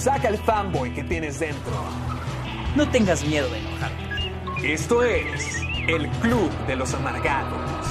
[0.00, 1.72] Saca el fanboy que tienes dentro.
[2.74, 4.72] No tengas miedo de enojarte.
[4.72, 7.86] Esto es el Club de los Amargados.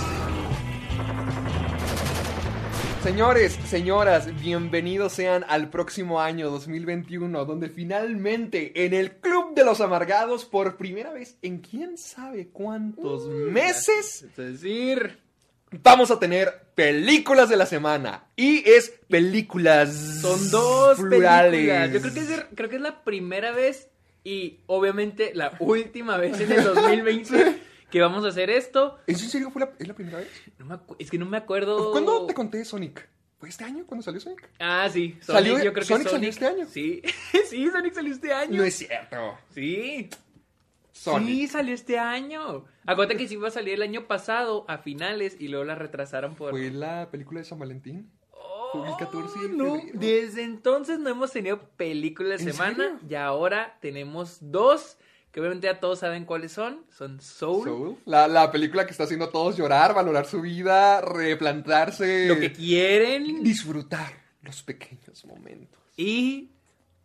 [3.03, 9.79] Señores, señoras, bienvenidos sean al próximo año 2021, donde finalmente en el Club de los
[9.79, 15.19] Amargados, por primera vez en quién sabe cuántos meses, Es decir,
[15.71, 18.25] vamos a tener películas de la semana.
[18.35, 19.93] Y es películas.
[20.21, 21.51] son dos plurales.
[21.51, 21.91] películas.
[21.91, 23.89] Yo creo que, es, creo que es la primera vez
[24.23, 28.97] y obviamente la última vez en el 2020 que vamos a hacer esto.
[29.07, 30.29] ¿Es en serio fue la, es la primera vez?
[30.57, 31.91] No me es que no me acuerdo.
[31.91, 33.07] ¿Cuándo te conté Sonic?
[33.39, 34.49] ¿Fue este año cuando salió Sonic?
[34.59, 35.17] Ah, sí.
[35.21, 36.67] Sonic, ¿Salió- yo creo que Sonic salió este año?
[36.69, 37.01] Sí,
[37.49, 38.57] sí, Sonic salió este año.
[38.57, 39.37] No es cierto.
[39.53, 40.09] Sí.
[40.91, 41.27] Sonic.
[41.29, 42.65] Sí, salió este año.
[42.91, 46.35] Acuérdate que sí iba a salir el año pasado a finales y luego la retrasaron
[46.35, 46.51] por.
[46.51, 48.11] ¿Fue la película de San Valentín?
[48.31, 49.75] Oh, el 14 de no.
[49.75, 49.99] febrero.
[49.99, 52.99] Desde entonces no hemos tenido película de ¿En semana serio?
[53.09, 54.97] y ahora tenemos dos
[55.31, 56.83] que obviamente ya todos saben cuáles son.
[56.89, 57.97] Son Soul, Soul.
[58.05, 62.27] La, la película que está haciendo a todos llorar, valorar su vida, replantarse.
[62.27, 65.79] Lo que quieren Disfrutar los pequeños momentos.
[65.97, 66.49] y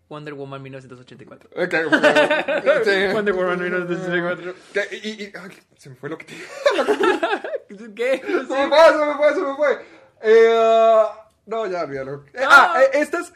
[0.09, 1.51] Wonder Woman 1984.
[1.55, 3.13] Ok, ok, sí.
[3.13, 4.55] Wonder Woman 1984.
[4.73, 4.97] ¿Qué?
[5.03, 6.35] Y, y- ay, se me fue lo que te...
[7.95, 8.21] ¿Qué?
[8.25, 9.87] Se me fue, se me fue, se me fue.
[10.23, 11.03] Eh,
[11.47, 12.25] no, ya, olvídalo.
[12.35, 13.33] Eh, ah, eh, este es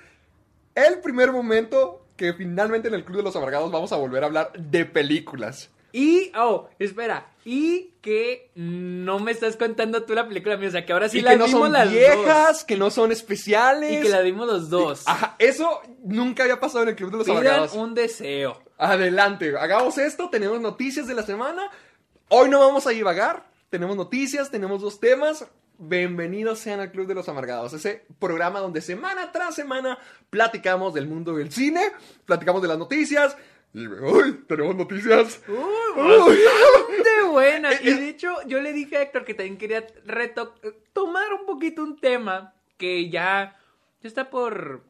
[0.75, 4.27] el primer momento que finalmente en el Club de los Amargados vamos a volver a
[4.27, 5.71] hablar de películas.
[5.93, 10.85] Y, oh, espera, y que no me estás contando tú la película mía, o sea,
[10.85, 13.93] que ahora sí y la que no vimos son las viejas, que no son especiales.
[13.93, 15.03] Y que la vimos los dos.
[15.07, 17.73] Ajá, eso nunca había pasado en el Club de los Pidan Amargados.
[17.73, 18.63] un deseo.
[18.77, 21.71] Adelante, hagamos esto, tenemos noticias de la semana.
[22.29, 25.47] Hoy no vamos a divagar, tenemos noticias, tenemos dos temas.
[25.79, 29.97] Bienvenidos sean al Club de los Amargados, ese programa donde semana tras semana
[30.29, 31.93] platicamos del mundo del cine,
[32.27, 33.37] platicamos de las noticias.
[33.79, 35.41] Y hoy tenemos noticias.
[35.47, 35.55] Uy,
[36.03, 36.39] Uy.
[36.45, 37.73] bastante buena.
[37.75, 40.57] Eh, Y de hecho, yo le dije a Héctor que también quería reto
[40.93, 43.57] tomar un poquito un tema que ya,
[44.01, 44.83] ya está por,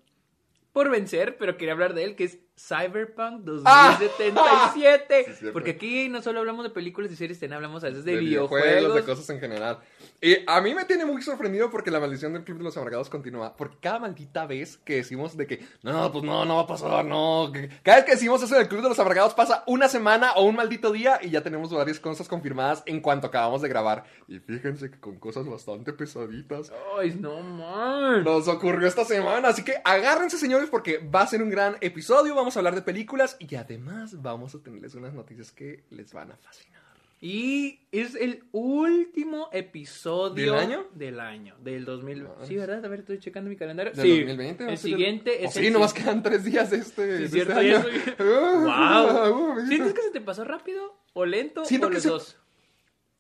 [0.73, 5.09] por vencer, pero quería hablar de él, que es Cyberpunk 2077.
[5.29, 5.53] Sí, cierto.
[5.53, 8.19] porque aquí no solo hablamos de películas y series, también hablamos a veces de, de
[8.19, 8.95] videojuegos.
[8.95, 9.79] de cosas en general.
[10.21, 13.09] Y a mí me tiene muy sorprendido porque la maldición del Club de los Amargados
[13.09, 13.57] continúa.
[13.57, 17.05] Porque cada maldita vez que decimos de que, no, pues no, no va a pasar,
[17.05, 17.53] no.
[17.83, 20.57] Cada vez que decimos eso del Club de los Amargados pasa una semana o un
[20.57, 24.05] maldito día y ya tenemos varias cosas confirmadas en cuanto acabamos de grabar.
[24.27, 26.73] Y fíjense que con cosas bastante pesaditas.
[26.99, 28.25] Ay, no man.
[28.25, 32.35] Nos ocurrió esta semana, así que agárrense señores porque va a ser un gran episodio,
[32.35, 36.33] vamos a hablar de películas y además vamos a tenerles unas noticias que les van
[36.33, 36.79] a fascinar.
[37.21, 40.87] Y es el último episodio ¿Del año?
[40.95, 42.27] Del año, del 2000.
[42.27, 42.85] Ah, Sí, ¿verdad?
[42.85, 43.93] A ver, estoy checando mi calendario.
[43.93, 44.65] ¿Del sí, 2020?
[44.65, 47.83] ¿Va a El siguiente Oh, es sí, el nomás quedan tres días este, este año.
[47.83, 49.57] soy- ¡Wow!
[49.59, 50.97] uh, ¿Sientes que se te pasó rápido?
[51.13, 51.65] ¿O lento?
[51.65, 52.37] Siento o los se- dos?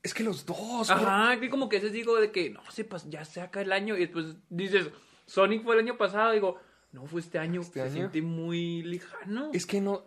[0.03, 0.89] Es que los dos.
[0.91, 3.65] Ajá, que como que a veces digo de que no, se pas- ya se acaba
[3.65, 4.91] el año y después dices,
[5.27, 6.57] Sonic fue el año pasado, digo,
[6.93, 7.93] no fue este año, ¿Este se año?
[7.93, 9.51] siente muy lejano.
[9.53, 10.05] Es que no.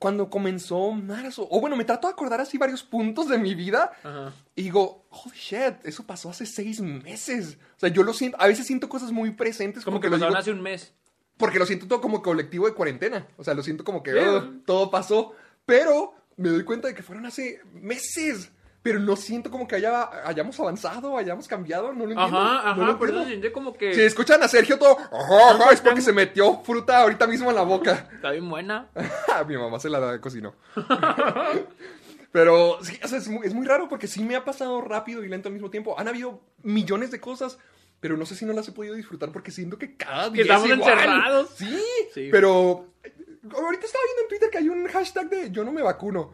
[0.00, 3.92] Cuando comenzó marzo, o bueno, me trato de acordar así varios puntos de mi vida.
[4.02, 4.32] Ajá.
[4.56, 7.58] Y digo, holy shit, eso pasó hace seis meses.
[7.76, 9.84] O sea, yo lo siento, a veces siento cosas muy presentes.
[9.84, 10.92] Como que lo pasaron digo- hace un mes.
[11.36, 13.28] Porque lo siento todo como colectivo de cuarentena.
[13.36, 14.12] O sea, lo siento como que.
[14.14, 15.32] "Ugh, todo pasó.
[15.64, 18.50] Pero me doy cuenta de que fueron hace meses.
[18.82, 21.92] Pero no siento como que haya, hayamos avanzado, hayamos cambiado.
[21.92, 22.38] No lo entiendo.
[22.38, 24.96] Ajá, no ajá, lo por eso se siente como que Si escuchan a Sergio todo,
[24.98, 28.08] ajá, ajá, es porque se metió fruta ahorita mismo en la boca.
[28.14, 28.88] está bien buena.
[29.48, 30.54] Mi mamá se la cocinó.
[32.32, 35.24] Pero sí, o sea, es, muy, es muy raro porque sí me ha pasado rápido
[35.24, 35.98] y lento al mismo tiempo.
[35.98, 37.58] Han habido millones de cosas,
[38.00, 40.68] pero no sé si no las he podido disfrutar porque siento que cada día estamos
[40.70, 40.92] es igual.
[40.92, 41.50] encerrados.
[41.56, 41.82] Sí,
[42.12, 42.28] Sí.
[42.30, 43.12] pero eh,
[43.52, 46.32] ahorita estaba viendo en Twitter que hay un hashtag de yo no me vacuno.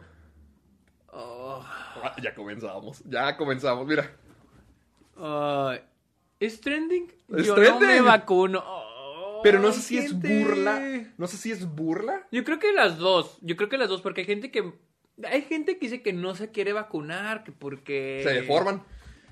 [1.17, 1.63] Oh,
[2.21, 4.11] Ya comenzamos, ya comenzamos, mira.
[5.17, 5.79] ay,
[6.39, 7.11] ¿Es trending?
[7.35, 7.87] Es Yo no trending.
[7.87, 8.61] me vacuno.
[8.65, 10.81] Oh, Pero no sé si es burla.
[11.17, 12.27] No sé si es burla.
[12.31, 13.37] Yo creo que las dos.
[13.41, 14.73] Yo creo que las dos, porque hay gente que
[15.23, 18.19] Hay gente que dice que no se quiere vacunar, que porque...
[18.23, 18.83] Se deforman.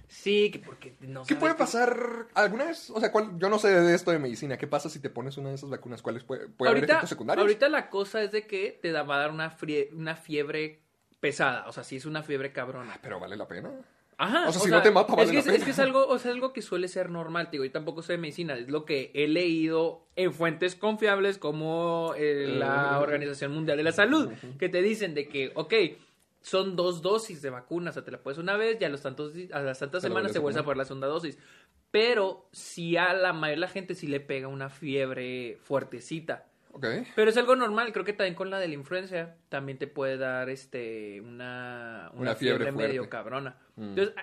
[0.07, 2.89] Sí, que porque no ¿Qué puede pasar alguna vez?
[2.91, 4.57] O sea, ¿cuál- yo no sé de esto de medicina.
[4.57, 6.01] ¿Qué pasa si te pones una de esas vacunas?
[6.01, 7.41] ¿Cuáles puede, puede haber Ahorita, efectos secundarios?
[7.43, 10.82] ahorita la cosa es de que te va a dar una, frie- una fiebre
[11.23, 11.65] pesada.
[11.67, 12.99] O sea, sí es una fiebre cabrona.
[13.01, 13.71] Pero vale la pena.
[14.17, 14.49] Ajá.
[14.49, 15.57] O sea, si no te mata, vale es que, la es, pena.
[15.57, 18.01] es que es algo, o sea, es algo que suele ser normal, digo, yo tampoco
[18.03, 23.03] sé de medicina, es lo que he leído en fuentes confiables como eh, la Uh.
[23.03, 24.29] Organización Mundial de la Salud,
[24.59, 25.73] que te dicen de que, ok,
[26.41, 29.01] son dos dosis de vacuna, o sea, te la puedes una vez y a, los
[29.01, 30.65] tantos, a las tantas Te la semanas te vuelves a poner.
[30.65, 31.37] poner la segunda dosis.
[31.89, 36.45] Pero si a la mayoría de la gente sí le pega una fiebre fuertecita.
[37.15, 40.17] Pero es algo normal, creo que también con la de la influencia también te puede
[40.17, 43.57] dar este una, una, Una fiebre, fiebre medio cabrona.
[43.75, 43.89] Mm.
[43.89, 44.15] Entonces,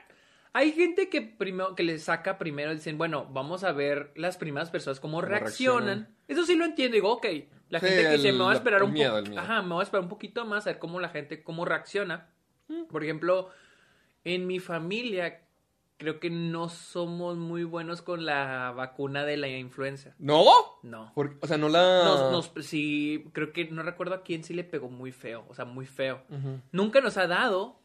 [0.52, 4.70] hay gente que primero que le saca primero dicen, bueno, vamos a ver las primeras
[4.70, 5.84] personas cómo, Cómo reaccionan.
[5.86, 6.16] reaccionan.
[6.26, 7.26] Eso sí lo entiendo, digo, ok.
[7.68, 9.22] La Sí, gente que dice, me voy a esperar un miedo.
[9.36, 12.28] Ajá, me voy a esperar un poquito más a ver cómo la gente cómo reacciona.
[12.90, 13.50] Por ejemplo,
[14.24, 15.40] en mi familia
[16.00, 20.14] creo que no somos muy buenos con la vacuna de la influenza.
[20.18, 20.42] ¿No?
[20.82, 21.12] No.
[21.14, 22.02] Por- o sea, no la...
[22.04, 25.54] Nos, nos- sí, creo que no recuerdo a quién sí le pegó muy feo, o
[25.54, 26.22] sea, muy feo.
[26.72, 27.78] Nunca nos ha dado,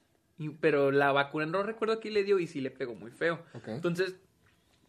[0.62, 3.40] pero la vacuna no recuerdo a quién le dio y sí le pegó muy feo.
[3.68, 4.16] Entonces,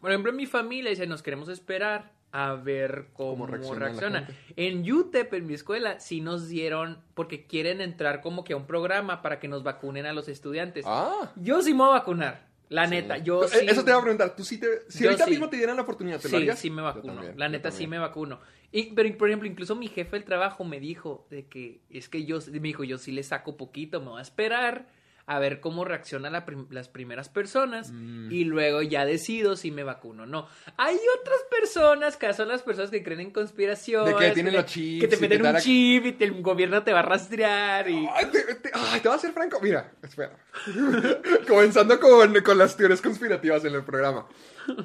[0.00, 4.28] por ejemplo, en mi familia dice, nos queremos esperar a ver cómo, Cómo reacciona reacciona.
[4.54, 8.66] En UTEP, en mi escuela, sí nos dieron, porque quieren entrar como que a un
[8.66, 10.84] programa para que nos vacunen a los estudiantes.
[10.86, 11.32] Ah.
[11.34, 12.90] Yo sí me voy a vacunar, la Sí.
[12.90, 13.66] neta, yo Eh, sí.
[13.68, 14.34] Eso te iba a preguntar.
[14.36, 14.66] ¿Tú sí te...
[14.88, 15.30] Si Yo ahorita sí.
[15.30, 16.58] mismo te dieran la oportunidad, ¿te lo Sí, harías?
[16.58, 17.14] sí me Yo vacuno.
[17.14, 18.40] también, la neta sí me vacuno.
[18.72, 22.24] Y, pero, por ejemplo, incluso mi jefe del trabajo me dijo de que es que
[22.24, 24.86] yo, me dijo, yo sí le saco poquito, me voy a esperar
[25.28, 28.30] a ver cómo reaccionan la prim- las primeras personas Mm.
[28.30, 30.46] y luego ya decido si me vacuno o no.
[30.76, 34.04] Hay otras personas que son las personas que creen en conspiración.
[34.04, 36.42] De que tienen los chips Que te meten que te un chip y te- el
[36.42, 38.06] gobierno te va a rastrear y...
[38.14, 39.58] Ay, te, te- ay, te voy a ser franco.
[39.60, 40.36] Mira, espera.
[41.48, 44.26] Comenzando con, con las teorías conspirativas en el programa.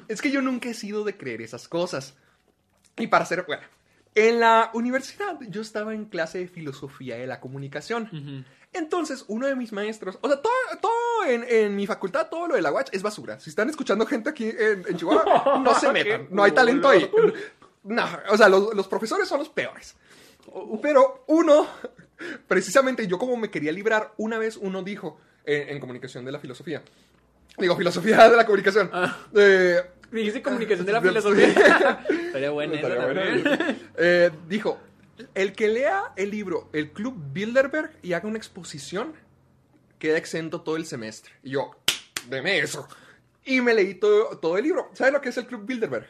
[0.08, 2.16] Es que yo nunca he sido de creer esas cosas.
[2.98, 3.64] Y para ser, bueno,
[4.16, 8.04] en la universidad yo estaba en clase de filosofía de la comunicación.
[8.12, 8.44] Ujú.
[8.74, 12.56] Entonces, uno de mis maestros, o sea, todo, todo en, en mi facultad, todo lo
[12.56, 13.40] de la UACH es basura.
[13.40, 16.28] Si están escuchando gente aquí en, en Chihuahua, no se metan.
[16.30, 17.10] No hay talento ahí.
[17.84, 19.96] No, o sea, los, los profesores son los peores.
[20.82, 21.68] Pero uno,
[22.48, 26.40] precisamente yo como me quería librar, una vez uno dijo en, en comunicación de la
[26.40, 26.82] filosofía,
[27.58, 29.18] digo, filosofía de la comunicación, Ah.
[29.36, 29.82] eh,
[30.12, 31.48] Dijiste comunicación de la filosofía.
[32.10, 33.44] Estaría buena esa también.
[33.98, 34.78] Eh, dijo,
[35.36, 39.14] el que lea el libro El Club Bilderberg y haga una exposición,
[40.00, 41.32] queda exento todo el semestre.
[41.44, 41.72] Y yo,
[42.28, 42.88] deme eso.
[43.44, 44.90] Y me leí todo, todo el libro.
[44.94, 46.08] ¿Sabes lo que es el Club Bilderberg?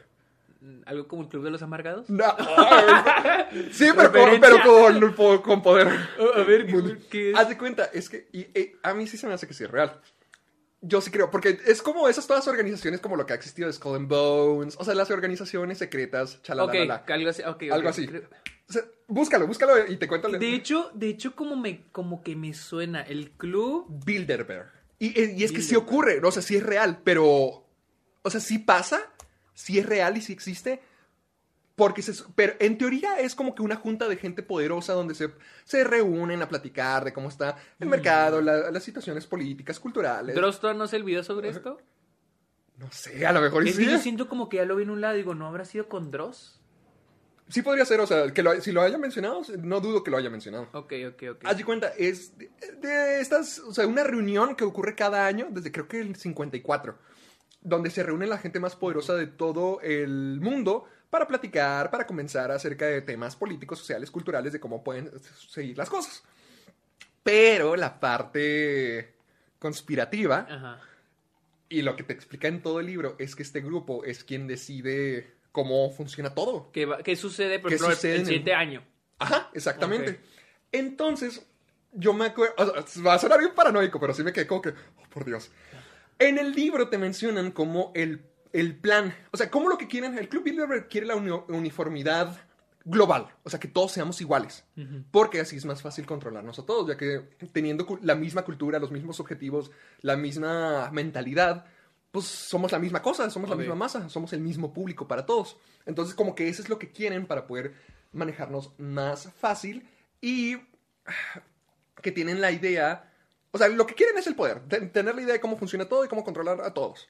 [0.85, 2.07] ¿Algo como el Club de los Amargados?
[2.09, 2.23] No.
[3.71, 5.87] sí, pero, con, pero con, con poder.
[5.87, 7.37] A ver, ¿qué- ¿qué es?
[7.37, 9.63] Haz de cuenta, es que y, y a mí sí se me hace que sí
[9.63, 9.99] es real.
[10.81, 13.73] Yo sí creo, porque es como esas todas organizaciones como lo que ha existido de
[13.73, 17.03] Skull and Bones, o sea, las organizaciones secretas, chalalala.
[17.07, 17.43] algo así.
[17.43, 17.63] ok, ok.
[17.71, 18.09] Algo así.
[18.67, 20.27] O sea, búscalo, búscalo y te cuento.
[20.27, 23.85] la- De hecho, de hecho, como me, como que me suena el club.
[24.05, 24.71] Bilderberg.
[24.97, 27.67] Y, es que sí ocurre, no, o sea, sí es real, pero.
[28.23, 29.01] O sea, sí pasa,
[29.53, 30.81] sí es real y sí existe.
[31.75, 35.29] Porque se, pero en teoría es como que una junta de gente poderosa donde se,
[35.63, 40.35] se reúnen a platicar de cómo está el mercado, la- las situaciones políticas, culturales.
[40.35, 41.79] ¿Droston no se olvidó sobre esto?
[42.77, 43.85] No sé, a lo mejor Es sí.
[43.85, 45.15] que yo siento como que ya lo vi en un lado.
[45.15, 46.59] Digo, ¿no habrá sido con Dross?
[47.47, 50.17] Sí podría ser, o sea, que lo- si lo haya mencionado, no dudo que lo
[50.17, 50.67] haya mencionado.
[50.73, 51.45] Ok, ok, ok.
[51.45, 52.49] Haz de cuenta, es de,
[52.81, 56.97] de estas, o sea, una reunión que ocurre cada año, desde creo que el 54,
[57.61, 62.49] donde se reúne la gente más poderosa de todo el mundo para platicar, para comenzar
[62.51, 65.11] acerca de temas políticos, sociales, culturales, de cómo pueden
[65.47, 66.23] seguir las cosas.
[67.21, 69.13] Pero la parte
[69.59, 70.81] conspirativa Ajá.
[71.69, 74.47] y lo que te explica en todo el libro es que este grupo es quien
[74.47, 76.71] decide cómo funciona todo.
[76.71, 78.83] ¿Qué, va- qué sucede, por ¿Qué ejemplo, sucede el el- siguiente año?
[79.19, 80.11] Ajá, exactamente.
[80.11, 80.17] Ok.
[80.71, 81.45] Entonces,
[81.91, 84.61] yo me acuerdo, o sea, va a sonar bien paranoico, pero sí me quedé como
[84.61, 85.51] que, oh, por Dios.
[86.17, 88.21] En el libro te mencionan como el,
[88.53, 92.37] el plan, o sea, como lo que quieren, el Club Bilderberg quiere la uni- uniformidad
[92.83, 94.63] global, o sea, que todos seamos iguales,
[95.11, 98.91] porque así es más fácil controlarnos a todos, ya que teniendo la misma cultura, los
[98.91, 99.69] mismos objetivos,
[100.01, 101.65] la misma mentalidad,
[102.11, 105.57] pues somos la misma cosa, somos la misma masa, somos el mismo público para todos.
[105.85, 107.73] Entonces, como que eso es lo que quieren para poder
[108.13, 109.87] manejarnos más fácil
[110.19, 110.57] y
[112.01, 113.09] que tienen la idea,
[113.51, 115.85] o sea, lo que quieren es el poder, te- tener la idea de cómo funciona
[115.85, 117.07] todo y cómo controlar a todos.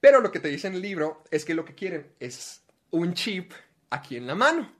[0.00, 3.14] Pero lo que te dice en el libro es que lo que quieren es un
[3.14, 3.52] chip
[3.90, 4.72] aquí en la mano,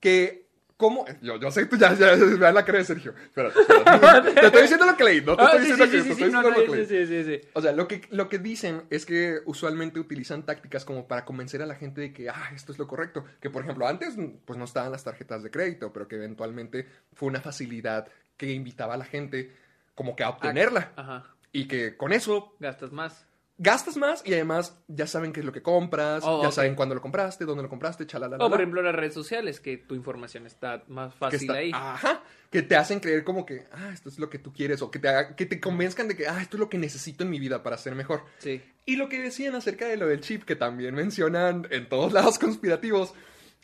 [0.00, 0.44] que
[0.76, 1.04] cómo.
[1.22, 3.14] Yo, yo sé, tú ya, ya, ya, la de Sergio.
[3.16, 4.32] Espérate, espérate.
[4.32, 7.24] te estoy diciendo lo que leí, no te estoy diciendo que lo que sí, sí,
[7.24, 7.40] sí.
[7.54, 11.62] O sea, lo que, lo que dicen es que usualmente utilizan tácticas como para convencer
[11.62, 13.24] a la gente de que, ah, esto es lo correcto.
[13.40, 17.28] Que, por ejemplo, antes pues no estaban las tarjetas de crédito, pero que eventualmente fue
[17.28, 19.52] una facilidad que invitaba a la gente
[19.94, 20.92] como que a obtenerla.
[20.96, 21.34] Ajá.
[21.52, 23.26] Y que con eso Gastas más.
[23.56, 26.94] Gastas más y además ya saben qué es lo que compras, Oh, ya saben cuándo
[26.94, 28.36] lo compraste, dónde lo compraste, chalala.
[28.40, 31.70] O por ejemplo las redes sociales, que tu información está más que fácil está- ahí.
[31.72, 34.90] Ajá, que te hacen creer como que, ah, esto es lo que tú quieres, o
[34.90, 37.30] que te, haga- que te convenzcan de que, ah, esto es lo que necesito en
[37.30, 38.24] mi vida para ser mejor.
[38.38, 38.60] Sí.
[38.86, 42.38] Y lo que decían acerca de lo del chip, que también mencionan en todos lados
[42.40, 43.14] conspirativos,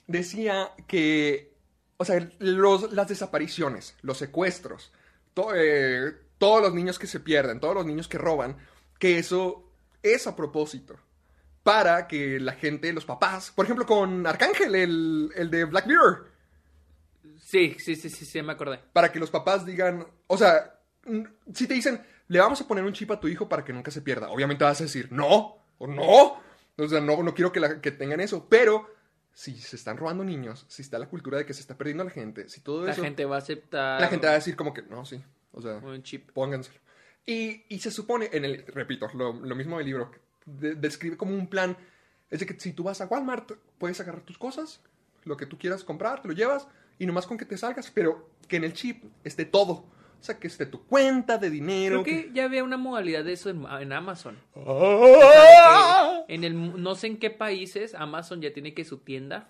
[0.06, 1.52] decía que,
[1.96, 4.92] o sea, los, las desapariciones, los secuestros,
[5.34, 8.56] to- eh, todos los niños que se pierden, todos los niños que roban,
[8.98, 9.69] que eso
[10.02, 10.96] es a propósito.
[11.62, 16.28] Para que la gente, los papás, por ejemplo con Arcángel, el, el de Black Mirror,
[17.38, 18.80] Sí, sí, sí, sí, sí, me acordé.
[18.92, 20.78] para que los papás digan, o sea,
[21.52, 23.90] si te dicen, le vamos a poner un chip a tu hijo para que nunca
[23.90, 26.40] se pierda, obviamente vas a decir, no, o no,
[26.76, 28.88] o sea, no, no quiero que, la- que tengan eso, pero
[29.32, 32.10] si se están robando niños, si está la cultura de que se está perdiendo la
[32.10, 34.72] gente, si todo La eso, gente va a aceptar la gente va a decir como
[34.72, 36.30] que, no, sí, o sea, un chip.
[36.32, 36.78] pónganselo.
[37.26, 40.10] Y, y se supone, en el, repito, lo, lo mismo del libro,
[40.46, 41.76] de- describe como un plan,
[42.30, 44.80] es de que si tú vas a Walmart, puedes agarrar tus cosas,
[45.24, 46.66] lo que tú quieras comprar, te lo llevas,
[46.98, 49.72] y nomás con que te salgas, pero que en el chip esté todo.
[49.72, 52.02] O sea, que esté tu cuenta de dinero.
[52.02, 54.36] Creo que ya había una modalidad de eso en, en Amazon.
[54.54, 56.24] ¡Ah!
[56.28, 59.48] En el no sé en qué países Amazon ya tiene que su tienda.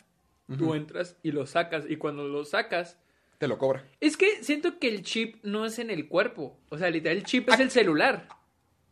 [0.58, 2.98] Tú entras y lo sacas y cuando lo sacas
[3.40, 3.82] Te lo cobra.
[4.00, 6.60] es que siento que el chip no es en el cuerpo.
[6.68, 8.28] O sea, literal el chip es el celular.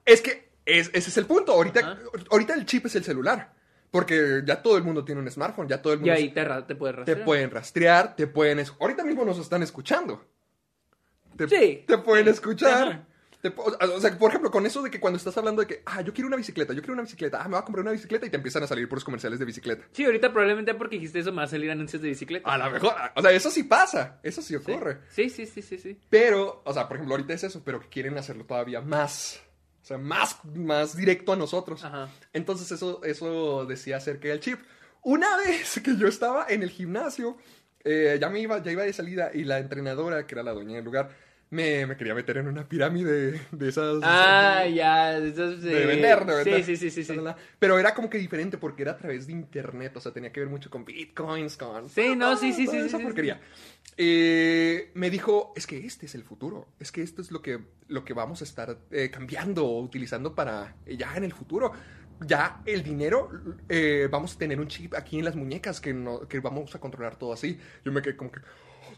[0.06, 1.52] Es que es- ese es el punto.
[1.52, 1.98] Ahorita, Ajá.
[2.30, 3.52] ahorita el chip es el celular.
[3.90, 6.42] Porque ya todo el mundo tiene un smartphone, ya todo el Y mundo ahí te,
[6.66, 7.24] te puedes te rastrear.
[7.26, 8.64] pueden rastrear, te pueden...
[8.80, 10.24] Ahorita mismo nos están escuchando.
[11.36, 11.84] Te, Sí.
[11.86, 12.88] te pueden escuchar.
[12.88, 13.06] Ajá.
[13.40, 16.00] Te o sea, por ejemplo, con eso de que cuando estás hablando de que, ah,
[16.00, 18.26] yo quiero una bicicleta, yo quiero una bicicleta, ah, me voy a comprar una bicicleta
[18.26, 19.84] y te empiezan a salir puros comerciales de bicicleta.
[19.92, 22.52] Sí, ahorita probablemente porque dijiste eso me va a salir anuncios de bicicleta.
[22.52, 24.56] A lo mejor, o sea, eso sí pasa, eso sí ¿Sí?
[24.56, 24.98] ocurre.
[25.10, 26.00] Sí, sí, sí, sí, sí.
[26.10, 29.40] Pero, o sea, por ejemplo, ahorita es eso, pero que quieren hacerlo todavía más,
[29.82, 31.84] o sea, más, más directo a nosotros.
[31.84, 32.08] Ajá.
[32.32, 34.58] Entonces eso, eso decía acerca del chip.
[35.02, 37.36] Una vez que yo estaba en el gimnasio,
[37.84, 40.74] eh, ya me iba, ya iba de salida y la entrenadora, que era la dueña
[40.74, 41.10] del lugar,
[41.50, 44.00] me, me quería meter en una pirámide de esas...
[44.02, 45.18] Ah, ya.
[45.18, 46.64] De vender, de vender.
[46.64, 47.14] Sí, sí, sí, sí.
[47.14, 47.20] sí.
[47.58, 50.40] Pero era como que diferente porque era a través de internet, o sea, tenía que
[50.40, 51.88] ver mucho con bitcoins, con...
[51.88, 53.40] Sí, no, sí, sí, sí, esa sí, porquería.
[53.96, 57.58] Eh, me dijo, es que este es el futuro, es que esto es lo que,
[57.88, 61.72] lo que vamos a estar eh, cambiando o utilizando para eh, ya en el futuro.
[62.26, 63.30] Ya el dinero,
[63.68, 66.80] eh, vamos a tener un chip aquí en las muñecas que, no, que vamos a
[66.80, 67.60] controlar todo así.
[67.84, 68.40] Yo me quedé como que,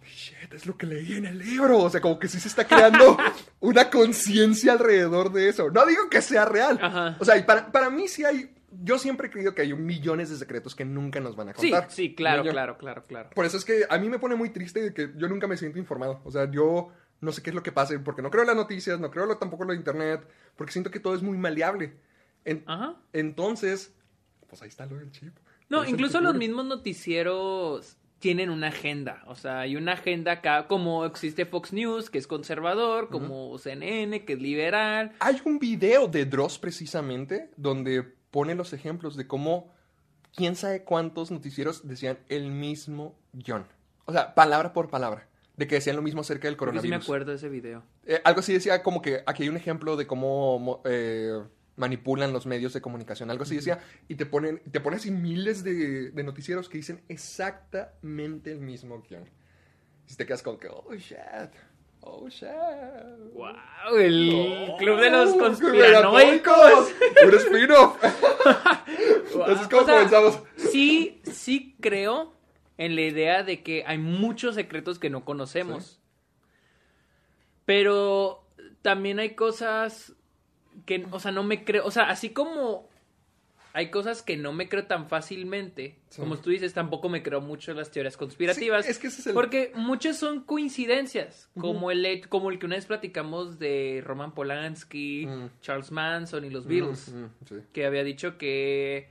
[0.06, 1.78] shit, es lo que leí en el libro.
[1.78, 3.16] O sea, como que sí se está creando
[3.60, 5.70] una conciencia alrededor de eso.
[5.70, 6.78] No digo que sea real.
[6.82, 7.16] Ajá.
[7.20, 10.30] O sea, y para, para mí sí hay, yo siempre he creído que hay millones
[10.30, 11.90] de secretos que nunca nos van a Sí, contar.
[11.90, 13.30] sí, claro, Yo- claro, claro, claro.
[13.34, 15.56] por eso es que a mí me pone muy triste de que yo nunca me
[15.56, 16.20] siento informado.
[16.24, 16.88] O sea, yo
[17.20, 19.26] no sé qué es lo que pase, porque no creo en las noticias, no creo
[19.26, 20.26] lo- tampoco en lo de internet,
[20.56, 21.94] porque siento que todo es muy maleable.
[22.44, 22.96] En- Ajá.
[23.12, 23.92] Entonces,
[24.48, 25.36] pues ahí está lo del chip.
[25.68, 29.22] No, incluso los mismos noticieros tienen una agenda.
[29.26, 34.24] O sea, hay una agenda acá, como existe Fox News, que es conservador, como CNN,
[34.24, 35.12] que es liberal.
[35.20, 39.72] Hay un video de Dross precisamente donde pone los ejemplos de cómo
[40.34, 43.66] quién sabe cuántos noticieros decían el mismo guion.
[44.04, 45.26] O sea, palabra por palabra.
[45.56, 47.04] De que decían lo mismo acerca del que sí me coronavirus.
[47.04, 47.82] acuerdo de ese video.
[48.06, 51.38] Eh, algo así decía como que aquí hay un ejemplo de cómo mo- eh,
[51.80, 53.30] manipulan los medios de comunicación.
[53.30, 53.80] Algo así decía.
[54.06, 59.02] Y te ponen, te ponen así miles de, de noticieros que dicen exactamente el mismo
[59.02, 59.24] guion.
[60.08, 61.16] Y te quedas con que, oh shit,
[62.00, 62.48] oh shit.
[63.32, 63.96] ¡Wow!
[63.98, 66.92] El Oh, club de los conspiranoicos.
[67.24, 68.04] Un spin-off.
[68.04, 70.42] Así es como O sea, comenzamos.
[70.56, 72.34] Sí, sí creo
[72.76, 76.00] en la idea de que hay muchos secretos que no conocemos.
[77.64, 78.44] Pero
[78.82, 80.14] también hay cosas
[80.86, 82.88] que, o sea, no me creo, o sea, así como
[83.72, 86.20] hay cosas que no me creo tan fácilmente, Sí.
[86.20, 88.84] como tú dices, tampoco me creo mucho en las teorías conspirativas.
[88.84, 92.66] Sí, es que ese es el- Porque muchas son coincidencias, como, el, como el que
[92.66, 95.50] una vez platicamos de Roman Polanski, Mm.
[95.60, 97.14] Charles Manson y los Beatles
[97.48, 97.54] sí.
[97.72, 99.08] que había dicho que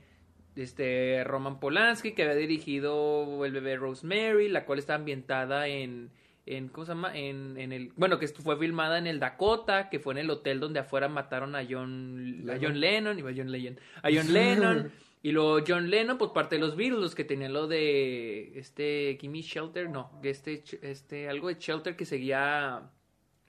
[0.56, 6.10] este Roman Polanski que había dirigido El bebé Rosemary, la cual está ambientada en
[6.46, 7.16] en ¿cómo se llama?
[7.16, 10.60] En, en el bueno, que fue filmada en el Dakota, que fue en el hotel
[10.60, 12.60] donde afuera mataron a John a Lennon.
[12.62, 14.92] John Lennon, iba John Lennon, a John Lennon
[15.22, 19.16] Y luego John Lennon, pues parte de los Beatles, los que tenían lo de este
[19.18, 22.90] Kimmy Shelter, no, este, este, algo de Shelter que seguía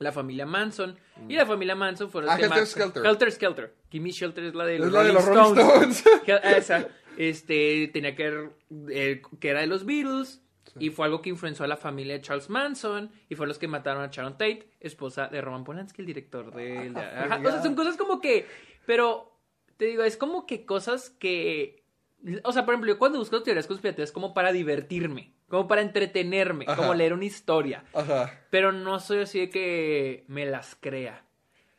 [0.01, 0.97] la familia Manson.
[1.29, 3.05] Y la familia Manson fueron Ah, Helter Skelter.
[3.05, 3.75] Helter Skelter.
[3.89, 6.03] Kimmy Shelter es la de los, de Rolling Stones.
[6.57, 8.49] Esa, este, tenía que ver,
[8.89, 10.41] eh, que era de los Beatles.
[10.79, 13.11] Y fue algo que influenció a la familia de Charles Manson.
[13.29, 16.89] Y fue los que mataron a Sharon Tate, esposa de Roman Polanski, el director de...
[16.89, 18.47] de- ajá, o sea, son cosas como que...
[18.85, 19.37] Pero,
[19.77, 21.83] te digo, es como que cosas que...
[22.43, 25.33] O sea, por ejemplo, yo cuando busco teorías conspirativas es como para divertirme.
[25.47, 26.65] Como para entretenerme.
[26.67, 26.75] Ajá.
[26.77, 27.83] Como leer una historia.
[27.93, 28.39] Ajá.
[28.51, 31.25] Pero no soy así de que me las crea.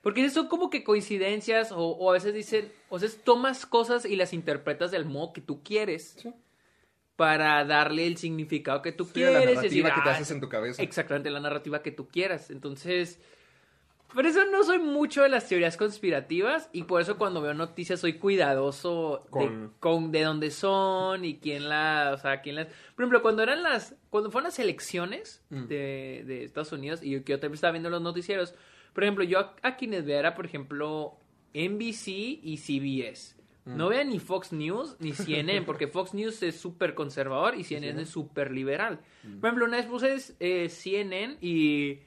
[0.02, 4.16] Porque son como que coincidencias o, o a veces dicen, o sea, tomas cosas y
[4.16, 6.32] las interpretas del modo que tú quieres Sí.
[7.16, 9.34] Para darle el significado que tú Sí, quieres.
[9.34, 10.82] la narrativa decir, que te "Ah, haces en tu cabeza.
[10.82, 12.50] Exactamente, la narrativa que tú quieras.
[12.50, 13.20] Entonces,
[14.14, 18.00] por eso no soy mucho de las teorías conspirativas y por eso cuando veo noticias
[18.00, 22.66] soy cuidadoso Con- de, con de dónde son y quién las, o sea, quién las...
[22.66, 25.66] Por ejemplo, cuando eran las, cuando fueron las elecciones Mm.
[25.66, 28.54] de, de Estados Unidos y yo también estaba viendo los noticieros,
[28.94, 31.14] por ejemplo, yo a, a quienes veía era, por ejemplo,
[31.54, 32.08] NBC
[32.42, 33.36] y CBS.
[33.64, 38.02] No vean ni Fox News ni CNN, porque Fox News es súper conservador y CNN
[38.02, 39.00] es súper liberal.
[39.22, 39.38] Mm.
[39.38, 42.00] Por ejemplo, una vez puse eh, CNN y,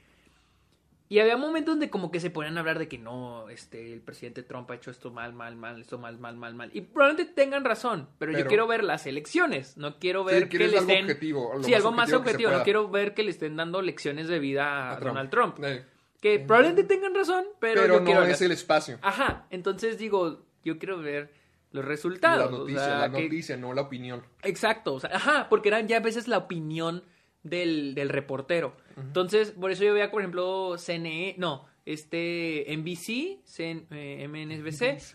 [1.08, 4.02] y había momentos donde como que se ponían a hablar de que no, este, el
[4.02, 6.70] presidente Trump ha hecho esto mal, mal, mal, esto mal, mal, mal, mal.
[6.74, 10.72] Y probablemente tengan razón, pero, yo quiero ver las elecciones, no quiero ver que quieres
[10.72, 11.04] le algo estén...
[11.06, 14.38] objetivo, sí, algo más objetivo que no quiero ver que le estén dando lecciones de
[14.40, 15.58] vida a, A Donald Trump.
[15.62, 15.84] Eh,
[16.20, 18.98] Que probablemente tengan razón, pero, Pero, yo quiero no ver es el espacio.
[19.00, 21.45] Ajá, entonces digo, yo quiero ver
[21.76, 22.52] los La resultados.
[22.52, 24.22] o noticia, sea, la que- noticia, no la opinión.
[24.42, 27.02] Exacto, o sea, ajá, porque eran ya a veces la opinión
[27.44, 28.76] del, del reportero.
[28.96, 35.14] Entonces, por eso yo veía, por ejemplo, CNE, no, este, NBC, CN, eh, MNSBC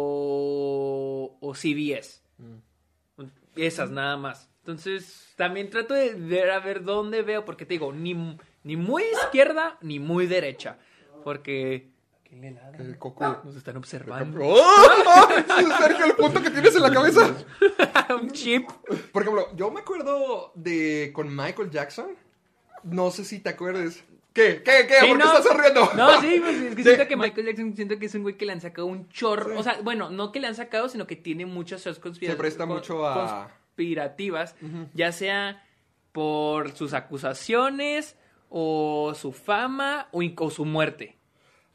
[0.00, 2.22] o, o CBS.
[3.56, 4.50] Esas nada más.
[4.60, 8.14] Entonces, también trato de ver a ver dónde veo, porque te digo, ni,
[8.64, 10.78] ni muy izquierda ni muy derecha.
[11.24, 11.88] Porque...
[12.30, 12.78] ¿Qué le ladra?
[12.82, 13.40] El coco.
[13.44, 14.38] Nos están observando.
[14.42, 15.28] ¡Oh!
[15.78, 17.34] Sergio, el punto que tienes en la cabeza.
[18.22, 18.68] Un chip.
[19.12, 22.10] Por ejemplo, yo me acuerdo de con Michael Jackson.
[22.84, 24.04] No sé si te acuerdes.
[24.32, 24.62] ¿Qué?
[24.64, 24.86] ¿Qué?
[24.86, 24.94] ¿Qué?
[25.00, 25.30] Sí, ¿Por qué no.
[25.32, 25.90] estás sonriendo?
[25.96, 26.88] No, sí, pues es que Sí.
[26.88, 29.58] siento que Michael Jackson siento que es un güey que le han sacado un chorro.
[29.58, 32.36] O sea, bueno, no que le han sacado, sino que tiene muchas cosas conspira- Se
[32.38, 34.54] presta con- mucho a- conspirativas,
[34.94, 35.66] ya sea
[36.12, 38.16] por sus acusaciones
[38.48, 41.16] o su fama o, o su muerte.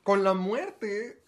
[0.05, 1.19] Con la muerte.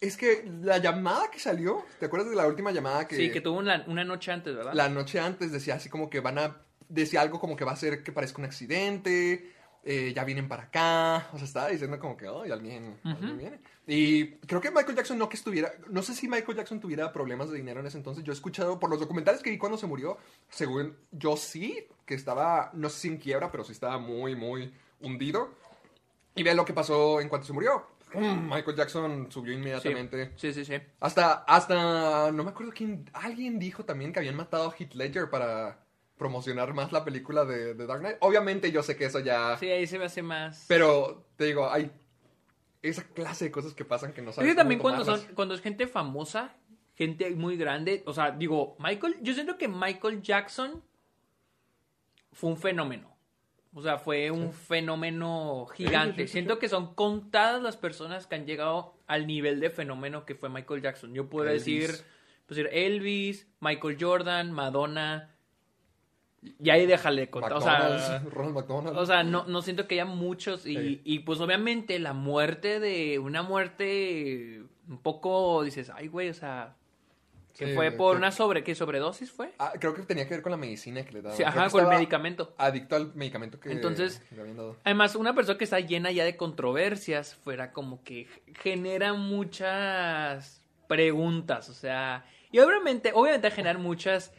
[0.00, 1.84] Es que la llamada que salió.
[2.00, 3.14] ¿Te acuerdas de la última llamada que.
[3.16, 4.72] Sí, que tuvo una, una noche antes, ¿verdad?
[4.74, 6.56] La noche antes decía así como que van a.
[6.88, 9.52] Decía algo como que va a ser que parezca un accidente.
[9.84, 11.28] eh, ya vienen para acá.
[11.32, 13.60] O sea, estaba diciendo como que, ay, alguien, alguien viene.
[13.86, 15.72] Y creo que Michael Jackson no que estuviera.
[15.88, 18.24] No sé si Michael Jackson tuviera problemas de dinero en ese entonces.
[18.24, 20.18] Yo he escuchado por los documentales que vi cuando se murió.
[20.50, 22.70] Según yo sí, que estaba.
[22.74, 25.50] No sé si en quiebra, pero sí estaba muy, muy hundido.
[26.34, 27.84] Y ve lo que pasó en cuanto se murió.
[28.14, 30.32] Mm, Michael Jackson subió inmediatamente.
[30.36, 30.64] sí, sí.
[30.64, 30.74] sí.
[31.00, 35.30] Hasta, hasta, no me acuerdo quién, alguien dijo también que habían matado a Heath Ledger
[35.30, 35.84] para
[36.16, 38.16] promocionar más la película de, de Dark Knight.
[38.20, 40.64] Obviamente yo sé que eso ya, Sí, ahí se me hace más...
[40.68, 41.90] pero te digo, hay
[42.82, 45.54] esa clase de cosas que pasan que no Es sabes que también cuando, son, cuando
[45.54, 46.52] es gente famosa,
[46.94, 50.82] gente muy grande, o sea, digo, Michael, yo siento que Michael Jackson
[52.32, 53.17] fue un fenómeno.
[53.74, 56.26] O sea, fue un fenómeno gigante.
[56.26, 60.48] Siento que son contadas las personas que han llegado al nivel de fenómeno que fue
[60.48, 61.12] Michael Jackson.
[61.14, 61.64] Yo puedo Elvis.
[61.64, 61.90] decir,
[62.46, 65.34] pues, decir Elvis, Michael Jordan, Madonna.
[66.60, 67.52] Y ahí déjale contar.
[67.52, 68.96] O sea, McDonald's, Ronald McDonald.
[68.98, 71.00] o sea, no, no siento que haya muchos y, Sí.
[71.04, 76.76] y, pues obviamente la muerte de una muerte un poco dices, ay güey, o sea,
[77.58, 79.52] que Sí, fue por una sobre, ¿qué sobredosis fue?
[79.58, 81.36] Ah, creo que tenía que ver con la medicina que le daban.
[81.36, 82.54] Sí, ajá, con el medicamento.
[82.56, 84.76] Adicto al medicamento que, Entonces- le habían dado.
[84.84, 88.28] Además, una persona que está llena ya de controversias, fuera como que
[88.62, 89.12] genera
[89.72, 94.32] muchas preguntas, o sea, y obviamente, obviamente generar muchas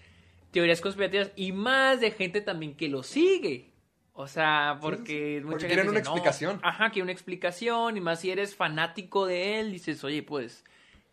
[0.51, 3.69] teorías conspirativas y más de gente también que lo sigue.
[4.13, 5.45] O sea, porque sí.
[5.45, 6.59] mucha Porque gente quieren una explicación.
[6.63, 10.65] Ajá, que una explicación y más si eres fanático de él, dices, "Oye, pues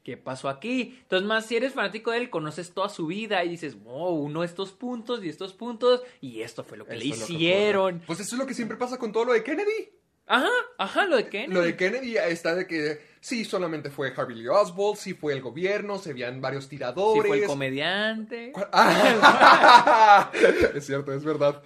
[0.07, 0.97] ¿Qué pasó aquí?
[1.03, 4.45] Entonces, más si eres fanático de él, conoces toda su vida y dices, wow, uno
[4.45, 8.01] estos puntos y estos puntos, y esto fue lo que le lo que hicieron.
[8.07, 9.91] Pues eso es lo que siempre pasa con todo lo de Kennedy.
[10.27, 11.49] Ajá, ajá, lo de qué.
[11.49, 15.41] Lo de Kennedy está de que sí solamente fue Harvey Lee Oswald, sí fue el
[15.41, 17.27] gobierno, se veían varios Sí, tiradores.
[17.27, 18.53] fue el comediante.
[18.73, 20.31] Ah,
[20.75, 21.61] es cierto, es verdad.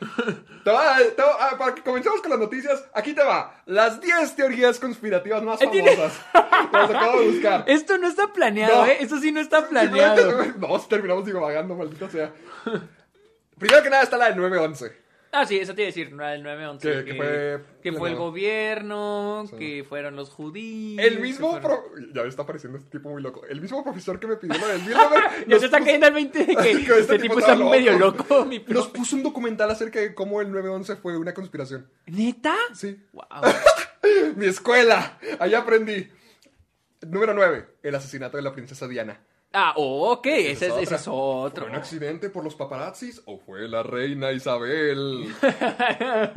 [0.64, 3.62] Te va- te va- ah, para que comencemos con las noticias, aquí te va.
[3.66, 6.18] Las 10 teorías conspirativas más tiene- famosas.
[6.72, 7.64] Las acabo de buscar.
[7.68, 8.86] Esto no está planeado, No.
[8.86, 8.96] ¿eh?
[9.00, 10.42] Eso sí no está planeado.
[10.58, 12.32] No, terminamos divagando, maldita sea.
[13.58, 14.96] Primero que nada está la de 911.
[15.32, 16.88] Ah, sí, eso te iba a decir, no, el 911.
[16.90, 19.56] Que- que fue que fue el gobierno, Sí.
[19.56, 21.04] que fueron los judíos.
[21.04, 23.44] El mismo fueron- pro- Ya me está pareciendo este tipo muy loco.
[23.46, 25.46] El mismo profesor que me pidió lo del Bilderberg.
[25.48, 28.44] Ya se está cayendo al 20 de que este este tipo está medio loco.
[28.44, 31.88] mi Nos puso un documental acerca de cómo el 911 fue una conspiración.
[32.06, 32.56] ¿Neta?
[32.74, 33.00] Sí.
[33.12, 33.24] Wow.
[34.36, 35.18] Mi escuela.
[35.38, 36.08] Ahí aprendí.
[37.02, 37.66] Número 9.
[37.82, 39.20] El asesinato de la princesa Diana.
[39.52, 40.96] Ah, oh, ok, ese es, ese otra.
[40.96, 41.62] es otro.
[41.64, 45.34] ¿Fue un accidente por los paparazzis o fue la reina Isabel?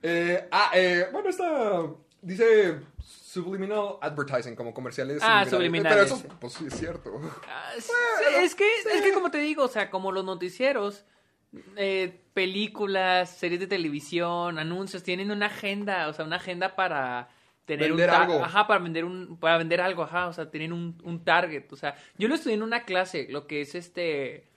[0.00, 1.82] Eh, ah, eh, bueno, esta
[2.22, 6.08] dice subliminal advertising, como comerciales Ah, subliminales.
[6.08, 6.12] subliminales.
[6.12, 7.20] Pero eso, pues sí, es cierto.
[7.48, 7.90] Ah, sí,
[8.36, 11.04] es que, es que como te digo, o sea, como los noticieros,
[11.76, 17.28] eh, películas, series de televisión, anuncios, tienen una agenda, o sea, una agenda para
[17.68, 18.44] tener Vender un algo.
[18.44, 21.76] ajá, para vender un, para vender algo, ajá, o sea, tienen un, un target, o
[21.76, 24.48] sea, yo lo estudié en una clase, lo que es este,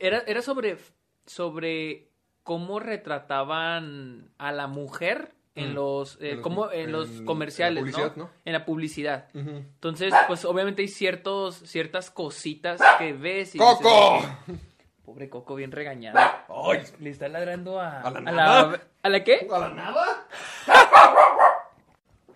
[0.00, 0.78] era, era sobre,
[1.26, 2.08] sobre
[2.42, 5.74] cómo retrataban a la mujer en Mm.
[5.74, 8.24] los, eh, En los- cómo- en, en los la comerciales, publicidad, ¿no?
[8.24, 8.30] ¿no?
[8.44, 9.28] En la publicidad.
[9.34, 14.16] Entonces, pues obviamente hay ciertos, ciertas cositas que ves y ¡Coco!
[14.48, 14.60] dices,
[15.04, 16.46] Pobre Coco, bien regañada.
[16.48, 16.82] ¡Ay!
[16.98, 18.00] Le está ladrando a...
[18.00, 18.66] ¿A la a nada?
[18.72, 19.46] la, ¿a la qué?
[19.52, 20.26] ¿A la nada?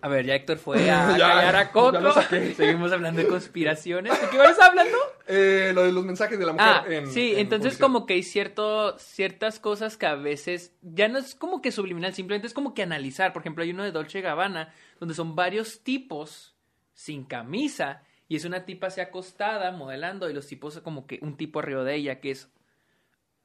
[0.01, 1.99] A ver, ya Héctor fue a Ya, callar a Coco.
[2.55, 4.19] Seguimos hablando de conspiraciones.
[4.21, 4.97] ¿De qué vas hablando?
[5.27, 7.07] Eh, lo de los mensajes de la mujer Ah, en.
[7.11, 7.79] sí, en entonces publicidad.
[7.87, 12.13] como que hay cierto, ciertas cosas que a veces ya no es como que subliminal,
[12.13, 13.33] simplemente es como que analizar.
[13.33, 16.55] Por ejemplo, hay uno de Dolce Gabbana donde son varios tipos
[16.93, 21.35] sin camisa y es una tipa así acostada modelando y los tipos como que un
[21.37, 22.49] tipo arriba de ella que es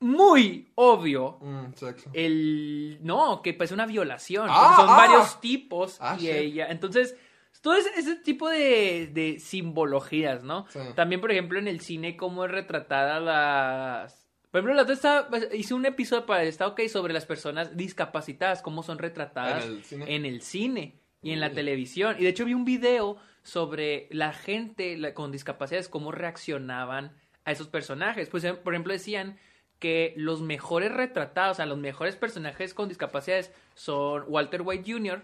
[0.05, 2.11] muy obvio Mm, sexo.
[2.12, 4.97] el no que pues una violación Ah, son ah.
[4.97, 6.31] varios tipos Ah, y shit.
[6.35, 7.17] ella entonces
[7.62, 10.79] todo ese, ese tipo de, de simbologías no Sí.
[10.95, 15.29] también por ejemplo en el cine cómo es retratada las por ejemplo la otra estaba-
[15.29, 19.73] pues, hice un episodio para está ok sobre las personas discapacitadas cómo son retratadas ¿En
[19.73, 20.14] el cine?
[20.14, 24.33] en el cine y en la televisión y de hecho vi un video sobre la
[24.35, 27.12] gente con discapacidades cómo reaccionaban
[27.47, 29.38] a esos personajes pues por ejemplo decían
[29.85, 35.23] que los mejores retratados, o sea, los mejores personajes con discapacidades son Walter White Jr.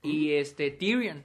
[0.00, 1.22] y este Tyrion.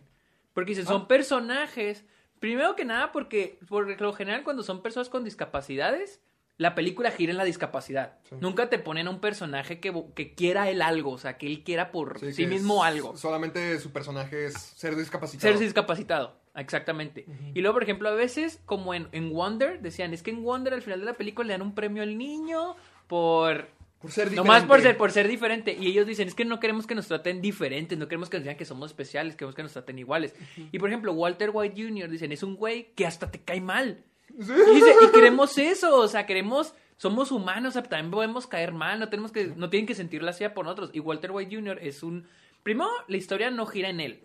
[0.54, 2.04] Porque dicen, son personajes,
[2.42, 6.20] primero que nada porque por lo general cuando son personas con discapacidades,
[6.58, 8.18] la película gira en la discapacidad.
[8.42, 11.64] Nunca te ponen a un personaje que, que quiera él algo, o sea, que él
[11.64, 13.16] quiera por sí, que mismo algo.
[13.16, 15.54] Solamente su personaje es ser discapacitado.
[15.54, 17.26] Ser discapacitado, exactamente.
[17.54, 20.74] Y luego, por ejemplo, a veces, como en, en Wonder, decían, es que en Wonder
[20.74, 22.76] al final de la película le dan un premio al niño
[23.08, 23.68] por...
[24.02, 24.88] Por ser Nomás por diferente.
[24.88, 25.78] ser, por ser diferente.
[25.80, 28.44] Y ellos dicen, es que no queremos que nos traten diferentes, no queremos que nos
[28.44, 30.36] digan que somos especiales, queremos que nos traten iguales.
[30.72, 32.10] Y por ejemplo, Walter White Jr.
[32.10, 34.04] dicen, es un güey que hasta te cae mal.
[34.30, 38.74] Y, dice, y queremos eso, o sea, queremos, somos humanos, o sea, también podemos caer
[38.74, 40.92] mal, no tenemos que, no tienen que sentir la por nosotros.
[40.94, 41.80] Y Walter White Jr.
[41.82, 42.28] es un,
[42.64, 44.20] primero, la historia no gira en él.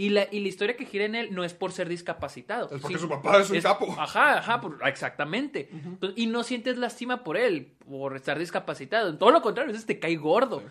[0.00, 2.74] Y la, y la historia que gira en él no es por ser discapacitado.
[2.74, 3.94] Es porque Sí, su papá es un capo.
[3.98, 5.68] Ajá, ajá, por- exactamente.
[5.72, 9.18] Entonces, y no sientes lástima por él, por estar discapacitado.
[9.18, 10.62] Todo lo contrario, a veces te cae gordo.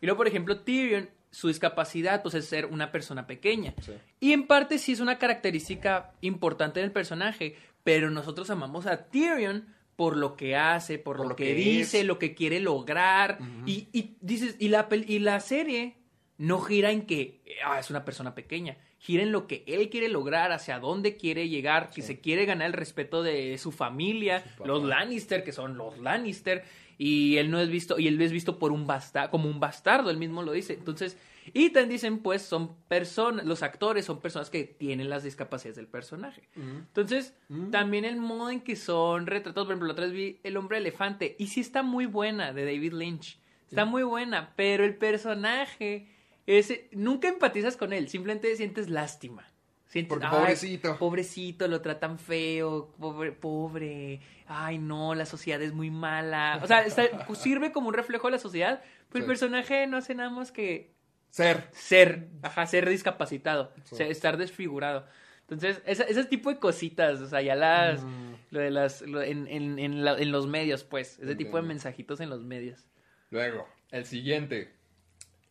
[0.00, 3.74] Y luego, por ejemplo, Tyrion, su discapacidad, pues es ser una persona pequeña.
[3.80, 3.92] Sí.
[4.20, 9.68] Y en parte sí es una característica importante del personaje, pero nosotros amamos a Tyrion
[9.96, 12.06] por lo que hace, por, lo, que, dice, es.
[12.06, 13.38] lo que quiere lograr.
[13.66, 15.96] y, y dices, y la, y la serie
[16.38, 20.08] no gira en que ah, es una persona pequeña, gira en lo que él quiere
[20.08, 24.82] lograr, hacia dónde quiere llegar, que se quiere ganar el respeto de su familia, los
[24.82, 26.64] Lannister, que son los Lannister,
[26.96, 30.10] y él no es visto, y él es visto por un bastardo, como un bastardo,
[30.10, 30.74] él mismo lo dice.
[30.74, 31.18] Entonces,
[31.52, 35.88] y también dicen, pues, son personas, los actores son personas que tienen las discapacidades del
[35.88, 36.48] personaje.
[36.56, 37.34] Entonces,
[37.70, 40.78] también el modo en que son retratados, por ejemplo, la otra vez vi El Hombre
[40.78, 43.38] Elefante, y sí está muy buena, de David Lynch.
[43.68, 46.06] Está muy buena, pero el personaje,
[46.46, 49.46] ese, nunca empatizas con él, simplemente sientes lástima.
[49.86, 50.98] Sientes, Porque "Ay, pobrecito".
[50.98, 56.58] pobrecito, lo tratan feo, pobre, pobre, ay no, la sociedad es muy mala.
[56.62, 59.28] O sea, está- sirve como un reflejo de la sociedad, pero el Sí.
[59.28, 60.92] personaje no hace nada más que
[61.30, 61.68] Ser.
[61.72, 64.02] ser, ajá, ser discapacitado, Sí.
[64.02, 65.06] estar desfigurado.
[65.42, 68.32] Entonces, esa- ese tipo de cositas, o sea, ya las, Mm.
[68.50, 71.60] lo de las, lo- en, en, en, la- en los medios, pues, ese tipo de
[71.60, 71.62] Entiendo.
[71.68, 72.88] mensajitos en los medios.
[73.30, 74.72] Luego, el siguiente.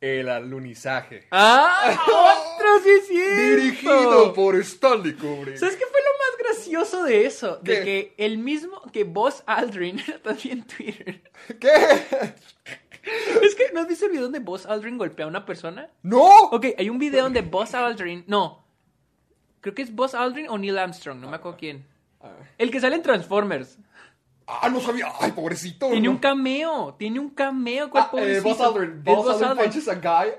[0.03, 1.27] El alunizaje.
[1.31, 1.97] ¡Ah!
[2.07, 2.83] ¡Otro!
[2.83, 3.61] sí es cierto!
[3.61, 5.55] Dirigido por Stanley Kubrick.
[5.55, 7.55] ¿Sabes qué fue lo más gracioso de eso?
[7.61, 11.21] De que el mismo que Buzz Aldrin también en Twitter.
[11.57, 11.71] ¿Qué?
[13.43, 15.89] Es que ¿no has visto el video donde Buzz Aldrin golpea a una persona?
[16.01, 16.49] ¡No!
[16.51, 18.25] Ok, hay un video donde Buzz Aldrin.
[18.27, 18.61] No.
[19.61, 21.87] Creo que es Buzz Aldrin o Neil Armstrong, no me acuerdo quién.
[22.57, 23.77] El que sale en Transformers.
[24.47, 25.08] Ah, no sabía.
[25.19, 25.88] Ay, pobrecito.
[25.89, 26.12] Tiene no.
[26.12, 26.95] un cameo.
[26.99, 27.89] Tiene un cameo.
[27.89, 28.49] ¿Cuál Ah, eh, pobrecito?
[28.49, 29.03] Buzz Aldrin.
[29.03, 30.29] Buzz Buzz Aldrin punches a guy.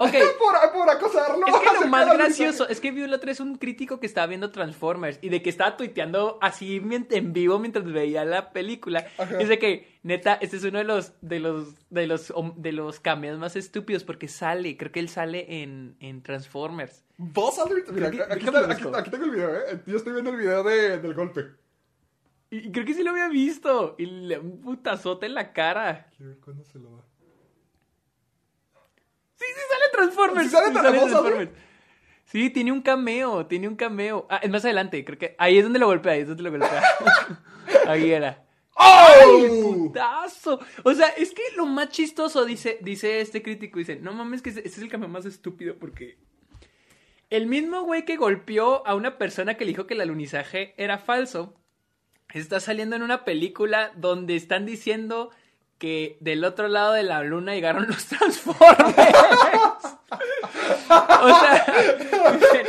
[0.00, 0.12] Ok.
[0.38, 1.44] por, por acosarlo.
[1.46, 4.28] Es que lo más gracioso es que vi el otro es un crítico que estaba
[4.28, 9.06] viendo Transformers y de que estaba tuiteando así en vivo mientras veía la película.
[9.18, 9.36] Ajá.
[9.38, 13.38] Dice que, neta, este es uno de los de los de los de los cameos
[13.40, 17.02] más estúpidos porque sale, creo que él sale en, en Transformers.
[17.16, 17.84] Buzz Aldrin.
[17.90, 19.82] Mira, que- aquí, aquí- aquí tengo el video, ¿eh?
[19.84, 21.44] Yo estoy viendo el video de- del golpe.
[22.50, 23.94] Y, creo que sí lo había visto.
[23.98, 26.08] Y le da un putazote en la cara.
[26.16, 27.04] Quiero ver cuándo se lo da.
[29.36, 30.46] Sí, sí sale Transformers.
[30.46, 31.08] ¿Sí sale Aldrin?
[31.08, 31.50] Transformers.
[32.24, 34.26] Sí, tiene un cameo, tiene un cameo.
[34.28, 36.50] Ah, es más adelante, creo que ahí es donde lo golpea, ahí es donde lo
[36.50, 36.82] golpea.
[37.86, 38.44] ahí era.
[38.74, 39.62] ¡Oh!
[39.62, 40.60] ¡Putazo!
[40.84, 44.50] O sea, es que lo más chistoso, dice, dice este crítico, dice, no mames, que
[44.50, 46.18] ese ese es el cameo más estúpido porque
[47.30, 50.98] el mismo güey que golpeó a una persona que le dijo que el alunizaje era
[50.98, 51.54] falso,
[52.34, 55.30] está saliendo en una película donde están diciendo
[55.78, 58.94] que del otro lado de la luna llegaron los Transformers.
[60.90, 61.56] O sea,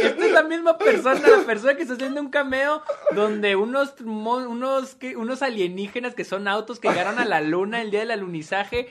[0.02, 4.98] esta es la misma persona, la persona que está haciendo un cameo donde unos, unos,
[5.16, 8.90] unos alienígenas que son autos que llegaron a la luna el día del alunizaje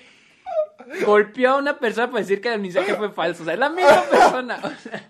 [1.04, 3.42] golpeó a una persona para decir que el alunizaje fue falso.
[3.42, 4.61] O sea, es la misma persona.
[4.62, 5.09] O sea,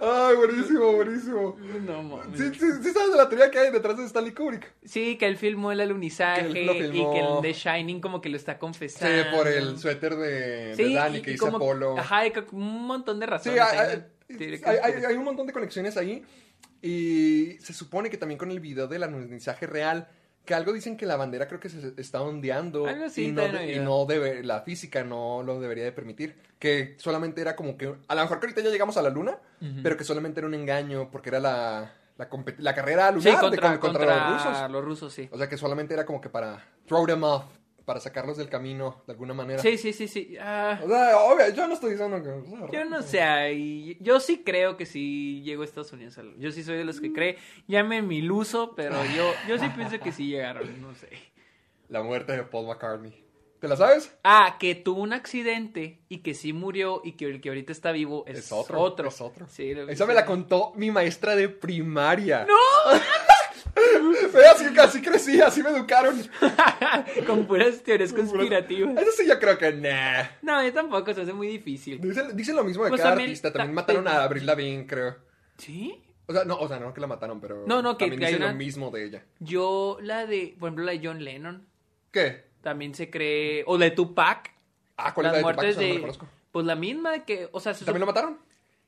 [0.00, 1.56] Ay, buenísimo, buenísimo.
[1.86, 2.38] no mames.
[2.38, 4.72] ¿Sí, sí, sí sabes de la teoría que hay detrás de Stanley Kubrick?
[4.84, 8.20] Sí, que él filmó el alunizaje Que él lo y que el The Shining como
[8.20, 9.36] que lo está Sí, confesando.
[9.36, 10.30] por el suéter de,
[10.68, 11.98] de Sí, Danny y- que como- Apolo.
[11.98, 14.04] Ajá, y un montón de Sí, razones.
[14.28, 16.22] que- hay- hay- hay un montón de conexiones ahí.
[16.80, 20.06] Y se supone que también con el video del alunizaje real,
[20.44, 22.86] que algo dicen que la bandera creo que se está ondeando.
[22.86, 26.36] Algo así y no, de- y no debe, la física no lo debería de permitir.
[26.58, 29.38] Que solamente era como que, a lo mejor que ahorita ya llegamos a la luna,
[29.82, 32.28] pero que solamente era un engaño porque era la, la,
[32.58, 34.70] la carrera lunar Sí, de- contra, con- contra los rusos.
[34.70, 35.28] los rusos, sí.
[35.32, 37.44] O sea que solamente era como que para throw them off,
[37.84, 39.60] para sacarlos del camino de alguna manera.
[39.60, 40.36] Sí, sí, sí, sí.
[40.40, 42.28] Ah, O sea, obvio, yo no estoy diciendo que...
[42.30, 46.18] o sea, yo no sé, ahí- yo sí creo que sí llegó a Estados Unidos.
[46.38, 47.36] Yo sí soy de los que cree,
[47.68, 51.08] llamen iluso, pero yo, yo sí pienso que sí llegaron, no sé.
[51.88, 53.22] La muerte de Paul McCartney.
[53.60, 54.14] ¿Te la sabes?
[54.24, 57.92] Ah, que tuvo un accidente y que sí murió y que el que ahorita está
[57.92, 58.78] vivo es, Es otro.
[58.78, 59.08] otro.
[59.08, 59.46] Es otro.
[59.48, 62.46] Sí, Esa me la contó mi maestra de primaria.
[62.46, 62.54] ¡No!
[63.74, 66.16] Ve, así, así crecí, así me educaron.
[67.26, 68.96] Con puras teorías conspirativas.
[69.00, 70.24] Eso sí yo creo que nah.
[70.42, 72.00] No, yo tampoco, se hace muy difícil.
[72.00, 73.52] Dicen, dicen lo mismo de Pues cada también- artista.
[73.52, 75.16] También ta- mataron a Avril Lavigne, creo.
[75.58, 76.00] ¿Sí?
[76.26, 78.26] O sea, no, o sea, no que la mataron, pero No, no, que- también que
[78.26, 79.24] dicen una- lo mismo de ella.
[79.40, 81.66] Yo, la de, por ejemplo, la de John Lennon,
[82.10, 82.44] ¿Qué?
[82.62, 84.52] también se cree, o la de Tupac,
[84.96, 85.56] Ah, ¿cuál es la de Tupac?
[85.56, 86.18] muertes no la de,
[86.52, 88.38] pues la misma de que, o sea, se ¿También lo mataron?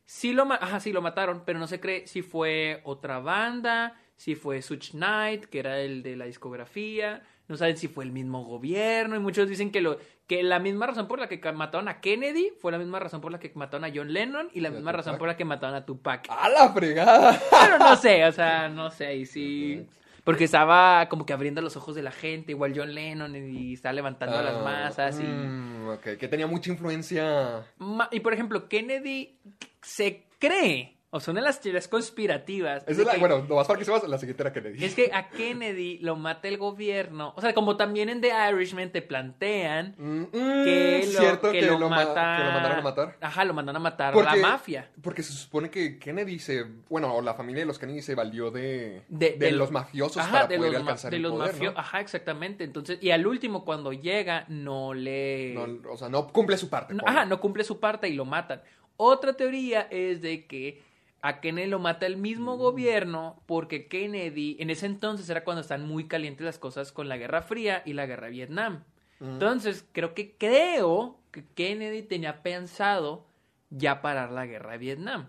[0.06, 4.00] Sí lo, ma- Ajá, sí lo mataron, pero no se cree si fue otra banda,
[4.16, 8.10] si fue Such Knight, que era el de la discografía, no saben si fue el
[8.12, 11.86] mismo gobierno, y muchos dicen que lo que la misma razón por la que mataron
[11.88, 14.70] a Kennedy fue la misma razón por la que mataron a John Lennon y la
[14.70, 15.18] Y misma razón Tupac.
[15.20, 16.26] por la que mataron a Tupac.
[16.30, 17.40] ¡A la fregada!
[17.50, 19.86] Pero no sé, o sea, no sé, y sí.
[20.24, 23.92] Porque estaba como que abriendo los ojos de la gente, igual John Lennon, y estaba
[23.92, 25.20] levantando a las Ah, masas.
[25.20, 27.64] Y, mm, ok, que tenía mucha influencia.
[28.10, 29.38] Y por ejemplo, Kennedy
[29.82, 32.84] se cree, o son de las teorías conspirativas.
[32.86, 34.84] Es la, que- bueno, nomás para que sepas, la siguiente era Kennedy.
[34.84, 37.32] Es que a Kennedy lo mata el gobierno.
[37.36, 41.60] O sea, como también en The Irishman te plantean Mm, mm, que lo, cierto que
[41.60, 43.16] que, lo lo, ma- que lo mandaron a matar.
[43.20, 44.90] Ajá, lo mandaron a matar Porque- la mafia.
[45.02, 46.64] Porque se supone que Kennedy se.
[46.88, 49.02] Bueno, o la familia de los Kennedy se valió de.
[49.08, 51.52] De- De, de- los mafiosos Ajá, para de poder los, alcanzar de el los poder,
[51.54, 51.78] mafio- ¿no?
[51.78, 52.64] Ajá, exactamente.
[52.64, 55.54] Entonces, y al último, cuando llega, no le.
[55.54, 56.94] No, o sea, no cumple su parte.
[56.94, 58.60] No, ajá, no cumple su parte y lo matan.
[58.98, 60.82] Otra teoría es de que
[61.26, 65.84] a Kennedy lo mata el mismo gobierno porque Kennedy, en ese entonces era cuando están
[65.84, 68.84] muy calientes las cosas con la Guerra Fría y la Guerra de Vietnam.
[69.18, 73.26] Entonces, creo que creo que Kennedy tenía pensado
[73.70, 75.28] ya parar la Guerra de Vietnam.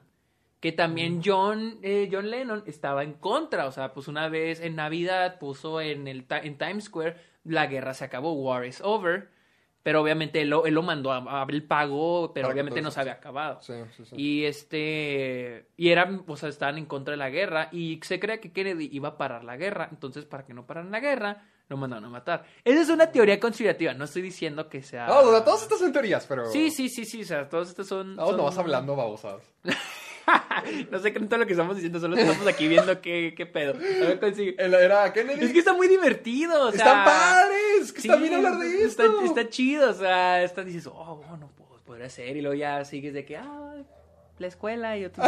[0.60, 3.66] Que también John, eh, John Lennon estaba en contra.
[3.66, 7.96] O sea, pues una vez en Navidad puso en, el, en Times Square, la guerra
[7.96, 9.30] se acabó, war is over.
[9.88, 12.92] Pero obviamente él lo, él lo mandó a, a el pago, pero Para obviamente no
[12.92, 13.62] se había acabado.
[13.62, 14.16] Sí, sí, sí.
[14.18, 15.70] Y este.
[15.78, 17.70] Y eran, o sea, estaban en contra de la guerra.
[17.72, 19.88] Y se cree que Kennedy iba a parar la guerra.
[19.90, 22.44] Entonces, para que no pararan la guerra, lo mandaron a matar.
[22.66, 25.08] Esa es una teoría conspirativa, no estoy diciendo que sea...
[25.08, 26.46] No, o sea, todas estas son teorías, pero...
[26.52, 28.16] Sí, sí, sí, sí, o sea, todos estos son...
[28.18, 29.44] No, son- no vas hablando babosadas.
[30.92, 33.74] no sé qué todo lo que estamos diciendo, solo estamos aquí viendo qué, qué pedo.
[33.74, 34.56] A ver, consigue.
[34.58, 35.46] Era Kennedy.
[35.46, 36.86] Es que está muy divertido, o sea...
[36.86, 37.94] Están padres.
[37.94, 39.04] Que Sí, está bien hablar de esto.
[39.04, 42.84] Está, está chido, o sea, está, dices, oh, bueno, pues podría ser, y luego ya
[42.86, 43.76] sigues de que, ah,
[44.40, 45.24] la escuela, y otro...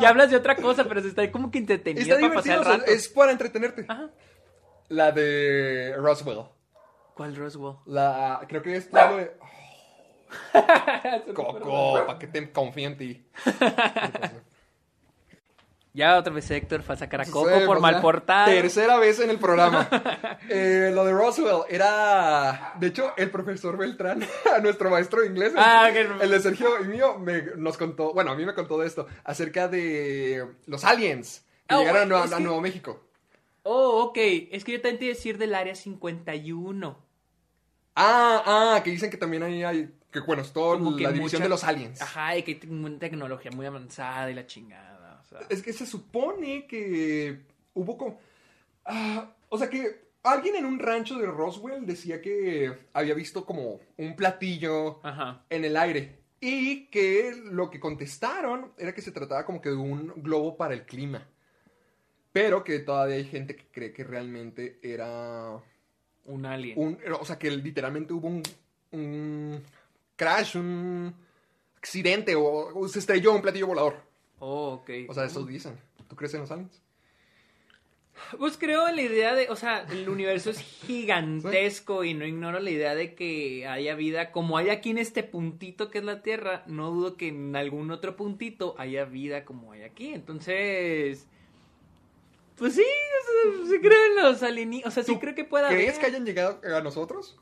[0.00, 2.60] y hablas de otra cosa, pero se está como que entretenido Está para pasar el
[2.60, 2.90] o sea, rato.
[2.90, 3.84] es para entretenerte.
[3.88, 4.10] Ajá.
[4.88, 6.44] La de Roswell.
[7.14, 7.76] ¿Cuál Roswell?
[7.86, 8.44] La.
[8.48, 9.32] Creo que es la de.
[11.34, 13.26] Coco, para que te confíe en ti.
[15.94, 18.46] Ya otra vez Héctor fue a sacar a Coco Sí, por mal ya portado.
[18.46, 19.88] Tercera vez en el programa.
[20.48, 22.72] Eh, lo de Roswell era.
[22.80, 24.24] De hecho, el profesor Beltrán,
[24.62, 28.12] nuestro maestro de inglés, Ah, el, de Sergio y mío, me, nos contó.
[28.12, 29.06] Bueno, a mí me contó de esto.
[29.22, 33.04] Acerca de los aliens que Ah, llegaron a, que- Nuevo México.
[33.62, 34.18] Oh, ok.
[34.50, 36.98] Es que yo también te iba a decir del área 51.
[37.94, 38.42] Ah,
[38.76, 39.94] ah, que dicen que también ahí hay.
[40.12, 42.00] Que bueno, es toda la división mucha- de los aliens.
[42.02, 45.20] Ajá, y que una tecnología muy avanzada y la chingada.
[45.22, 45.40] O sea.
[45.48, 47.40] Es que se supone que
[47.74, 48.20] hubo como...
[48.84, 53.80] ah, o sea que alguien en un rancho de Roswell decía que había visto como
[53.96, 55.44] un platillo Ajá.
[55.50, 56.20] en el aire.
[56.40, 60.74] Y que lo que contestaron era que se trataba como que de un globo para
[60.74, 61.26] el clima.
[62.32, 65.58] Pero que todavía hay gente que cree que realmente era
[66.24, 66.78] Un alien.
[66.78, 66.98] un...
[67.20, 68.42] O sea que literalmente hubo un,
[68.90, 69.62] un
[70.22, 71.14] crash, un
[71.76, 73.96] accidente o, o se estrelló un platillo volador.
[74.38, 74.90] Oh, ok.
[75.08, 75.78] O sea, eso dicen.
[76.08, 76.82] ¿Tú crees en los aliens?
[78.38, 82.60] Pues creo en la idea de, o sea, el universo es gigantesco y no ignoro
[82.60, 86.22] la idea de que haya vida, como hay aquí en este puntito que es la
[86.22, 90.12] Tierra, no dudo que en algún otro puntito haya vida como hay aquí.
[90.12, 91.26] Entonces,
[92.56, 95.44] pues sí, o sea, sí creo en los alienígenas, o sea, sí ¿Tú creo que
[95.44, 96.00] pueda ¿Crees haber.
[96.00, 97.38] que hayan llegado a nosotros?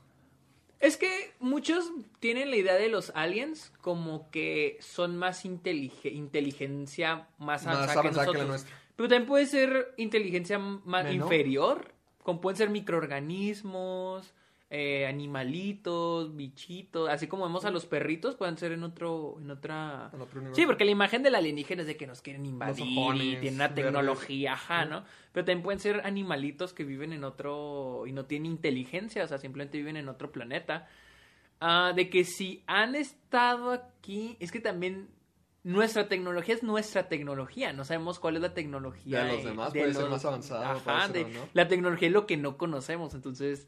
[0.81, 7.27] Es que muchos tienen la idea de los aliens como que son más intelige- inteligencia
[7.37, 8.47] más avanzada, Más que, avanzada que la nosotros.
[8.47, 8.77] nuestra.
[8.95, 11.13] Pero también puede ser inteligencia más Menor.
[11.13, 14.33] inferior, como pueden ser microorganismos,
[14.73, 20.09] eh, animalitos, bichitos, así como vemos a los perritos, pueden ser en otro, en otra...
[20.13, 20.55] En otro.
[20.55, 23.67] Sí, porque la imagen del alienígena es de que nos quieren invadir y tienen una
[23.67, 23.83] verdes.
[23.83, 25.03] tecnología, ajá, ¿no?
[25.33, 29.37] Pero también pueden ser animalitos que viven en otro y no tienen inteligencia, o sea,
[29.39, 30.87] simplemente viven en otro planeta.
[31.59, 35.09] Ah, de que si han estado aquí, es que también
[35.63, 39.93] nuestra tecnología es nuestra tecnología, no sabemos cuál es la tecnología De los demás, puede
[39.93, 41.39] ser más avanzada, puede Ajá, de- no.
[41.53, 43.67] la tecnología es lo que no conocemos, entonces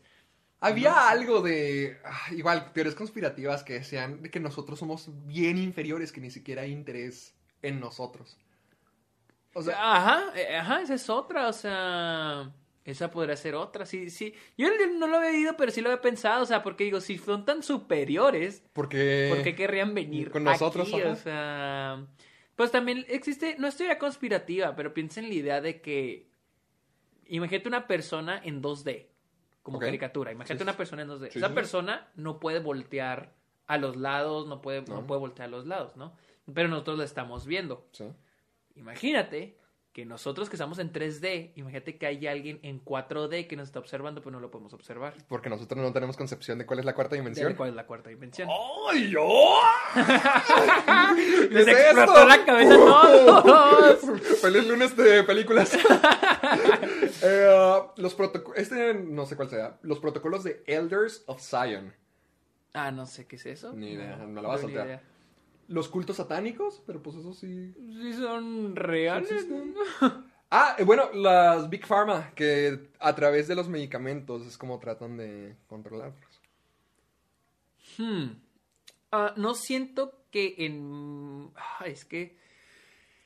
[0.63, 1.97] Había algo de.
[2.05, 6.61] ah, igual, teorías conspirativas que decían de que nosotros somos bien inferiores, que ni siquiera
[6.61, 8.37] hay interés en nosotros.
[9.53, 12.51] O sea, Ajá, eh, ajá, esa es otra, o sea,
[12.85, 14.33] esa podría ser otra, sí, sí.
[14.57, 17.17] Yo no lo había ido, pero sí lo había pensado, o sea, porque digo, si
[17.17, 19.31] son tan superiores, porque.
[19.33, 21.01] ¿por qué querrían venir con nosotros, aquí?
[21.01, 22.05] O sea,
[22.55, 26.29] pues también existe, no es teoría conspirativa, pero piensa en la idea de que,
[27.27, 29.07] imagínate una persona en 2D,
[29.63, 31.29] como caricatura, imagínate Sí, una persona en 2D.
[31.31, 33.33] Sí, Esa sí, persona no puede voltear
[33.65, 35.07] a los lados, no puede, no No.
[35.07, 36.15] puede voltear a los lados, ¿no?
[36.53, 37.87] Pero nosotros la estamos viendo.
[38.75, 39.57] Imagínate
[39.93, 43.77] que nosotros que estamos en 3D, imagínate que hay alguien en 4D que nos está
[43.77, 45.13] observando, pero no lo podemos observar.
[45.27, 47.53] Porque nosotros no tenemos concepción de cuál es la cuarta De dimensión.
[47.53, 48.49] ¿Cuál es la cuarta dimensión?
[48.91, 49.59] ¡Ay, yo!
[51.51, 52.27] Les ¿Qué es explotó esto?
[52.27, 54.21] la cabeza a todos.
[54.41, 55.77] Feliz lunes de películas.
[57.25, 58.59] Eh, los protocolos.
[58.59, 59.79] Este no sé cuál sea.
[59.81, 61.93] Los protocolos de Elders of Zion.
[62.73, 63.71] Ah, no sé qué es eso.
[63.73, 65.01] Ni idea, me la vas a soltar.
[65.67, 67.73] Los cultos satánicos, pero pues eso sí.
[67.73, 69.47] Sí son reales.
[70.55, 75.17] Ah, eh, bueno, las Big Pharma, que a través de los medicamentos es como tratan
[75.17, 76.41] de controlarlos.
[77.97, 78.33] Hmm.
[79.11, 81.49] Ah, no siento que en...
[81.55, 82.37] Ah, es que...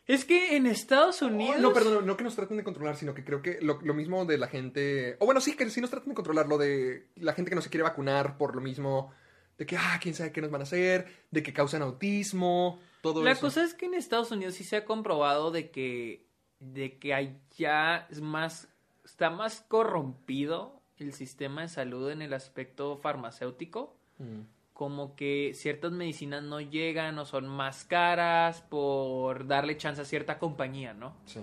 [0.06, 1.58] Es que en Estados Unidos...
[1.58, 3.94] Oh, no, perdón, no que nos traten de controlar, sino que creo que lo, lo
[3.94, 5.18] mismo de la gente.
[5.20, 7.62] O bueno, sí, que sí nos tratan de controlar, lo de la gente que no
[7.62, 9.12] se quiere vacunar por lo mismo.
[9.58, 13.24] De que, ah, quién sabe qué nos van a hacer, de que causan autismo, todo
[13.24, 13.42] La eso.
[13.42, 16.26] cosa es que en Estados Unidos sí se ha comprobado de que
[16.60, 18.68] de que allá es más
[19.06, 24.42] está más corrompido el sistema de salud en el aspecto farmacéutico, Mm.
[24.74, 30.40] como que ciertas medicinas no llegan o son más caras por darle chance a cierta
[30.40, 31.16] compañía, ¿no?
[31.26, 31.40] Sí.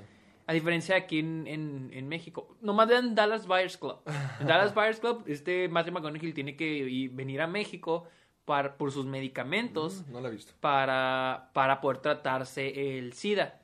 [0.46, 2.56] A diferencia de aquí en, en, en México.
[2.60, 3.98] Nomás vean Dallas Buyers Club.
[4.40, 8.06] En Dallas Buyers Club, este Matthew McConaughey tiene que ir- venir a México
[8.44, 10.52] para, por sus medicamentos Mm, No la he visto.
[10.60, 13.60] para, para poder tratarse el SIDA.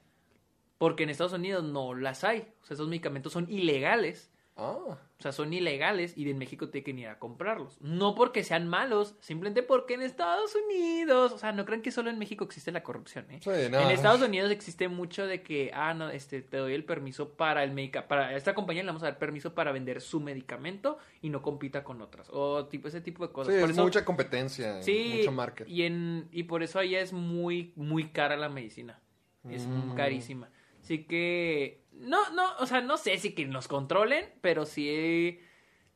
[0.79, 2.49] Porque en Estados Unidos no las hay.
[2.63, 4.30] O sea, esos medicamentos son ilegales.
[4.61, 4.99] Ah.
[5.19, 7.79] O sea, son ilegales y en México tienen que ir a comprarlos.
[7.81, 12.09] No porque sean malos, simplemente porque en Estados Unidos, o sea, no crean que solo
[12.11, 13.39] en México existe la corrupción, ¿eh?
[13.43, 13.81] Sí, no.
[13.81, 17.65] En Estados Unidos existe mucho de que, ah, no, este, te doy el permiso para
[17.65, 21.29] el medica, para esta compañía le vamos a dar permiso para vender su medicamento y
[21.29, 22.29] no compita con otras.
[22.33, 23.53] O tipo ese tipo de cosas.
[23.55, 25.69] Sí, Por es eso- mucha competencia, Sí, mucho market.
[25.69, 28.99] y, en, y por eso allá es muy, muy cara la medicina.
[29.49, 29.95] Es Mm.
[29.95, 30.49] carísima.
[30.83, 35.39] Así que, no, no, o sea, no sé si que nos controlen, pero sí,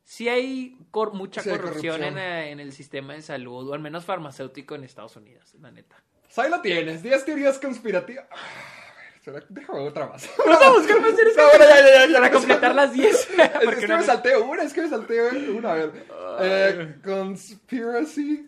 [0.03, 2.03] sí hay cor- mucha Sí corrupción, corrupción.
[2.03, 5.71] En, eh, en el sistema de salud, o al menos farmacéutico en Estados Unidos, la
[5.71, 5.95] neta.
[6.23, 8.25] Pues ahí lo tienes, 10 teorías conspirativas.
[8.31, 10.29] Ah, a ver, será- Déjame otra más.
[10.45, 13.29] Vamos a buscar más series No, bueno, ya, ya, ya, para completar las 10.
[13.39, 15.71] Es, que no me me- salté una, es que me salté una.
[15.71, 16.05] A ver.
[16.41, 18.47] Eh, conspiracy.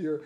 [0.00, 0.22] Theory.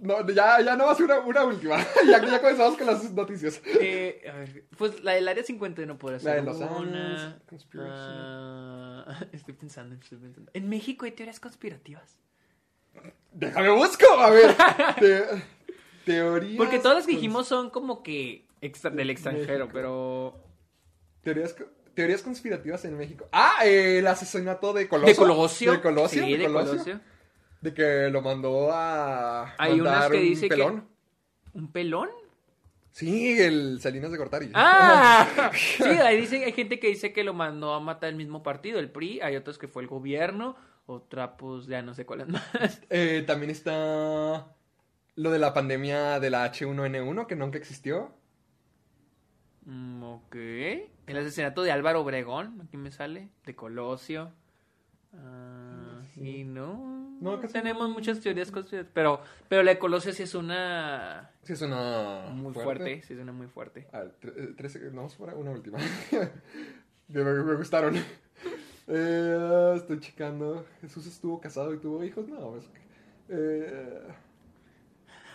[0.00, 1.76] No, ya, ya no más una, una última.
[2.06, 3.60] ya, ya comenzamos con las noticias.
[3.80, 7.38] Eh, a ver, pues la del área 51 podría La ser de Los una.
[7.78, 10.50] Ah, estoy pensando, estoy pensando.
[10.54, 12.16] En México hay teorías conspirativas.
[13.32, 14.06] Déjame busco.
[14.18, 14.54] A ver.
[15.00, 15.24] te-
[16.04, 16.56] teorías.
[16.56, 19.70] Porque todas las que dijimos son como que extra- del extranjero, México.
[19.72, 20.44] pero.
[21.22, 21.54] Teorías,
[21.94, 23.28] teorías conspirativas en México.
[23.32, 25.12] Ah, eh, el asesinato de Colosio.
[25.12, 25.72] De Colosio.
[25.72, 26.24] De Colosio.
[26.24, 26.94] Sí, de Colosio.
[26.94, 27.00] De
[27.72, 29.54] que lo mandó a.
[29.58, 30.88] Hay unas mandar que un dice que- pelón.
[31.54, 32.08] ¿Un pelón?
[32.90, 34.50] Sí, el Salinas de Gortari.
[34.54, 35.50] ¡Ah!
[35.54, 38.78] Sí, ahí dice, hay gente que dice que lo mandó a matar el mismo partido,
[38.78, 39.20] el PRI.
[39.20, 40.56] Hay otros que fue el gobierno.
[40.86, 42.42] Otra, pues ya no sé cuál es más.
[42.90, 44.46] Eh, también está
[45.14, 48.12] lo de la pandemia de la H1N1 que nunca existió.
[49.64, 50.34] Mm, ok.
[50.34, 53.28] El asesinato de Álvaro Obregón, aquí me sale.
[53.46, 54.32] De Colosio.
[55.14, 57.01] Ah, y no.
[57.22, 57.94] No, No, casi tenemos no.
[57.94, 58.92] muchas teorías conspirativas.
[58.94, 62.24] Pero, pero la de Colosio sí es una Sí, es una.
[62.32, 63.00] muy fuerte.
[63.02, 63.86] Sí, es una muy fuerte.
[63.92, 65.78] A ver, tre- eh, tres- vamos por una última.
[67.08, 67.96] Me, me gustaron.
[68.88, 70.66] Eh, estoy checando.
[70.80, 72.26] Jesús estuvo casado y tuvo hijos.
[72.26, 72.80] No, es que.
[73.28, 74.02] Eh,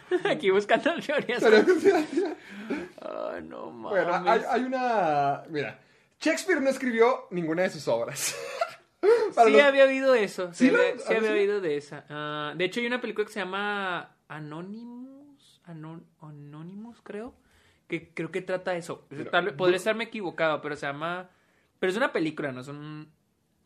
[0.30, 1.42] Aquí buscando teorías.
[1.44, 4.06] Ay, no mames.
[4.06, 5.44] bueno, hay, hay una.
[5.50, 5.80] Mira,
[6.20, 8.36] Shakespeare no escribió ninguna de sus obras.
[9.36, 10.54] Para sí, los- había oído eso.
[10.54, 11.38] Sí, ¿Sí lo- había, sí a ver, había sí?
[11.38, 12.06] oído de esa.
[12.10, 15.62] Ah, de hecho, hay una película que se llama Anonymous.
[15.66, 17.34] Anon- Anonymous, creo.
[17.88, 19.06] Que creo que trata eso.
[19.10, 21.30] Mira, Tal vez- bu- podría estarme equivocado, pero se llama.
[21.80, 23.08] Pero es una película, no es un,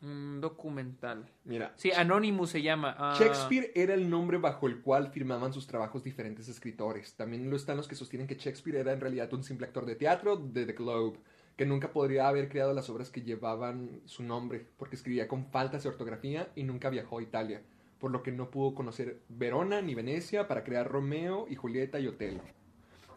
[0.02, 1.26] un documental.
[1.44, 2.94] Mira, Sí, Anonymous se llama.
[2.98, 7.14] Ah, Shakespeare era el nombre bajo el cual firmaban sus trabajos diferentes escritores.
[7.14, 9.96] También lo están los que sostienen que Shakespeare era en realidad un simple actor de
[9.96, 11.18] teatro de The Globe,
[11.66, 15.88] nunca podría haber creado las obras que llevaban su nombre, porque escribía con faltas de
[15.88, 17.62] ortografía y nunca viajó a Italia,
[17.98, 22.08] por lo que no pudo conocer Verona ni Venecia para crear Romeo y Julieta y
[22.08, 22.40] Otelo.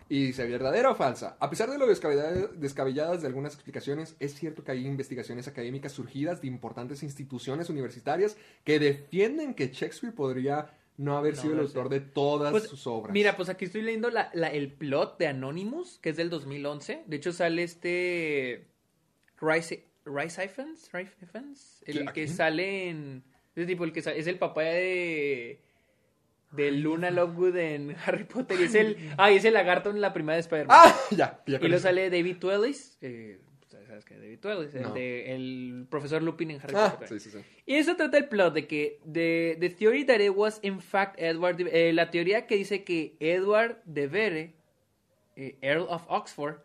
[0.07, 1.35] Y dice, ¿verdadera o falsa?
[1.39, 5.93] A pesar de lo descabellada- descabelladas de algunas explicaciones, es cierto que hay investigaciones académicas
[5.93, 11.59] surgidas de importantes instituciones universitarias que defienden que Shakespeare podría no haber No sido el
[11.61, 13.13] autor de todas Pues, sus obras.
[13.13, 17.03] Mira, pues aquí estoy leyendo la, la- el plot de Anonymous, que es del 2011.
[17.07, 18.67] De hecho, sale este.
[19.41, 23.23] Rice, Rice Ifans, Rice Ifans, el ¿Qui- a que sale en.
[23.55, 25.61] Ese tipo, el que es el papá de.
[26.51, 28.57] De Luna Lovegood en Harry Potter.
[28.59, 28.97] Y es el.
[29.17, 30.77] Ah, y es el lagarto en la primera de Spider-Man.
[30.79, 30.95] ¡Ah!
[31.11, 32.97] Ya, ya y lo sale David Twellis.
[33.01, 33.41] Eh,
[33.95, 34.17] ¿Sabes qué?
[34.17, 34.93] David Twellis, el, No.
[34.93, 37.07] de- el profesor Lupin en Harry Ah, Potter.
[37.19, 37.45] sí, sí, sí.
[37.65, 41.15] Y eso trata el plot de que the, the theory that it was in fact
[41.17, 44.53] Edward eh, la teoría que dice que Edward de Vere,
[45.37, 46.57] eh, Earl of Oxford,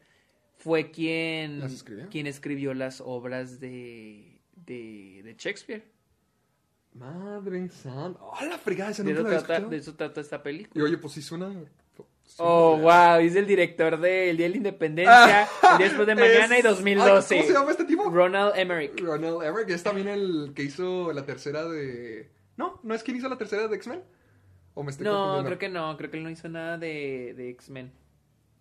[0.57, 2.09] fue quien ¿Las escribió?
[2.11, 5.85] quien escribió las obras de de, de Shakespeare.
[6.95, 8.19] Madre santa.
[8.21, 8.91] ¡Oh, la fregada!
[8.91, 10.85] Esa De nunca eso, la trata, de eso trata esta Y película.
[10.85, 11.55] oye, pues sí suena...
[12.39, 16.15] Oh, wow, es el director de El Día de la Independencia, El Día Después de
[16.17, 17.35] Mañana y Es- Ay, 2012.
[17.37, 18.11] ¿Cómo se llama este tipo?
[18.11, 19.01] Ronald Emmerich.
[19.01, 22.31] Ronald Emmerich, es también el que hizo la tercera de...
[22.57, 24.03] No, ¿no es quien hizo la tercera de X-Men?
[24.75, 27.51] ¿O me estoy No, creo que no, creo que él no hizo nada de, de
[27.51, 27.93] X-Men.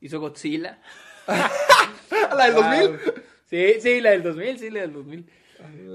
[0.02, 0.82] Hizo Godzilla.
[1.28, 2.88] ¿La del 2000?
[2.88, 2.98] Wow.
[3.46, 5.30] Sí, sí, la del 2000, sí, la del 2000.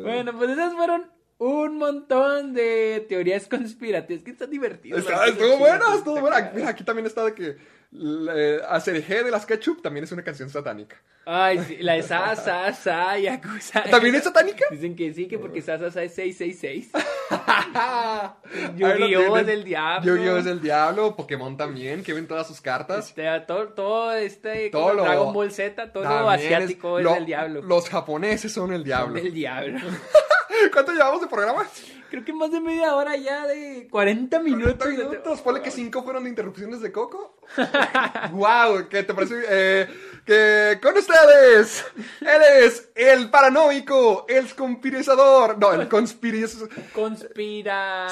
[0.02, 1.10] Bueno, pues esas fueron
[1.46, 4.22] un montón de teorías conspirativas.
[4.24, 5.00] Que están divertidas.
[5.00, 6.54] Está- estuvo chidas, estuvo está cagado.
[6.56, 7.56] Mira, aquí también está de que
[7.96, 11.00] eh, Acerejé de las Ketchup también es una canción satánica.
[11.26, 13.82] Ay, sí, la de Sa, Sa, Sa, Yakuza.
[13.84, 14.64] ¿También es satánica?
[14.70, 16.90] Dicen que sí, que porque Sa, Sa, Sa es 666.
[17.74, 19.36] Ahí lo Yu-Gi-Oh!
[19.38, 20.16] es del diablo.
[20.16, 20.36] Yu-Gi-Oh!
[20.38, 23.08] es del diablo, Pokémon también, que ven todas sus cartas.
[23.08, 27.62] Este, todo, todo este Todo lo- Dragon Ball Z, todo asiático es, lo- del diablo.
[27.62, 29.14] Los japoneses son el diablo.
[29.14, 29.78] Del diablo.
[30.72, 31.66] ¿Cuánto llevamos de programa?
[32.10, 34.78] Creo que más de media hora ya de 40 minutos.
[34.78, 35.40] 30 minutos.
[35.40, 37.36] Ponle que 5 fueron de interrupciones de Coco.
[38.32, 39.42] wow, ¿qué te parece?
[39.48, 39.88] Eh,
[40.24, 41.84] que con ustedes,
[42.20, 48.06] él es el paranoico, el conspirazador, no, el conspiracionista, Conspira.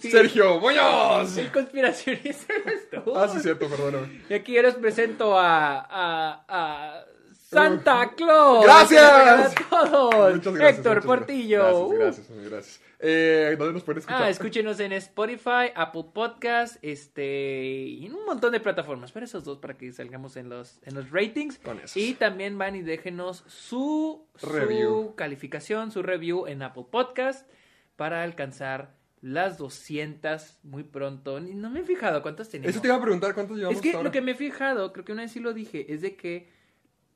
[0.00, 0.10] Sí.
[0.10, 1.36] Sergio Muñoz.
[1.36, 3.16] El conspiracionista eres tú.
[3.16, 4.22] Ah, sí, cierto, perdóname.
[4.28, 7.04] Y aquí yo les presento a, a, a
[7.48, 8.64] Santa Claus.
[8.64, 9.54] ¡Gracias!
[9.70, 10.34] A todos.
[10.34, 11.88] Muchas gracias, Héctor muchas Portillo.
[11.88, 12.80] Gracias, gracias, muy gracias.
[12.98, 14.22] Eh, ¿Dónde nos pueden escuchar?
[14.24, 19.12] Ah, escúchenos en Spotify, Apple Podcast, este, y en un montón de plataformas.
[19.12, 21.58] Pero esos dos para que salgamos en los, en los ratings.
[21.58, 21.96] Con esos.
[21.96, 25.10] Y también van y déjenos su, Review.
[25.10, 27.48] su calificación, su review en Apple Podcast
[27.94, 31.38] para alcanzar las 200 muy pronto.
[31.38, 32.70] No me he fijado cuántas tenemos.
[32.70, 34.08] Eso te iba a preguntar cuántos llevamos Es que hasta ahora?
[34.08, 36.55] lo que me he fijado, creo que una vez sí lo dije, es de que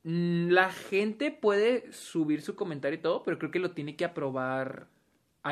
[0.03, 4.87] la gente puede subir su comentario y todo, pero creo que lo tiene que aprobar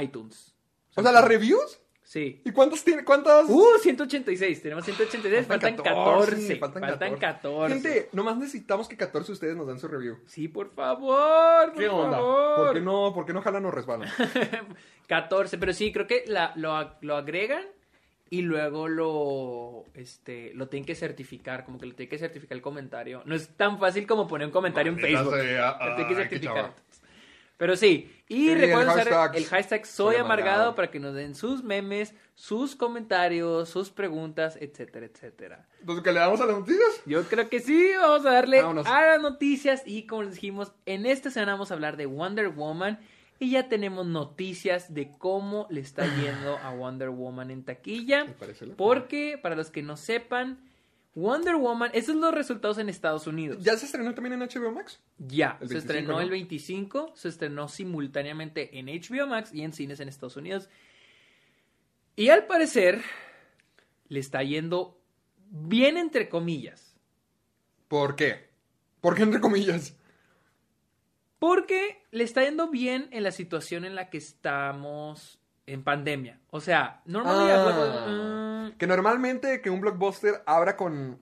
[0.00, 0.54] iTunes.
[0.96, 1.80] O sea, las reviews.
[2.02, 2.40] Sí.
[2.42, 3.04] ¿Y cuántos tiene?
[3.04, 3.50] ¿Cuántas?
[3.50, 4.62] Uh, 186.
[4.62, 5.46] Tenemos 186.
[5.46, 6.56] Faltan 14.
[6.56, 7.20] faltan Faltan 14.
[7.20, 7.74] 14.
[7.74, 10.16] Gente, nomás necesitamos que 14 de ustedes nos den su review.
[10.24, 11.66] Sí, por favor.
[11.72, 12.16] Por ¿Qué onda?
[12.16, 12.56] favor.
[12.56, 14.08] ¿Por qué no, por qué no jalan o resbalan?
[15.06, 16.72] 14, pero sí, creo que la- lo,
[17.02, 17.64] lo agregan
[18.30, 22.62] y luego lo este lo tienen que certificar, como que lo tienen que certificar el
[22.62, 23.22] comentario.
[23.24, 25.34] No es tan fácil como poner un comentario en Facebook.
[25.34, 25.78] sea.
[25.80, 26.74] Lo tienen que certificar.
[27.56, 30.74] Pero sí, y Sí, recuerden usar hashtag el hashtag Soy soy amargado Amargado.
[30.76, 35.66] para que nos den sus memes, sus comentarios, sus preguntas, etcétera, etcétera.
[35.80, 37.02] Entonces, ¿que le damos a las noticias?
[37.04, 38.86] Yo creo que sí, vamos a darle Vámonos.
[38.86, 42.48] a las noticias y como les dijimos, en esta semana vamos a hablar de Wonder
[42.50, 43.00] Woman
[43.40, 48.26] y ya tenemos noticias de cómo le está yendo a Wonder Woman en taquilla.
[48.76, 50.58] Porque, para los que no sepan,
[51.14, 53.62] Wonder Woman, esos son los resultados en Estados Unidos.
[53.62, 55.00] ¿Ya se estrenó también en HBO Max?
[55.18, 56.20] Ya, El se 25, estrenó ¿no?
[56.20, 60.68] el 25, se estrenó simultáneamente en HBO Max y en cines en Estados Unidos.
[62.16, 63.02] Y al parecer,
[64.08, 65.00] le está yendo
[65.50, 66.94] bien entre comillas.
[67.86, 68.48] ¿Por qué?
[69.00, 69.96] ¿Por qué entre comillas?
[71.38, 76.40] Porque le está yendo bien en la situación en la que estamos en pandemia.
[76.50, 77.52] O sea, normalmente...
[77.56, 81.20] Ah, que normalmente que un blockbuster abra con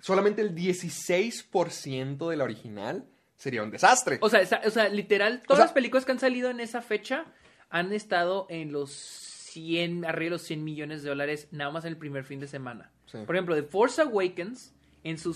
[0.00, 4.18] solamente el 16% de la original sería un desastre.
[4.20, 7.26] O sea, o sea, literal, todas sea- las películas que han salido en esa fecha
[7.70, 11.90] han estado en los 100, arriba de los 100 millones de dólares nada más en
[11.90, 12.90] el primer fin de semana.
[13.06, 13.18] Sí.
[13.26, 14.74] Por ejemplo, The Force Awakens,
[15.04, 15.32] en su...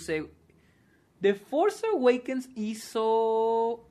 [1.20, 3.87] The Force Awakens hizo...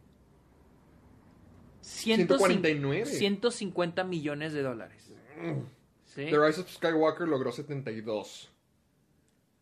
[1.88, 3.06] 149.
[3.06, 5.12] 150 millones de dólares.
[6.06, 6.26] ¿Sí?
[6.26, 8.52] The Rise of Skywalker logró 72.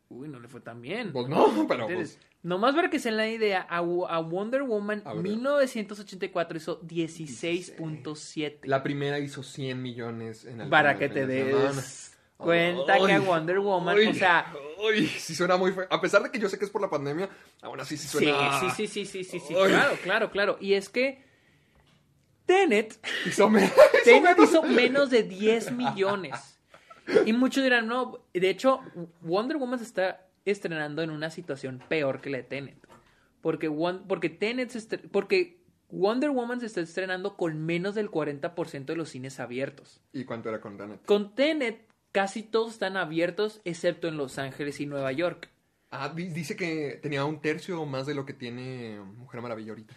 [0.10, 1.12] Uy, no le fue tan bien.
[1.12, 4.20] Pues no, pero Entonces, pues, nomás para que se den la idea, a, Wo- a
[4.20, 5.24] Wonder Woman A ver.
[5.24, 8.60] 1984 hizo 16.7.
[8.64, 13.60] la primera hizo 100 millones en el Para que te des cuenta que a Wonder
[13.60, 14.54] Woman, o sea,
[14.90, 15.88] ay, sí suena muy feo.
[15.90, 17.30] A pesar de que yo sé que es por la pandemia,
[17.62, 18.60] aún así sí sí, suena.
[18.60, 19.70] sí, sí, sí, sí, sí, sí, Ay.
[19.70, 20.58] claro, claro, claro.
[20.62, 21.25] Y es que
[22.46, 23.72] Tenet, Hizo me-
[24.04, 24.50] Tenet menos.
[24.50, 26.60] hizo menos de 10 millones.
[27.26, 28.82] Y muchos dirán, no, de hecho,
[29.22, 32.78] Wonder Woman se está estrenando en una situación peor que la de Tenet.
[33.42, 33.70] Porque,
[34.08, 39.10] porque Tenet se porque Wonder Woman se está estrenando con menos del 40% de los
[39.10, 40.02] cines abiertos.
[40.14, 41.06] ¿Y cuánto era con Danet?
[41.06, 45.50] Con Tenet casi todos están abiertos excepto en Los Ángeles y Nueva York.
[45.92, 49.72] Ah, di- dice que tenía un tercio o más de lo que tiene Mujer Maravilla
[49.74, 49.96] ahorita.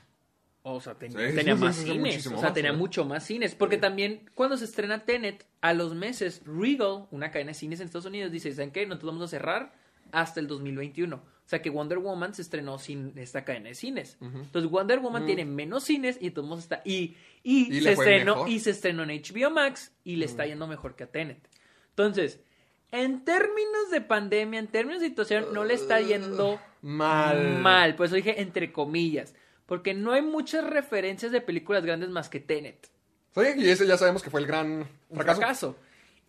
[0.74, 2.26] O sea, ten- Sí, tenía sí, más sí, cines.
[2.26, 3.54] O sea, más, tenía mucho más cines.
[3.54, 7.86] Porque también cuando se estrena Tenet, a los meses, Regal, una cadena de cines en
[7.86, 8.86] Estados Unidos, dice, ¿saben qué?
[8.86, 9.74] Nosotros vamos a cerrar
[10.12, 11.16] hasta el 2021.
[11.16, 14.18] O sea que Wonder Woman se estrenó sin esta cadena de cines.
[14.20, 16.82] Entonces Wonder Woman tiene menos cines y entonces está.
[16.84, 18.50] Y, y, Y se estrenó, mejor.
[18.50, 21.48] y se estrenó en HBO Max y le está yendo mejor que a Tenet.
[21.90, 22.40] Entonces,
[22.92, 27.58] en términos de pandemia, en términos de situación, no le está yendo Mal.
[27.60, 27.96] mal.
[27.96, 29.34] Por eso dije entre comillas.
[29.68, 32.88] Porque no hay muchas referencias de películas grandes más que Tenet.
[33.34, 35.38] Sí, y ese ya sabemos que fue el gran fracaso.
[35.40, 35.76] fracaso.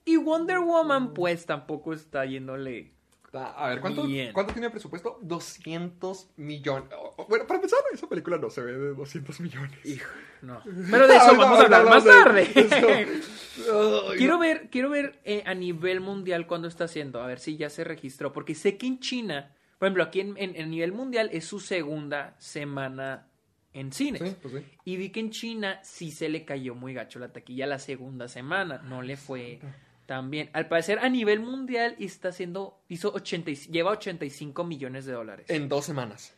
[0.03, 2.91] Y Wonder Woman, pues tampoco está yéndole.
[3.31, 4.33] Ah, A ver, ¿cuánto, Bien.
[4.33, 5.19] ¿cuánto tiene presupuesto?
[5.21, 6.89] 200 millones.
[6.97, 9.85] Oh, oh, Bueno, para empezar, esa película no se ve de 200 millones.
[9.85, 10.11] Hijo,
[10.41, 10.61] no.
[10.91, 12.47] Pero de eso vamos a hablar más tarde.
[12.55, 17.21] Ay, quiero ver, quiero ver eh, a nivel mundial cuándo está haciendo.
[17.21, 18.33] A ver si ya se registró.
[18.33, 21.59] Porque sé que en China, por ejemplo, aquí en, en, en nivel mundial es su
[21.59, 23.27] segunda semana
[23.73, 24.21] en cines.
[24.21, 24.65] Sí, pues sí.
[24.85, 28.27] Y vi que en China sí se le cayó muy gacho la taquilla la segunda
[28.27, 28.79] semana.
[28.83, 29.59] No le fue
[30.05, 30.49] tan bien.
[30.53, 35.45] Al parecer, a nivel mundial está haciendo, hizo 80, y- lleva 85 millones de dólares
[35.49, 36.33] en, En dos semanas.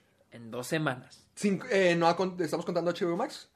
[0.50, 1.26] dos semanas.
[1.36, 2.08] Cinco- eh, no
[2.40, 3.50] ¿Estamos contando HBO Max?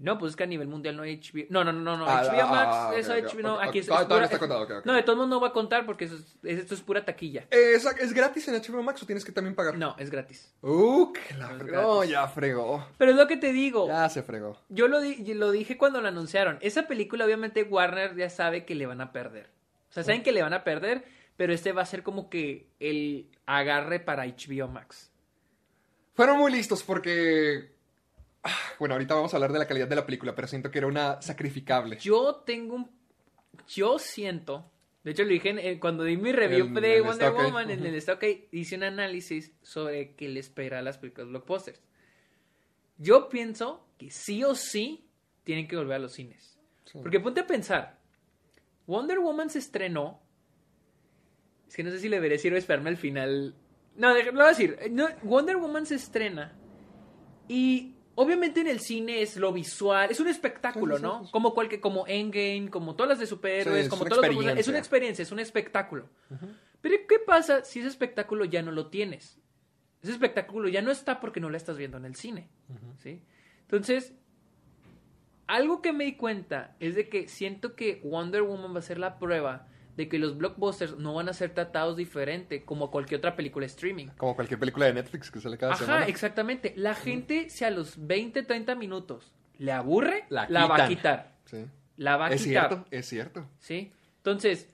[0.00, 1.44] No, pues es que a nivel mundial no hay HBO.
[1.50, 2.06] No, no, no, no.
[2.08, 4.82] Ah, HBO ah, Max, ah, eso HBO, no, ok, aquí es, es pura- está contado.
[4.84, 7.46] No, de todos modos no va a contar porque eso es- esto es pura taquilla.
[7.50, 9.76] Eh, ¿Es, ¿Es gratis en HBO Max o tienes que también pagar?
[9.76, 10.54] No, es gratis.
[10.62, 12.86] Uh, la No ya fregó.
[12.98, 13.86] Pero es lo que te digo.
[13.88, 14.58] Ya se fregó.
[14.68, 16.58] Yo lo, di- lo dije cuando lo anunciaron.
[16.60, 19.50] Esa película, obviamente, Warner ya sabe que le van a perder.
[19.90, 21.04] O sea, saben que le van a perder,
[21.36, 25.10] pero este va a ser como que el agarre para HBO Max.
[26.14, 27.77] Fueron muy listos porque...
[28.78, 30.86] Bueno, ahorita vamos a hablar de la calidad de la película, pero siento que era
[30.86, 31.98] una sacrificable.
[31.98, 32.90] Yo tengo un.
[33.68, 34.70] Yo siento.
[35.04, 37.70] De hecho, lo dije en- en- cuando di mi review En de el Wonder Woman
[37.70, 37.88] en ujú.
[37.88, 38.22] el Stock,
[38.52, 41.80] hice un análisis sobre qué le espera a las películas blockbusters.
[42.98, 45.08] Yo pienso que sí o sí
[45.44, 46.58] tienen que volver a los cines.
[46.84, 46.98] Sí.
[47.02, 47.98] Porque ponte a pensar.
[48.86, 50.20] Wonder Woman se estrenó.
[51.68, 53.54] Es que no sé si le veré, si esperarme al final.
[53.96, 54.78] No, lo voy a decir.
[54.90, 56.56] No, Wonder Woman se estrena.
[57.46, 60.10] Y obviamente en el cine es lo visual.
[60.10, 61.24] Es un espectáculo, Sí, sí, ¿no?
[61.24, 61.30] sí.
[61.30, 64.60] Como, cualquier, como Endgame, como todas las de superhéroes, como los experiencia.
[64.60, 66.08] Es una experiencia, es un espectáculo.
[66.80, 69.38] Pero ¿qué pasa si ese espectáculo ya no lo tienes?
[70.02, 72.48] Ese espectáculo ya no está porque no lo estás viendo en el cine.
[73.02, 73.22] ¿sí?
[73.62, 74.12] Entonces,
[75.46, 78.98] algo que me di cuenta es de que siento que Wonder Woman va a ser
[78.98, 79.68] la prueba
[79.98, 84.06] de que los blockbusters no van a ser tratados diferente como cualquier otra película streaming.
[84.16, 86.06] Como cualquier película de Netflix que sale cada Ajá, semana.
[86.06, 86.72] exactamente.
[86.76, 91.36] La gente, si a los 20, 30 minutos le aburre, La la, va a quitar.
[91.46, 91.66] Sí.
[91.96, 92.68] La va a Es quitar.
[92.68, 93.46] cierto, es cierto.
[93.58, 93.92] ¿sí?
[94.18, 94.68] Entonces,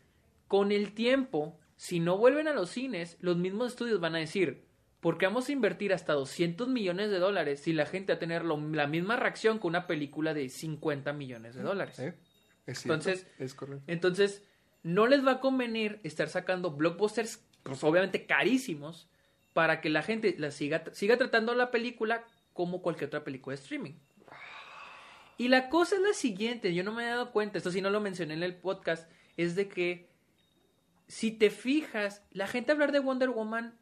[0.47, 4.67] con el tiempo, si no vuelven a los cines, los mismos estudios van a decir,
[5.01, 8.21] ¿por qué vamos a invertir hasta 200 millones de dólares si la gente va a
[8.21, 11.99] tener lo- la misma reacción que una película de 50 millones de dólares?
[11.99, 12.15] ¿Eh?
[12.67, 12.95] Es cierto.
[13.09, 13.85] Entonces- es correcto.
[13.87, 14.43] Entonces,
[14.85, 19.09] no les va a convenir estar sacando blockbusters, pues obviamente carísimos,
[19.53, 23.63] para que la gente la siga, siga tratando la película como cualquier otra película de
[23.63, 23.95] streaming.
[25.37, 27.91] Y la cosa es la siguiente, yo no me he dado cuenta, esto sí no
[27.91, 30.09] lo mencioné en el podcast, es de que
[31.09, 33.77] si te fijas, la gente hablar de Wonder Woman,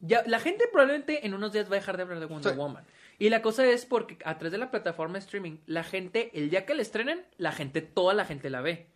[0.00, 2.58] ya, la gente probablemente en unos días va a dejar de hablar de Wonder Sí.
[2.58, 2.84] Woman.
[3.18, 6.50] Y la cosa es porque a través de la plataforma de streaming, la gente, el
[6.50, 8.86] día que la estrenen, la gente, toda la gente la ve.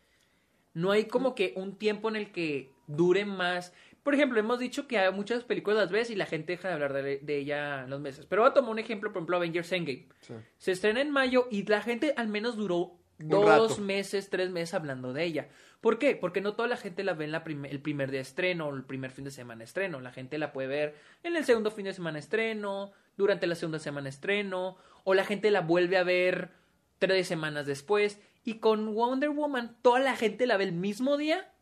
[0.74, 3.72] No hay como que un tiempo en el que dure más.
[4.02, 6.74] Por ejemplo, hemos dicho que hay muchas películas las ves y la gente deja de
[6.74, 8.26] hablar de, de ella en los meses.
[8.26, 10.06] Pero voy a tomar un ejemplo, por ejemplo, Avengers Endgame.
[10.20, 10.34] Sí.
[10.58, 15.12] Se estrena en mayo y la gente al menos duró dos meses, tres meses hablando
[15.12, 15.48] de ella.
[15.82, 16.16] ¿Por qué?
[16.16, 18.68] Porque no toda la gente la ve en la prim- el primer día de estreno
[18.68, 20.00] o el primer fin de semana de estreno.
[20.00, 23.54] La gente la puede ver en el segundo fin de semana de estreno, durante la
[23.54, 26.50] segunda semana de estreno, o la gente la vuelve a ver
[26.98, 28.18] tres semanas después.
[28.44, 31.52] Y con Wonder Woman, toda la gente la ve el mismo día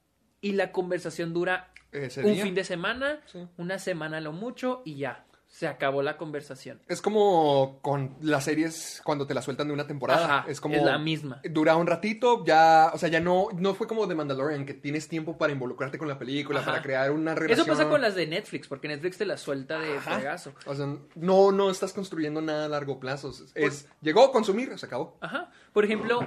[0.41, 2.45] y la conversación dura Ese un día.
[2.45, 3.47] fin de semana, Sí.
[3.57, 5.25] una semana a lo mucho y ya.
[5.51, 6.83] Se acabó la conversación.
[6.89, 10.41] Es como con las series cuando te la sueltan de una temporada.
[10.41, 10.75] Ajá, es como.
[10.75, 11.41] es la misma.
[11.51, 12.91] Dura un ratito, ya.
[12.93, 16.07] O sea, ya no, no fue como The Mandalorian, que tienes tiempo para involucrarte con
[16.07, 16.73] la película, Ajá.
[16.73, 17.67] para crear una Eso relación.
[17.67, 20.53] pasa con las de Netflix, porque Netflix te la suelta de fregazo.
[20.67, 23.33] O sea, no, no estás construyendo nada a largo plazo.
[23.55, 25.17] Es, llegó, consumir, se acabó.
[25.23, 25.51] Ajá.
[25.73, 26.21] Por ejemplo,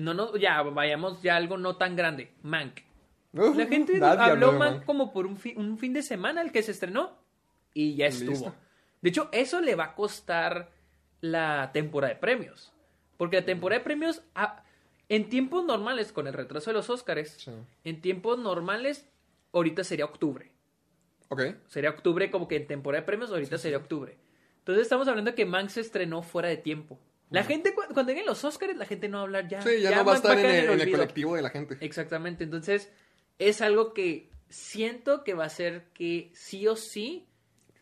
[0.00, 2.32] no, no, ya vayamos ya a algo no tan grande.
[2.42, 2.80] Mank.
[3.32, 4.84] Uh, La gente habló Mank Mank.
[4.84, 7.16] como por un, fi- un fin de semana el que se estrenó
[7.74, 8.30] y ya estuvo.
[8.32, 8.54] Listo.
[9.02, 10.70] De hecho, eso le va a costar
[11.20, 12.72] la temporada de premios.
[13.16, 14.62] Porque la temporada de premios, ah,
[15.08, 17.52] en tiempos normales, con el retraso de los Óscares, Sí.
[17.84, 19.08] en tiempos normales,
[19.52, 20.50] ahorita sería octubre.
[21.28, 21.42] Ok.
[21.68, 24.16] Sería octubre como que en temporada de premios, ahorita sería octubre.
[24.58, 26.98] Entonces estamos hablando de que Mank se estrenó fuera de tiempo.
[27.30, 29.62] La gente, cu- cuando lleguen los Oscars, la gente no va a hablar ya.
[29.62, 30.98] Sí, ya, no va a estar en el, en el olvido.
[30.98, 31.76] colectivo de la gente.
[31.80, 32.44] Exactamente.
[32.44, 32.90] Entonces,
[33.38, 37.26] es algo que siento que va a ser que sí o sí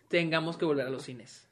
[0.09, 1.49] tengamos que volver a los cines.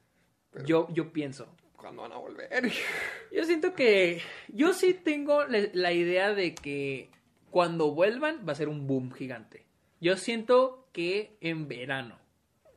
[0.65, 1.47] Yo, yo pienso.
[1.75, 2.49] ¿Cuándo van a volver?
[3.31, 4.21] Yo siento que.
[4.47, 7.09] Yo sí tengo la, la idea de que
[7.51, 9.65] cuando vuelvan va a ser un boom gigante.
[10.01, 12.17] Yo siento que en verano.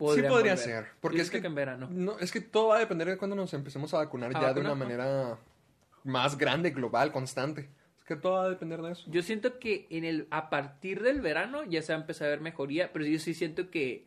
[0.01, 0.59] Sí podría volver.
[0.59, 0.87] ser.
[1.01, 1.89] Porque es que, siento en verano.
[1.91, 4.55] No, es que todo va a depender de cuando nos empecemos a vacunar A ya
[4.55, 5.39] de una manera
[6.05, 7.69] más grande, global, constante.
[7.99, 9.05] Es que todo va a depender de eso.
[9.11, 12.31] Yo siento que en el a partir del verano ya se va a empezar a
[12.31, 14.07] ver mejoría, pero yo sí siento que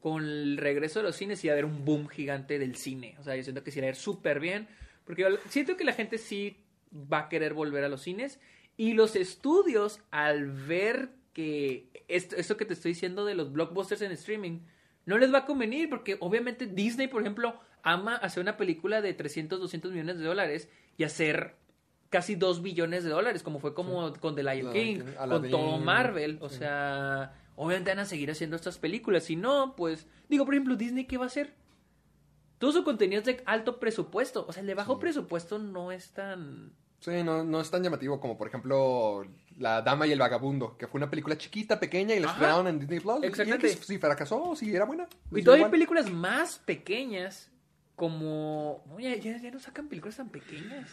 [0.00, 3.16] con el regreso de los cines sí va a haber un boom gigante del cine.
[3.18, 4.68] O sea, yo siento que sí va a ir súper bien,
[5.04, 6.58] porque yo siento que la gente sí
[6.92, 8.40] va a querer volver a los cines
[8.76, 14.02] y los estudios al ver que esto, esto que te estoy diciendo de los blockbusters
[14.02, 14.60] en streaming
[15.06, 19.14] no les va a convenir porque obviamente Disney, por ejemplo, ama hacer una película de
[19.14, 21.56] 300, 200 millones de dólares y hacer
[22.10, 25.78] casi 2 billones de dólares, como fue como con The Lion King, King, con todo
[25.78, 26.38] Marvel.
[26.40, 26.58] O sí.
[26.58, 29.24] sea, obviamente van a seguir haciendo estas películas.
[29.24, 31.54] Si no, pues, digo, por ejemplo, Disney, ¿qué va a hacer?
[32.62, 34.46] todo su contenido es de alto presupuesto.
[34.46, 36.72] O sea, el de bajo presupuesto no es tan...
[37.00, 39.24] Sí, no, no es tan llamativo como, por ejemplo,
[39.58, 42.34] La Dama y el Vagabundo, que fue una película chiquita, pequeña, y la Ajá.
[42.36, 43.22] estrenaron en Disney Plus.
[43.22, 43.70] Exactamente.
[43.72, 45.04] Y que si fracasó o si era buena.
[45.04, 47.50] Y pues todavía hay películas más pequeñas
[47.96, 48.84] como...
[48.88, 50.90] No, ya, ya- ya no sacan películas tan pequeñas.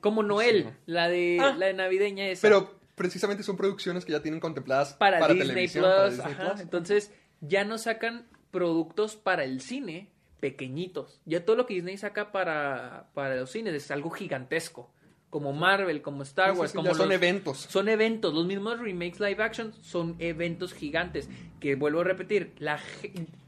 [0.00, 0.68] Como Noel, Sí.
[0.86, 1.54] la de Ah.
[1.56, 2.42] la de navideña esa.
[2.42, 5.94] Pero precisamente son producciones que ya tienen contempladas para, para, Disney televisión, Plus.
[5.94, 6.48] para Disney ajá.
[6.50, 6.60] Plus.
[6.60, 10.08] Entonces, ya no sacan productos para el cine
[10.40, 11.20] pequeñitos.
[11.24, 14.90] Ya todo lo que Disney saca para, para los cines es algo gigantesco.
[15.32, 17.56] Como Marvel, como Star sí, Wars, sí, como son los- eventos.
[17.70, 18.34] Son eventos.
[18.34, 21.30] Los mismos remakes live action son eventos gigantes.
[21.58, 22.78] Que vuelvo a repetir, la,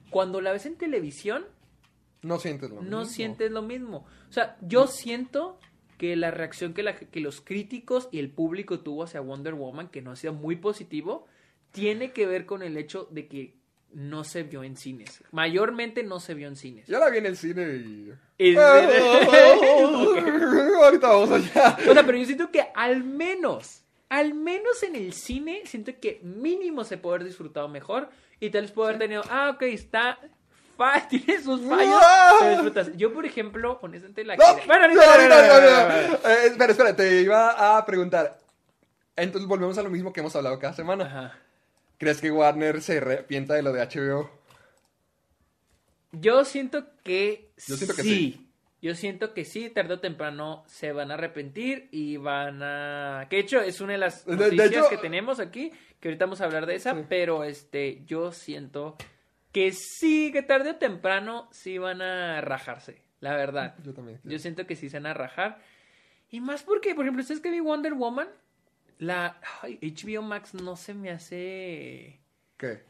[0.09, 1.45] cuando la ves en televisión,
[2.22, 3.05] No sientes lo no mismo.
[3.05, 4.07] sientes lo mismo.
[4.30, 5.59] O sea, yo siento
[5.99, 9.89] que la reacción que, la- que los críticos y el público tuvo hacia Wonder Woman,
[9.89, 11.26] que no ha sido muy positivo,
[11.70, 13.57] tiene que ver con el hecho de que
[13.95, 15.22] no se vio en cines.
[15.32, 16.86] Mayormente no se vio en cines.
[16.86, 18.12] Yo la vi en el cine y...
[20.82, 21.76] Ahorita vamos allá.
[21.88, 26.20] O sea, pero yo siento que al menos, al menos en el cine, siento que
[26.22, 28.09] mínimo se puede haber disfrutado mejor
[28.40, 30.18] y tal vez puede haber tenido, ah, ok, está,
[30.76, 32.36] fa- tiene sus fallos, ¡Ah!
[32.40, 32.90] pero disfrutas.
[32.97, 36.14] Yo, por ejemplo, honestamente la No, Bueno, no, no, no.
[36.28, 38.38] Eh, espera, espera, te iba a preguntar.
[39.16, 41.05] Entonces volvemos a lo mismo que hemos hablado cada semana.
[41.05, 41.38] Ajá.
[41.99, 44.30] ¿Crees que Warner se arrepienta de lo de HBO?
[46.12, 48.40] Yo siento que Yo siento que sí.
[48.82, 53.26] Yo siento que sí, tarde o temprano se van a arrepentir y van a...
[53.30, 56.09] Que de hecho es una de las De- de noticias hecho- que tenemos aquí, que
[56.09, 57.01] ahorita vamos a hablar de esa, Sí.
[57.09, 58.97] pero este, yo siento
[59.53, 63.74] que sí, que tarde o temprano sí van a rajarse, la verdad.
[63.82, 64.20] Yo también.
[64.22, 65.62] Yo siento que sí se van a rajar.
[66.28, 68.28] Y más porque, por ejemplo, ustedes que vi Wonder Woman,
[68.99, 72.20] la ay, HBO Max no se me hace...
[72.57, 72.82] ¿Qué?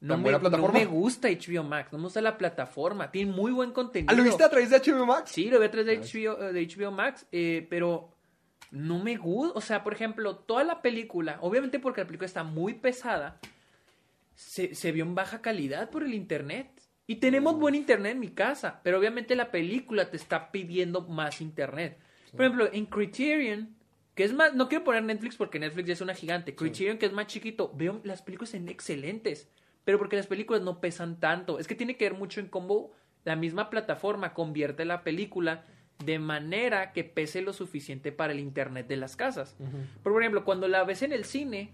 [0.00, 3.52] No ¿Tan me, no me gusta HBO Max, no me gusta la plataforma, tiene muy
[3.52, 4.12] buen contenido.
[4.12, 5.30] ¿Ah, ¿Lo viste a través de HBO Max?
[5.30, 5.96] Sí, lo vi a través de.
[5.96, 8.10] HBO, eh, de HBO Max, eh, pero
[8.70, 9.56] no me gusta.
[9.56, 13.40] O sea, por ejemplo, toda la película, obviamente porque la película está muy pesada,
[14.34, 16.68] se, se vio en baja calidad por el internet.
[17.06, 21.40] Y tenemos buen internet en mi casa, pero obviamente la película te está pidiendo más
[21.40, 21.98] internet.
[22.32, 23.74] Por ejemplo, en Criterion,
[24.14, 26.54] que es más, no quiero poner Netflix porque Netflix ya es una gigante.
[26.54, 29.48] Criterion, que es más chiquito, veo las películas en excelentes,
[29.84, 31.58] pero porque las películas no pesan tanto.
[31.58, 32.92] Es que tiene que ver mucho en cómo
[33.24, 35.64] la misma plataforma convierte la película
[36.04, 39.56] de manera que pese lo suficiente para el internet de las casas.
[40.02, 41.70] Por ejemplo, cuando la ves en el cine,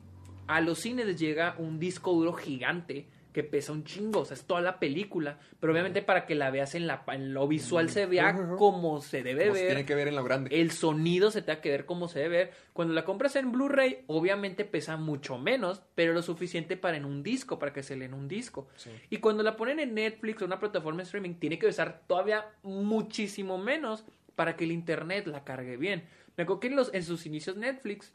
[0.46, 4.44] a los cines llega un disco duro gigante que pesa un chingo, o sea, es
[4.44, 8.06] toda la película, pero obviamente para que la veas en, la, en lo visual se
[8.06, 10.60] vea como se debe Como se ver, tiene que ver en lo grande.
[10.60, 12.52] el sonido se te va a que ver como se debe ver.
[12.72, 17.22] Cuando la compras en Blu-ray, obviamente pesa mucho menos, pero lo suficiente para en un
[17.22, 18.68] disco, para que se lea en un disco.
[18.76, 18.90] Sí.
[19.10, 22.46] Y cuando la ponen en Netflix o una plataforma de streaming, tiene que pesar todavía
[22.62, 24.04] muchísimo menos
[24.34, 26.04] para que el internet la cargue bien.
[26.36, 28.12] Me acuerdo que en, los, en sus inicios Netflix,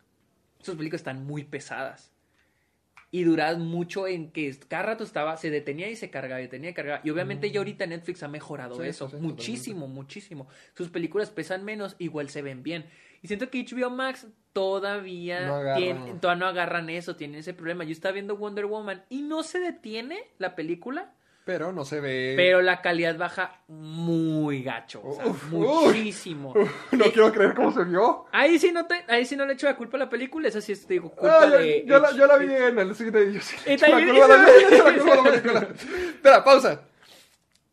[0.59, 2.11] sus películas están muy pesadas.
[3.15, 6.71] Y duraban mucho en que cada rato estaba, se detenía y se cargaba, y detenía
[6.71, 7.01] y cargaba.
[7.03, 8.81] Y obviamente ya ahorita Netflix ha mejorado Mm.
[8.81, 9.09] Sí, eso.
[9.09, 10.47] sí, muchísimo, muchísimo.
[10.73, 12.85] Sus películas pesan menos, igual se ven bien.
[13.21, 17.83] Y siento que HBO Max todavía, No tiene- todavía no agarran eso, tienen ese problema.
[17.83, 21.13] Yo estaba viendo Wonder Woman y no se detiene la película,
[21.45, 22.33] Pero no se ve.
[22.35, 25.01] pero la calidad baja muy gacho.
[25.03, 26.53] O sea, Uf, muchísimo.
[26.91, 28.25] no quiero creer cómo se vio.
[28.31, 30.59] Ahí sí no te, ahí sí no le echo la culpa a la película, esa
[30.59, 32.95] sí es digo, culpa Ah, yo, de yo la, H- yo la vi en el
[32.95, 33.55] cine y yo sí.
[33.65, 34.37] Le echo la culpa a la-
[34.93, 35.67] la culpa película.
[36.15, 36.81] Espera, pausa.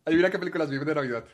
[0.05, 1.25] Adivina qué películas vi de Navidad.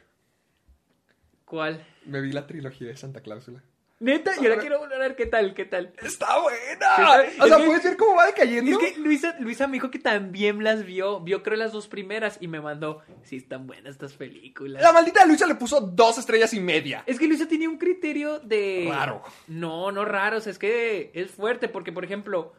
[1.44, 1.84] ¿Cuál?
[2.06, 3.62] Me vi la trilogía de Santa Cláusula.
[4.00, 5.92] Neta, y ahora quiero volver a ver qué tal, qué tal.
[6.00, 7.24] ¡Está buena!
[7.40, 8.70] o sea, puedes ver cómo va decayendo.
[8.70, 12.38] Es que Luisa, Luisa me dijo que también las vio, vio creo las dos primeras
[12.40, 14.82] y me mandó, sí están buenas estas películas.
[14.82, 17.02] La maldita Luisa le puso dos estrellas y media.
[17.06, 18.86] Es que Luisa tenía un criterio de...
[18.88, 19.22] Raro.
[19.48, 22.52] No, no raro, o sea, es que es fuerte porque, por ejemplo,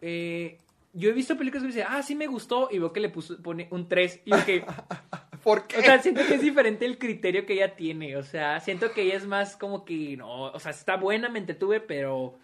[0.00, 0.58] eh,
[0.94, 3.10] yo he visto películas que me dicen, ah, sí me gustó y veo que le
[3.10, 4.64] puso, pone un 3 y que...
[5.42, 5.78] ¿Por qué?
[5.78, 8.16] O sea, siento que es diferente el criterio que ella tiene.
[8.16, 10.44] O sea, siento que ella es más como que no.
[10.52, 12.38] O sea, está buena, me entretuve, pero.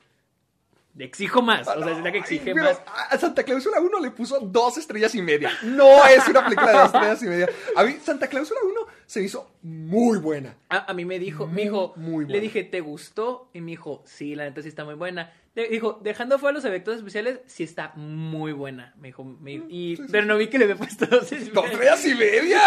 [0.94, 1.68] Le exijo más.
[1.68, 2.82] O sea, siento que exige Ay, más.
[3.10, 5.52] A Santa Cláusula 1 le puso dos estrellas y media.
[5.62, 7.48] No es una película de dos estrellas y media.
[7.76, 10.56] A mí, Santa Cláusula 1 se hizo muy buena.
[10.68, 12.40] A, a mí me dijo, Muy, me dijo, muy le buena.
[12.40, 13.48] dije, ¿te gustó?
[13.52, 15.32] Y me dijo, sí, la neta sí está muy buena.
[15.66, 18.94] Dijo, dejando fuera los efectos especiales, sí está muy buena.
[18.98, 21.66] Me dijo, me- y, sí, sí, pero no vi que le había puesto dos ¡Dos
[21.66, 22.60] estrellas y media!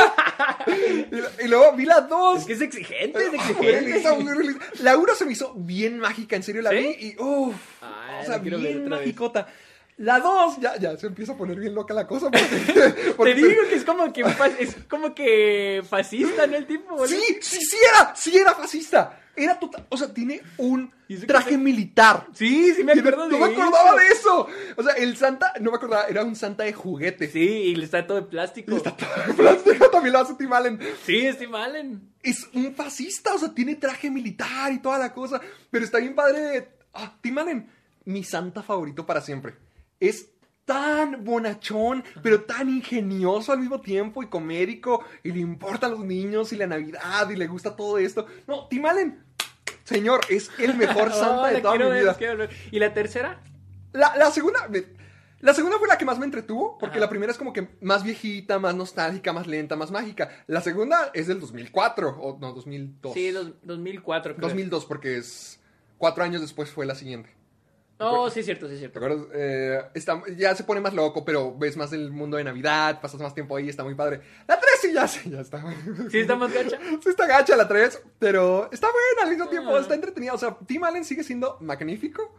[1.44, 2.40] y, luego vi la 2.
[2.40, 4.04] Es que es exigente, es exigente.
[4.82, 8.26] La 1 se me hizo bien mágica, en serio la vi y uff, Ah, o
[8.26, 8.88] sea, bien vez.
[8.88, 9.48] magicota.
[9.98, 12.30] La 2, ya, ya se empieza a poner bien loca la cosa.
[12.32, 14.22] Porque, porque- Te digo que es como que
[14.60, 16.58] es como que fascista, ¿no?
[16.58, 17.08] El tipo, boludo.
[17.08, 19.21] Sí, sí, sí era, sí era fascista.
[19.36, 22.28] Era total, o sea, tiene un ¿Y eso qué traje militar.
[22.34, 23.98] Sí, sí me acuerdo de No me acordaba eso.
[23.98, 24.48] de eso.
[24.78, 27.30] O sea, el Santa, no me acordaba, era un Santa de juguete.
[27.30, 28.76] Sí, y le está todo de plástico.
[28.76, 30.80] Está todo de plástico, también lo hace Tim Allen.
[31.06, 32.10] Sí, es Tim Allen.
[32.22, 35.40] Es un fascista, o sea, tiene traje militar y toda la cosa.
[35.70, 36.70] Pero está bien padre.
[36.94, 37.70] Ah, Tim Allen,
[38.06, 39.56] mi Santa favorito para siempre.
[40.00, 40.28] Es
[40.66, 45.04] tan bonachón, pero tan ingenioso al mismo tiempo y comérico.
[45.24, 48.26] Y le importan los niños y la Navidad y le gusta todo esto.
[48.48, 49.24] No, Tim Allen,
[49.84, 52.50] señor, es el mejor Santa Oh, de toda mi ver, vida.
[52.72, 53.42] ¿Y la tercera?
[53.94, 54.68] La, la segunda.
[54.70, 55.00] me-
[55.42, 57.06] La segunda fue la que más me entretuvo, porque Ajá.
[57.06, 60.30] la primera es como que más viejita, más nostálgica, más lenta, más mágica.
[60.46, 63.14] La segunda es del 2004, o no, 2002.
[63.14, 64.48] Sí, dos- 2004, creo.
[64.48, 65.60] 2002, porque es
[65.98, 67.32] cuatro años después fue la siguiente.
[68.04, 69.00] Oh, sí, es cierto, sí, es ¿Te cierto.
[69.00, 69.28] acuerdas?
[69.34, 73.20] Eh, está- ya se pone más loco, pero ves más del mundo de Navidad, pasas
[73.22, 74.22] más tiempo ahí, está muy padre.
[74.48, 75.64] La 3 sí ya, sí, ya está.
[76.10, 76.78] Sí, está más gacha.
[77.02, 79.80] Sí está gacha la 3, pero está buena al mismo tiempo, Ah.
[79.80, 80.34] está entretenida.
[80.34, 82.34] O sea, Tim Allen sigue siendo magnífico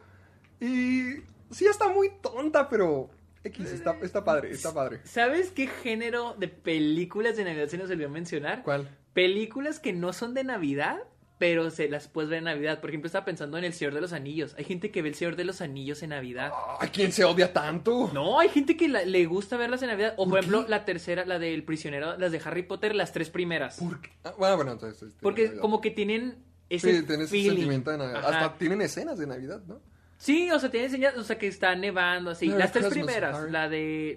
[0.60, 1.16] y
[1.50, 3.10] sí está muy tonta, pero
[3.44, 5.00] X, está, está padre, está padre.
[5.04, 8.62] ¿Sabes qué género de películas de Navidad se nos olvidó mencionar?
[8.62, 8.88] ¿Cuál?
[9.12, 10.98] Películas que no son de Navidad,
[11.42, 12.80] pero se las puedes ver en Navidad.
[12.80, 14.54] Por ejemplo, estaba pensando en El Señor de los Anillos.
[14.58, 16.52] Hay gente que ve El Señor de los Anillos en Navidad.
[16.78, 18.12] ¿A quién se odia tanto?
[18.14, 20.14] No, hay gente que la- le gusta verlas en Navidad.
[20.18, 23.28] O por ¿Por ejemplo, la tercera, la del prisionero, las de Harry Potter, las tres
[23.28, 23.78] primeras.
[23.78, 24.10] ¿Por qué?
[24.22, 25.02] Ah, bueno, bueno, entonces.
[25.02, 26.36] este, Porque como que tienen
[26.70, 28.18] ese Sí, tienes ese sentimiento de Navidad.
[28.24, 28.28] Ajá.
[28.46, 29.80] Hasta tienen escenas de Navidad, ¿no?
[30.18, 32.46] Sí, o sea, tienen señales, o sea, que está nevando, así.
[32.46, 33.50] Las tres Christmas, primeras, Harry.
[33.50, 34.16] la de,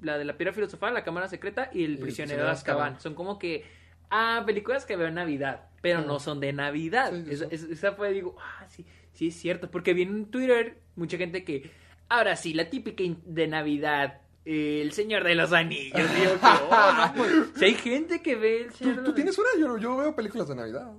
[0.00, 2.82] la, de la piedra filosofal, la cámara secreta y el prisionero de Azkaban.
[2.84, 3.00] Azkaban.
[3.00, 3.64] Son como que,
[4.10, 7.12] ah, películas que veo en Navidad, pero no son de Navidad.
[7.12, 7.54] Sí, sí, esa, sí.
[7.54, 11.44] esa- esa fue, digo, ah, sí, sí es cierto, porque vi en Twitter mucha gente
[11.44, 11.70] que,
[12.08, 14.20] ahora sí, la típica de Navidad.
[14.44, 16.08] el Señor de los Anillos.
[16.10, 19.14] Que, oh, no, pues, si hay gente que ve el ¿Tú, Señor de tú los
[19.16, 19.48] tienes una?
[19.58, 20.92] Yo, yo veo películas de Navidad.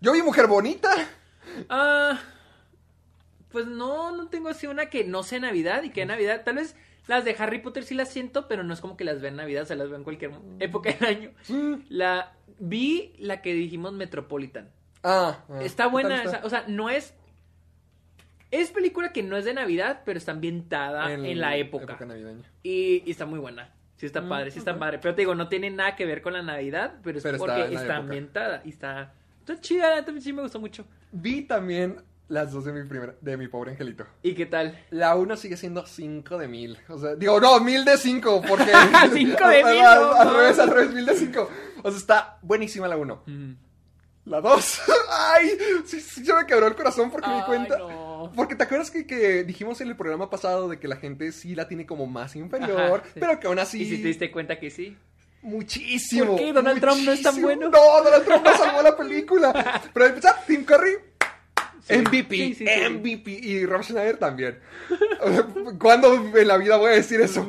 [0.00, 0.90] Yo vi Mujer Bonita.
[1.68, 2.18] Ah,
[3.50, 6.42] pues no, no tengo así una que no sea Navidad y que Navidad.
[6.44, 6.74] Tal vez
[7.06, 9.36] las de Harry Potter sí las siento, pero no es como que las vea en
[9.36, 11.30] Navidad, se las veo en cualquier época del año.
[11.88, 14.70] La vi la que dijimos Metropolitan.
[15.02, 16.36] Ah, ah, Está ¿qué buena, tal está?
[16.38, 17.14] esa- o sea, no es
[18.50, 22.44] es película que no es de Navidad, pero está ambientada en, la época, navideña.
[22.62, 23.70] y, y está muy buena.
[23.96, 24.78] Sí está Mm, padre, sí está ok.
[24.78, 24.98] padre.
[25.00, 27.60] Pero te digo, no tiene nada que ver con la Navidad, pero es Pero porque
[27.64, 27.96] en está, época.
[27.96, 30.84] ambientada y está, está chida, también sí me gustó mucho.
[31.10, 31.96] Vi también
[32.28, 34.06] las dos de mi primera, de mi pobre angelito.
[34.22, 34.78] ¿Y qué tal?
[34.90, 36.78] La una sigue siendo 5 de mil.
[36.88, 38.72] O sea, digo, no, mil de 5, porque.
[39.12, 40.36] Cinco de mil, Al, no, al no.
[40.38, 41.50] revés, al revés, mil de 5.
[41.82, 43.22] O sea, está buenísima la 1.
[44.26, 44.80] La 2.
[45.10, 45.50] Ay,
[45.84, 47.78] sí, sí, se me quebró el corazón porque me di Ay, cuenta.
[47.78, 48.32] no.
[48.34, 51.54] Porque te acuerdas que, que dijimos en el programa pasado de que la gente sí
[51.54, 53.20] la tiene como más inferior, Ajá, sí.
[53.20, 53.82] pero que aún así.
[53.82, 54.96] ¿Y si te diste cuenta que sí?
[55.42, 56.32] Muchísimo.
[56.32, 56.52] ¿Por qué?
[56.54, 57.68] ¿Donald Trump no es tan bueno?
[57.68, 59.82] No, Donald Trump no salvó la película.
[59.92, 60.94] Pero empezar, Tim Curry,
[61.84, 61.94] Sí.
[61.98, 62.90] MVP, Sí, sí, sí.
[62.90, 63.30] MVP.
[63.30, 64.58] Y Rob Schneider también.
[65.78, 67.46] ¿Cuándo en la vida voy a decir eso?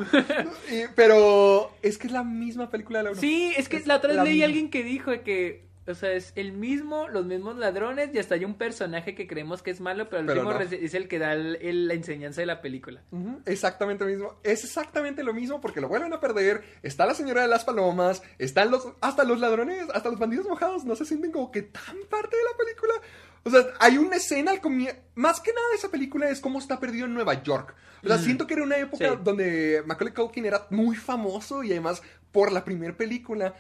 [0.72, 3.20] Y- pero es que es la misma película de la uno.
[3.22, 5.94] Sí, es que Es la otra vez la leí a alguien que dijo que, o
[5.96, 9.72] sea, es el mismo, los mismos ladrones y hasta hay un personaje que creemos que
[9.72, 10.66] es malo, pero el Pero último no.
[10.86, 13.04] es el que da el- el- la enseñanza de la película.
[13.46, 14.34] Exactamente lo mismo.
[14.44, 16.64] Es exactamente lo mismo porque lo vuelven a perder.
[16.84, 18.22] Está la señora de las palomas.
[18.40, 18.88] Están los.
[19.02, 19.86] Hasta los ladrones.
[19.94, 20.84] Hasta los bandidos mojados.
[20.86, 22.94] No se sienten como que tan parte de la película.
[23.48, 24.98] O sea, hay una escena al comienzo.
[25.14, 27.76] Más que nada, esa película es cómo está perdido en Nueva York.
[28.04, 28.22] O sea, Mm.
[28.24, 29.16] siento que era una época Sí.
[29.24, 33.54] donde Macaulay Culkin era muy famoso y además, por la primera película,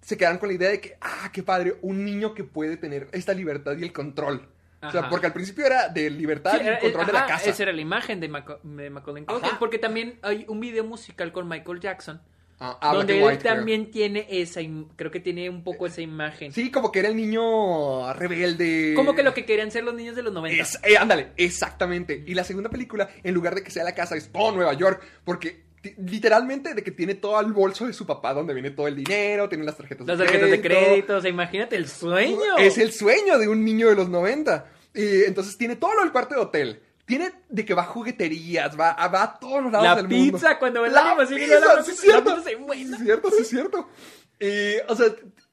[0.00, 3.08] se quedaron con la idea de que, ah, qué padre, un niño que puede tener
[3.12, 4.48] esta libertad y el control.
[4.82, 7.50] O sea, porque al principio era de libertad Sí, y era- control de la casa.
[7.50, 11.32] Esa era la imagen de, Maco- de Macaulay Culkin, porque también hay un video musical
[11.32, 12.20] con Michael Jackson,
[12.60, 14.60] Ah, ah, donde él también tiene esa,
[14.96, 16.52] creo que tiene un poco esa imagen.
[16.52, 18.94] Sí, como que era el niño rebelde.
[18.96, 20.60] Como que lo que querían ser los niños de los 90.
[20.60, 22.24] Es, eh, ándale, exactamente.
[22.26, 25.00] Y la segunda película, en lugar de que sea la casa, es todo Nueva York.
[25.24, 28.96] Porque literalmente de que tiene todo el bolso de su papá, donde viene todo el
[28.96, 30.86] dinero, tiene las tarjetas Las de tarjetas de crédito.
[30.86, 32.58] crédito, o sea, imagínate el sueño.
[32.58, 34.66] Es el sueño de un niño de los 90.
[34.94, 36.82] Y entonces tiene todo lo del cuarto de hotel.
[37.08, 40.38] Tiene de que va a jugueterías, va, va a todos los lados La del mundo.
[40.38, 42.36] pizza, cuando la ve pizza, la- sí, la cierto.
[42.36, 42.96] pizza se buena.
[42.98, 43.88] Sí, cierto, sí, cierto.
[44.38, 45.06] Y, o sea,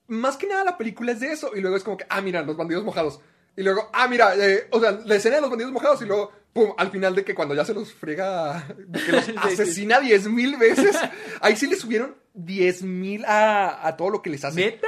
[0.07, 1.51] más que nada la película es de eso.
[1.55, 3.19] Y luego es como que, ah, mira, los bandidos mojados.
[3.57, 6.29] Y luego, ah, mira, eh, o sea, la escena de los bandidos mojados y luego,
[6.51, 10.27] pum, al final de que cuando ya se los friega, de que los asesina diez
[10.27, 10.97] mil veces,
[11.39, 14.59] ahí sí le subieron diez mil a, a todo lo que les hace.
[14.59, 14.87] ¿Neta?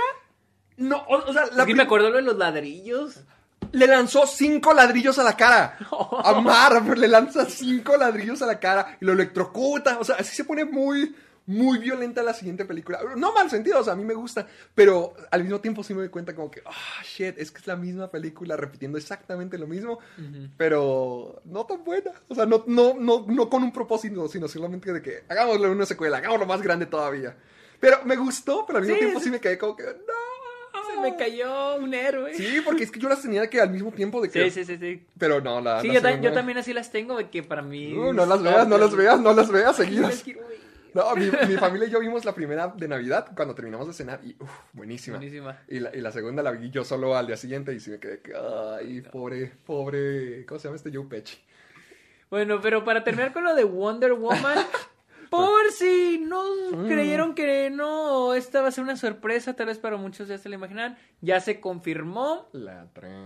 [0.76, 3.22] No, o, o sea, la Es que me acuerdo lo de los ladrillos.
[3.72, 5.78] Le lanzó cinco ladrillos a la cara.
[6.24, 10.00] A Marv le lanza cinco ladrillos a la cara y lo electrocuta.
[10.00, 11.16] O sea, así se pone muy,
[11.46, 13.00] muy violenta la siguiente película.
[13.16, 14.46] No mal sentido, o sea, a mí me gusta.
[14.76, 17.68] Pero al mismo tiempo sí me doy cuenta como que, ah, shit, es que es
[17.68, 20.00] la misma película repitiendo exactamente lo mismo.
[20.58, 22.12] Pero no tan buena.
[22.28, 25.86] O sea, no, no, no, no con un propósito, sino solamente de que hagámosle una
[25.86, 27.36] secuela, hagámoslo más grande todavía.
[27.80, 29.26] Pero me gustó, pero al mismo Sí, tiempo sí.
[29.26, 30.28] sí me quedé como que, no.
[31.02, 32.34] Me cayó un héroe.
[32.34, 34.50] Sí, porque es que yo las tenía que al mismo tiempo de que.
[34.50, 34.78] sí, sí, sí.
[34.80, 35.06] sí.
[35.18, 35.82] Pero no, la.
[35.82, 37.94] Sí, la yo, ta- segunda- yo también así las tengo, de que para mí...
[37.94, 40.24] No, no las veas, no las veas, no las veas seguidas.
[40.94, 44.20] No, mi, mi familia y yo vimos la primera de Navidad cuando terminamos de cenar
[44.24, 45.18] y, uff, buenísima.
[45.18, 45.60] Buenísima.
[45.68, 48.00] Y la, y la segunda la vi yo solo al día siguiente y sí me
[48.00, 51.38] quedé, que, ay, pobre, pobre, ¿cómo se llama este Joe Pesci?
[52.32, 54.58] Bueno, pero para terminar con lo de Wonder Woman,
[55.30, 56.88] por si no Mm.
[56.88, 60.50] creyeron que no, esta va a ser una sorpresa, tal vez para muchos ya se
[60.50, 62.50] lo imaginan, ya se confirmó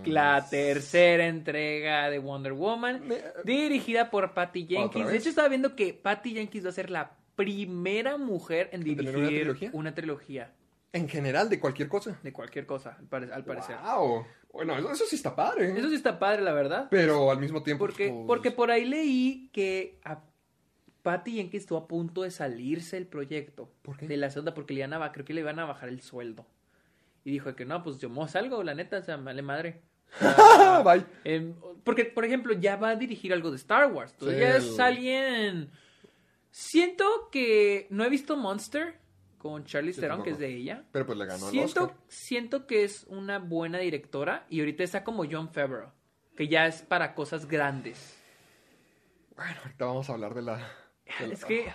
[0.06, 3.04] La tercera entrega de Wonder Woman,
[3.43, 5.08] dirigida por Patty Jenkins.
[5.10, 8.84] De hecho, estaba viendo que Patty Jenkins va a ser la primera mujer en ¿En
[8.86, 9.70] dirigir una trilogía?
[9.74, 10.52] una trilogía
[10.93, 12.20] En general, de cualquier cosa.
[12.22, 13.78] de cualquier cosa, al, pare- al parecer.
[13.84, 14.26] Wow.
[14.54, 15.72] Bueno, eso, eso sí está padre.
[15.78, 16.88] Eso sí está padre, la verdad.
[16.91, 17.86] Pero al mismo tiempo.
[17.86, 20.20] Porque, pues, porque por ahí leí que a
[21.04, 23.70] Patty Jenkins estuvo a punto de salirse del proyecto.
[23.82, 24.08] ¿Por qué?
[24.08, 26.45] De la segunda, porque le iban a, creo que le iban a bajar el sueldo.
[27.24, 29.82] Y dijo que no, pues yo mo salgo, la neta, o sea, me vale madre.
[30.84, 31.06] Bye.
[31.24, 34.12] em, porque, por ejemplo, ya va a dirigir algo de Star Wars.
[34.14, 35.70] Entonces Sí, ya el- es alguien...
[36.52, 38.99] Siento que no he visto Monster
[39.38, 40.84] con Charlize Yo Theron, que es de ella.
[40.91, 41.97] Pero pues le ganó el Siento, Oscar.
[42.10, 45.89] siento que es una buena directora y ahorita está como John Favreau,
[46.36, 48.18] que ya es para cosas grandes.
[49.36, 50.68] Bueno, ahorita vamos a hablar de la.
[51.06, 51.72] Es que,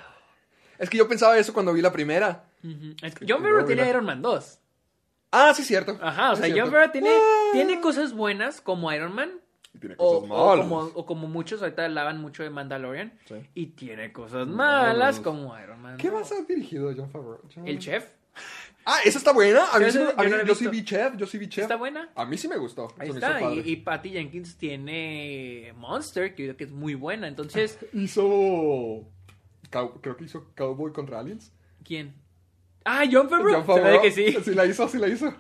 [0.79, 2.45] Es que yo pensaba eso cuando vi la primera.
[2.63, 4.59] ujú, es que Y John Favreau tiene la- Iron Man 2.
[5.33, 5.99] Ah, sí, cierto.
[6.01, 6.63] Ajá, o Sí, sea, cierto.
[6.65, 7.49] John Favreau tiene, Ah.
[7.53, 9.31] tiene cosas buenas como Iron Man.
[9.75, 10.65] Y tiene cosas o malas.
[10.65, 13.13] como, o como muchos ahorita hablaban mucho de Mandalorian.
[13.27, 13.35] Sí.
[13.55, 14.95] Y tiene cosas Malas.
[14.95, 15.99] malas como Iron Man.
[15.99, 16.21] ¿Qué 2.
[16.21, 17.41] más ha dirigido John Favreau?
[17.55, 18.07] John- El chef.
[18.87, 19.67] Ah, esa está buena.
[19.73, 20.71] A mí, Yo sí, no- me- a yo mí- no la he yo sí visto.
[20.71, 21.63] vi Chef, yo sí vi Chef.
[21.65, 22.09] ¿Está buena?
[22.15, 22.89] A mí sí me gustó.
[22.99, 23.41] Ahí está.
[23.53, 27.27] Y, y Patty Jenkins tiene Monster, que yo creo que es muy buena.
[27.29, 29.05] Entonces, Hizo.
[29.71, 31.53] Cow- Creo que hizo Cowboy contra Aliens.
[31.85, 32.15] ¿quién?
[32.85, 33.57] Ah, John Favreau.
[33.57, 34.01] John Favreau.
[34.03, 34.33] que sí.
[34.45, 35.29] Sí la hizo, sí la hizo.
[35.29, 35.33] O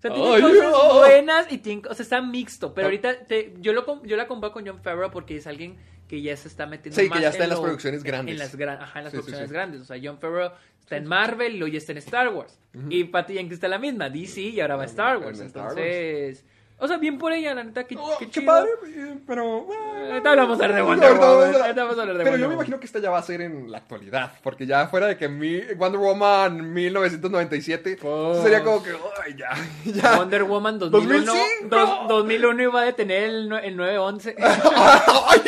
[0.00, 0.98] sea, tiene cosas oh.
[0.98, 2.74] buenas y tiene, o sea, está mixto.
[2.74, 2.88] Pero Ah.
[2.88, 5.76] ahorita te- yo, lo, yo la comparo con John Favreau porque es alguien
[6.08, 8.34] que ya se está metiendo Sí, que ya está en las lo- producciones grandes.
[8.34, 9.54] En las, gran- ajá, en las Sí, producciones sí.
[9.54, 9.80] grandes.
[9.80, 12.58] O sea, John Favreau está en Marvel y luego ya está en Star Wars.
[12.90, 15.40] Y Patty Jenkins está en la misma, DC y ahora va a Star En Wars.
[15.40, 16.44] Star Wars.
[16.84, 18.46] O sea, bien por ella, la neta, qué, Oh, qué qué chido.
[18.46, 19.66] padre, eh, pero.
[19.72, 22.48] eh, Ahorita hablamos de Wonder Woman, vamos a- ahorita vamos a hablar de Pero yo
[22.48, 24.32] me imagino que esta ya va a ser en la actualidad.
[24.42, 28.90] Porque ya fuera de que mi Wonder Woman 1997 Pues- sería como que.
[29.24, 29.48] Ay, ya.
[29.84, 30.16] ya.
[30.18, 31.68] Wonder Woman 2001, 2005.
[31.76, 34.36] dos- 2001 iba a detener el, el 911.
[34.38, 35.40] Ay,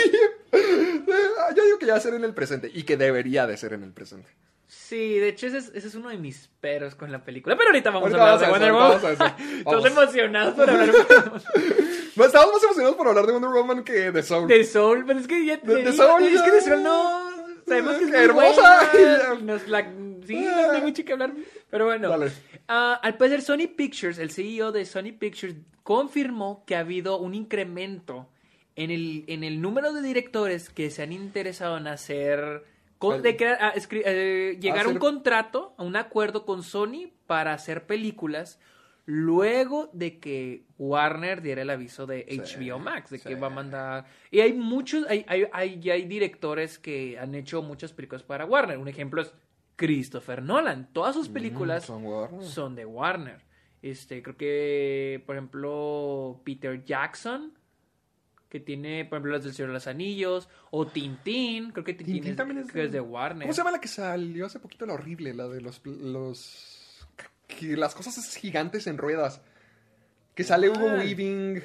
[1.56, 2.70] yo digo que ya va a ser en el presente.
[2.72, 4.30] Y que debería de ser en el presente.
[4.68, 7.56] Sí, de hecho ese es, ese es uno de mis peros con la película.
[7.56, 9.64] Pero ahorita vamos Ahorita a hablar de vamos Wonder Woman.
[9.64, 9.86] Vamos.
[9.86, 11.42] emocionados por hablar de Wonder Woman.
[12.16, 14.48] No, Estamos más emocionados por hablar de Wonder Woman que de Soul.
[14.48, 17.30] de Soul, pero es que ya De- de Soul, es que de Soul no
[17.66, 18.88] sabemos que es muy Hermosa.
[18.92, 19.92] buena, nos la-
[20.26, 21.32] sí, no hay mucho que hablar.
[21.70, 22.12] Pero bueno,
[22.68, 25.54] ah, al parecer Sony Pictures, el CEO de Sony Pictures
[25.84, 28.28] confirmó que ha habido un incremento
[28.74, 32.64] en el, en el número de directores que se han interesado en hacer
[32.98, 37.10] con- de crear- a escri- eh, llegar a un contrato, a un acuerdo con Sony
[37.26, 38.58] para hacer películas
[39.04, 43.50] luego de que Warner diera el aviso de Sí, HBO Max, de que va a
[43.50, 44.06] mandar...
[44.32, 48.78] Y hay muchos, hay, hay, hay, directores que han hecho muchas películas para Warner.
[48.78, 49.32] Un ejemplo es
[49.76, 50.88] Christopher Nolan.
[50.92, 52.42] Todas sus películas Mm, son Warner.
[52.42, 53.40] son de Warner.
[53.82, 57.55] Este, creo que, por ejemplo, Peter Jackson,
[58.48, 62.14] que tiene, por ejemplo, las del Señor de los Anillos, o Tintín, creo que Tintín,
[62.16, 63.42] Tintín es, también es que de- es de Warner.
[63.42, 65.34] ¿Cómo se llama la que salió hace poquito la horrible?
[65.34, 65.80] La de los.
[65.84, 67.06] los
[67.48, 69.40] que las cosas gigantes en ruedas.
[70.34, 70.86] Que sale Hugo.
[70.86, 71.62] Weaving.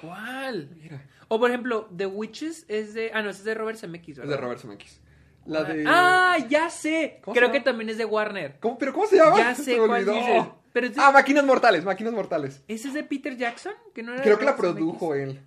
[0.00, 0.68] ¿Cuál?
[0.80, 1.02] Mira.
[1.28, 3.10] O por ejemplo, The Witches es de.
[3.14, 4.34] Ah, no, es de Robert Zemeckis, Es ¿verdad?
[4.36, 5.00] de Robert Zemeckis.
[5.46, 5.84] La de.
[5.86, 7.20] Ah, ya sé.
[7.22, 8.58] ¿Cómo Creo que también es de Warner.
[8.60, 8.78] ¿Cómo?
[8.78, 9.38] ¿Pero cómo se llama?
[9.38, 10.44] Ya sé cuál dices.
[10.76, 12.62] Pero es de- Ah, Máquinas Mortales, Máquinas Mortales.
[12.68, 13.72] ¿Ese es de Peter Jackson?
[13.94, 15.40] Que no era Creo que la produjo él.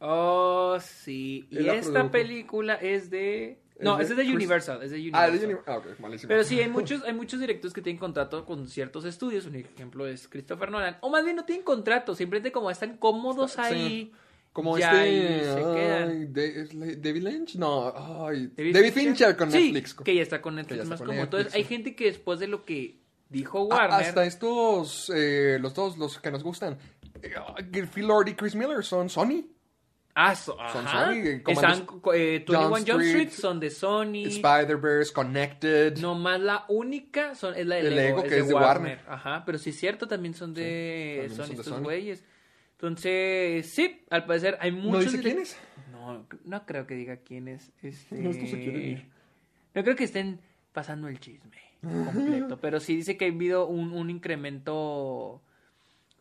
[0.00, 1.46] Oh, sí.
[1.50, 2.10] Y Él esta produjo.
[2.10, 3.60] película es de.
[3.78, 4.82] No, Es de es de Universal.
[4.82, 5.30] Es de Universal.
[5.32, 6.28] Ah, de Uni- Ah, ok, malísimo.
[6.28, 9.46] Pero sí, hay muchos, hay muchos directores que tienen contrato con ciertos estudios.
[9.46, 10.96] Un ejemplo es Christopher Nolan.
[11.00, 13.60] O más bien no tienen contrato, simplemente como están cómodos Sí.
[13.60, 14.12] ahí.
[14.52, 15.44] Como ya este.
[15.44, 17.54] se ay, David Lynch?
[17.56, 17.92] No,
[18.26, 18.50] ay.
[18.56, 19.94] David David, Fincher, con Sí, Netflix.
[19.94, 21.22] que ya está con Netflix está más con cómodo.
[21.22, 21.68] Netflix, Entonces, hay sí.
[21.68, 22.98] gente que después de lo que
[23.28, 24.06] dijo Ah, Warner.
[24.08, 26.78] hasta estos, eh, los dos, los que nos gustan.
[27.22, 29.44] eh, Phil Lord y Chris Miller son Sony.
[30.18, 31.04] Ah, so- Son ajá.
[31.06, 34.24] Sony, eh, Están, eh, 21 Jump Street Street, son de Sony.
[34.26, 35.98] Spider-Verse, Connected.
[35.98, 39.00] No más la única son, es la de Lego, Lego, que es de Warner.
[39.08, 42.24] Ajá, pero sí es cierto, también son de también Sony son de estos güeyes.
[42.72, 45.04] Entonces, sí, al parecer hay muchos...
[45.04, 45.56] dice direct- quién es?
[45.92, 47.72] No, no creo que diga quién es.
[47.82, 48.16] Este...
[48.16, 49.10] No, esto se quiere ir.
[49.74, 50.40] No creo que estén
[50.72, 51.56] pasando el chisme
[52.04, 55.42] completo, pero sí dice que ha habido un, un incremento...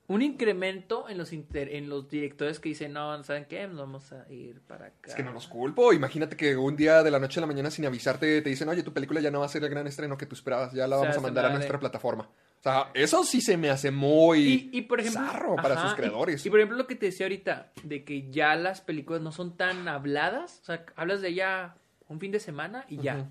[0.07, 3.65] Un incremento en los inter- en los directores que dicen, no, ¿saben qué?
[3.67, 5.09] Nos vamos a ir para acá.
[5.09, 5.93] Es que no los culpo.
[5.93, 8.83] Imagínate que un día de la noche a la mañana sin avisarte te dicen, oye,
[8.83, 10.97] tu película ya no va a ser el gran estreno que tú esperabas, ya la
[10.97, 12.25] O sea, vamos a mandar a nuestra de- plataforma.
[12.59, 15.87] O sea, eso sí se me hace muy Y, y, por ejemplo, zarro para ajá,
[15.87, 16.45] sus creadores.
[16.45, 19.57] Y, por ejemplo, lo que te decía ahorita, de que ya las películas no son
[19.57, 23.27] tan habladas, o sea, hablas de ya un fin de semana y ya.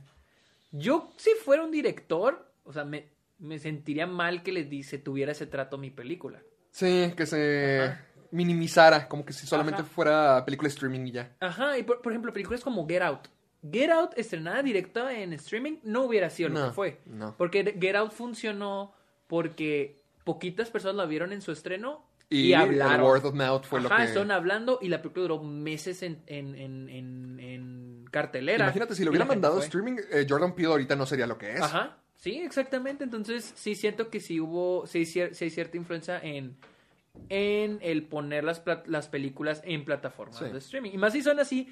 [0.77, 3.09] Yo, si fuera un director, o sea, me,
[3.39, 6.43] me sentiría mal que les dice, tuviera ese trato mi película.
[6.73, 8.05] Sí, que se Ajá.
[8.33, 9.91] minimizara, como que si solamente Ajá.
[9.91, 11.37] fuera película streaming y ya.
[11.39, 13.29] Ajá, y por, por ejemplo, películas como Get Out.
[13.71, 17.01] Get Out, estrenada directa en streaming, no hubiera sido lo No, que fue.
[17.07, 17.35] no.
[17.39, 18.93] Porque Get Out funcionó
[19.29, 23.07] porque poquitas personas la vieron en su estreno y, Y, el hablaron.
[23.07, 24.03] word of mouth fue Ajá, lo que...
[24.05, 26.89] estaban hablando y la película duró meses en, en, en,
[27.41, 28.65] en, cartelera.
[28.65, 31.61] Imagínate, si lo gente mandado streaming, eh, Jordan Peele ahorita no sería lo que es.
[31.61, 33.05] Ajá, sí, exactamente.
[33.05, 36.57] Entonces, sí siento que sí hubo, sí, sí hay cierta influencia en,
[37.29, 40.45] en el poner las, las películas en plataformas Sí.
[40.47, 40.91] de streaming.
[40.93, 41.69] Y más si son así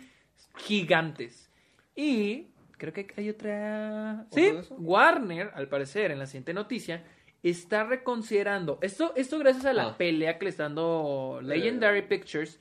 [0.57, 1.49] gigantes.
[1.95, 2.49] Y
[2.79, 4.27] creo que hay otra...
[4.33, 4.51] Sí?
[4.79, 7.05] Warner, al parecer, en la siguiente noticia,
[7.43, 9.97] está reconsiderando, esto, esto gracias a la Ah.
[9.97, 12.61] pelea que le está dando Legendary Pictures,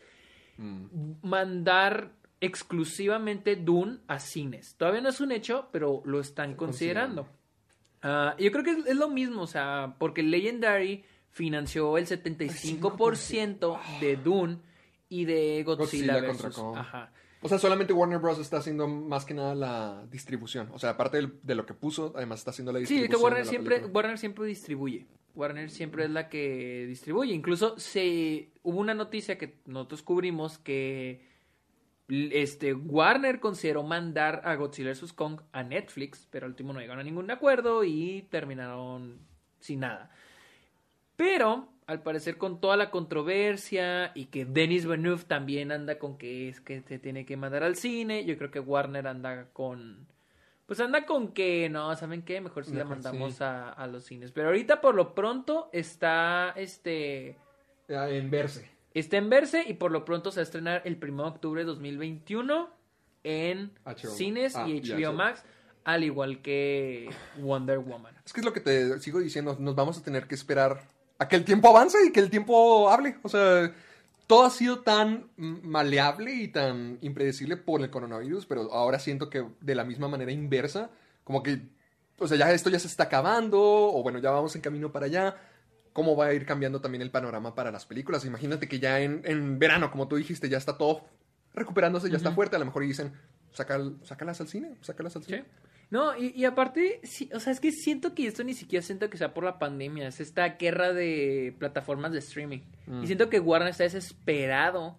[0.57, 1.13] Mm.
[1.23, 4.75] mandar exclusivamente Dune a cines.
[4.75, 7.27] Todavía no es un hecho, pero lo están considerando.
[8.01, 13.79] Ah, yo creo que es, es lo mismo, o sea, porque Legendary financió el 75%
[13.99, 14.57] de Dune
[15.09, 16.77] y de Godzilla, Godzilla contra versus- Kong.
[16.77, 17.11] Ajá.
[17.43, 18.37] O sea, solamente Warner Bros.
[18.39, 20.69] está haciendo más que nada la distribución.
[20.73, 23.11] O sea, aparte de lo que puso, además está haciendo la Sí, distribución.
[23.11, 23.93] es que Warner de la siempre, película.
[23.95, 25.07] Warner siempre distribuye.
[25.33, 27.33] Warner siempre es la que distribuye.
[27.33, 31.25] Incluso se hubo una noticia que nosotros cubrimos que
[32.09, 36.99] este Warner consideró mandar a Godzilla vs Kong a Netflix, pero al último no llegaron
[36.99, 39.19] a ningún acuerdo y terminaron
[39.61, 40.11] sin nada.
[41.15, 46.49] Pero al parecer con toda la controversia y que Denis Villeneuve también anda con que
[46.49, 50.07] es que se tiene que mandar al cine, yo creo que Warner anda con
[50.65, 52.39] pues anda con que no, ¿saben qué?
[52.39, 53.43] Mejor si la Mejor mandamos sí.
[53.43, 54.31] a, a los cines.
[54.31, 57.35] Pero ahorita por lo pronto está este
[57.89, 58.69] Ah, En verse.
[58.93, 61.61] está en verse y por lo pronto se va a estrenar el 1 de octubre
[61.61, 62.69] de 2021
[63.23, 64.11] en HBO.
[64.11, 65.17] cines Ah, y HBO sí.
[65.17, 65.43] Max,
[65.83, 68.15] al igual que Wonder Woman.
[68.25, 69.57] Es que es lo que te sigo diciendo.
[69.59, 70.83] Nos vamos a tener que esperar
[71.22, 73.15] a que el tiempo avance y que el tiempo hable.
[73.22, 73.72] O sea,
[74.26, 79.45] todo ha sido tan maleable y tan impredecible por el coronavirus, pero ahora siento que
[79.59, 80.89] de la misma manera inversa,
[81.24, 81.61] como que,
[82.17, 85.05] o sea, ya esto ya se está acabando, o bueno, ya vamos en camino para
[85.05, 85.36] allá.
[85.93, 88.26] ¿Cómo va a ir cambiando también el panorama para las películas?
[88.26, 91.05] Imagínate que ya en, en verano, como tú dijiste, ya está todo
[91.53, 92.55] recuperándose, ya está fuerte.
[92.55, 93.13] A lo mejor dicen,
[93.53, 95.45] Saca, sácalas al cine, sácalas al cine.
[95.91, 99.09] No, y, y aparte, sí, o sea, es que siento que esto ni siquiera siento
[99.09, 102.61] que sea por la pandemia, es esta guerra de plataformas de streaming.
[102.87, 103.03] Mm.
[103.03, 104.97] Y siento que Warner está desesperado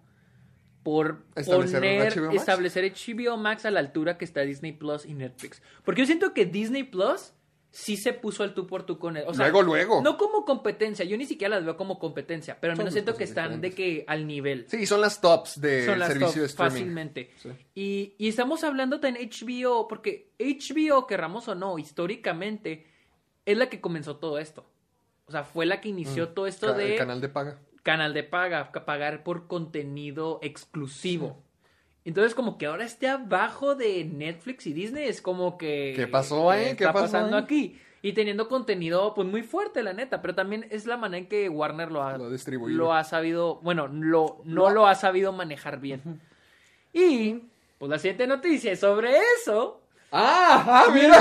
[0.83, 5.15] por Establecer poner, HBO establecer HBO Max a la altura que está Disney Plus y
[5.15, 5.63] Netflix.
[5.83, 7.33] Porque yo siento que Disney Plus
[7.75, 9.23] sí se puso al tú por tú con él.
[9.25, 10.01] O sea, luego, luego.
[10.03, 13.23] no como competencia, yo ni siquiera las veo como competencia, pero al menos siento que
[13.23, 14.65] están de que al nivel.
[14.69, 16.71] Sí, son las tops del Son las servicio top, de streaming.
[16.71, 17.31] fácilmente.
[17.41, 17.49] Sí.
[17.73, 22.85] Y, y estamos hablando en HBO, porque HBO, querramos o no, históricamente,
[23.45, 24.65] es la que comenzó todo esto.
[25.25, 26.77] O sea, fue la que inició todo esto Mm.
[26.77, 27.59] De El canal de paga.
[27.81, 31.41] canal de paga, pagar por contenido exclusivo.
[32.05, 35.93] Entonces, como que ahora esté abajo de Netflix y Disney, es como que...
[35.95, 36.65] ¿Qué pasó ahí?
[36.65, 37.43] ¿Qué está pasó pasando ahí?
[37.43, 37.79] aquí?
[38.01, 40.21] Y teniendo contenido, pues, muy fuerte, la neta.
[40.21, 42.29] Pero también es la manera en que Warner lo ha, Lo
[42.75, 43.55] lo ha sabido...
[43.61, 46.19] Bueno, lo, no Lo ha- lo ha sabido manejar bien.
[46.91, 47.35] Y,
[47.79, 49.79] pues, la siguiente noticia es sobre eso.
[50.11, 50.83] ¡Ah!
[50.85, 51.17] ¡Ah, mira!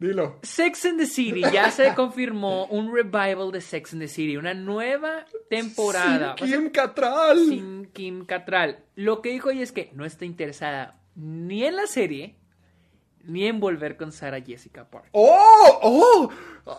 [0.00, 0.38] Dilo.
[0.42, 4.54] Sex and the City, ya se confirmó un revival de Sex and the City, una
[4.54, 6.36] nueva temporada.
[6.38, 7.48] Sin Kim Cattrall.
[7.48, 8.78] sin Kim Cattrall.
[8.96, 12.36] Lo que dijo ella es que no está interesada ni en la serie
[13.24, 15.10] ni en volver con Sarah Jessica Parker.
[15.12, 15.78] ¡Oh!
[15.82, 16.30] ¡Oh!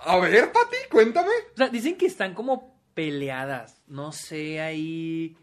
[0.06, 1.30] A ver, Pati, cuéntame.
[1.53, 3.84] O sea, dicen que están como peleadas.
[3.88, 5.38] No sé, ahí.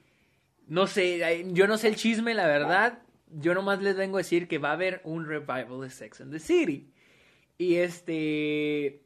[0.67, 2.99] No sé, yo no sé el chisme, la verdad.
[3.31, 6.33] Yo nomás les vengo a decir que va a haber un revival de Sex and
[6.33, 6.93] the City.
[7.59, 9.03] Y este.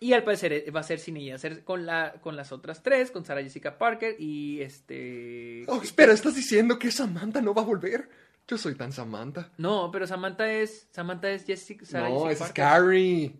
[0.00, 2.82] Y al parecer eh, va a ser sin ella, ser con, la, con las otras
[2.82, 5.64] tres, con Sarah Jessica Parker y este...
[5.66, 8.08] Oh, espera, ¿estás diciendo que Samantha no va a volver?
[8.46, 9.50] Yo soy tan Samantha.
[9.58, 12.64] No, pero Samantha es, Samantha es Jessica, Sarah no, Jessica es Parker.
[12.64, 13.32] Carrie.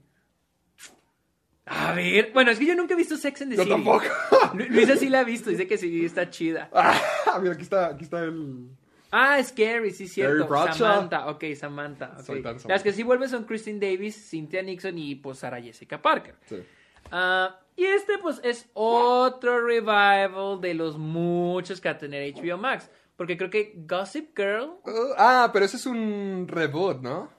[1.66, 3.74] A ver, bueno, es que yo nunca he visto Sex and the Yo City.
[3.74, 4.04] tampoco.
[4.54, 6.68] Lu- Luisa sí la ha visto, dice que sí, está chida.
[6.72, 8.68] Ah, mira, aquí está, aquí está el...
[9.10, 10.46] Ah, es Carrie, sí, cierto.
[10.72, 12.12] Samantha, ok, Samantha.
[12.18, 12.24] ok.
[12.24, 16.00] Soy tan Las que sí vuelven son Christine Davis, Cynthia Nixon y pues Sarah Jessica
[16.00, 16.34] Parker.
[16.46, 16.56] Sí.
[17.10, 22.58] Ah, y este pues es otro revival de los muchos que va a tener HBO
[22.58, 22.90] Max.
[23.16, 27.36] Porque creo que Gossip Girl, Uh, ah, pero ese es un reboot, ¿no?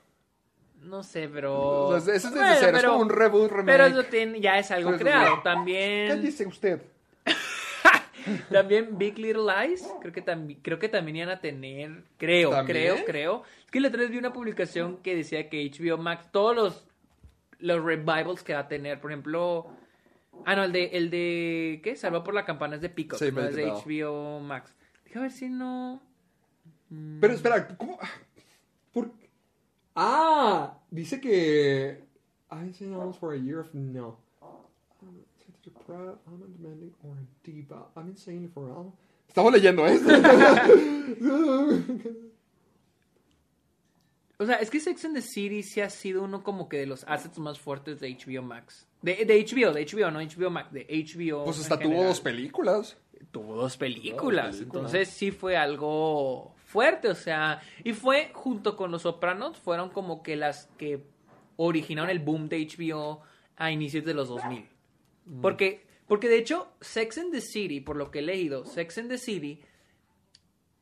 [0.82, 1.88] no sé, pero...
[1.88, 3.66] O sea, ese es desde Bueno, cero, es como un reboot, remake.
[3.66, 5.42] Pero eso tiene- ya es algo creado.
[5.44, 6.08] También...
[6.08, 6.82] ¿Qué dice usted?
[8.52, 12.78] También Big Little Lies, creo que, también creo que también iban a tener, creo, ¿También?
[12.78, 13.44] creo, creo.
[13.66, 16.88] Es que la otra vez vi una publicación que decía que HBO Max, todos los,
[17.60, 19.68] los revivals que va a tener, por ejemplo...
[20.46, 21.98] Ah, no, el de, el de, ¿qué?
[21.98, 24.74] Salva por la campana es de Peacock, Sí, no es de HBO Max.
[25.04, 26.02] Deja ver si no...
[27.20, 28.00] Pero espera, ¿cómo?
[28.94, 29.12] ¿Por...
[29.96, 32.04] Ah, dice que...
[32.52, 32.88] I say
[33.20, 34.18] for a year of no.
[39.28, 40.10] Estamos leyendo esto.
[44.42, 46.86] O sea, es que Sex and the City sí ha sido uno como que de
[46.86, 48.88] los assets más fuertes de HBO Max.
[49.02, 51.44] De, de HBO, de HBO, no HBO Max, de HBO.
[51.44, 52.08] pues en hasta tuvo general.
[52.08, 52.98] dos películas.
[53.32, 54.12] tuvo dos películas.
[54.12, 54.62] Tuvo dos películas.
[54.62, 60.24] Entonces sí fue algo fuerte, o sea, y fue junto con Los Sopranos, fueron como
[60.24, 61.04] que las que
[61.58, 63.20] originaron el boom de HBO
[63.58, 64.66] a inicios de los 2000.
[65.26, 65.42] Mm.
[65.42, 69.10] Porque, porque de hecho, Sex and the City, por lo que he leído, Sex and
[69.10, 69.62] the City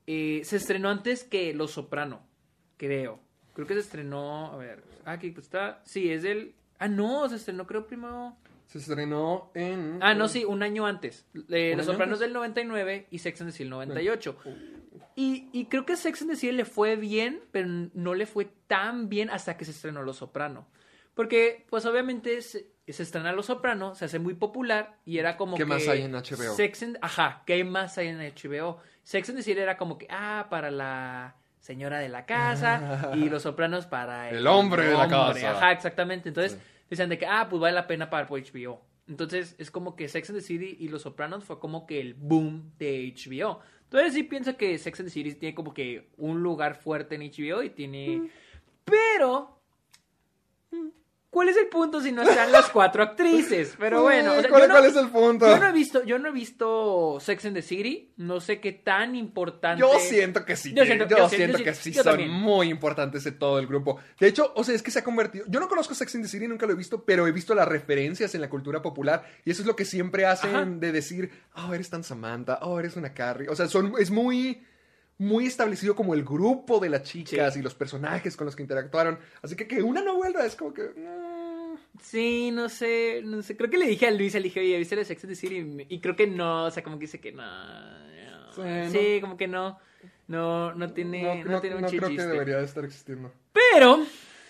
[0.07, 2.25] eh, se estrenó antes que Los Soprano,
[2.77, 3.19] creo.
[3.53, 6.55] Creo que se estrenó, a ver, ah, aquí está, sí, es del...
[6.79, 8.37] Ah, no, se estrenó creo primero...
[8.67, 9.99] Se estrenó en...
[10.01, 11.25] Ah, no, sí, un año antes.
[11.49, 12.19] Eh, ¿Un Los año Sopranos antes?
[12.19, 14.37] del 99 y Sex and the City del 98.
[15.15, 18.47] Y, y creo que Sex and the City le fue bien, pero no le fue
[18.67, 20.67] tan bien hasta que se estrenó Los Soprano.
[21.15, 25.57] Porque, pues obviamente se, se estrena Los Soprano, se hace muy popular y era como
[25.57, 25.69] ¿Qué que...
[25.69, 26.55] más hay en HBO?
[26.55, 28.79] Sex and- ajá, ¿qué más hay en HBO?
[29.03, 33.27] Sex and the City era como que, ah, para la señora de la casa y
[33.29, 35.51] Los Sopranos para El hombre de la casa.
[35.51, 36.29] Ajá, exactamente.
[36.29, 36.57] Entonces
[36.89, 38.81] decían de que, ah, pues vale la pena pagar por HBO.
[39.07, 42.13] Entonces es como que Sex and the City y Los Sopranos fue como que el
[42.13, 43.59] boom de HBO.
[43.83, 47.21] Entonces sí pienso que Sex and the City tiene como que un lugar fuerte en
[47.21, 48.29] HBO y tiene...
[48.83, 49.61] Pero...
[51.29, 53.75] ¿Cuál es el punto si no están las cuatro actrices?
[53.77, 55.45] Pero bueno, o sea, ¿Cuál, yo no- cuál es el punto?
[55.47, 58.13] yo no he visto, yo no he visto Sex and the City.
[58.17, 59.81] No sé qué tan importante.
[59.81, 60.73] Yo siento que sí.
[60.73, 62.31] Yo siento- yo siento, siento- que sí son también.
[62.31, 63.99] muy importantes de todo el grupo.
[64.19, 65.45] De hecho, o sea, es que se ha convertido.
[65.49, 67.67] Yo no conozco Sex and the City, nunca lo he visto, pero he visto las
[67.67, 69.25] referencias en la cultura popular.
[69.45, 70.65] Y eso es lo que siempre hacen Ajá.
[70.65, 73.49] de decir, oh, eres tan Samantha, oh, eres una Carrie.
[73.49, 74.63] O sea, son, es muy.
[75.19, 77.59] Muy establecido como el grupo de las chicas Sí.
[77.59, 79.17] y los personajes con los que interactuaron.
[79.41, 80.83] Así que que una no vuelva es como que.
[80.83, 83.57] mm, Sí, no sé, no sé.
[83.57, 85.85] Creo que le dije a Luis, le dije, oye, ¿viste la Sex and the City?
[85.89, 87.43] Y creo que no, o sea, como que dice que no.
[88.57, 88.91] no.
[88.91, 89.79] Sí, como que no.
[90.27, 93.31] No, no tiene, no, no, tiene mucho creo que debería de estar existiendo.
[93.53, 93.99] Pero,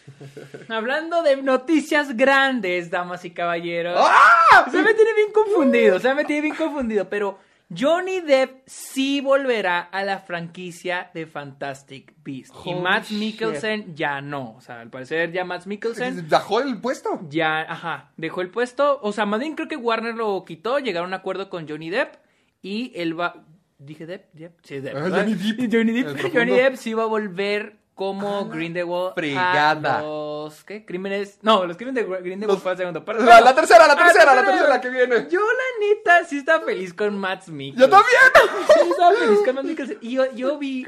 [0.69, 3.95] hablando de noticias grandes, damas y caballeros.
[3.97, 4.67] ¡Ah!
[4.71, 7.39] Se me tiene bien confundido, se me tiene bien confundido, pero
[7.75, 12.55] Johnny Depp sí volverá a la franquicia de Fantastic Beasts.
[12.65, 13.19] y Matt shit.
[13.19, 14.55] Mikkelsen ya no.
[14.57, 17.19] O sea, al parecer ya Matt Mikkelsen ¿Bajó el puesto?
[17.29, 18.99] ya, ajá, dejó el puesto.
[19.01, 21.89] O sea, más bien creo que Warner lo quitó, llegaron a un acuerdo con Johnny
[21.89, 22.15] Depp
[22.61, 23.45] y él va...
[23.79, 24.33] ¿Dije Depp?
[24.33, 24.59] Depp.
[24.63, 24.95] Sí, Depp.
[24.95, 25.09] Ah.
[25.09, 25.71] Johnny Depp.
[25.71, 26.33] Johnny Depp.
[26.33, 29.97] Johnny Depp sí va a volver como Grindelwald fregada.
[29.97, 30.85] a los ¿qué?
[30.85, 33.93] crímenes no los crímenes de Grindelwald Los- fue la segunda parte La, la tercera, la
[33.93, 35.27] Ah, tercera, la tercera que viene.
[35.29, 38.21] yo la neta sí estaba feliz con Matt Mikkelsen ¡Yo también!
[38.83, 40.85] sí estaba feliz con Matt Mikkelsen y yo, yo vi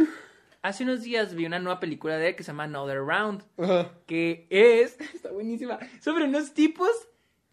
[0.62, 3.44] hace unos días vi una nueva película de él que se llama Another Round
[4.06, 6.90] que es, está buenísima, sobre unos tipos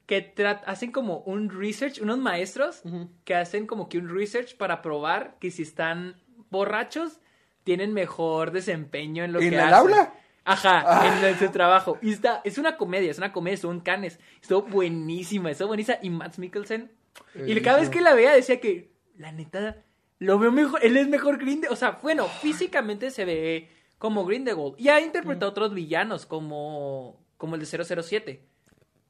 [0.06, 0.32] que
[0.66, 2.82] hacen como un research, unos maestros
[3.24, 7.18] que hacen como que un research para probar que si están borrachos
[7.66, 9.74] tienen mejor desempeño en lo ¿En que el hacen.
[9.74, 10.14] aula?
[10.44, 11.18] Ajá, Ah.
[11.18, 11.98] en, en su trabajo.
[12.01, 14.20] Y está, es una comedia, es una comedia, estuvo en Cannes.
[14.40, 15.98] Estuvo buenísima, estuvo buenísima.
[16.02, 16.93] Y Matt Mikkelsen.
[17.34, 19.82] Y cada vez que la veía decía que, la neta,
[20.20, 21.72] lo veo mejor, él es mejor Grindelwald.
[21.72, 23.68] O sea, bueno, físicamente se ve
[23.98, 24.76] como Grindelwald.
[24.78, 28.47] Y ha interpretado otros villanos como, como el de 007.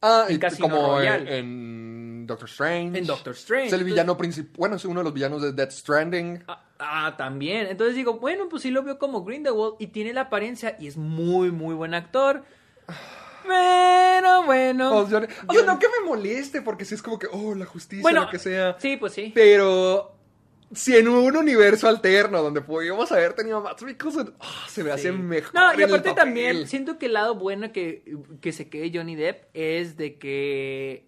[0.01, 1.39] Ah, En y Casino como Royale.
[1.39, 2.99] en, en Doctor Strange.
[2.99, 3.66] En Doctor Strange.
[3.66, 4.53] Es el villano principal.
[4.57, 6.45] Bueno, es uno de los villanos de Death Stranding.
[6.49, 7.66] Ah, ah, también.
[7.66, 10.97] Entonces digo, bueno, pues sí lo veo como Grindelwald y tiene la apariencia y es
[10.97, 12.43] muy, muy buen actor.
[12.86, 15.09] Pero Bueno, bueno.
[15.09, 18.03] Yo- o sea, no que me moleste, porque si es como que, oh, la justicia,
[18.03, 18.77] Bueno, lo que sea.
[18.78, 19.31] Sí, pues sí.
[19.35, 20.16] Pero
[20.73, 24.90] si en un universo alterno donde podíamos haber tenido a Matt Mikkelsen, ah, se me
[24.90, 25.55] hace mejor.
[25.55, 28.03] No, y aparte también siento que el lado bueno que,
[28.40, 31.07] que se quede Johnny Depp es de que.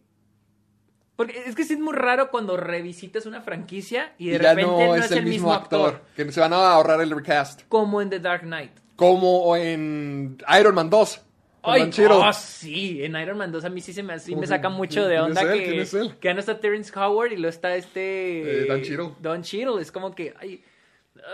[1.18, 4.62] Porque es que sí es muy raro cuando revisitas una franquicia y de Y repente
[4.62, 6.00] no, es, el mismo actor.
[6.14, 7.62] Que se van a ahorrar el recast.
[7.68, 8.70] Como en The Dark Knight.
[8.94, 11.20] Como en Iron Man 2.
[11.60, 14.42] con Ay, oh, sí, en Iron Man 2 a mí sí se me, sí ¿Cómo
[14.42, 15.58] me que- saca mucho de onda él?
[15.58, 16.14] que, ¿Quién es él?
[16.20, 18.62] que ya no está Terrence Howard y lo está este...
[18.62, 19.10] Eh, Don Cheadle.
[19.18, 20.34] Don Cheadle, es como que...
[20.38, 20.62] Ay,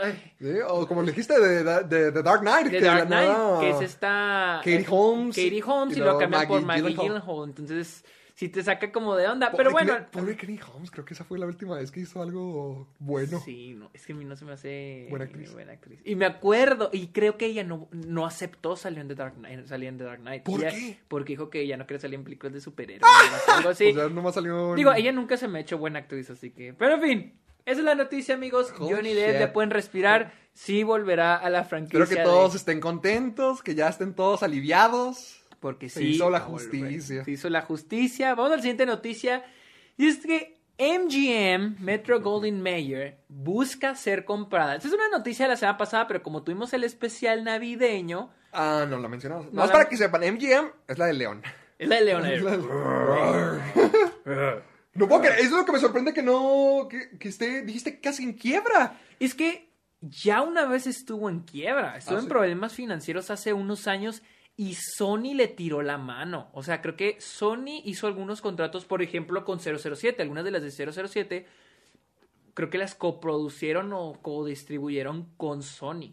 [0.02, 2.70] ay, Sí, O como le dijiste de, de, de- de Dark Knight.
[2.70, 4.60] The que Dark Knight, que es esta...
[4.64, 6.94] Katie Holmes, Katie Holmes y, y lo cambian por Maggie.
[6.94, 7.44] Gyllenhaal.
[7.48, 8.02] Entonces,
[8.46, 9.50] sí te saca como de onda.
[9.56, 9.94] Pero bueno...
[10.10, 13.40] Pobre Kenny Holmes, creo que esa fue la última vez que hizo algo bueno.
[13.44, 15.52] Sí, no, es que a mí no se me hace Buena actriz.
[15.52, 16.00] buena actriz.
[16.04, 19.66] Y me acuerdo, y creo que ella no, no aceptó salir en The Dark Knight.
[19.66, 20.42] Salir en The Dark Knight.
[20.44, 20.98] ¿Por Ella- qué?
[21.08, 23.10] Porque dijo que ella no quería salir en películas de superhéroes.
[23.48, 23.86] algo así.
[23.90, 24.70] O sea, nomás salió.
[24.70, 26.74] en- Digo, ella nunca se me ha hecho buena actriz, así que.
[26.74, 28.72] Pero en fin, esa es la noticia, amigos.
[28.78, 30.32] Oh, Johnny Depp ya pueden respirar.
[30.52, 32.02] Sí volverá a la franquicia.
[32.04, 35.40] Espero que de- todos estén contentos, que ya estén todos aliviados.
[35.64, 36.08] Porque Se sí.
[36.08, 36.68] hizo la volver.
[36.68, 37.24] justicia.
[37.24, 38.34] Se hizo la justicia.
[38.34, 39.42] Vamos a la siguiente noticia.
[39.96, 44.74] Y es que MGM, Metro Golden Mayer, busca ser comprada.
[44.76, 48.84] Esta es una noticia de la semana pasada, pero como tuvimos el especial navideño, Ah,
[48.86, 49.46] no, la mencionamos.
[49.46, 51.42] No Más la- para que sepan, MGM es la de León.
[51.78, 52.44] es la de Leon Air.
[54.94, 56.86] No puedo creer, es lo que me sorprende que no.
[56.90, 59.00] que, que esté, dijiste casi en quiebra.
[59.18, 59.70] Es que
[60.02, 62.28] ya una vez estuvo en quiebra, estuvo Ah, en ¿sí?
[62.28, 64.22] problemas financieros hace unos años
[64.56, 66.48] y Sony le tiró la mano.
[66.52, 70.62] O sea, creo que Sony hizo algunos contratos, por ejemplo, con 007, algunas de las
[70.62, 71.46] de 007,
[72.54, 76.12] creo que las coproducieron o codistribuyeron con Sony.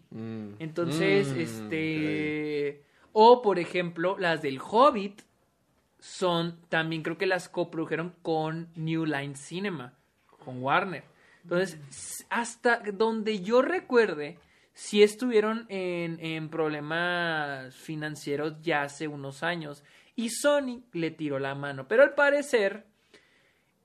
[0.59, 2.83] Entonces, Mm, este...
[3.13, 5.21] O, por ejemplo, las del Hobbit
[5.99, 9.93] son, también creo que las coprodujeron con New Line Cinema,
[10.43, 11.03] con Warner.
[11.43, 14.39] Entonces, s- hasta donde yo recuerde,
[14.73, 19.83] sí estuvieron en, en problemas financieros ya hace unos años.
[20.15, 21.87] Y Sony le tiró la mano.
[21.87, 22.85] Pero al parecer,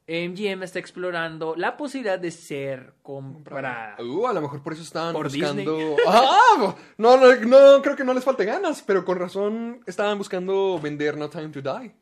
[0.08, 3.96] MGM está explorando la posibilidad de ser comprada.
[3.98, 5.96] Uh, a lo mejor por eso estaban Por buscando.
[6.06, 6.76] ¡Ah!
[6.96, 11.16] No, no, no, creo que no les falte ganas, pero con razón estaban buscando vender
[11.16, 11.92] No Time to Die.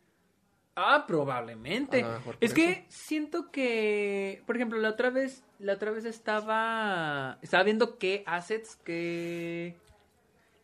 [0.76, 2.04] Ah, probablemente.
[2.40, 2.82] Es que eso.
[2.88, 8.76] siento que, por ejemplo, la otra vez, la otra vez estaba, estaba viendo qué assets,
[8.84, 9.76] qué,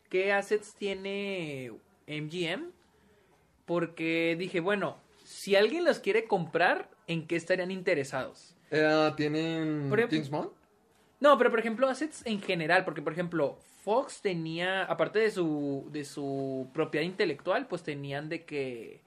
[0.09, 1.71] qué assets tiene
[2.07, 2.71] MGM,
[3.65, 8.55] porque dije, bueno, si alguien los quiere comprar, ¿en qué estarían interesados?
[8.69, 10.53] Eh, ¿Tienen Por ejemplo-?
[11.21, 15.87] No, pero por ejemplo, assets en general, porque por ejemplo, Fox tenía, aparte de su,
[15.91, 19.01] de su propiedad intelectual, pues tenían de que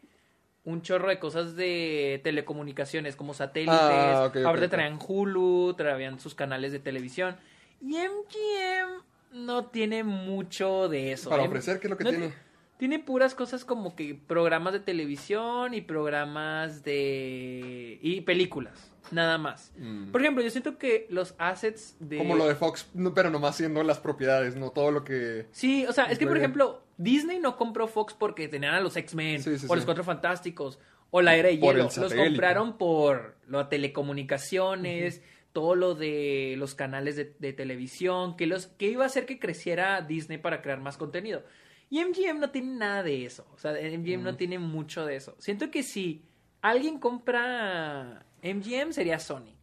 [0.64, 4.70] un chorro de cosas de telecomunicaciones, como satélites, Ah, ok, ok, aparte ok.
[4.70, 7.36] traían Hulu, traían sus canales de televisión,
[7.80, 9.02] y MGM
[9.44, 11.28] no tiene mucho de eso.
[11.28, 12.28] Para M- ofrecer, ¿qué es lo que no tiene?
[12.28, 12.34] ti-
[12.78, 17.98] Tiene puras cosas como que programas de televisión y programas de...
[18.00, 19.72] y películas, nada más.
[19.78, 20.12] Mm.
[20.12, 22.18] Por ejemplo, yo siento que los assets de...
[22.18, 25.46] Como lo de Fox, pero nomás siendo las propiedades, no todo lo que.
[25.52, 28.96] Sí, o sea, es que por ejemplo, Disney no compró Fox porque tenían a los
[28.96, 29.84] X-Men Sí, sí, o los.
[29.84, 30.78] Cuatro Fantásticos
[31.10, 31.88] o la Era de Por Hielo.
[31.94, 35.22] el Los compraron por las telecomunicaciones,
[35.52, 39.38] todo lo de los canales de, de televisión, que, los, que iba a hacer que
[39.38, 41.44] creciera Disney para crear más contenido.
[41.90, 43.46] Y MGM no tiene nada de eso.
[43.54, 45.36] O sea, MGM no tiene mucho de eso.
[45.38, 46.24] Siento que si
[46.60, 49.54] alguien compra MGM sería Sony.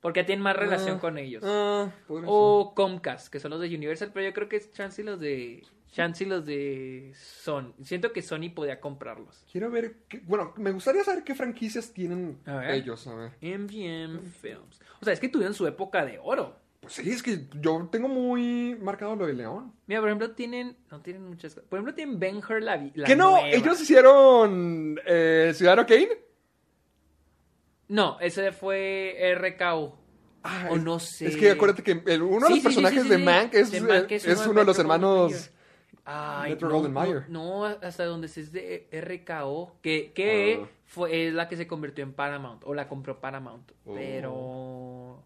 [0.00, 1.42] Porque tienen más relación Ah, con ellos.
[1.44, 5.00] Ah, podría O Comcast, que son los de Universal, pero yo creo que es chance
[5.02, 7.72] y los de chance y los de Sony.
[7.82, 9.44] Siento que Sony podía comprarlos.
[9.50, 9.96] Quiero ver.
[10.08, 12.70] qué- bueno, me gustaría saber qué franquicias tienen A ver.
[12.72, 13.06] ellos.
[13.06, 13.30] A ver.
[13.40, 14.80] MGM Films.
[15.00, 16.56] O sea, es que tuvieron su época de oro.
[16.80, 19.72] Pues sí, es que yo tengo muy marcado lo de León.
[19.86, 21.68] Mira, por ejemplo, tienen no tienen muchas cosas.
[21.68, 23.30] Por ejemplo, tienen Ben Hur la, la ¿Qué no?
[23.32, 23.48] nueva.
[23.50, 26.25] ¿Ellos hicieron eh, Ciudadano Kane?
[27.88, 29.98] No, ese fue RKO.
[30.42, 31.26] Ah, O no sé.
[31.28, 33.18] Es que acuérdate que el- uno de los sí, personajes sí, de.
[33.18, 35.50] Mank es, De Mank es, es uno de uno de los hermanos.
[36.04, 37.24] Ay, Metro no, Golden no, Mayer.
[37.28, 40.68] No, hasta donde es de RKO, que, que Ah.
[40.84, 43.72] fue, es la que se convirtió en Paramount, o la compró Paramount.
[43.84, 43.94] Oh.
[43.94, 45.24] Pero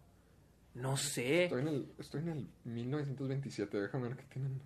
[0.73, 1.43] no sé.
[1.45, 4.59] Estoy en, el, estoy en el 1927, déjame ver qué tienen.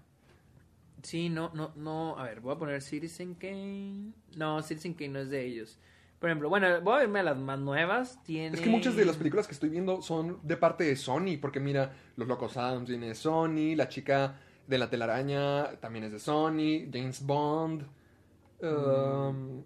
[1.04, 2.18] Sí, no, no, no.
[2.18, 4.14] A ver, voy a poner Citizen Kane.
[4.38, 5.78] No, Citizen Kane no es de ellos.
[6.20, 8.22] Por ejemplo, bueno, voy a verme a las más nuevas.
[8.24, 8.56] Tiene...
[8.56, 11.60] Es que muchas de las películas que estoy viendo son de parte de Sony, porque
[11.60, 16.20] mira, Los Locos Adams viene de Sony, La Chica de la Telaraña también es de
[16.20, 17.86] Sony, James Bond.
[18.62, 19.64] um,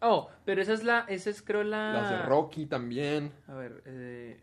[0.00, 1.92] Oh, pero esa es la, esa es creo la...
[1.92, 3.32] Las de Rocky también.
[3.48, 4.40] A ver, eh,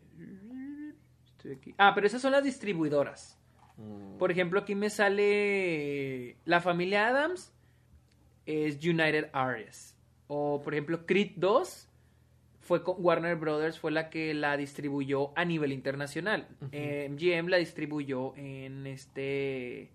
[1.25, 1.75] estoy aquí.
[1.77, 3.39] Ah, pero esas son las distribuidoras.
[3.77, 4.17] Mm.
[4.17, 7.53] Por ejemplo, aquí me sale la familia Adams
[8.45, 9.94] es United Artists.
[10.27, 11.89] O por ejemplo, Creed 2
[12.61, 16.47] fue con Warner Brothers fue la que la distribuyó a nivel internacional.
[16.71, 19.91] Eh, MGM la distribuyó en este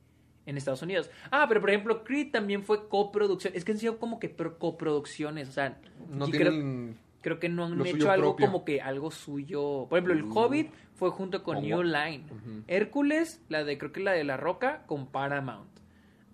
[0.46, 1.10] en Estados Unidos.
[1.30, 3.52] Ah, pero por ejemplo, Creed también fue coproducción.
[3.54, 5.78] Es que han sido como que pro- coproducciones, o sea,
[6.08, 6.96] No creo- tienen...
[7.22, 8.46] Creo que no han hecho algo propio.
[8.46, 9.86] como que algo suyo.
[9.90, 11.66] Por ejemplo, el Hobbit fue junto con ¿Cómo?
[11.66, 12.24] New Line.
[12.66, 15.68] Hércules, la de creo que la de La Roca, con Paramount.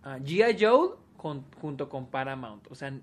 [0.05, 0.57] Ah, G.I.
[0.65, 2.71] Joe con- junto con Paramount.
[2.71, 2.97] O sea,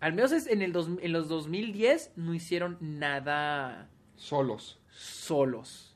[0.00, 4.78] al menos es en, el dos- en los 2010 no hicieron nada Solos.
[4.90, 5.94] solos.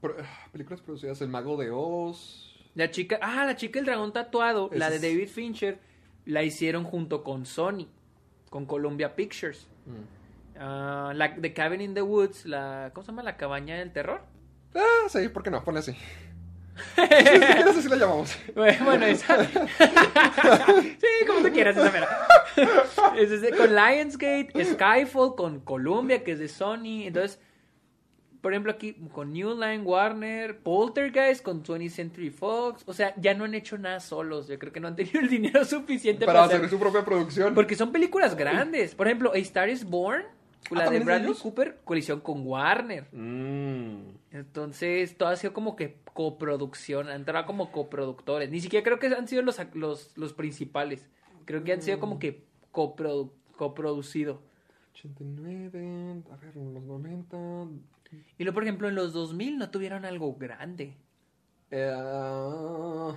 [0.00, 2.54] Pro- ah, películas producidas El Mago de Oz.
[2.74, 5.80] La chica, ah, la chica del dragón tatuado, la de David Fincher,
[6.26, 7.88] la hicieron junto con Sony,
[8.50, 9.66] con Columbia Pictures.
[9.86, 10.58] Mm.
[10.60, 13.22] Ah, la de Cabin in the Woods, la, ¿cómo se llama?
[13.24, 14.20] La cabaña del terror.
[14.74, 15.64] Ah, sí, ¿por qué no?
[15.64, 15.96] Ponle así.
[16.96, 18.36] Si quieres así la llamamos.
[18.54, 19.44] Bueno, esa.
[19.46, 22.08] sí, como tú quieras, esa mera.
[23.56, 27.04] Con Lionsgate, Skyfall, con Columbia, que es de Sony.
[27.04, 27.38] Entonces,
[28.40, 32.82] por ejemplo, aquí con New Line, Warner, Poltergeist, con 20th Century Fox.
[32.86, 34.48] O sea, ya no han hecho nada solos.
[34.48, 37.54] Yo creo que no han tenido el dinero suficiente Para para, hacer su propia producción.
[37.54, 38.94] Porque son películas grandes.
[38.94, 40.22] Por ejemplo, A Star is Born,
[40.70, 41.34] la de ¿también es de Bradley?
[41.34, 43.06] Cooper, colisión con Warner.
[43.12, 44.17] Mm.
[44.30, 48.50] Entonces, todo ha sido como que coproducción, han entrado como coproductores.
[48.50, 51.08] Ni siquiera creo que han sido los, los, los principales.
[51.46, 54.42] Creo que han sido como que coprodu- coproducido.
[54.92, 57.36] 89, a ver, en los 90.
[58.38, 60.94] Y luego, por ejemplo, en los 2000 no tuvieron algo grande.
[61.70, 63.16] Eh, a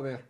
[0.00, 0.24] ver.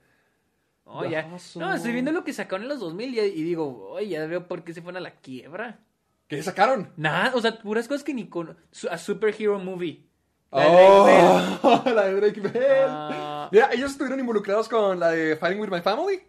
[0.85, 1.27] Oh, ya.
[1.57, 4.47] No, estoy viendo lo que sacaron en los 2000 y, y digo, oye, ya veo
[4.47, 5.81] por qué se fueron a la quiebra.
[6.29, 6.91] ¿Qué sacaron?
[6.97, 8.57] Nada, o sea, puras cosas que ni con...
[8.91, 10.05] A Superhero Movie.
[10.53, 11.59] La de Drake Bell.
[11.63, 12.87] Oh, la de Drake Bell.
[12.89, 13.49] Ah.
[13.53, 16.21] Mira, ellos estuvieron involucrados con la de Fighting with My Family.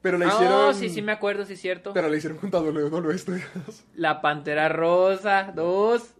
[0.00, 0.74] Pero la Ah, hicieron.
[0.74, 1.92] sí, sí me acuerdo, sí es cierto.
[1.94, 3.44] Pero la hicieron junto a WWE Studios.
[3.96, 6.14] La Pantera Rosa, dos.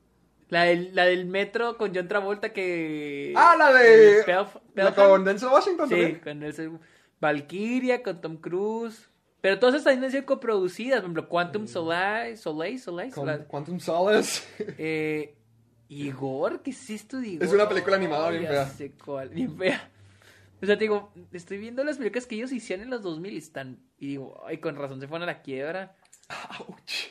[0.48, 3.32] La del, la del metro con John Travolta que...
[3.36, 4.24] Ah, la de.
[4.26, 5.08] Pelf- la Pelham.
[5.10, 6.20] con Denzel Washington Sí, también.
[6.20, 6.70] con ese...
[7.20, 9.08] Valkyria, con Tom Cruise.
[9.44, 11.00] Pero todas estas han sido coproducidas.
[11.00, 12.80] Por ejemplo, Quantum Soleil, Soleil.
[12.80, 13.44] Con Soleil.
[13.44, 14.42] Quantum Solace.
[14.78, 15.36] Eh,
[15.86, 17.46] Igor, ¿qué es esto de Igor?
[17.46, 18.66] Es una película animada bien fea.
[18.66, 19.90] sé cuál, bien fea.
[20.62, 23.36] O sea, te digo, estoy viendo las películas que ellos hicieron en los 2000 y
[23.36, 23.80] están...
[23.98, 25.94] Y digo, ay, con razón se fueron a la quiebra.
[26.60, 27.10] Ouch.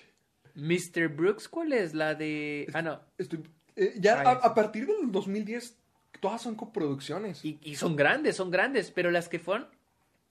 [0.55, 1.09] Mr.
[1.09, 1.93] Brooks, ¿cuál es?
[1.93, 2.65] La de...
[2.73, 2.99] Ah, no.
[3.19, 5.77] Estoy- eh, ya a, partir del 2010,
[6.19, 7.45] todas son coproducciones.
[7.45, 9.67] Y, y son grandes, son grandes, pero las que fueron,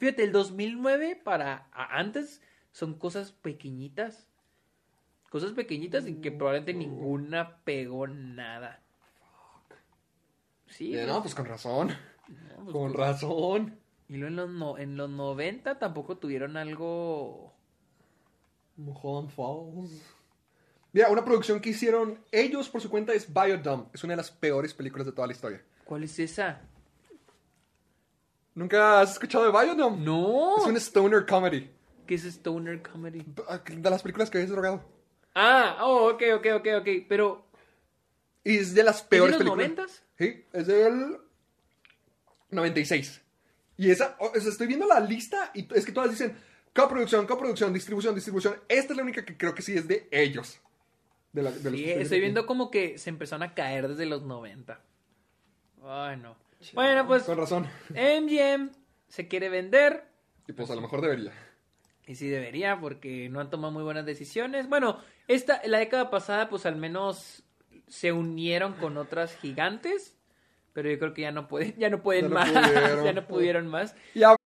[0.03, 2.43] fíjate, el 2009 para antes
[2.73, 4.27] son cosas pequeñitas.
[5.31, 8.83] Cosas pequeñitas y que probablemente ninguna pegó nada.
[10.67, 10.93] Sí.
[10.95, 11.89] Eh, pues, no, pues con razón.
[12.29, 13.79] no, pues, Con razón.
[14.09, 17.55] y luego en los, no- en los 90 tampoco tuvieron algo...
[18.77, 20.03] Mulholland Falls.
[20.93, 23.85] Mira, una producción que hicieron ellos por su cuenta es Biodome.
[23.95, 25.63] Es una de las peores películas de toda la historia.
[25.85, 26.61] ¿Cuál es esa?
[28.55, 29.99] ¿Nunca has escuchado de Biodome?
[30.05, 30.59] No.
[30.59, 31.71] Es una stoner comedy.
[32.07, 33.25] ¿Qué es Stoner Comedy?
[33.77, 34.83] De las películas que ves drogado.
[35.35, 36.89] Ah, oh, ok, ok, ok, ok.
[37.09, 37.47] Pero,
[38.45, 39.69] Y es de las ¿es de peores los películas.
[39.69, 40.03] noventas?
[40.19, 41.17] Sí, es del
[42.51, 43.23] 96.
[43.79, 46.37] Y esa, o sea, estoy viendo la lista y es que todas dicen
[46.75, 48.57] coproducción, coproducción, distribución, distribución.
[48.69, 50.59] Esta es la única que creo que sí es de ellos.
[51.33, 54.79] De, la, de Sí, estoy viendo como que se empezaron a caer desde los 90.
[55.85, 56.37] Ay, no.
[56.75, 57.69] Bueno, pues Con razón.
[57.91, 58.71] MGM
[59.09, 60.05] se quiere vender.
[60.49, 61.33] Y pues a lo mejor debería.
[62.07, 64.69] Y sí debería, porque no han tomado muy buenas decisiones.
[64.69, 64.99] Bueno,
[65.29, 67.43] esta, la década pasada, pues al menos
[67.89, 70.17] se unieron con otras gigantes.
[70.73, 72.51] Pero yo creo que ya no pueden, ya no pueden Ya no más.
[72.51, 73.05] pudieron.
[73.05, 73.95] ya no pudieron más.
[74.15, 74.37] Y a-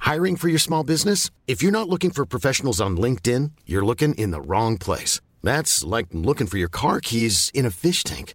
[0.00, 1.30] Hiring for your small business?
[1.48, 5.20] If you're not looking for professionals on LinkedIn, you're looking in the wrong place.
[5.42, 8.34] That's like looking for your car keys in a fish tank.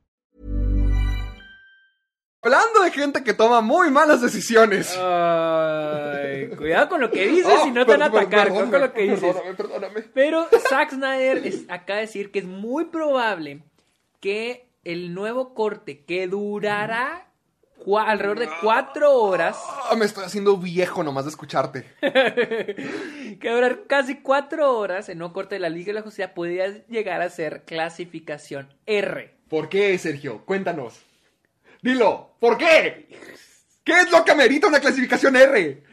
[2.43, 4.95] Hablando de gente que toma muy malas decisiones.
[4.97, 8.49] Ay, cuidado con lo que dices Oh, y no te van a atacar.
[8.49, 9.19] Cuidado con lo que dices.
[9.21, 10.01] Perdóname, perdóname.
[10.13, 13.61] Pero Zack Snyder es- acaba de decir que es muy probable
[14.19, 17.27] que el nuevo corte que durará
[17.85, 19.57] cua- alrededor de cuatro horas.
[19.89, 21.85] Ah, me estoy haciendo viejo nomás de escucharte.
[22.01, 26.85] que durar casi cuatro horas, el nuevo corte de la Liga de la Justicia podría
[26.87, 29.35] llegar a ser clasificación R.
[29.49, 30.43] ¿Por qué, Sergio?
[30.45, 30.99] Cuéntanos.
[31.81, 33.07] Dilo, ¿por qué?
[33.83, 35.83] ¿Qué es lo que amerita una clasificación R?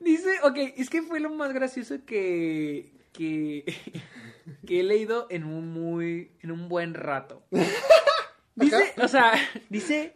[0.00, 3.64] Dice, ok, es que fue lo más gracioso que, que,
[4.66, 7.42] que he leído en un muy, en un buen rato.
[8.56, 9.32] Dice, o sea,
[9.68, 10.14] dice,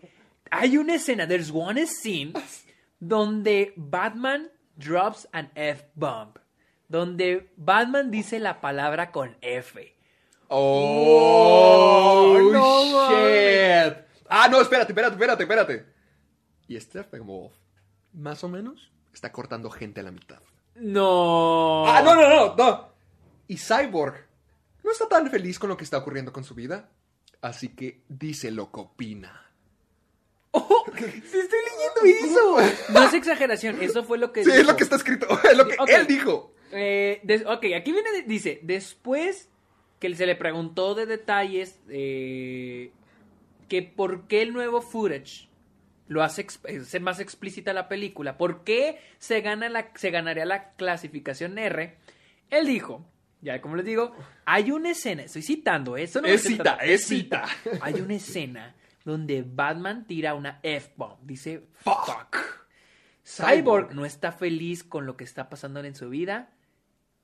[0.49, 2.35] hay una escena, there's one scene,
[3.01, 6.39] donde Batman drops an F-bomb.
[6.89, 9.93] Donde Batman dice la palabra con F.
[10.49, 14.08] Oh, no shit.
[14.29, 15.87] Ah, no, espérate, espérate, espérate, espérate.
[16.69, 17.53] Y Steppenwolf,
[18.13, 20.41] más o menos, está cortando gente a la mitad.
[20.77, 21.87] No.
[21.87, 22.89] Ah, no, no, no, no.
[23.49, 24.15] Y Cyborg
[24.85, 26.89] no está tan feliz con lo que está ocurriendo con su vida.
[27.41, 29.45] Así que dice lo que opina.
[30.51, 31.59] Oh, sí estoy
[32.03, 32.75] leyendo eso.
[32.93, 35.27] No es exageración, eso fue lo que Sí, es lo que está escrito.
[35.45, 36.55] Es lo que él dijo.
[36.73, 39.49] Eh, des- ok, aquí viene, de- dice, después
[40.01, 42.93] que se le preguntó de detalles eh,
[43.69, 45.49] que por qué el nuevo footage
[46.09, 50.47] lo hace, exp- hace más explícita la película, por qué se, gana la, se ganaría
[50.47, 51.97] la clasificación R,
[52.51, 53.07] él dijo,
[53.43, 54.15] ya como les digo,
[54.47, 57.45] hay una escena, estoy citando, eso no Es cita, es cita.
[57.83, 58.75] Hay una escena
[59.05, 62.37] donde Batman tira una F-bomb, dice, Fuck.
[63.23, 66.51] Cyborg no está feliz con lo que está pasando en su vida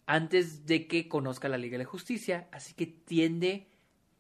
[0.07, 3.69] antes de que conozca la Liga de la Justicia, así que tiende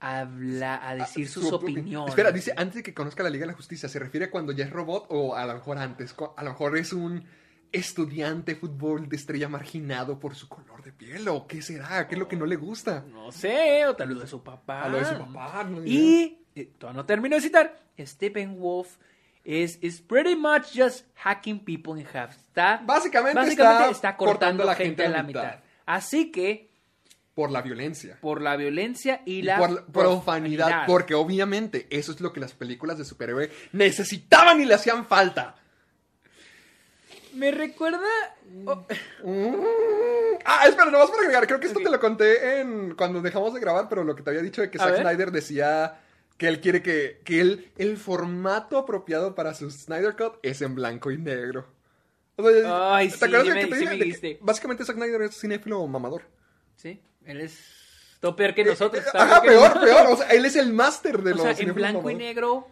[0.05, 2.11] a hablar, a decir Ah, sus su opi- opiniones.
[2.11, 3.89] Espera, dice antes de que conozca la Liga de la Justicia.
[3.89, 6.15] ¿Se refiere a cuando ya es robot o a lo mejor antes?
[6.37, 7.25] A lo mejor es un
[7.73, 12.15] estudiante de fútbol de estrella marginado por su color de piel o qué será, qué
[12.15, 13.05] es lo que no le gusta.
[13.11, 14.83] No sé, o tal vez de su papá.
[14.85, 18.97] A lo de su papá, no Y, eh, todavía no termino de citar, Stephen Wolf
[19.45, 22.31] es is pretty much just hacking people in half.
[22.37, 25.57] Está, Básicamente básicamente está está, cortando, cortando a la gente a la mitad.
[25.85, 26.71] Así que,
[27.35, 28.19] Por la violencia.
[28.21, 32.39] por la violencia y, Y la por la profanidad, porque obviamente eso es lo que
[32.41, 35.57] las películas de superhéroe necesitaban y le hacían falta.
[37.35, 37.99] Me recuerda...
[38.67, 38.87] oh,
[40.45, 43.61] Ah, espera, nomás para agregar, creo que esto te lo conté en cuando dejamos de
[43.61, 45.01] grabar, pero lo que te había dicho de que A Zack ver.
[45.03, 45.99] Snyder decía
[46.37, 50.75] que él quiere que, que él, el formato apropiado para su Snyder Cut es en
[50.75, 51.67] blanco y negro.
[52.37, 53.85] O sea, Ay, ¿te sí, acuerdas sí de me- que te sí dije?
[53.87, 54.39] me De que dijiste.
[54.41, 56.23] básicamente Zack Snyder es cinéfilo mamador.
[56.77, 57.59] Sí, él es
[58.21, 59.05] todo peor que nosotros.
[59.05, 60.07] está Ajá, peor, peor.
[60.11, 62.69] O sea, él es el máster de O los sea, en blanco y negro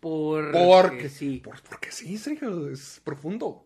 [0.00, 0.50] por...
[0.52, 1.40] Porque sí.
[1.44, 3.64] Por- porque sí, Sergio, es profundo.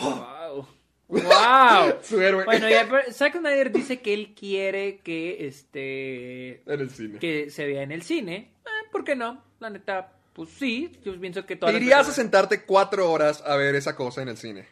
[0.00, 0.66] Wow.
[1.08, 1.98] Wow.
[2.02, 2.44] Su héroe.
[2.44, 7.18] Bueno, ya, Zack Snyder dice que él quiere que este En el cine.
[7.18, 8.52] que se vea en el cine.
[8.64, 9.42] Eh, ¿Por qué no?
[9.60, 10.90] La neta, pues sí.
[11.04, 14.28] Yo pienso que todas ¿Te las a sentarte cuatro horas a ver esa cosa en
[14.28, 14.66] el cine?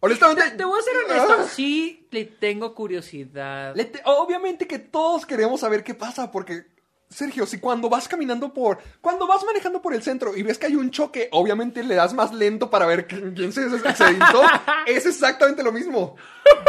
[0.00, 0.50] Honestamente.
[0.50, 1.48] Te, te voy a ser honesto.
[1.48, 3.74] Sí, le tengo curiosidad.
[3.74, 6.66] Le te- Obviamente que todos queremos saber qué pasa, porque,
[7.08, 8.78] Sergio, si cuando vas caminando por.
[9.00, 12.14] Cuando vas manejando por el centro y ves que hay un choque, obviamente le das
[12.14, 14.42] más lento para ver quién se accidentó.
[14.86, 16.16] es exactamente lo mismo.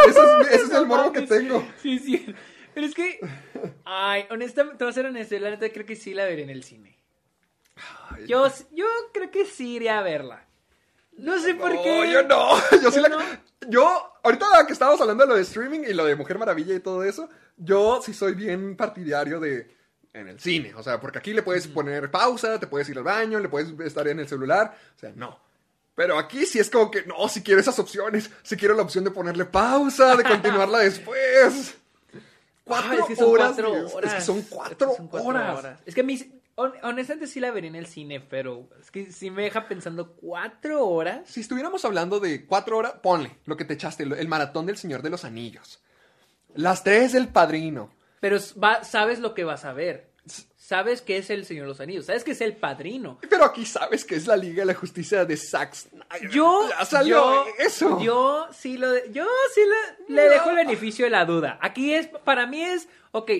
[0.07, 1.63] Ese es, ese es el morbo que tengo.
[1.83, 2.33] Sí, sí.
[2.73, 3.19] Pero es que.
[3.85, 5.37] Ay, honestamente, te voy a ser honesto.
[5.37, 6.97] La neta creo que sí la veré en el cine.
[8.27, 10.45] Yo, yo creo que sí iría a verla.
[11.19, 12.11] No sé por No, qué.
[12.11, 12.55] yo no.
[12.81, 13.17] Yo sí Yo la- no.
[13.67, 16.79] Yo, ahorita que estábamos hablando de lo de streaming y lo de Mujer Maravilla y
[16.79, 19.75] todo eso, yo sí soy bien partidario de
[20.13, 20.73] en el cine.
[20.75, 23.77] O sea, porque aquí le puedes poner pausa, te puedes ir al baño, le puedes
[23.81, 24.75] estar en el celular.
[24.95, 25.39] O sea, no.
[25.93, 28.31] Pero aquí sí es como que, no, si quiero esas opciones.
[28.41, 31.75] Si quiero la opción de ponerle pausa, de continuarla después.
[32.63, 33.47] Cuatro es que son horas.
[33.55, 34.11] cuatro horas.
[34.11, 35.79] Es que son cuatro, son cuatro horas.
[35.85, 36.38] Es que a mí,
[36.83, 40.85] honestamente sí la veré en el cine, pero es que sí me deja pensando cuatro
[40.87, 41.29] horas.
[41.29, 45.01] Si estuviéramos hablando de cuatro horas, ponle lo que te echaste, el maratón del Señor
[45.01, 45.79] de los Anillos.
[46.55, 47.91] Las tres del Padrino.
[48.19, 50.09] Pero va- sabes lo que vas a ver.
[50.57, 52.05] Sabes que es el Señor de los Anillos.
[52.05, 53.17] Sabes que es el padrino.
[53.27, 56.29] Pero aquí sabes que es la Liga de la Justicia de Zack Snyder.
[56.29, 57.99] Yo, Ya salió yo, eso.
[58.01, 59.25] yo sí lo, de- yo
[59.55, 59.61] sí
[60.09, 61.57] le, le dejo el beneficio de la duda.
[61.61, 63.31] Aquí es, para mí es, ok,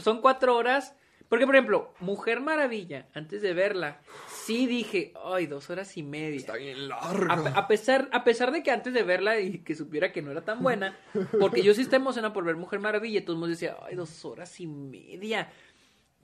[0.00, 0.94] son cuatro horas.
[1.28, 6.36] Porque, por ejemplo, Mujer Maravilla, antes de verla, sí dije, ay, dos horas y media.
[6.36, 7.48] Está bien largo.
[7.48, 10.30] A, a pesar, a pesar de que antes de verla y que supiera que no
[10.30, 10.96] era tan buena,
[11.40, 13.96] porque yo sí estaba emocionado por ver Mujer Maravilla, y todo el mundo decía, ay,
[13.96, 15.50] dos horas y media.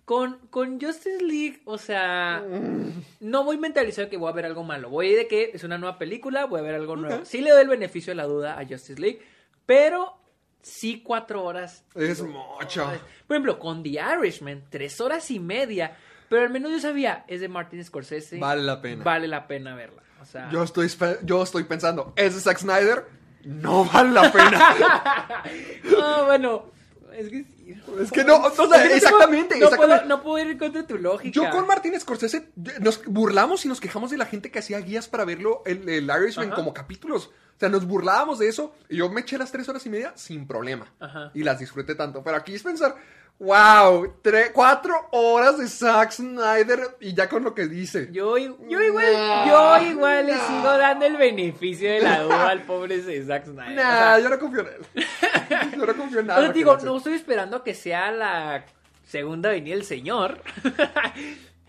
[0.05, 2.45] Con, con Justice League, o sea,
[3.21, 4.91] no voy mentalizado que voy a ver algo malo.
[4.91, 7.25] Voy de que es una nueva película, voy a ver algo nuevo.
[7.25, 9.21] Sí le doy el beneficio de la duda a Justice League,
[9.65, 10.19] pero
[10.63, 11.85] sí cuatro horas.
[11.95, 12.85] Es mucho.
[13.27, 15.97] Por ejemplo, con The Irishman, tres horas y media.
[16.29, 18.39] Pero al menos yo sabía, es de Martin Scorsese.
[18.39, 19.05] Vale la pena.
[19.05, 20.03] Vale la pena verla.
[20.21, 20.89] O sea, Yo estoy,
[21.25, 23.05] yo estoy pensando, ¿es de Zack Snyder?
[23.45, 25.43] No vale la pena.
[25.85, 26.71] no, bueno,
[27.17, 27.75] es que sí.
[28.01, 29.77] es que no, exactamente, no exactamente.
[29.77, 31.33] Puedo, no puedo ir contra tu lógica.
[31.35, 32.49] Yo con Martin Scorsese
[32.81, 36.05] nos burlamos y nos quejamos de la gente que hacía guías para verlo, el, el
[36.05, 36.57] Irishman, Ajá.
[36.57, 37.27] como capítulos.
[37.57, 40.13] O sea, nos burlábamos de eso y yo me eché las tres horas y media
[40.17, 40.87] sin problema.
[40.99, 41.31] Ajá.
[41.35, 42.23] Y las disfruté tanto.
[42.25, 42.97] Pero aquí es pensar,
[43.39, 48.09] wow, tre- cuatro horas de Zack Snyder y ya con lo que dice.
[48.11, 48.83] Yo, igual, yo
[49.91, 53.75] igual le sigo dando el beneficio de la duda al pobre Zack Snyder.
[53.77, 55.05] Nah, o sea, yo no confío en él.
[55.87, 56.41] yo no confío en nada.
[56.41, 58.65] sea, que digo, no estoy esperando que sea la
[59.07, 60.41] segunda venida del señor.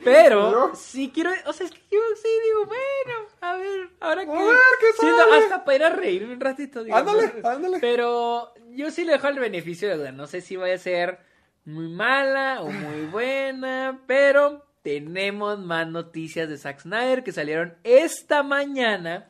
[0.04, 4.26] Pero Pero- sí quiero, o sea, es que yo sí digo, bueno, a ver, ahora
[4.26, 5.44] que A ver, ¿qué siento sale?
[5.44, 7.78] hasta para ir a reírme un ratito, digo, Ándale, ándale.
[7.80, 11.20] Pero yo sí le dejo el beneficio de duda, no sé si vaya a ser
[11.64, 18.44] muy mala o muy buena, pero tenemos más noticias de Zack Snyder que salieron esta
[18.44, 19.30] mañana.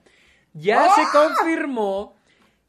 [0.54, 0.96] Ya ¡Ah!
[0.96, 2.16] se confirmó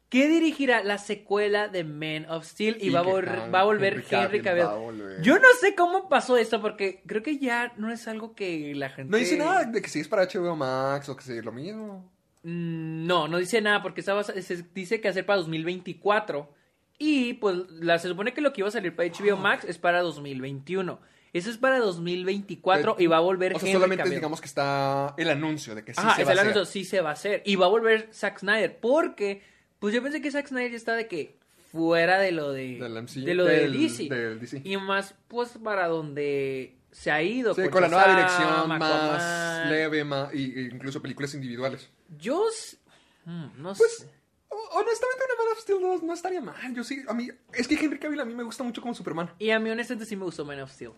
[0.09, 3.03] que dirigirá la secuela de Man of Steel y, va, a
[3.49, 5.21] va a volver Henry Cavill va a.
[5.21, 8.89] Yo no sé cómo pasó esto porque creo que ya no es algo que la
[8.89, 9.11] gente...
[9.11, 11.51] No dice nada de que si es para HBO Max o que si es lo
[11.51, 12.09] mismo.
[12.43, 16.53] Mm, No, no dice nada porque estaba, se dice que hacer para 2024
[16.97, 19.77] y pues la, se supone que lo que iba a salir para HBO Max es
[19.77, 20.99] para 2021.
[21.33, 24.15] Eso es para 2024 y va a volver O sea, Henry solamente Cavill.
[24.19, 26.53] digamos que está el anuncio de que sí Ajá, se es va el a hacer.
[26.53, 27.41] anuncio, sí se va a hacer.
[27.45, 28.77] Y va a volver Zack Snyder.
[28.79, 29.41] Porque,
[29.85, 31.37] pues yo pensé que Zack Snyder ya está de que
[31.71, 34.09] fuera de lo de, de lo de del- DC.
[34.09, 34.61] del DC.
[34.63, 37.53] Y más, pues para donde se ha ido.
[37.53, 39.69] Sí, con la nueva dirección más Aquaman.
[39.69, 41.89] leve, más, y, y incluso películas individuales.
[42.17, 42.77] Yo, s-
[43.25, 44.09] mm, no Pues, sé.
[44.49, 46.73] ho- honestamente, una Man of Steel 2 no estaría mal.
[46.73, 49.29] Yo sí, a mí, es que Henry Cavill a mí me gusta mucho como Superman.
[49.39, 50.91] Y a mí honestamente sí me gustó Man of Steel.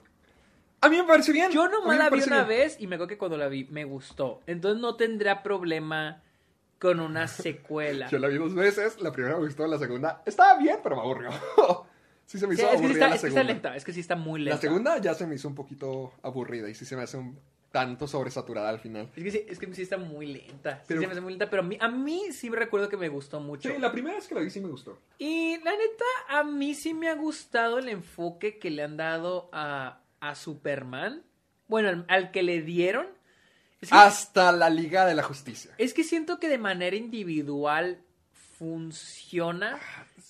[0.81, 1.49] A mí me parece bien.
[1.51, 2.47] Yo nomás la vi una bien.
[2.59, 4.41] vez y me acuerdo que cuando la vi me gustó.
[4.45, 6.21] Entonces no tendrá problema
[6.79, 8.07] con una secuela.
[8.11, 11.01] Yo la vi dos veces, la primera me gustó, la segunda estaba bien, pero me
[11.01, 11.29] aburrió.
[12.25, 13.53] sí se me Sí, hizo es que sí aburrida está, la es que está segunda.
[13.53, 14.55] lenta, es que sí está muy lenta.
[14.55, 17.39] La segunda ya se me hizo un poquito aburrida y sí se me hace un
[17.71, 19.09] tanto sobresaturada al final.
[19.15, 20.77] Es que sí, es que sí está muy lenta.
[20.77, 22.87] Sí Pero- se me hace muy lenta, pero a mí, a mí sí me recuerdo
[22.89, 23.69] que me gustó mucho.
[23.69, 24.97] Sí, la primera vez que la vi sí me gustó.
[25.17, 29.49] Y la neta, a mí sí me ha gustado el enfoque que le han dado
[29.51, 31.23] a, a Superman.
[31.67, 33.07] Bueno, al, al que le dieron.
[33.81, 35.71] Es que, Hasta la Liga de la Justicia.
[35.77, 38.01] es que siento que de manera individual
[38.57, 39.79] funciona.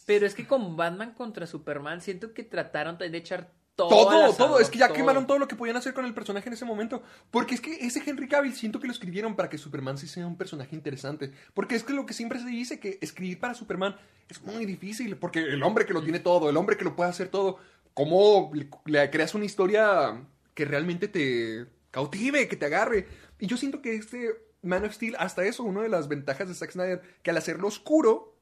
[0.06, 3.90] Pero es que con Batman contra Superman siento que trataron de echar todo.
[3.90, 4.60] Todo, todo.
[4.60, 7.04] Es que ya quemaron todo lo que podían hacer con el personaje en ese momento.
[7.30, 10.26] Porque es que ese Henry Cavill siento que lo escribieron para que Superman sí sea
[10.26, 11.32] un personaje interesante.
[11.54, 13.96] Porque es que lo que siempre se dice, que escribir para Superman
[14.30, 15.18] es muy difícil.
[15.18, 17.58] Porque el hombre que lo tiene todo, el hombre que lo puede hacer todo,
[17.94, 20.22] ¿cómo le, le creas una historia
[20.54, 23.08] que realmente te cautive, que te agarre?
[23.40, 26.54] Y yo siento que este Man of Steel, hasta eso, una de las ventajas de
[26.56, 28.34] Zack Snyder, que al hacerlo oscuro...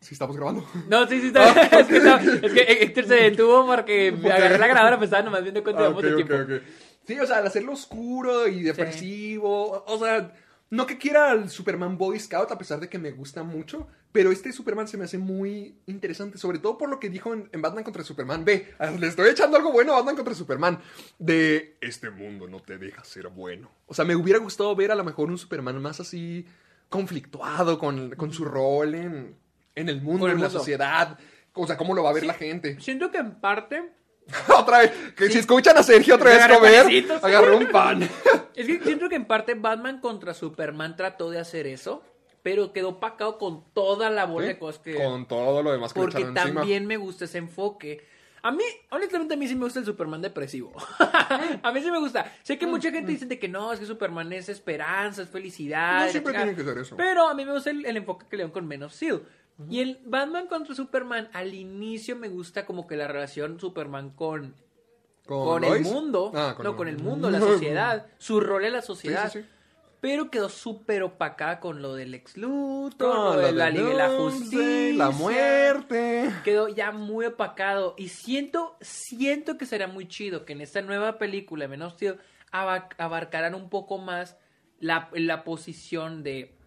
[0.00, 0.66] Si estamos grabando.
[0.88, 1.52] No, sí, sí, está.
[1.80, 5.22] es, que está- es que Héctor se detuvo porque me agarré la grabadora, pero estaba
[5.22, 6.34] nomás viendo cuánto Ah, llevamos de ok, tiempo.
[6.34, 6.62] ok, ok.
[7.06, 10.32] Sí, o sea, al hacerlo oscuro y depresivo, o sea,
[10.70, 14.30] no que quiera al Superman Boy Scout, a pesar de que me gusta mucho, pero
[14.30, 17.62] este Superman se me hace muy interesante, sobre todo por lo que dijo en, en
[17.62, 18.44] Batman contra Superman.
[18.44, 20.78] Ve, ah, le estoy echando algo bueno a Batman contra Superman,
[21.18, 23.70] de este mundo no te deja ser bueno.
[23.86, 26.46] O sea, me hubiera gustado ver a lo mejor un Superman más así
[26.88, 29.34] conflictuado con, con su rol en,
[29.74, 31.18] en el mundo, el en la sociedad,
[31.54, 32.78] o sea, cómo lo va a ver la gente.
[32.80, 33.92] Siento que en parte.
[34.56, 38.08] otra vez, que si escuchan a Sergio otra vez comer, agarró un pan.
[38.54, 42.04] Es que siento que en parte Batman contra Superman trató de hacer eso,
[42.42, 44.94] pero quedó pacado con toda la bola de cosas que.
[44.94, 46.42] Con todo lo demás que le porque encima.
[46.44, 48.04] también me gusta ese enfoque.
[48.44, 50.72] A mí, honestamente, a mí sí me gusta el Superman depresivo.
[51.62, 52.32] a mí sí me gusta.
[52.42, 56.06] Sé que mucha gente dice de que no, es que Superman es esperanza, es felicidad.
[56.06, 56.96] No siempre tiene que ser eso.
[56.96, 59.22] Pero a mí me gusta el, el enfoque que le dan con Men of Steel.
[59.68, 64.54] Y el Batman contra Superman, al inicio me gusta como que la relación Superman con,
[65.26, 69.30] con el mundo, Ah, no, con el mundo, la sociedad, su rol en la sociedad.
[69.30, 69.50] Sí, sí, sí.
[70.02, 73.86] Pero quedó súper opacada con lo del ex Luthor, Con lo de la de Liga
[73.88, 74.94] de la Justicia.
[74.96, 76.28] La muerte.
[76.42, 77.94] Quedó ya muy opacado.
[77.96, 82.18] Y siento, siento que será muy chido que en esta nueva película, Men of Steel,
[82.50, 84.36] aba- abarcarán un poco más
[84.80, 86.58] la, la posición de,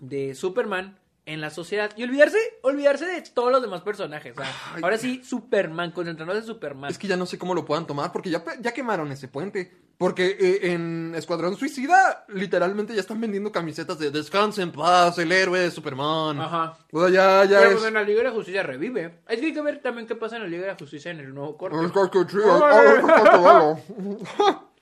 [0.00, 1.92] de Superman en la sociedad.
[1.96, 4.34] Y olvidarse, olvidarse de todos los demás personajes.
[4.36, 4.82] Ay.
[4.82, 6.90] ahora sí, Superman, concentrarnos en Superman.
[6.90, 9.83] Es que ya no sé cómo lo puedan tomar porque ya, ya quemaron ese puente.
[9.96, 15.30] Porque eh, en Escuadrón Suicida, literalmente ya están vendiendo camisetas de Descansa en paz, el
[15.30, 16.40] héroe de Superman.
[16.40, 16.76] Ajá.
[16.90, 17.76] O sea, ya, ya Pero es.
[17.76, 19.20] pues en la Liga de la Justicia revive.
[19.26, 21.56] Hay que ver también qué pasa en la Liga de la Justicia en el nuevo
[21.56, 21.76] corte.
[21.84, 22.64] Es que chido.
[22.64, 24.54] Ah, es que.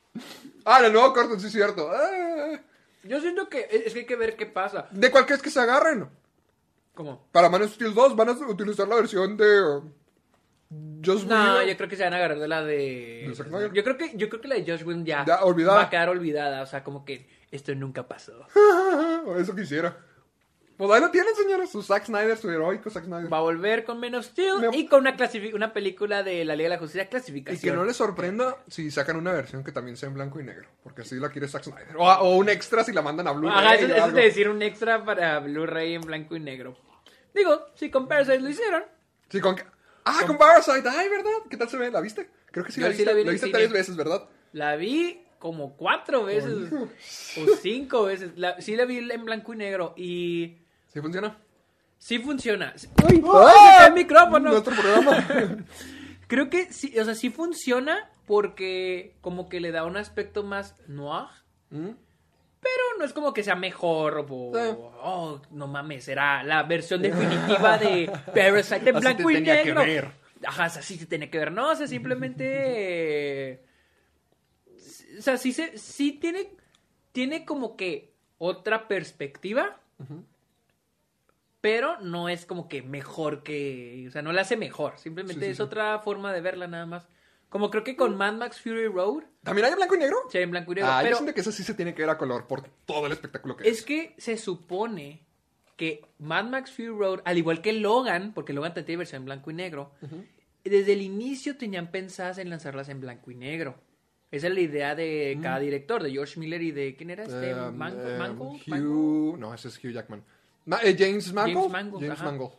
[0.64, 1.90] Ah, en el nuevo corte, sí es cierto.
[1.90, 2.60] Ah,
[3.02, 4.86] Yo siento que es que hay que ver qué pasa.
[4.92, 6.08] ¿De cuál crees que se agarren?
[6.94, 7.26] ¿Cómo?
[7.32, 9.80] Para Man of Steel 2 van a utilizar la versión de.
[11.04, 11.66] Joss No, Whedon.
[11.68, 13.32] yo creo que se van a agarrar de la de.
[13.74, 15.78] Yo creo que, yo creo que la de Josh Whedon ya, Ya, olvidada.
[15.78, 16.62] va a quedar olvidada.
[16.62, 18.46] O sea, como que esto nunca pasó.
[19.38, 19.96] Eso quisiera.
[20.76, 21.70] Pues ahí lo tienen, señores.
[21.70, 23.32] Su Zack Snyder, su heroico Zack Snyder.
[23.32, 25.16] Va a volver con Men of Steel Me- y con una,
[25.54, 27.60] una película de la Liga de la Justicia Y clasificación.
[27.72, 30.68] que no les sorprenda si sacan una versión que también sea en blanco y negro.
[30.82, 31.96] Porque así la quiere Zack Snyder.
[31.98, 33.56] O, o un extra si la mandan a Blu-ray.
[33.58, 36.76] Ajá, eso, eso es de decir un extra para Blu-ray en blanco y negro.
[37.34, 38.82] Digo, si con Parasite lo hicieron.
[39.28, 39.56] Sí, con...
[40.04, 40.88] Ah, con Parasite.
[40.88, 41.30] Ay, ¿verdad?
[41.48, 41.90] ¿Qué tal se ve?
[41.90, 42.28] ¿La viste?
[42.50, 43.12] Creo que sí Yo la sí viste.
[43.12, 43.58] la vi viste cine.
[43.58, 44.28] tres veces, ¿verdad?
[44.52, 48.30] La vi como cuatro veces o cinco veces.
[48.36, 50.58] La- sí la vi en blanco y negro y
[50.88, 51.36] ¿Sí funciona?
[51.98, 52.72] sí funciona.
[52.74, 54.50] ¡Ay, se cae el micrófono!
[54.50, 55.26] Nuestro programa.
[56.28, 60.74] Creo que sí, o sea, sí funciona porque como que le da un aspecto más
[60.86, 61.26] noir,
[61.70, 61.90] ¿Mm?
[62.62, 64.76] Pero no es como que sea mejor o, Sí.
[65.02, 69.72] oh, no mames, será la versión definitiva de Parasite en blanco te y tenía que
[69.72, 70.10] ver.
[70.46, 72.44] Ajá, o sea, sí se tiene que ver, no, o sea, simplemente
[73.50, 73.64] eh,
[75.18, 76.56] o sea, sí se sí tiene
[77.12, 79.78] tiene como que otra perspectiva.
[81.60, 84.06] Pero no es como que mejor que.
[84.08, 84.98] O sea, no la hace mejor.
[84.98, 85.62] Simplemente sí, es sí.
[85.62, 87.08] otra forma de verla nada más.
[87.52, 89.24] Como creo que con Mad Max Fury Road.
[89.42, 90.16] ¿También hay en blanco y negro?
[90.30, 90.90] Sí, en blanco y negro.
[90.90, 93.04] Ah, yo pero siento que eso sí se tiene que ver a color por todo
[93.04, 93.78] el espectáculo que es.
[93.78, 95.26] es que se supone
[95.76, 99.26] que Mad Max Fury Road, al igual que Logan, porque Logan también tiene versión en
[99.26, 99.92] blanco y negro,
[100.64, 103.74] desde el inicio tenían pensadas en lanzarlas en blanco y negro.
[104.30, 106.96] Esa es la idea de cada director, de George Miller y de.
[106.96, 107.54] ¿Quién era este?
[107.54, 108.62] Um, um, Mangold?
[108.66, 109.36] Hugh...
[109.38, 110.24] No, ese es Hugh Jackman.
[110.64, 111.70] Ma- eh, James Mangold.
[111.70, 112.22] James Mangold, James.
[112.22, 112.52] Mangold.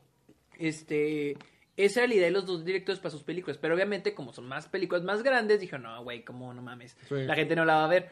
[0.60, 1.36] Este,
[1.78, 3.58] esa era la idea de los dos directores para sus películas.
[3.58, 6.96] Pero obviamente, como son más películas más grandes, dijo, no, güey, como no mames.
[7.08, 7.16] Sí.
[7.16, 8.12] La gente no la va a ver.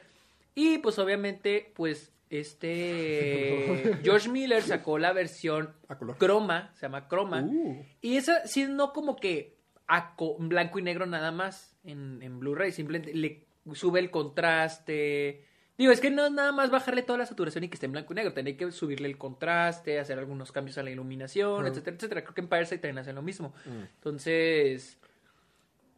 [0.55, 6.17] Y pues obviamente, pues, este George Miller sacó la versión A color.
[6.17, 7.43] croma, se llama croma.
[7.43, 7.85] Uh.
[8.01, 9.55] Y esa sí no como que
[9.87, 13.43] a blanco y negro nada más en, en Blu-ray, simplemente le
[13.73, 15.43] sube el contraste.
[15.81, 17.91] Digo, es que no es nada más bajarle toda la saturación y que esté en
[17.93, 21.65] blanco y negro, tenía que subirle el contraste, hacer algunos cambios a la iluminación, Ujú.
[21.65, 22.21] etcétera, etcétera.
[22.21, 23.51] Creo que en Parasite también hacen lo mismo.
[23.65, 23.83] Mm.
[23.95, 24.99] Entonces,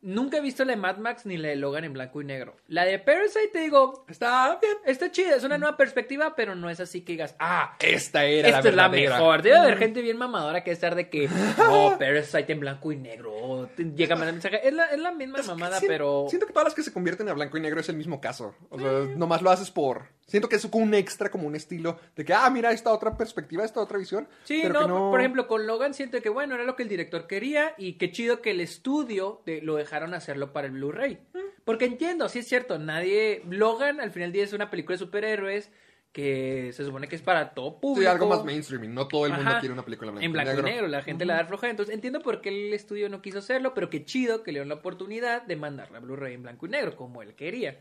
[0.03, 2.55] nunca he visto la de Mad Max ni la de Logan en blanco y negro.
[2.67, 4.77] La de Parasite, te digo, Está bien.
[4.85, 8.49] está chida, es una nueva perspectiva, pero no es así que digas, ah, Esta era
[8.49, 9.41] esta es la mejor.
[9.41, 11.27] Debe haber gente bien mamadora que estar de que,
[11.69, 13.33] oh, Parasite en blanco y negro.
[13.33, 14.67] oh, Llega a mandar mensaje.
[14.67, 16.25] Es la, es la misma Es mamada, pero.
[16.29, 18.53] Siento que todas las que se convierten a blanco y negro es el mismo caso.
[18.69, 20.07] O sea, nomás lo haces por...
[20.25, 23.15] Siento que es como un extra, como un estilo de que, ah, mira esta otra
[23.17, 24.27] perspectiva, esta otra visión.
[24.45, 26.83] Sí, pero no, que por- por ejemplo, con Logan siento que, bueno, era lo que
[26.83, 30.73] el director quería y qué chido que el estudio de- lo dejaron hacerlo para el
[30.73, 31.19] Blu-ray.
[31.33, 31.37] Mm.
[31.65, 33.43] Porque entiendo, sí es cierto, nadie.
[33.49, 35.71] Logan al final del día es una película de superhéroes
[36.11, 38.01] que se supone que es para todo público.
[38.01, 38.83] Sí, algo más mainstream.
[38.83, 39.59] y No todo el mundo Ajá.
[39.59, 40.69] quiere una película blanco, en blanco y negro.
[40.71, 40.87] negro.
[40.87, 41.71] La gente la da flojera.
[41.71, 44.69] Entonces entiendo por qué el estudio no quiso hacerlo, pero qué chido que le dieron
[44.69, 47.79] la oportunidad de mandarla a Blu-ray en blanco y negro, como él quería.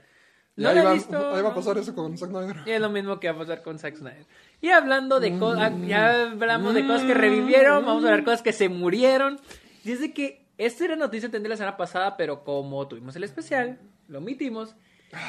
[0.57, 2.57] No ahí, va, visto, ahí va a pasar eso con Zack Snyder.
[2.67, 4.27] Y es lo mismo que va a pasar con Zack Snyder.
[4.61, 5.87] Y hablando de cosas, Mm.
[5.87, 9.41] ya hablamos de cosas que revivieron, vamos a hablar de cosas que se murieron.
[9.85, 13.25] Y es de que esta era noticia entendí la semana pasada, pero como tuvimos el
[13.25, 14.77] especial, lo omitimos.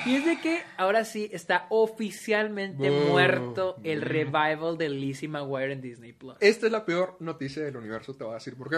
[0.05, 5.81] Y es de que ahora sí está oficialmente muerto el revival de Lizzie McGuire en
[5.81, 6.35] Disney Plus.
[6.39, 8.77] Esta es la peor noticia del universo, te voy a decir por qué.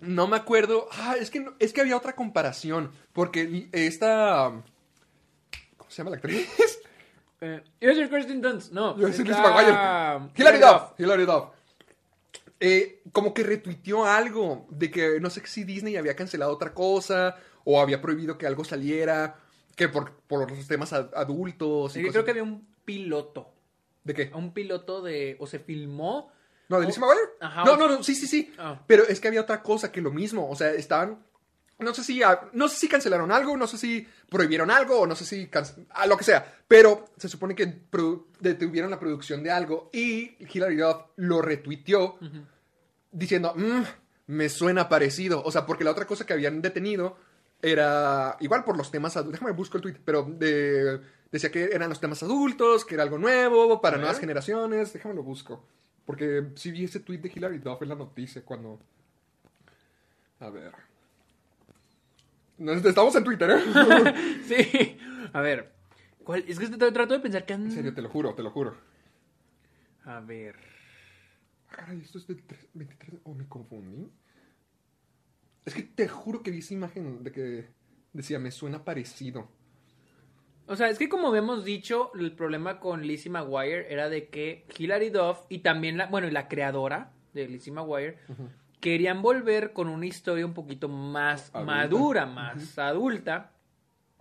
[0.00, 0.88] No me acuerdo.
[0.92, 2.90] Ah, es que, no- es que había otra comparación.
[3.12, 4.52] Porque esta.
[5.96, 6.78] ¿Cómo se llama la actriz?
[7.38, 8.96] Eh, iba a decir Kirsten Dunst, no.
[8.96, 10.30] Yo decir Lizzie está- McGuire.
[10.38, 10.82] Hilary Duff.
[10.98, 11.44] Hilary Duff.
[12.58, 17.36] Eh, como que retuiteó algo de que no sé si Disney había cancelado otra cosa
[17.64, 19.36] o había prohibido que algo saliera,
[19.74, 21.94] que por, por los temas ad- adultos.
[21.98, 23.50] y Yo creo que había un piloto.
[24.02, 24.30] ¿De qué?
[24.34, 25.36] Un piloto de.
[25.38, 26.32] O se filmó.
[26.70, 27.20] No, de Lizzie McGuire.
[27.40, 28.50] Ajá, no, no, no, sí, sí, sí.
[28.56, 28.80] Ah.
[28.86, 30.48] Pero es que había otra cosa que lo mismo.
[30.48, 31.18] O sea, estaban.
[31.78, 32.22] No sé si,
[32.52, 35.50] no sé si cancelaron algo, no sé si prohibieron algo, o no sé si
[35.90, 36.60] ah, lo que sea.
[36.66, 37.66] Pero se supone que
[38.40, 42.18] detuvieron la producción de algo y Hilary Duff lo retuiteó
[43.12, 43.82] diciendo, "Mm,
[44.28, 45.42] me suena parecido.
[45.44, 47.18] O sea, porque la otra cosa que habían detenido
[47.60, 49.34] era igual por los temas adultos.
[49.40, 51.00] Déjame busco el tweet, pero de-
[51.30, 54.92] decía que eran los temas adultos, que era algo nuevo para A nuevas generaciones.
[54.94, 55.62] Déjame lo busco.
[56.06, 58.78] Porque sí vi ese tweet de Hilary Duff en la noticia cuando.
[60.40, 60.72] A ver.
[62.58, 64.14] Nos- Estamos en Twitter, ¿eh?
[64.44, 64.98] Sí.
[65.32, 65.72] A ver.
[66.24, 66.44] ¿cuál?
[66.48, 67.64] Es que t- trato de pensar que han...
[67.64, 68.76] En serio, te lo juro, te lo juro.
[70.04, 70.56] A ver.
[71.70, 73.20] Caray, esto es de tres- 23.
[73.24, 74.10] ¿O me confundí?
[75.64, 77.66] Es que te juro que vi esa imagen de que
[78.12, 79.48] decía, me suena parecido.
[80.68, 84.66] O sea, es que como habíamos dicho, el problema con Lizzie McGuire era de que
[84.78, 88.18] Hilary Duff y también la, bueno, y la creadora de Lizzie McGuire
[88.80, 91.60] querían volver con una historia un poquito más Adulta.
[91.72, 93.50] madura, más adulta.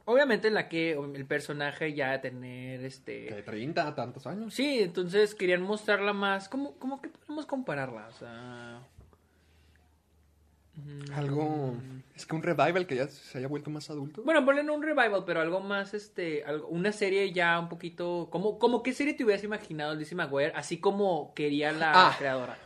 [0.08, 4.54] Obviamente en la que el personaje ya tener este Que 30, tantos años.
[4.54, 6.48] Sí, entonces querían mostrarla más.
[6.48, 8.08] ¿Cómo, cómo que podemos compararla?
[8.08, 8.82] O sea.
[11.16, 11.74] Algo.
[12.16, 14.22] Es que un revival que ya se haya vuelto más adulto.
[14.24, 18.60] Bueno, ponen un revival, pero algo más, este, algo, una serie ya un poquito, como,
[18.60, 22.16] como qué serie te hubieras imaginado Lizzie McGuire, así como quería la Ah.
[22.18, 22.58] creadora.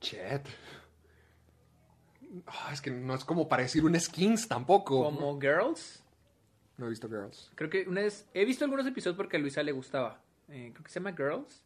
[0.00, 0.46] Chet.
[2.46, 5.04] Ah, es que no es como para decir un skins tampoco.
[5.04, 6.02] Como Girls.
[6.76, 7.50] No he visto Girls.
[7.54, 10.22] Creo que una vez, he visto algunos episodios porque a Luisa le gustaba.
[10.48, 11.64] Eh, creo que se llama Girls.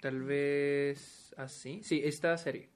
[0.00, 1.82] Tal vez así.
[1.82, 2.70] Sí, esta serie.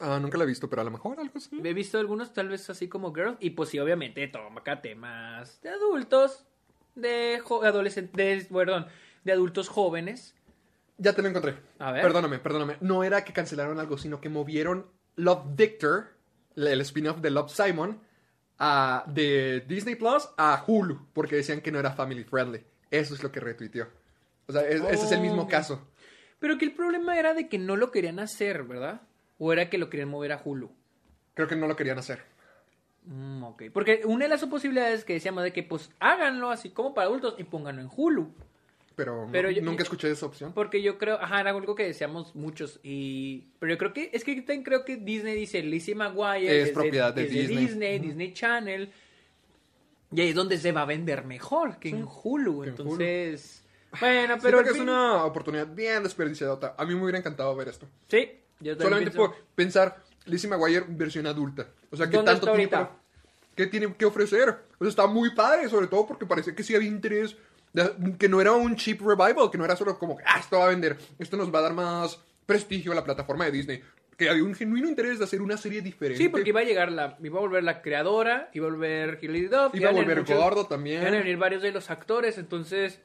[0.00, 1.60] Ah, nunca la he visto, pero a lo mejor algo así.
[1.62, 3.36] He visto algunos tal vez así como Girls.
[3.40, 6.46] Y pues sí, obviamente toca temas de adultos,
[6.94, 8.86] de adolescentes, perdón,
[9.24, 10.34] de adultos jóvenes.
[11.02, 11.56] Ya te lo encontré.
[11.78, 12.02] A ver.
[12.02, 12.76] Perdóname, perdóname.
[12.80, 14.86] No era que cancelaron algo, sino que movieron
[15.16, 16.08] Love Victor,
[16.56, 18.00] el spin-off de Love Simon,
[18.58, 22.62] a- de Disney Plus a Hulu, porque decían que no era family friendly.
[22.90, 23.88] Eso es lo que retuiteó.
[24.46, 25.48] O sea, es- ese es el mismo Oh.
[25.48, 25.88] caso.
[26.38, 29.00] Pero que el problema era de que no lo querían hacer, ¿verdad?
[29.38, 30.70] O era que lo querían mover a Hulu.
[31.34, 32.24] Creo que no lo querían hacer.
[33.06, 33.62] Mm, ok.
[33.72, 37.34] Porque una de las posibilidades que decíamos de que pues háganlo así como para adultos
[37.38, 38.34] y pónganlo en Hulu.
[39.00, 40.52] Pero, no- Pero yo- nunca escuché esa opción.
[40.52, 42.78] Porque yo creo, ajá, era algo que decíamos muchos.
[42.82, 46.70] y Pero yo creo que, es que también creo que Disney dice Lizzie McGuire Es
[46.70, 47.56] propiedad de Disney.
[47.56, 48.92] Disney, Disney Channel.
[50.12, 52.60] Y ahí es donde se va a vender mejor que en Hulu.
[52.62, 53.64] que en Entonces,
[54.00, 54.64] bueno, Pero pero.
[54.64, 56.74] que es una oportunidad bien desperdiciada.
[56.76, 57.86] A mí me hubiera encantado ver esto.
[58.08, 58.28] Sí,
[58.60, 61.68] yo Solamente pienso- por pensar Lizzie McGuire versión adulta.
[61.90, 62.96] O sea, ¿qué ¿Dónde tanto tiene para-
[63.54, 64.48] ¿Qué tiene que ofrecer?
[64.78, 67.36] O sea, está muy padre, sobre todo porque parece que sí había interés.
[68.18, 70.68] Que no era un cheap revival, que no era solo como, ah, esto va a
[70.68, 73.82] vender, esto nos va a dar más prestigio a la plataforma de Disney.
[74.16, 76.22] Que había un genuino interés de hacer una serie diferente.
[76.22, 79.46] Sí, porque iba a llegar la, iba a volver la creadora, iba a volver Hilary
[79.46, 81.00] Duff, Iba a volver muchos- gordo también.
[81.00, 83.00] Iban a venir varios de los actores, entonces.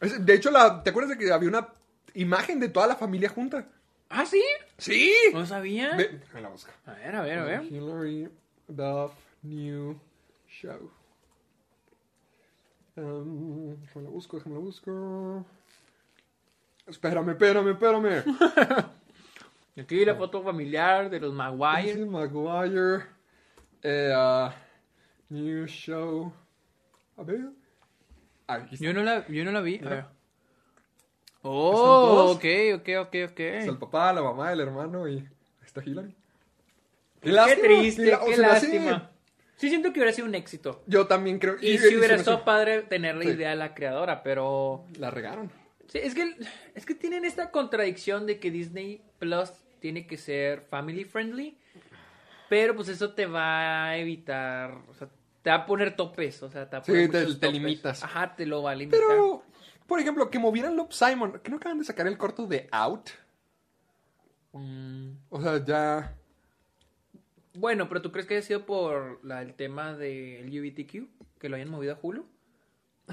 [0.00, 1.68] Es- De hecho, la, ¿te acuerdas de que había una
[2.14, 3.68] imagen de toda la familia junta?
[4.08, 4.42] ¿Ah, sí?
[4.76, 5.12] ¡Sí!
[5.32, 5.94] No sabía.
[5.96, 6.70] Ve, me la busco.
[6.86, 7.62] A ver, a ver, a ver.
[7.64, 8.28] Hillary
[8.66, 9.12] Duff
[9.42, 9.98] New
[10.48, 10.90] Show.
[12.96, 15.44] Um, déjame la busco, déjame la busco.
[16.86, 18.24] Espérame, espérame, espérame.
[19.76, 21.82] Aquí la foto familiar de los Maguire.
[21.94, 23.06] Lizzie McGuire.
[23.82, 24.54] Eh, ah,
[25.30, 26.32] new Show.
[27.16, 27.50] A ver.
[28.46, 28.84] Aquí está.
[28.86, 29.78] Yo no la, yo no la vi.
[29.78, 29.98] A ver.
[29.98, 30.14] ¿Están
[31.46, 32.44] Oh, ok,
[32.76, 33.40] ok, ok, ok.
[33.40, 35.28] Está el papá, la mamá, el hermano y ahí
[35.66, 36.14] está Hillary.
[37.20, 39.10] Qué, lástima, triste, qué así- lástima.
[39.56, 40.82] Sí siento que hubiera sido un éxito.
[40.86, 41.56] Yo también creo.
[41.60, 43.30] Y, si hubiera estado padre tener la Sí.
[43.30, 44.84] idea de la creadora, pero...
[44.98, 45.50] La regaron.
[45.88, 46.34] Sí, es que,
[46.74, 49.50] es que tienen esta contradicción de que Disney Plus
[49.80, 51.56] tiene que ser family friendly,
[52.48, 55.08] pero pues eso te va a evitar, o sea,
[55.42, 57.52] te va a poner topes, o sea, te va a Sí, poner te- muchos te
[57.52, 58.02] limitas.
[58.02, 58.98] Ajá, te lo va a limitar.
[59.06, 59.42] Pero,
[59.86, 61.38] por ejemplo, que movieran Love Simon.
[61.42, 63.10] Que no acaban de sacar el corto de Out.
[64.52, 66.14] Mm, O sea, ya.
[67.54, 71.08] Bueno, pero ¿tú crees que haya sido por la- el tema de LGBTQ?
[71.38, 72.26] Que lo hayan movido a Hulu.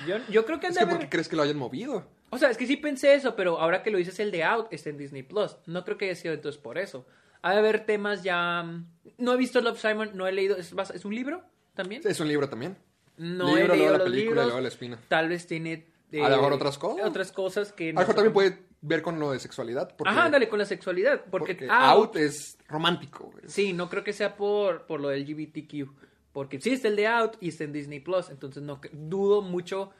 [0.07, 2.07] Yo, yo creo que han Es de que ¿por qué crees que lo hayan movido?
[2.29, 4.67] O sea, es que sí pensé eso, pero ahora que lo dices, el de Out
[4.71, 5.57] está en Disney Plus.
[5.65, 7.05] No creo que haya sido entonces por eso.
[7.41, 8.63] Ha de haber temas ya.
[8.63, 8.87] mm,
[9.17, 10.55] No he visto Love Simon, no he leído.
[10.55, 11.43] ¿Es, ¿es un libro
[11.73, 12.01] también?
[12.05, 12.77] Es un libro también.
[13.17, 14.45] No Libro, he luego leído la los película libros.
[14.45, 14.99] luego la espina.
[15.09, 15.87] Tal vez tiene.
[16.11, 17.05] eh, A lo mejor otras cosas.
[17.05, 17.89] Otras cosas que.
[17.89, 19.95] A lo mejor también puede ver con lo de sexualidad.
[19.95, 21.21] Porque, Ajá, dale, con la sexualidad.
[21.29, 22.15] Porque, porque Out.
[22.15, 23.25] Out es romántico.
[23.31, 23.43] güey.
[23.47, 25.89] Sí, no creo que sea por, por lo del LGBTQ.
[26.33, 28.29] Porque sí está el de Out y está en Disney Plus.
[28.29, 29.91] Entonces no dudo mucho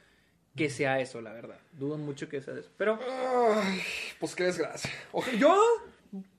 [0.55, 1.59] que sea eso, la verdad.
[1.73, 2.69] Dudo mucho que sea eso.
[2.77, 2.99] Pero.
[3.07, 3.81] Ay,
[4.19, 4.89] pues qué desgracia.
[5.37, 5.57] Yo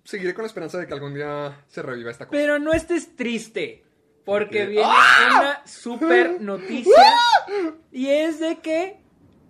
[0.04, 2.38] seguiré con la esperanza de que algún día se reviva esta cosa.
[2.38, 3.84] Pero no estés triste.
[4.24, 4.66] Porque qué?
[4.66, 5.38] viene ¡Ah!
[5.40, 6.92] una super noticia.
[7.90, 8.98] Y es de que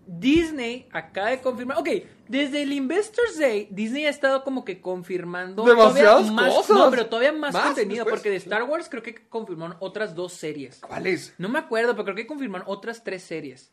[0.07, 1.79] Disney acaba de confirmar.
[1.79, 1.89] Ok,
[2.33, 5.65] desde el Investors Day, Disney ha estado como que confirmando.
[5.65, 6.79] Demasiadas más, cosas.
[6.79, 8.05] No, pero todavía más, Más contenido.
[8.05, 8.21] después.
[8.21, 10.81] Porque de Star Wars creo que confirmaron otras dos series.
[10.81, 11.35] ¿Cuáles?
[11.37, 13.71] No me acuerdo, pero creo que confirmaron otras tres series.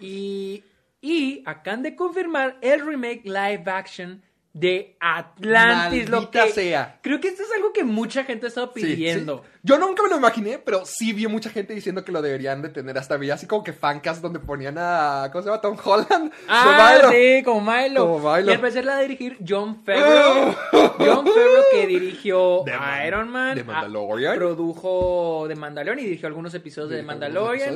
[0.00, 0.64] Y,
[1.02, 4.22] y acaban de confirmar el remake live action
[4.54, 6.98] de Atlantis, lo que sea.
[7.02, 9.42] creo que esto es algo que mucha gente ha estado pidiendo.
[9.44, 9.48] sí.
[9.64, 12.68] Yo nunca me lo imaginé, pero sí vi mucha gente diciendo que lo deberían de
[12.68, 12.98] tener.
[12.98, 15.28] Hasta vi así como que fancast donde ponían a.
[15.30, 15.60] ¿Cómo se llama?
[15.60, 16.32] Tom Holland.
[16.48, 17.10] Ah, Milo.
[17.12, 18.00] sí, como Milo.
[18.06, 18.50] Como Milo.
[18.50, 20.52] Y al parecer la va a dirigir John Favreau.
[20.98, 23.54] John Favreau que dirigió Man- Iron Man.
[23.54, 24.32] de Mandalorian.
[24.32, 27.74] ah, produjo The Mandalorian y dirigió algunos episodios de The Mandalorian.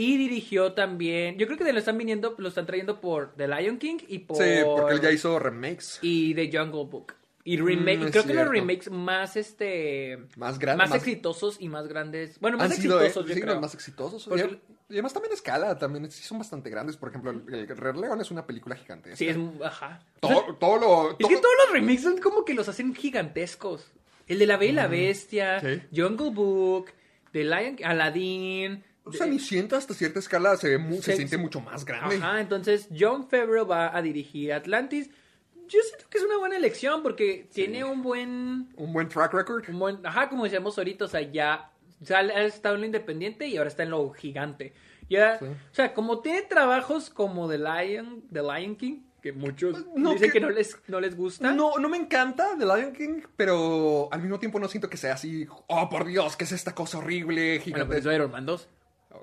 [0.00, 1.36] Y dirigió también.
[1.38, 4.36] Yo creo que lo están viniendo, lo están trayendo por The Lion King y por.
[4.36, 5.98] Sí, porque él ya hizo remakes.
[6.02, 7.14] Y The Jungle Book.
[7.44, 10.90] Y remake, Mm, es creo que los remakes más este Más grandes.
[10.90, 12.38] más, exitosos y más grandes.
[12.40, 13.54] Bueno, más han sido eh, exitosos, yo sí, creo.
[13.54, 14.24] los más exitosos.
[14.28, 14.60] Porque-
[14.90, 16.96] Y, además también escala, también sí son bastante grandes.
[16.96, 19.16] Por ejemplo, el, el Rey León es una película gigantesca.
[19.16, 20.00] Sí, es ajá.
[20.20, 21.10] todo, todo lo.
[21.12, 23.90] Es que todo- todos los remakes son como que los hacen gigantescos.
[24.26, 25.82] El de La Bella y la Bestia, sí.
[25.96, 26.90] Jungle Book,
[27.32, 28.84] The Lion, Aladdin.
[29.08, 32.16] O sea, Cenicienta hasta cierta escala se, ve mu- se Se- siente mucho más grande.
[32.16, 35.10] Ajá, entonces John Favreau va a dirigir Atlantis.
[35.68, 39.68] Yo siento que es una buena elección porque tiene un buen, Un buen track record.
[39.68, 41.70] un buen, ajá, como decíamos ahorita, o sea, ya,
[42.00, 44.72] ya ha estado en lo independiente y ahora está en lo gigante.
[45.10, 45.44] Ya, Sí.
[45.46, 50.12] o sea, como tiene trabajos como The Lion, The Lion King, que muchos Pues, no,
[50.12, 51.52] dicen que- que no les, no les gusta.
[51.52, 55.14] No, no me encanta The Lion King, pero al mismo tiempo no siento que sea
[55.14, 55.46] así.
[55.66, 57.86] Oh, por Dios, ¿qué es esta cosa horrible, Bueno, gigante?
[57.88, 58.68] pero eso Iron Man 2.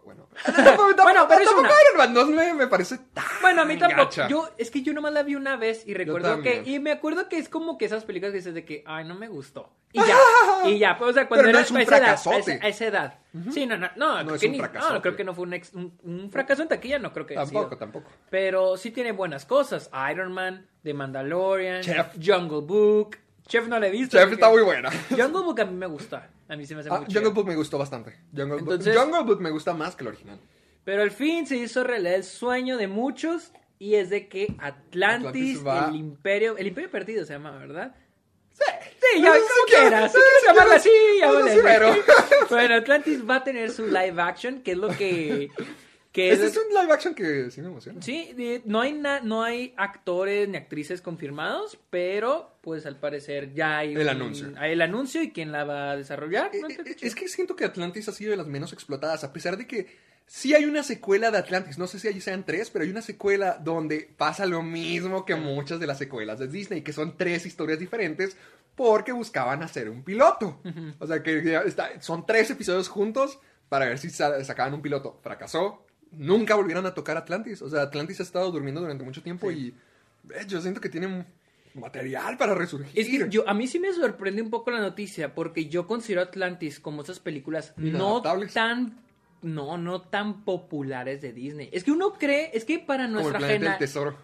[0.04, 0.28] Bueno.
[0.46, 1.70] Tampoco- Bueno, pero es tampoco una.
[1.70, 4.04] Iron Man 2 me, me parece tan Bueno, a mí tampoco.
[4.04, 4.28] gacha.
[4.28, 6.64] Yo, es que yo nomás la vi una vez y recuerdo que.
[6.66, 9.16] Y me acuerdo que es como que esas películas que dices de que, ay, no
[9.16, 9.72] me gustó.
[9.94, 10.18] Y ya.
[10.66, 10.98] y ya.
[10.98, 12.10] Pues, o sea, cuando Pero no era es un a esa edad.
[12.26, 13.20] A esa, a esa edad.
[13.52, 13.90] Sí, no, no.
[13.96, 16.32] No, creo es que un ni- no, creo que no fue un, ex- un, un
[16.32, 17.78] fracaso en taquilla, no creo que Tampoco, sido.
[17.78, 18.10] tampoco.
[18.30, 19.90] Pero sí tiene buenas cosas.
[20.12, 22.08] Iron Man, The Mandalorian, Chef.
[22.24, 23.18] Jungle Book.
[23.48, 24.18] Chef no la he visto.
[24.18, 24.90] Chef está muy buena.
[25.10, 26.30] Jungle Book a mí me gusta.
[26.48, 27.30] A mí se me hace Ah, muy Jungle.
[27.32, 28.16] Book me gustó bastante.
[28.36, 29.04] Jungle, Entonces- Book.
[29.04, 30.40] Jungle Book me gusta más que el original.
[30.84, 35.58] Pero al fin se hizo realidad el sueño de muchos y es de que Atlantis,
[35.60, 37.96] Atlantis va- el imperio, el imperio perdido se llama, ¿verdad?
[38.54, 38.64] Sí.
[39.14, 40.12] Sí, ya, Sí, como sí, quieras.
[40.12, 40.90] Si quieres sí, así,
[41.20, 41.60] sí, así.
[41.64, 41.94] pero-
[42.50, 45.50] Bueno, Atlantis va a tener su live action, que es lo que...
[46.16, 48.02] que Este es- es un live action que sí me emociona.
[48.02, 53.80] Sí, no hay, na- no hay actores ni actrices confirmados, pero pues al parecer ya
[53.80, 54.54] hay El un- anuncio.
[54.58, 56.52] hay el anuncio y quién la va a desarrollar.
[56.54, 56.70] Eh, ¿no?
[56.70, 59.68] eh, Es que siento que Atlantis ha sido de las menos explotadas, a pesar de
[59.68, 59.88] que
[60.26, 61.78] sí hay una secuela de Atlantis.
[61.78, 65.36] No sé si allí sean tres, pero hay una secuela donde pasa lo mismo que
[65.36, 68.38] muchas de las secuelas de Disney, que son tres historias diferentes
[68.76, 70.62] porque buscaban hacer un piloto.
[71.00, 73.38] O sea, que está- son tres episodios juntos
[73.68, 75.20] para ver si sa- sacaban un piloto.
[75.22, 75.82] Fracasó.
[76.12, 77.62] Nunca volvieron a tocar Atlantis.
[77.62, 79.74] O sea, Atlantis ha estado durmiendo durante mucho tiempo y
[80.34, 81.26] eh, yo siento que tiene
[81.74, 82.92] material para resurgir.
[82.98, 86.22] Es que yo, a mí sí me sorprende un poco la noticia, porque yo considero
[86.22, 88.22] Atlantis como esas películas no
[88.54, 88.98] tan,
[89.42, 91.70] no, no tan populares de Disney.
[91.74, 93.40] Es que uno cree, es que para nuestra,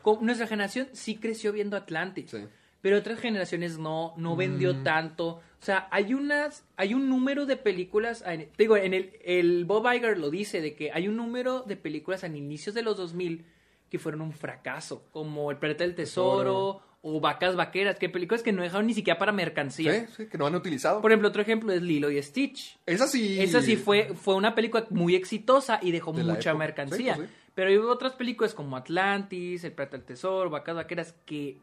[0.01, 2.31] co- nuestra generación sí creció viendo Atlantis.
[2.31, 2.45] Sí.
[2.81, 4.83] Pero otras generaciones no, no vendió Mm.
[4.83, 5.41] tanto.
[5.61, 9.65] O sea, hay unas, hay un número de películas, en- te digo, en el, el
[9.65, 12.97] Bob Iger lo dice, de que hay un número de películas a inicios de los
[12.97, 13.45] 2000
[13.89, 18.51] que fueron un fracaso, como El Planeta del Tesoro, o Vacas Vaqueras, que películas que
[18.51, 20.07] no dejaron ni siquiera para mercancía.
[20.07, 21.01] Sí, sí, que no han utilizado.
[21.01, 22.79] Por ejemplo, otro ejemplo es Lilo y Stitch.
[22.85, 23.39] Esa sí.
[23.41, 27.13] Esa sí fue, fue una película muy exitosa y dejó De mucha mercancía.
[27.15, 27.35] Sí, pues sí.
[27.53, 31.57] Pero hay otras películas como Atlantis, El Planeta del Tesoro, Vacas Vaqueras, que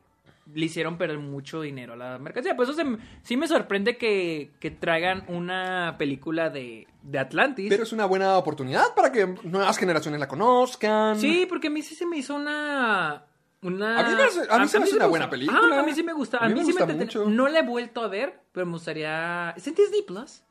[0.54, 2.56] le hicieron perder mucho dinero a la mercancía.
[2.56, 2.84] Por eso se
[3.22, 7.68] sí me sorprende que, que traigan una película de, de Atlantis.
[7.68, 11.18] Pero es una buena oportunidad para que nuevas generaciones la conozcan.
[11.18, 13.24] Sí, porque a mí sí se me hizo una...
[13.60, 13.98] Una...
[13.98, 15.60] A mí me a mí se me sí una buena película.
[15.60, 16.38] Ah, a mí sí me gusta.
[16.38, 17.24] A, mí mí, me sí gusta me mucho.
[17.28, 19.50] No la he vuelto a ver, pero me gustaría...
[19.56, 20.42] ¿Es en Disney Plus?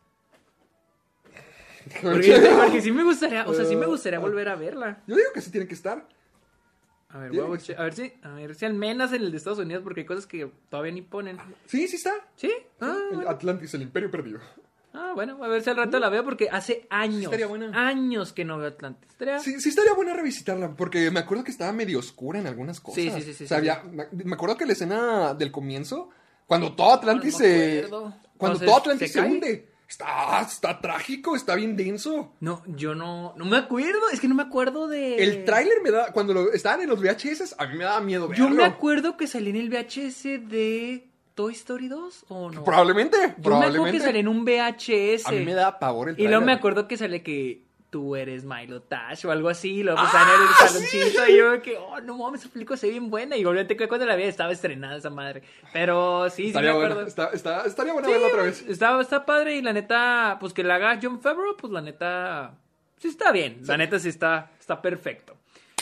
[2.01, 5.01] Porque, porque sí me gustaría, o sea, sí me gustaría volver a verla.
[5.07, 6.05] Yo digo que sí tiene que estar.
[7.17, 9.31] A ver, voy a, que a ver si, a ver si al menos en el
[9.31, 11.37] de Estados Unidos, porque hay cosas que todavía ni ponen.
[11.65, 12.13] Sí, sí está.
[12.35, 12.51] ¿Sí?
[12.79, 13.27] Ah, bueno.
[13.29, 14.39] Atlantis, el imperio perdido.
[14.93, 17.87] Ah, bueno, a ver si al rato la veo, porque hace años, estaría buena.
[17.87, 19.09] años que no veo Atlantis.
[19.11, 22.79] Estaría- Sí, sí estaría buena revisitarla, porque me acuerdo que estaba medio oscura en algunas
[22.79, 22.95] cosas.
[23.03, 26.09] Sí, sí, sí, sí, O sea, sí, había- me acuerdo que la escena del comienzo,
[26.45, 27.81] cuando todo Atlantis No, no me se...
[27.89, 29.69] Cuando Entonces, todo Atlantis ¿se hunde.
[29.87, 32.33] Está, está trágico, está bien denso.
[32.41, 35.15] No, yo no, no me acuerdo, es que no me acuerdo de...
[35.23, 36.11] El tráiler me da...
[36.11, 38.49] Cuando lo, estaban en los VHS, a mí me daba miedo verlo.
[38.49, 42.63] Yo me acuerdo que salí en el VHS de Toy Story 2, ¿o no?
[42.63, 45.27] Probablemente, Yo me acuerdo que salí en un VHS.
[45.27, 47.66] A mí me da pavor el Y luego me acuerdo que sale que
[47.97, 49.81] tú eres Milo Tash o algo así.
[49.81, 51.31] Luego pues, estaba en el ¡Ah, saloncito sí!
[51.31, 53.35] y yo que, oh, no mames, película se bien buena.
[53.35, 55.41] Y obviamente que cuando la vi estaba estrenada esa madre.
[55.73, 57.07] Pero sí, sí Estaría me buena, acuerdo.
[57.09, 58.63] está- está- estaría buena Sí, verla otra vez.
[58.67, 62.53] Está, está padre y la neta, pues que la haga John Favreau, pues la neta,
[62.97, 63.61] sí está bien.
[63.65, 65.33] La neta sí está, está perfecto.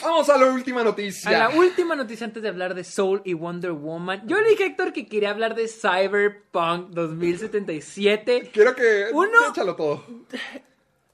[0.01, 1.29] Vamos a la última noticia.
[1.45, 4.23] A la última noticia antes de hablar de Soul y Wonder Woman.
[4.27, 8.51] Yo le dije a Héctor que quería hablar de Cyberpunk 2077.
[8.53, 9.07] Quiero que.
[9.13, 10.03] Uno- Échalo todo.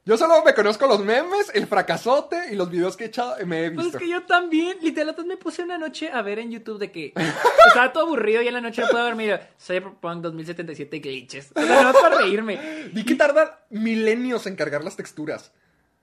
[0.03, 3.65] Yo solo me conozco los memes, el fracasote y los videos que he echado, me
[3.65, 3.97] he Pues visto.
[3.99, 7.13] es que yo también, literal, me puse una noche a ver en YouTube de que
[7.67, 9.39] estaba todo aburrido y en la noche no puedo dormir.
[9.59, 11.51] Cyberpunk 2077 glitches.
[11.55, 12.89] O sea, no para reírme.
[12.93, 15.51] Vi que tarda milenios en cargar las texturas.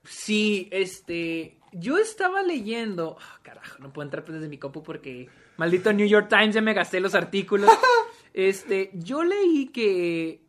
[0.04, 1.58] Sí, este.
[1.72, 3.16] Yo estaba leyendo.
[3.20, 5.28] ah, carajo, no puedo entrar pues desde mi compu porque.
[5.56, 7.68] Maldito New York Times, ya me gasté los artículos.
[8.32, 8.90] Este.
[8.94, 10.40] Yo leí que.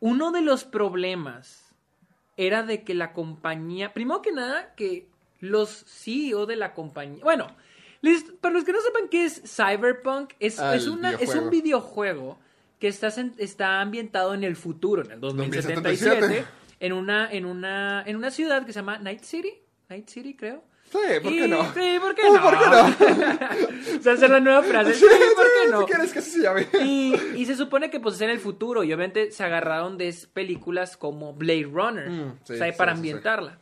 [0.00, 1.67] Uno de los problemas
[2.38, 3.92] era de que la compañía.
[3.92, 5.06] Primero que nada, que
[5.40, 7.22] los CEO de la compañía.
[7.22, 7.48] Bueno,
[8.00, 11.50] les- para los que no sepan qué es Cyberpunk, es, Ah, es, una, es un
[11.50, 12.38] videojuego
[12.78, 13.08] que está,
[13.38, 15.80] está ambientado en el futuro, en el 2077,
[16.20, 16.48] 2077.
[16.80, 19.52] en una, en una, en una ciudad que se llama Night City.
[19.88, 20.62] Night City, creo.
[20.90, 21.62] Sí, ¿por Y- qué no?
[21.74, 22.42] Sí, ¿por qué no?
[22.42, 22.64] ¿por qué
[23.98, 24.94] o sea, esa es la nueva frase.
[24.94, 25.04] Sí,
[25.36, 25.80] ¿por qué no?
[25.80, 26.66] ¿Tú quieres que se llame?
[26.82, 30.14] Y, y se supone que pues es en el futuro y obviamente se agarraron de
[30.32, 33.58] películas como Blade Runner, Mm, sí, o sea, para ambientarla.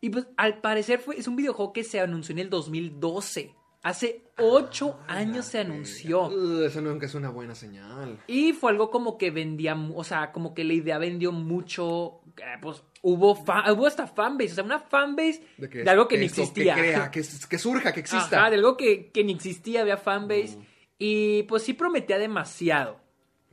[0.00, 3.54] Y pues al parecer fue, es un videojuego que se anunció en el 2012.
[3.82, 6.26] Hace ocho años se anunció.
[6.26, 8.18] Uh, eso nunca es una buena señal.
[8.26, 12.56] Y fue algo como que vendía, o sea, como que la idea vendió mucho, eh,
[12.60, 16.26] pues hubo, fa- hubo hasta fanbase, o sea, una fanbase de, que, algo que, ni
[16.26, 16.74] esto, existía.
[16.76, 18.38] Que crea, que, que surja, que exista.
[18.40, 20.56] Ajá, de algo que, que ni existía, había fanbase.
[20.58, 20.62] Mm.
[20.98, 23.00] Y pues sí prometía demasiado.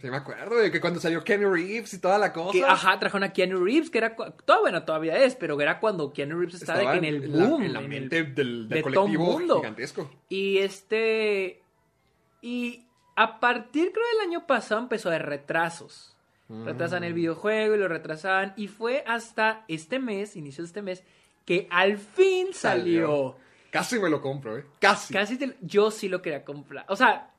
[0.01, 2.51] Sí, me acuerdo de que cuando salió Kenny Reeves y toda la cosa.
[2.51, 4.15] Que, ajá, trajeron a Keanu Reeves, que era.
[4.15, 7.45] Todo, bueno, todavía es, pero era cuando Keanu Reeves estaba, de que en el la-
[7.45, 7.63] boom.
[7.63, 9.55] en la en el- del, del de todo colectivo mundo.
[9.57, 10.11] gigantesco.
[10.27, 11.61] Y este.
[12.41, 12.85] Y
[13.15, 16.14] a partir, creo, del año pasado empezó a haber retrasos.
[16.47, 18.53] Retrasan el videojuego y lo retrasaban.
[18.55, 21.03] Y fue hasta este mes, inicio de este mes,
[21.45, 23.35] que al fin salió.
[23.71, 24.65] Casi me lo compro, ¿eh?
[24.79, 25.13] Casi.
[25.13, 26.85] Casi te- yo sí lo quería comprar.
[26.87, 27.31] O sea,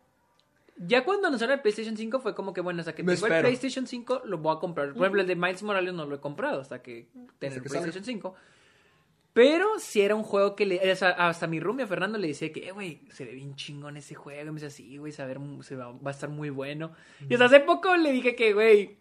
[0.76, 3.40] ya cuando anunciaron el PlayStation 5 fue como que, bueno, hasta que Me tengo el.
[3.40, 4.88] PlayStation 5 lo voy a comprar.
[4.92, 7.06] Por ejemplo, el de Miles Morales no lo he comprado hasta que
[7.38, 8.34] tenga el PlayStation 5.
[9.36, 12.28] Pero si era un juego que le, o sea, hasta mi roomie a Fernando le
[12.28, 14.40] decía que, eh, güey, se ve bien chingón ese juego.
[14.40, 16.30] Y me decía, sí, güey, se, va a ver mu- se va, va a estar
[16.30, 16.92] muy bueno.
[17.28, 18.96] Y hasta hace poco le dije que, güey,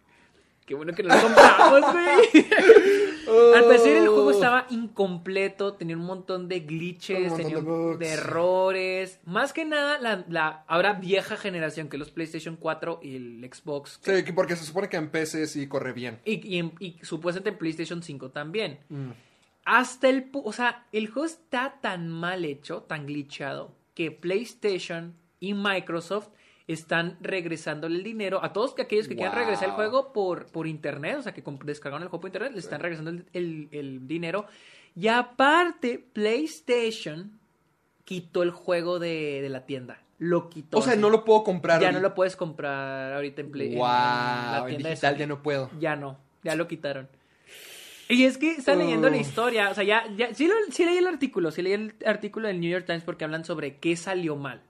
[0.66, 2.46] qué bueno que lo compramos, güey.
[3.56, 9.18] Al parecer el juego estaba incompleto, tenía un montón de glitches, montón tenía de errores.
[9.24, 13.98] Más que nada, la, la ahora vieja generación, que los PlayStation 4 y el Xbox.
[14.02, 16.20] Sí, que porque se supone que en PC sí corre bien.
[16.24, 18.78] Y, y, en- y supuestamente en PlayStation 5 también.
[18.90, 19.10] Mm.
[19.66, 20.30] Hasta el...
[20.32, 26.28] O sea, el juego está tan mal hecho, tan glitchado, que PlayStation y Microsoft
[26.68, 29.40] están regresándole el dinero a todos aquellos que quieran Wow.
[29.42, 32.64] regresar el juego por, por internet, o sea, que descargaron el juego por internet, les
[32.64, 34.46] están regresando el, el- el dinero.
[34.96, 37.38] Y aparte, PlayStation
[38.04, 39.98] quitó el juego de, de la tienda.
[40.18, 40.78] Lo quitó.
[40.78, 41.00] O sea, así.
[41.00, 41.80] no lo puedo comprar.
[41.80, 42.00] Ya ahorita.
[42.00, 43.66] no lo puedes comprar ahorita en Play.
[43.68, 45.70] en- en Wow, la en tienda digital ya no puedo.
[45.78, 47.08] Ya no, ya lo quitaron.
[48.08, 50.96] Y es que están leyendo la historia, o sea, ya, ya sí, lo- sí leí
[50.98, 54.36] el artículo, sí leí el artículo del New York Times porque hablan sobre qué salió
[54.36, 54.62] mal.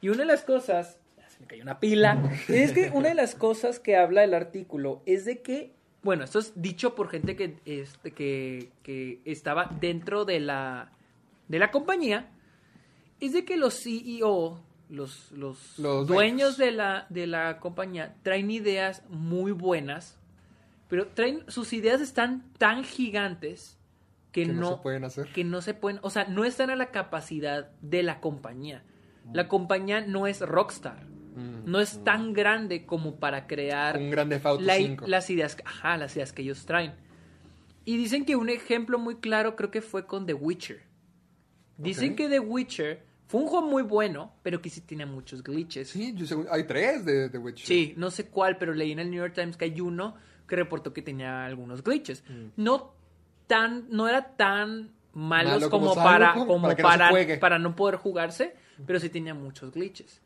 [0.00, 0.98] Y una de las cosas,
[1.28, 5.02] se me cayó una pila, es que una de las cosas que habla el artículo
[5.06, 5.72] es de que,
[6.04, 10.92] bueno, esto es dicho por gente que, este, que, que estaba dentro de la,
[11.48, 12.28] de la compañía,
[13.20, 16.56] es de que los CEO, los, los, Los dueños dueños.
[16.58, 20.16] de la, de la compañía traen ideas muy buenas,
[20.88, 23.78] pero traen, sus ideas están tan gigantes
[24.32, 25.28] que, Que no no, se pueden hacer.
[25.32, 28.82] que no se pueden, o sea, no están a la capacidad de la compañía.
[29.32, 31.04] La compañía no es Rockstar,
[31.36, 31.70] Mm.
[31.70, 35.06] no es tan grande como para crear Un Grand Theft Auto la- 5.
[35.06, 36.94] las ideas, ajá, las ideas que ellos traen.
[37.84, 40.82] Y dicen que un ejemplo muy claro creo que fue con The Witcher.
[41.76, 45.90] Dicen que The Witcher fue un juego muy bueno, pero que sí tiene muchos glitches.
[45.90, 47.66] Sí, yo según- hay tres de, de Witcher.
[47.66, 50.16] Sí, no sé cuál, pero leí en el New York Times que hay uno
[50.48, 52.24] que reportó que tenía algunos glitches.
[52.56, 52.92] No
[53.46, 57.96] tan, no era tan malos Malo como, como para, como para no para, no poder
[57.96, 58.56] jugarse,
[58.86, 60.20] pero sí tenía muchos glitches.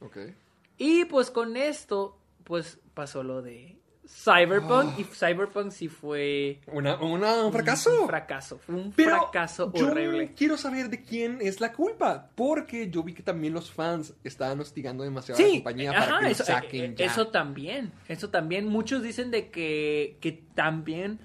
[0.78, 3.76] Y pues con esto, pues pasó lo de
[4.14, 8.02] Cyberpunk, y Cyberpunk sí fue Una, una- un fracaso.
[8.02, 10.32] un fracaso, fue un Pero fracaso yo horrible.
[10.36, 12.28] quiero saber de quién es la culpa.
[12.34, 16.18] Porque yo vi que también los fans estaban hostigando demasiado a la compañía ajá, para
[16.18, 17.06] que lo eso, saquen eh, ya.
[17.06, 18.68] eso también, eso también.
[18.68, 21.18] Muchos dicen de que, que también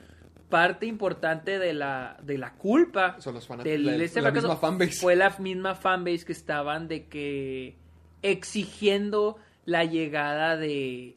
[0.49, 4.93] parte importante de la, de la culpa Son los del la- este la misma fanbase.
[4.93, 7.75] fue la misma fanbase que estaban de que
[8.21, 11.16] exigiendo la llegada de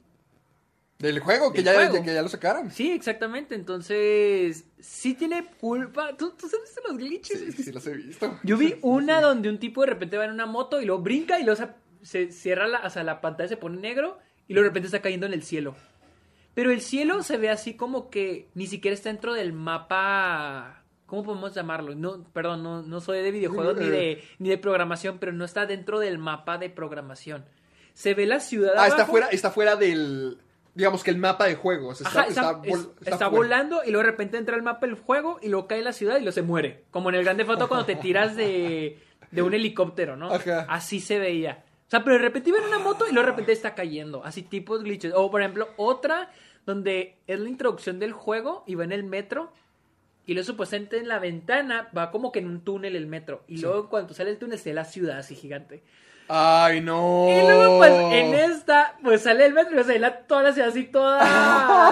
[1.01, 2.05] Del juego, que, Del ya, juego.
[2.05, 2.70] que ya lo sacaron.
[2.70, 3.55] Sí, exactamente.
[3.55, 6.14] Entonces, sí tiene culpa.
[6.14, 7.39] ¿Tú, tú sabes los glitches?
[7.56, 8.39] Sí, sí, los he visto.
[8.43, 11.40] Yo vi una donde un tipo de repente va en una moto y luego brinca
[11.40, 11.66] y luego
[12.02, 15.01] se, cierra la, o sea, la pantalla, se pone negro y luego de repente está
[15.01, 15.74] cayendo en el cielo.
[16.52, 20.85] Pero el cielo se ve así como que ni siquiera está dentro del mapa.
[21.06, 21.94] ¿Cómo podemos llamarlo?
[21.94, 25.64] No, perdón, no, no soy de videojuegos ni de, ni de programación, pero no está
[25.64, 27.47] dentro del mapa de programación.
[27.94, 28.74] Se ve la ciudad.
[28.77, 30.39] Ah, está fuera, está fuera del.
[30.74, 32.01] Digamos que el mapa de juegos.
[32.01, 35.38] Está, Ajá, está, vol- está volando y luego de repente entra el mapa del juego
[35.42, 36.84] y luego cae la ciudad y luego se muere.
[36.90, 38.98] Como en el Grande Foto cuando te tiras de,
[39.30, 40.32] de un helicóptero, ¿no?
[40.32, 40.66] Ajá.
[40.68, 41.64] Así se veía.
[41.86, 44.24] O sea, pero de repente iba en una moto y luego de repente está cayendo.
[44.24, 45.12] Así tipos glitches.
[45.16, 46.30] O por ejemplo, otra
[46.66, 49.52] donde es la introducción del juego y va en el metro.
[50.26, 53.42] Y luego supuestamente en la ventana va como que en un túnel el metro.
[53.48, 55.82] Y luego cuando sale el túnel se ve la ciudad así gigante.
[56.32, 57.27] Ay, no.
[57.28, 60.69] Y luego, pues, en esta, pues sale el metro y se la, toda la ciudad
[60.69, 61.19] así, toda.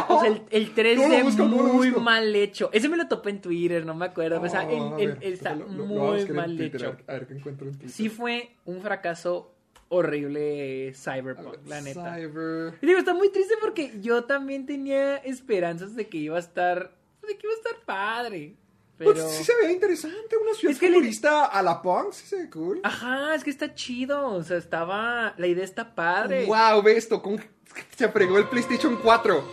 [0.06, 1.42] Sea, el, el 3D ¿Cómo lo busco?
[1.42, 2.70] ¿Cómo lo muy mal hecho.
[2.72, 4.40] Ese me lo topé en Twitter, no me acuerdo.
[4.40, 6.96] o sea, el- Oh, a el- ver, está lo- lo- muy mal Twitter, hecho.
[7.08, 7.90] A ver, qué encuentro en Twitter.
[7.90, 9.52] Sí fue un fracaso
[9.88, 12.14] horrible Cyberpunk, ver, la neta.
[12.14, 12.74] Cyber.
[12.80, 16.92] Y digo, está muy triste porque yo también tenía esperanzas de que iba a estar,
[17.26, 18.54] de que iba a estar padre.
[18.98, 19.12] Pero...
[19.14, 20.36] Pues sí se ve interesante.
[20.36, 22.12] Una ciudad Es que le- futurista a la punk.
[22.12, 22.80] Sí se ve cool.
[22.82, 24.26] Ajá, es que está chido.
[24.30, 25.34] O sea, estaba.
[25.38, 26.46] La idea está padre.
[26.46, 27.22] Wow, ve esto.
[27.22, 27.42] con-
[27.96, 29.44] Se fregó el PlayStation 4.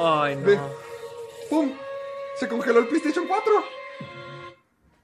[0.00, 0.42] Ay, no.
[0.42, 0.58] Ve.
[1.50, 1.72] ¡Pum!
[2.36, 3.52] Se congeló el PlayStation 4.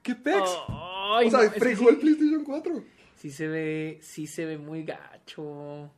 [0.02, 0.40] ¿Qué pex?
[0.40, 2.84] O sea, no, fregó sí- el PlayStation 4.
[3.16, 5.90] Sí se ve, sí se ve muy gacho.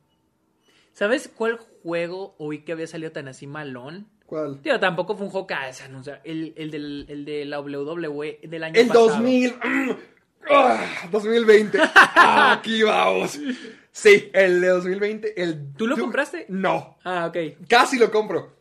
[0.93, 4.07] ¿Sabes cuál juego oí que había salido tan así malón?
[4.27, 4.59] ¿Cuál?
[4.61, 6.21] Tío, tampoco fue un juego que anuncia.
[6.23, 9.07] El, el, del, el de la WWE del año El pasado.
[9.09, 9.55] 2000.
[10.49, 11.77] Ah, 2020.
[11.81, 13.37] Ah, Aquí vamos.
[13.91, 15.41] Sí, el de 2020.
[15.43, 16.45] El ¿Tú lo du- compraste?
[16.47, 16.97] No.
[17.03, 17.65] Ah, ok.
[17.67, 18.55] Casi lo compro.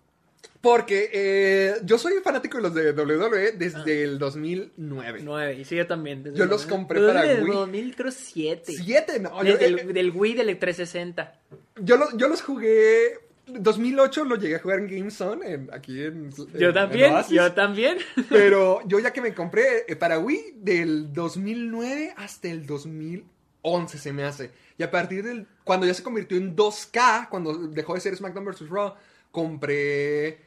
[0.60, 4.05] Porque eh, yo soy fanático de los de WWE desde Ah.
[4.05, 5.20] el 2009.
[5.22, 5.55] Nueve.
[5.60, 6.24] Y sí, yo también.
[6.24, 7.52] desde Yo el- los compré para desde el Wii.
[7.52, 8.72] 2000, creo, 7.
[8.72, 9.44] Siete, no.
[9.44, 11.38] Yo, eh, el, del Wii del 360.
[11.82, 13.20] yo, lo- yo los jugué.
[13.47, 16.31] 2008 lo llegué a jugar en GameZone, en, aquí en.
[16.59, 17.98] Yo en- también, en yo también.
[18.28, 24.12] Pero yo ya que me compré eh, para Wii del 2009 hasta el 2011 se
[24.12, 24.51] me hace.
[24.78, 25.47] Y a partir del...
[25.64, 28.68] Cuando ya se convirtió en 2K, cuando dejó de ser SmackDown vs.
[28.68, 28.94] Raw,
[29.31, 30.39] compré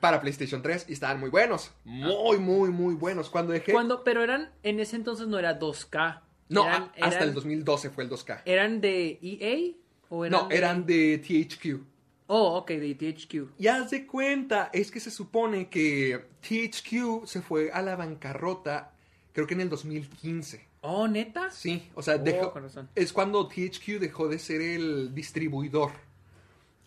[0.00, 1.70] para PlayStation 3 y estaban muy buenos.
[1.84, 3.30] Muy, muy, muy buenos.
[3.30, 3.72] Cuando dejé...
[3.72, 6.20] Cuando, pero eran, en ese entonces no era 2K.
[6.48, 8.42] No, Eran- a- hasta eran- el 2012 fue el 2K.
[8.46, 9.74] ¿Eran de EA?
[10.10, 11.80] ¿O eran No, eran de THQ.
[12.30, 13.58] Oh, ok, de THQ.
[13.58, 18.92] Y haz de cuenta, es que se supone que THQ se fue a la bancarrota,
[19.32, 20.66] creo que en el 2015.
[20.82, 21.50] Oh, ¿neta?
[21.50, 22.52] Sí, o sea, Oh, dejó-
[22.94, 25.90] es cuando THQ dejó de ser el distribuidor.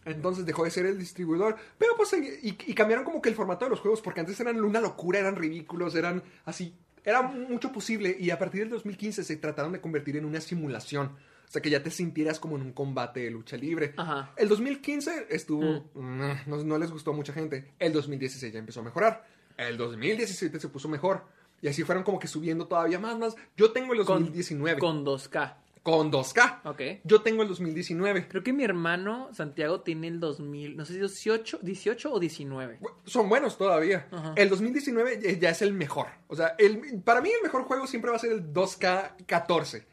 [0.05, 1.57] Entonces dejó de ser el distribuidor.
[1.77, 4.63] Pero pues, y, y cambiaron como que el formato de los juegos, porque antes eran
[4.63, 6.73] una locura, eran ridículos, eran así,
[7.03, 8.15] era mucho posible.
[8.19, 11.11] Y a partir del 2015 se trataron de convertir en una simulación.
[11.51, 13.93] O sea, que ya te sintieras como en un combate de lucha libre.
[13.97, 14.31] Ajá.
[14.37, 17.73] El 2015 estuvo, mm, no, no les gustó a mucha gente.
[17.77, 19.27] El 2016 ya empezó a mejorar.
[19.57, 21.25] El 2017 se puso mejor.
[21.61, 23.35] Y así fueron como que subiendo todavía más, más.
[23.57, 25.55] Yo tengo el 2019 Con 2K.
[25.83, 26.61] con 2K.
[26.63, 26.81] Ok.
[27.03, 28.29] Yo tengo el 2019.
[28.29, 32.79] Creo que mi hermano Santiago tiene el 2000, no sé si 18, 18 o 19.
[32.79, 34.07] Bu- Son buenos todavía.
[34.09, 34.33] Ajá.
[34.37, 36.07] El 2019 ya- ya es el mejor.
[36.29, 39.83] O sea, el, para mí el mejor juego siempre va a ser el 2K14.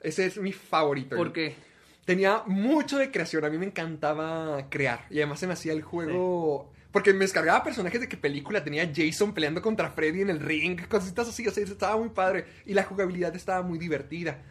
[0.00, 1.16] Ese es mi favorito.
[1.16, 1.56] ¿Por qué?
[2.04, 3.44] Tenía mucho de creación.
[3.44, 5.06] A mí me encantaba crear.
[5.10, 6.72] Y además se me hacía el juego...
[6.92, 8.64] Porque me descargaba personajes de qué película.
[8.64, 10.80] Tenía Jason peleando contra Freddy en el ring.
[10.88, 11.46] Cositas así.
[11.46, 12.46] O sea, estaba muy padre.
[12.64, 14.42] Y la jugabilidad estaba muy divertida.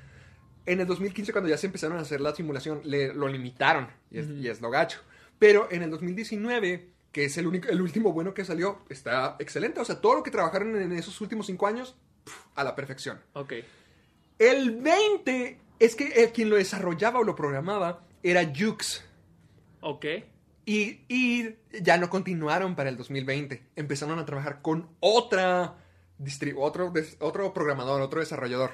[0.67, 3.88] En el 2015, cuando ya se empezaron a hacer la simulación, le, lo limitaron.
[4.11, 4.99] Y es, y es lo gacho.
[5.39, 9.80] Pero en el 2019, que es el, único, el último bueno que salió, está excelente.
[9.80, 11.95] O sea, todo lo que trabajaron en esos últimos cinco años,
[12.26, 13.19] pf, a la perfección.
[13.34, 13.53] Ok.
[14.40, 19.03] El 20 es que eh, quien lo desarrollaba o lo programaba era Jux.
[19.82, 20.06] Ok.
[20.66, 23.62] Y, y ya no continuaron para el 2020.
[23.76, 25.76] Empezaron a trabajar con otra
[26.57, 28.72] otro, otro programador, otro desarrollador.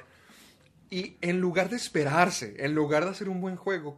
[0.90, 3.98] Y en lugar de esperarse, en lugar de hacer un buen juego,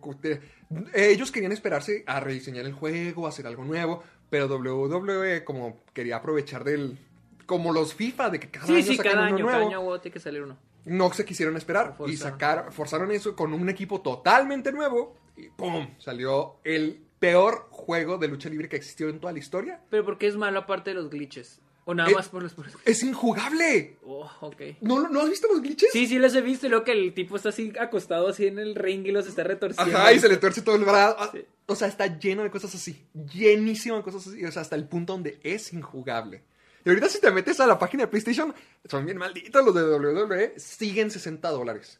[0.94, 6.18] ellos querían esperarse a rediseñar el juego, a hacer algo nuevo, pero WWE como quería
[6.18, 7.00] aprovechar del...
[7.48, 9.82] Como los FIFA, de que cada Sí, año sí, sacan cada uno año, nuevo cada
[9.82, 10.58] año tiene que salir uno.
[10.86, 12.18] No se quisieron esperar y forzaron.
[12.18, 15.88] sacar, forzaron eso con un equipo totalmente nuevo y ¡pum!
[16.00, 19.82] Salió el peor juego de lucha libre que existió en toda la historia.
[19.90, 21.60] Pero ¿por qué es malo aparte de los glitches?
[21.86, 22.56] O nada Eh, más por los...
[22.86, 23.98] Es injugable.
[24.06, 24.62] Oh, ok.
[24.82, 25.92] ¿No, ¿No has visto los glitches?
[25.92, 28.58] Sí, sí los he visto y luego que el tipo está así acostado así en
[28.60, 29.98] el ring y los está retorciendo.
[29.98, 31.16] Ajá, y se le tuerce todo el brazo.
[31.20, 31.46] Ah, Sí.
[31.66, 33.06] O sea, está lleno de cosas así.
[33.34, 34.44] Llenísimo de cosas así.
[34.46, 36.44] O sea, hasta el punto donde es injugable.
[36.86, 38.54] Y ahorita si te metes a la página de PlayStation,
[38.90, 42.00] son bien malditos los de WWE, siguen 60 dólares.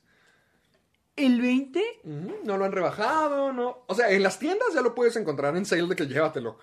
[1.16, 1.82] ¿El 20?
[2.04, 3.84] Ujú, No lo han rebajado, no.
[3.88, 6.58] O sea, en las tiendas ya lo puedes encontrar en sale de que llévatelo.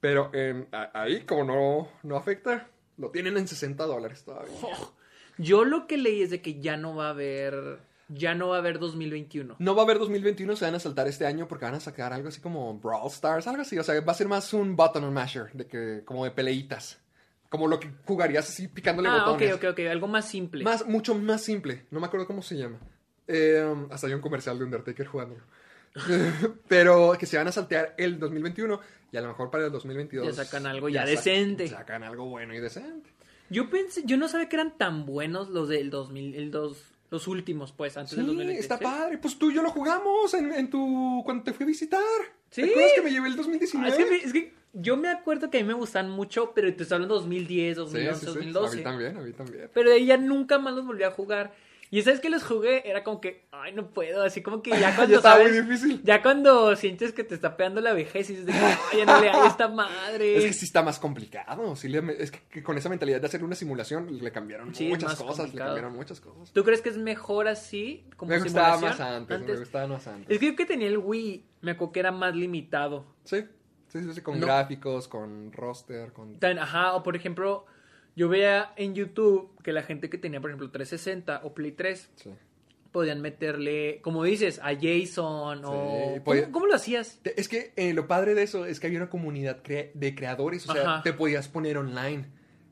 [0.00, 4.54] Pero en, a- ahí, como no, no afecta, lo tienen en 60 dólares todavía.
[4.62, 4.92] Oh,
[5.36, 7.78] yo lo que leí es de que ya no va a haber...
[8.12, 9.54] Ya no va a haber 2021.
[9.60, 12.12] No va a haber 2021, se van a saltar este año porque van a sacar
[12.12, 13.78] algo así como Brawl Stars, algo así.
[13.78, 16.98] O sea, va a ser más un button masher, de que, como de peleitas.
[17.50, 19.54] Como lo que jugarías así picándole Ah, ok, botones.
[19.54, 19.78] ok, ok.
[19.90, 20.64] Algo más simple.
[20.64, 21.84] Más, mucho más simple.
[21.90, 22.78] No me acuerdo cómo se llama.
[23.28, 25.42] Eh, hasta hay un comercial de Undertaker jugándolo.
[26.68, 28.80] Pero que se van a saltear el 2021
[29.12, 30.26] y a lo mejor para el 2022.
[30.36, 31.68] Ya sacan algo ya sa- decente.
[31.68, 33.10] Sacan algo bueno y decente.
[33.48, 34.02] Yo pensé...
[34.04, 36.34] Yo no sabía que eran tan buenos los del 2000...
[36.36, 36.78] El dos,
[37.10, 38.60] los últimos, pues, antes del Sí, 2020.
[38.60, 39.18] está padre.
[39.18, 41.22] Pues tú y yo lo jugamos en, en tu.
[41.24, 42.00] cuando te fui a visitar.
[42.50, 42.62] Sí.
[42.62, 43.88] ¿Te acuerdas que me llevé el Ah, 2019?
[43.88, 46.72] es, que, me- es que yo me acuerdo que a mí me gustan mucho, pero
[46.74, 48.30] te estoy hablando 2010, Sí, 2011, sí, sí.
[48.30, 48.76] A 2012.
[48.76, 49.70] mí también, a mí también.
[49.74, 51.52] Pero de ahí ya nunca más los volví a jugar.
[51.92, 54.94] Y sabes que los jugué, era como que, ay, no puedo, así como que ya
[54.94, 56.00] cuando Ya estaba sabes, muy difícil.
[56.04, 59.28] ya cuando sientes que te está pegando la vejez y dices de ay, no le
[59.28, 60.36] hay esta madre.
[60.38, 61.74] Es que sí está más complicado.
[61.74, 65.16] Sí le- es que, con esa mentalidad de hacer una simulación le cambiaron Sí, muchas
[65.16, 65.52] cosas.
[65.52, 66.52] Le cambiaron muchas cosas.
[66.52, 68.04] ¿Tú crees que es mejor así?
[68.16, 68.90] Como Me gustaba simulación?
[69.08, 70.30] más antes, me gustaba más antes.
[70.30, 73.04] Es que yo que tenía el Wii, me acuerdo que era más limitado.
[73.24, 73.44] Sí,
[73.92, 74.46] sí, con No.
[74.46, 76.38] gráficos, con roster, con...
[76.38, 77.66] Tan- ajá, o por ejemplo,
[78.16, 82.10] yo veía en YouTube que la gente que tenía, por ejemplo, 360 o Play 3
[82.16, 82.30] Sí.
[82.92, 86.14] podían meterle, como dices, a Jason o...
[86.52, 87.20] ¿Cómo, lo hacías?
[87.24, 90.72] Es que eh, lo padre de eso es que había una comunidad de creadores, o
[90.72, 91.02] sea, Ajá.
[91.02, 92.26] te podías poner online.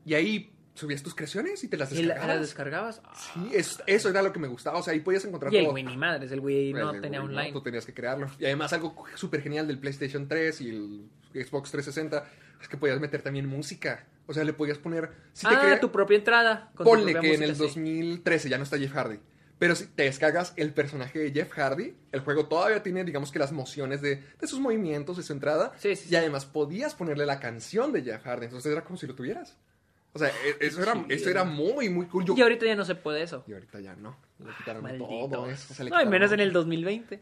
[0.05, 2.41] Y ahí subías tus creaciones y te las ¿Y la, descargabas.
[2.41, 3.01] descargabas?
[3.33, 4.77] Sí, es- eso era lo que me gustaba.
[4.79, 5.73] O sea, ahí podías encontrar Y el todo.
[5.75, 7.51] Wii ni madres, el Wii no El tenía Wii, online.
[7.51, 8.27] Tú tenías que crearlo.
[8.39, 11.09] Y además algo súper genial del PlayStation 3 y el
[11.45, 12.25] Xbox 360
[12.61, 14.05] es que podías meter también música.
[14.27, 15.09] O sea, le podías poner...
[15.33, 16.71] Si te ah, crea- tu propia entrada.
[16.75, 17.61] con Ponle que en música, el sí.
[17.61, 19.19] 2013 ya no está Jeff Hardy.
[19.57, 23.39] Pero si te descargas el personaje de Jeff Hardy, el juego todavía tiene, digamos que
[23.39, 25.73] las mociones de, de sus movimientos, de su entrada.
[25.77, 28.45] Sí, sí, y además podías ponerle la canción de Jeff Hardy.
[28.45, 29.57] Entonces era como si lo tuvieras.
[30.13, 32.25] O sea, e- eso era, eso era muy, muy cool.
[32.25, 33.43] Yo- Y ahorita ya no se puede eso.
[33.47, 34.15] y ahorita ya no.
[34.43, 34.97] Le quitaron
[35.29, 35.73] todo eso.
[35.73, 37.19] se le No, y menos en el 2020.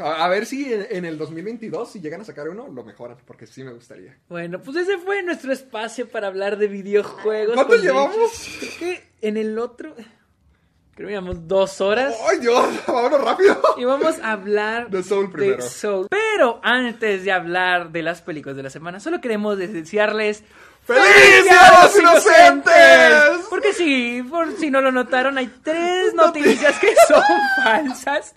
[0.00, 3.16] A, a ver si en, en el 2022, si llegan a sacar uno, lo mejoran.
[3.26, 4.16] Porque sí me gustaría.
[4.28, 7.54] Bueno, pues ese fue nuestro espacio para hablar de videojuegos.
[7.54, 8.30] ¿Cuánto llevamos?
[8.58, 9.94] Creo que en el otro...
[10.94, 12.14] Creo que llevamos dos horas.
[12.28, 12.66] ¡Ay, Dios!
[12.86, 13.58] ¡Vámonos rápido!
[13.78, 15.62] Y vamos a hablar De Soul primero.
[15.62, 16.06] Soul.
[16.10, 20.42] Pero antes de hablar de las películas de la semana, solo queremos desearles
[20.86, 23.46] ¡Feliz Día de los Inocentes!
[23.48, 27.22] Porque sí, por si no lo notaron, hay tres noticias que son
[27.64, 28.34] falsas.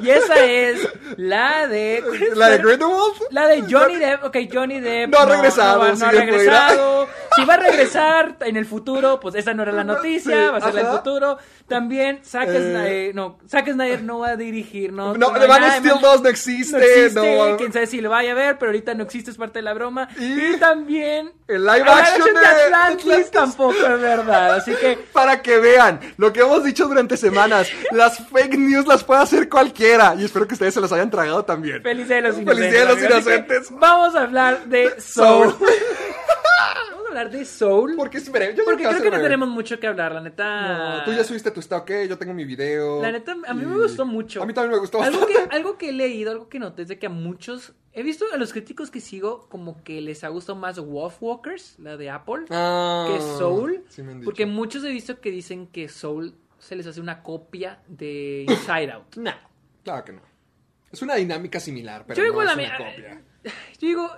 [0.00, 0.86] Y esa es
[1.16, 2.02] la de.
[2.34, 3.14] ¿La de Grindelwald?
[3.30, 7.08] La de Johnny Depp, ok, Johnny Depp No ha regresado, no, va- no ha regresado.
[7.36, 10.56] Si va a regresar en el futuro, pues esa no era la noticia, Sí, va
[10.58, 10.98] a ser la del ajá.
[10.98, 11.38] futuro.
[11.68, 12.60] También Zack Eh.
[12.60, 15.14] Snyder, no, Zack Snyder no va a dirigir, no.
[15.14, 16.78] No, The Man of Steel man- 2 no existe.
[16.78, 19.36] no existe, no- quién sabe si lo vaya a ver, pero ahorita no existe, es
[19.36, 20.08] parte de la broma.
[20.18, 23.30] Y- Y, también El live action de Atlantis, Atlantis.
[23.30, 28.18] tampoco es verdad, así que Para que vean lo que hemos dicho durante semanas, las
[28.28, 30.14] fake news las puede hacer cualquiera.
[30.18, 31.82] Y espero que ustedes se las hayan tragado también.
[31.82, 32.70] feliz de los Feliz inocentes.
[32.72, 33.68] Día de los Inocentes.
[33.78, 35.50] Vamos a hablar de Soul.
[35.52, 35.68] Soul.
[36.90, 37.94] Vamos a hablar de Soul.
[37.96, 38.54] Porque es breve.
[38.54, 39.24] Yo Porque creo creo que no breve.
[39.24, 40.98] tenemos mucho que hablar, la neta.
[40.98, 43.00] No, tú ya subiste tu está ok, yo tengo mi video.
[43.02, 44.42] La neta, a mí y- me gustó mucho.
[44.42, 45.48] A mí también me gustó algo bastante.
[45.48, 47.72] que, algo que he leído, algo que noté es de que a muchos.
[47.98, 51.78] He visto a los críticos que sigo como que les ha gustado más Wolf Walkers,
[51.78, 53.84] la de Apple, Ah, que Soul.
[53.88, 58.44] sí porque muchos he visto que dicen que Soul se les hace una copia de
[58.48, 59.16] Inside Out.
[59.16, 59.32] No,
[59.82, 60.20] claro que no.
[60.92, 63.22] Es una dinámica similar, pero Yo no es una copia.
[63.44, 64.10] Yo digo,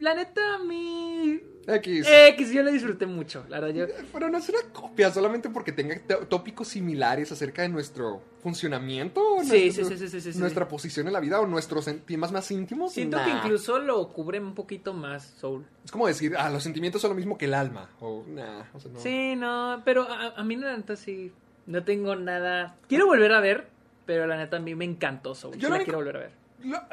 [0.00, 1.40] la neta, a mí.
[1.68, 2.06] X.
[2.08, 3.74] X, yo lo disfruté mucho, la verdad.
[3.88, 5.98] Yo, Pero no es una copia, solamente porque tenga
[6.28, 10.38] tópicos similares acerca de nuestro funcionamiento, Sí, nuestro- sí, sí, sí, sí, sí.
[10.38, 12.92] nuestra posición en la vida o nuestros temas más íntimos.
[12.92, 13.24] siento Nah.
[13.24, 15.64] que incluso lo cubren un poquito más Soul.
[15.84, 17.90] Es como decir, ah, los sentimientos son lo mismo que el alma.
[18.00, 19.00] O, nah, o sea, no.
[19.00, 21.32] Sí, no, pero a, a mí la neta sí,
[21.66, 22.76] no tengo nada.
[22.88, 23.66] Quiero volver a ver,
[24.06, 25.56] pero la neta a mí me encantó Soul.
[25.56, 26.45] Yo la único- quiero volver a ver.
[26.64, 26.88] La-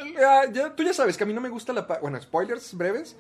[0.52, 1.82] ya- tú ya sabes que a mí no me gusta la...
[2.02, 3.16] Bueno, spoilers breves.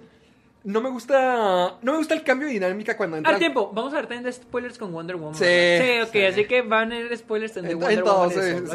[0.65, 1.77] No me gusta...
[1.81, 3.33] No me gusta el cambio de dinámica cuando entra...
[3.33, 5.35] Al tiempo, vamos a ver también de spoilers con Wonder Woman.
[5.35, 6.21] Sí, sí, ok, sí.
[6.23, 8.31] así que van a ir spoilers en En, Wonder en Woman.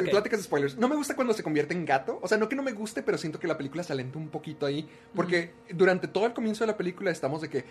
[0.06, 0.76] eh, pláticas de spoilers.
[0.76, 2.18] No me gusta cuando se convierte en gato.
[2.20, 4.28] O sea, no que no me guste, pero siento que la película se alenta un
[4.28, 4.86] poquito ahí.
[5.14, 7.64] Porque durante todo el comienzo de la película estamos de que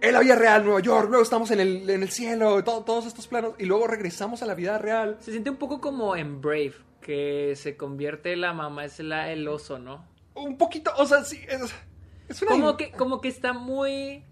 [0.00, 3.06] en la vida real, Nueva York, luego estamos en el, en el cielo, to- todos
[3.06, 5.16] estos planos, y luego regresamos a la vida real.
[5.18, 6.74] Se siente un poco como en Brave,
[7.08, 10.04] que se convierte la mamá, es la, el oso, ¿no?
[10.34, 11.74] Un poquito, o sea, sí, es,
[12.28, 12.50] es una...
[12.50, 14.24] Como que, como que está muy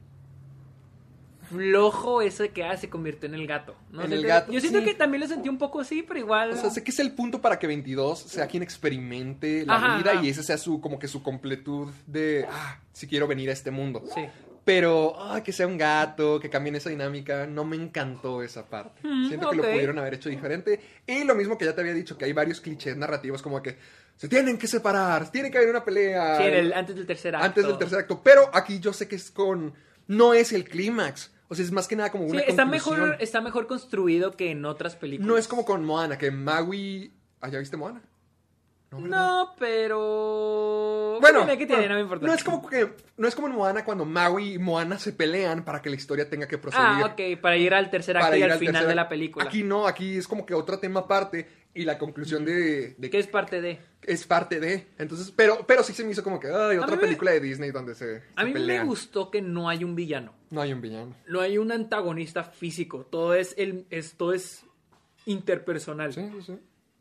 [1.49, 3.75] flojo eso de que ah, se convirtió en el gato.
[3.91, 4.03] ¿no?
[4.03, 4.85] En el gato, Yo siento sí.
[4.85, 6.51] que también lo sentí un poco así, pero igual.
[6.51, 9.97] O sea, sé que es el punto para que 22 sea quien experimente la Ajá,
[9.97, 10.23] vida ajá.
[10.23, 13.71] y ese sea su, como que su completud de, ah, si quiero venir a este
[13.71, 14.03] mundo.
[14.15, 14.27] Sí.
[14.67, 19.01] Pero, ah, que sea un gato, que cambien esa dinámica, no me encantó esa parte.
[19.07, 20.81] Mm, Siento que lo pudieron haber hecho diferente.
[21.07, 23.79] Y lo mismo que ya te había dicho, que hay varios clichés narrativos como que
[24.17, 26.37] se tienen que separar, tiene que haber una pelea.
[26.39, 27.47] Sí, el- antes del tercer acto.
[27.47, 28.21] antes del tercer acto.
[28.25, 29.73] Pero aquí yo sé que es con,
[30.09, 31.31] no es el clímax.
[31.47, 33.01] O sea, es más que nada como Sí, una está conclusión.
[33.01, 35.29] mejor, está mejor construido que en otras películas.
[35.29, 37.13] No es como con Moana, que Maui...
[37.41, 38.03] ¿Ah, ya viste Moana?
[38.93, 41.19] No, pero.
[41.21, 42.27] Bueno, Tiene no me importa.
[42.27, 45.65] no es como que no es como en Moana cuando Maui y Moana se pelean
[45.65, 46.87] para que la historia tenga que proseguir.
[46.89, 49.45] Ah, ok, para ir al tercer acto y al al final tercer de la película.
[49.45, 53.19] Aquí no, aquí es como que otro tema aparte y la conclusión de, de Que
[53.19, 53.79] es parte de.
[54.03, 54.87] es parte de.
[54.99, 57.71] Entonces, pero pero sí se me hizo como que ay, otra me- película de Disney
[57.73, 60.33] donde se, A se mí me gustó que no hay un villano.
[60.51, 61.15] No hay un villano.
[61.27, 63.05] No hay un antagonista físico.
[63.05, 64.65] Todo es el, es, todo es
[65.25, 66.13] interpersonal.
[66.13, 66.59] Sí, sí, sí.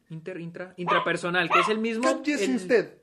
[0.09, 2.07] Inter, intra, intrapersonal, que es el mismo.
[2.25, 2.97] El- usted.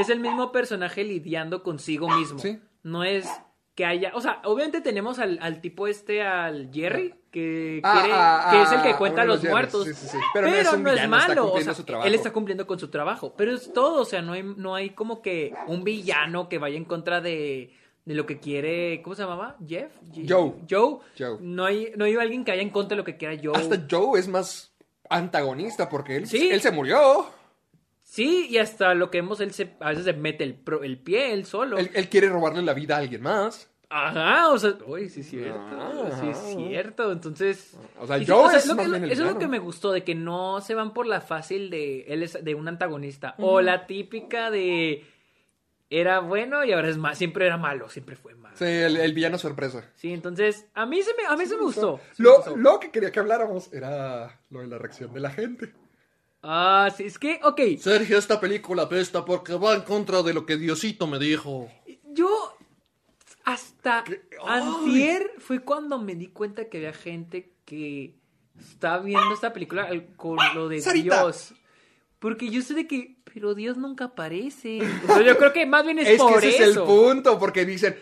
[0.00, 2.38] Es el mismo personaje lidiando consigo mismo.
[2.38, 2.58] Sí.
[2.82, 3.28] No es
[3.74, 4.12] que haya.
[4.14, 8.62] O sea, obviamente tenemos al, al tipo este, al Jerry, que, Ah, quiere- ah, que
[8.62, 9.84] es el ah, que cuenta a los muertos.
[9.86, 10.16] sí, sí, sí.
[10.32, 11.52] Pero no es no villano, malo.
[11.52, 12.08] o sea, su trabajo.
[12.08, 13.34] Él está cumpliendo con su trabajo.
[13.36, 14.00] Pero es todo.
[14.00, 17.72] O sea, no hay, no hay como que un villano que vaya en contra de.
[18.06, 19.56] De lo que quiere, ¿cómo se llamaba?
[19.66, 20.52] Jeff, Joe.
[20.70, 20.98] Joe.
[21.18, 21.38] Joe.
[21.40, 23.56] No hay, no hay alguien que vaya en contra de lo que quiera Joe.
[23.56, 24.72] Hasta Joe es más
[25.10, 26.48] antagonista porque él, Sí.
[26.50, 27.26] él se murió.
[28.02, 30.98] Sí, y hasta lo que vemos, él se, a veces se mete el, pro- el
[30.98, 31.76] pie, él solo.
[31.78, 33.68] Él, él quiere robarle la vida a alguien más.
[33.88, 37.76] Ajá, o sea, uy, sí es cierto, sí es cierto, entonces...
[38.00, 39.60] O sea, y sí, Joe o sea, es lo que- Eso es lo que me
[39.60, 43.34] gustó, de que no se van por la fácil de él es de un antagonista,
[43.38, 45.04] o la típica de
[45.90, 48.56] era bueno y ahora es más, siempre era malo, siempre fue malo.
[48.56, 49.90] Sí, el, el villano sorpresa.
[49.96, 52.00] Sí, entonces, a mí se me, a mí se me gustó.
[52.12, 52.56] sí me Lo, gustó.
[52.56, 55.72] lo que quería que habláramos era lo de la reacción de la gente.
[56.42, 60.46] Ah, sí, es que, ok, Sergio, esta película pesta porque va en contra de lo
[60.46, 61.68] que Diosito me dijo.
[62.04, 62.56] yo
[63.44, 64.02] hasta
[64.44, 68.16] antier fue cuando me di cuenta que había gente que
[68.58, 71.22] está viendo esta película con lo de Sarita.
[71.22, 71.54] Dios.
[72.18, 74.78] Porque yo sé de que, pero Dios nunca aparece.
[75.04, 76.70] O sea, yo creo que más bien es, Es, por que ese eso.
[76.70, 77.96] es el punto, porque dicen,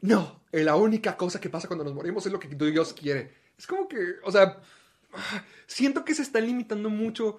[0.00, 3.32] no, eh, la única cosa que pasa cuando nos morimos es lo que Dios quiere.
[3.56, 4.58] Es como que, o sea,
[5.66, 7.38] siento que se están limitando mucho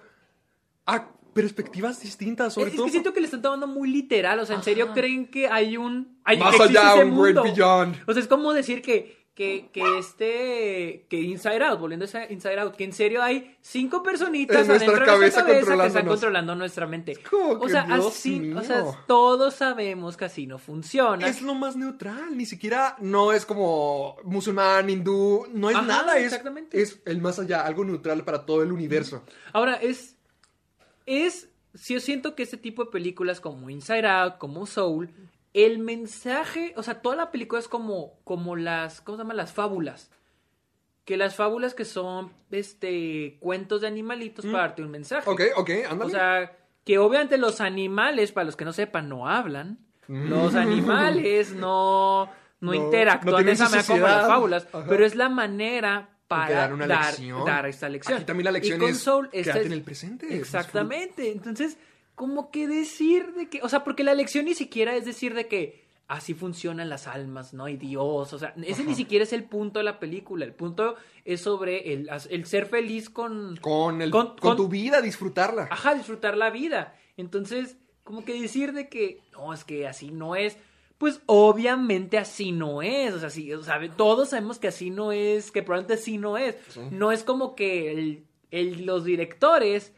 [0.86, 2.86] a perspectivas distintas, sobre Es, es todo.
[2.86, 4.38] que siento que le están tomando muy literal.
[4.38, 6.18] O sea, ¿en serio creen que hay un.
[6.24, 7.42] Hay, Más allá, un great mundo?
[7.42, 7.96] beyond.
[8.06, 9.23] O sea, es como decir que.
[9.34, 11.06] Que, que este.
[11.08, 14.92] Que Inside Out, volviendo a Inside Out, que en serio hay cinco personitas En nuestra
[14.92, 17.18] de nuestra cabeza que están controlando nuestra mente.
[17.32, 18.38] O sea, Dios así.
[18.38, 18.58] mío.
[18.60, 21.26] O sea, todos sabemos que así no funciona.
[21.26, 26.16] Es lo más neutral, ni siquiera no es como musulmán, hindú, no es Ajá, nada,
[26.16, 26.80] es, exactamente.
[26.80, 29.24] es el más allá, algo neutral para todo el universo.
[29.52, 30.14] Ahora, es.
[31.06, 31.48] Es.
[31.74, 35.10] Si yo siento que este tipo de películas como Inside Out, como Soul,
[35.54, 36.74] el mensaje.
[36.76, 38.18] O sea, toda la película es como.
[38.24, 39.00] Como las.
[39.00, 39.38] ¿Cómo se llaman?
[39.38, 40.10] Las fábulas.
[41.06, 42.30] Que las fábulas que son.
[42.50, 43.38] Este.
[43.40, 45.28] Cuentos de animalitos para darte un mensaje.
[45.28, 45.32] Mm.
[45.32, 46.04] Ok, ok, ándale.
[46.04, 49.78] O sea, que obviamente los animales, para los que no sepan, no hablan.
[50.06, 52.66] Los animales no, no, Mm.
[52.66, 54.68] No, interactúan no esa manera como las fábulas.
[54.72, 54.84] Ajá.
[54.88, 57.44] Pero es la manera para dar una dar, lección.
[57.44, 58.16] dar esta lección.
[58.16, 61.30] Aquí también la lección y con es Soul, es- en el presente, Exactamente.
[61.30, 61.76] Entonces,
[62.14, 65.48] como que decir de que, o sea, porque la lección ni siquiera es decir de
[65.48, 67.66] que así funcionan las almas, ¿no?
[67.68, 70.44] Y Dios, o sea, ese ni siquiera es el punto de la película.
[70.44, 74.68] El punto es sobre el, el ser feliz con, con, el, con- con, con- tu
[74.68, 75.68] vida, disfrutarla.
[75.70, 76.94] ajá, disfrutar la vida.
[77.16, 80.58] Entonces, como que decir de que, no, es que así no es,
[80.98, 83.14] pues obviamente así no es.
[83.14, 86.36] O sea, sí, o sea, todos sabemos que así no es, que probablemente así no
[86.36, 86.56] es.
[86.90, 89.92] No es como que el- el- los directores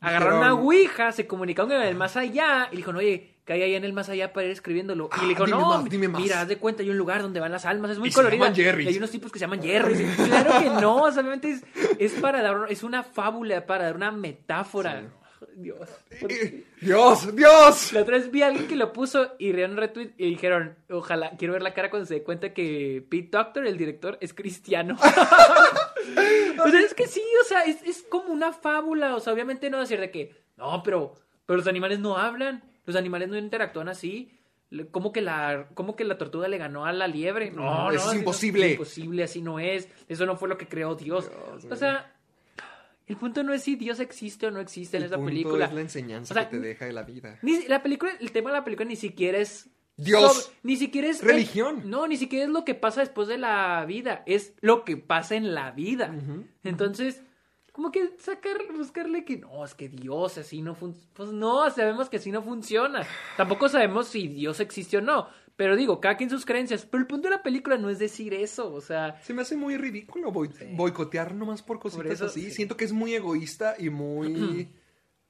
[0.00, 3.76] agarraron una ouija, se comunicaron con el más allá y dijeron, oye, ¿qué hay allá
[3.76, 5.10] en el más allá para ir escribiéndolo?
[5.12, 6.20] Y Ah, le dijo, dime no, más, dime más.
[6.22, 8.54] mira, haz de cuenta, hay un lugar donde van las almas, es muy Y.
[8.84, 9.94] Y hay unos tipos que se llaman Jerry.
[10.16, 11.64] Claro que no, o sea, obviamente es,
[11.98, 15.02] es para dar, es una fábula, para dar una metáfora.
[15.54, 15.88] Dios.
[16.80, 17.92] Dios, Dios.
[17.92, 20.76] La otra vez vi a alguien que lo puso y rieron un retweet y dijeron,
[20.90, 24.34] ojalá, quiero ver la cara cuando se dé cuenta que Pete Doctor, el director, es
[24.34, 24.96] cristiano.
[26.64, 29.70] o sea, es que sí, o sea, es, es como una fábula, o sea, obviamente
[29.70, 31.14] no decir de que, no, pero,
[31.46, 34.36] pero los animales no hablan, los animales no interactúan así.
[34.92, 37.50] ¿Cómo que, la, ¿Cómo que la tortuga le ganó a la liebre?
[37.50, 38.66] No, No, es imposible.
[38.66, 39.88] Es imposible, así no es.
[40.08, 41.28] Eso no fue lo que creó Dios.
[41.68, 42.14] o sea,
[43.10, 45.64] el punto no es si Dios existe o no existe en El esa punto película.
[45.66, 47.38] es la enseñanza O sea, que te deja de la vida.
[47.42, 50.32] Ni- la película, el tema de la película ni siquiera es Dios.
[50.44, 51.82] sobre- ni siquiera es Religión.
[51.90, 55.34] no, ni siquiera es lo que pasa después de la vida, es lo que pasa
[55.34, 56.14] en la vida.
[56.62, 57.22] Entonces,
[57.72, 61.10] como que sacar, buscarle que no, es que Dios así no funciona.
[61.14, 63.06] Pues no, sabemos que así no funciona.
[63.36, 65.28] Tampoco sabemos si Dios existe o no.
[65.60, 66.86] Pero digo, cada quien sus creencias.
[66.86, 68.72] Pero el punto de la película no es decir eso.
[68.72, 72.44] O sea, Se me hace muy ridículo boi- boicotear nomás por cositas eso, así.
[72.44, 72.50] sí.
[72.50, 74.70] Siento que es muy egoísta y muy...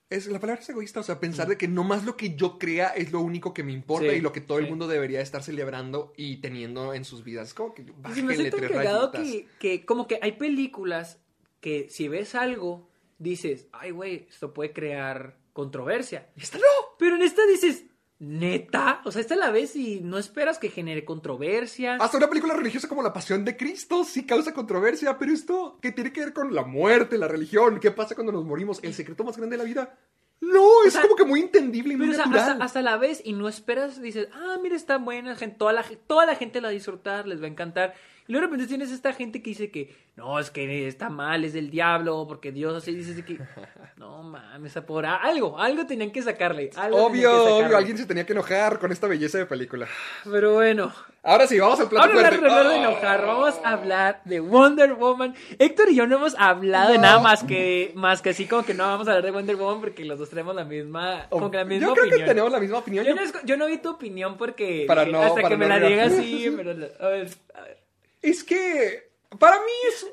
[0.09, 2.89] Es, la palabra es egoísta, o sea, pensar de que nomás lo que yo crea
[2.89, 4.71] es lo único que me importa Sí, y lo que todo el sí.
[4.71, 7.55] mundo debería estar celebrando y teniendo en sus vidas.
[7.55, 7.85] Como que
[8.15, 11.19] se me hace tan cagado que, que como que hay películas
[11.61, 12.89] que si ves algo,
[13.19, 16.29] dices, ay, güey, esto puede crear controversia.
[16.37, 16.65] Y esta no.
[16.99, 17.85] Pero en esta dices,
[18.21, 21.97] neta, o sea, esta la ves y no esperas que genere controversia.
[21.97, 25.91] Hasta una película religiosa como La Pasión de Cristo sí causa controversia, pero esto, ¿qué
[25.91, 27.81] tiene que ver con la muerte, la religión?
[27.81, 28.79] ¿Qué pasa cuando nos morimos?
[28.83, 29.99] ¿El secreto más grande de la vida?
[30.43, 32.51] No, es sea, como que muy entendible y muy o sea, natural.
[32.51, 35.85] hasta, hasta la ves y no esperas, dices, ah, mira, está buena, gente, toda, la,
[36.07, 37.95] toda la gente la va a disfrutar, les va a encantar.
[38.31, 41.45] Y luego de repente tienes esta gente que dice que, no, es que está mal,
[41.45, 43.39] es del diablo, porque Dios así dice que,
[43.97, 46.71] no mames, por algo, algo tenían que sacarle.
[46.77, 47.65] Algo tenían que Obvio, sacarle.
[47.67, 49.89] obvio, alguien se tenía que enojar con esta belleza de película.
[50.23, 50.93] Pero bueno,
[51.25, 52.55] Ahora sí, vamos al plato Ahora hablar, fuerte.
[52.57, 52.89] hablar de Oh.
[52.93, 55.35] enojar, vamos a hablar de Wonder Woman.
[55.59, 58.73] Héctor y yo no hemos hablado de nada más que, más que así como que
[58.75, 61.57] no vamos a hablar de Wonder Woman porque los dos tenemos la misma, como que
[61.59, 62.21] la misma Yo creo opinión.
[62.21, 63.05] que tenemos la misma opinión.
[63.05, 65.67] Yo no, esco- yo no vi tu opinión porque Para no- hasta para que me
[65.69, 66.75] la digas así, pero a
[67.09, 67.80] ver, a ver,
[68.23, 70.07] Es que para mí es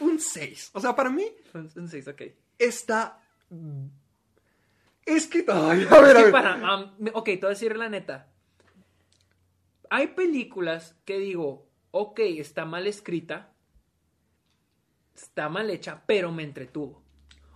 [0.00, 0.70] oh, un 6.
[0.72, 1.24] O sea, para mí
[1.54, 2.22] un, un seis, ok.
[2.58, 3.20] está...
[5.04, 5.44] Es que...
[5.48, 6.32] Ay, a ver, a ver.
[6.32, 8.28] para, um, ok, te voy a decir la neta.
[9.90, 13.52] Hay películas que digo, ok, está mal escrita,
[15.14, 17.02] está mal hecha, pero me entretuvo.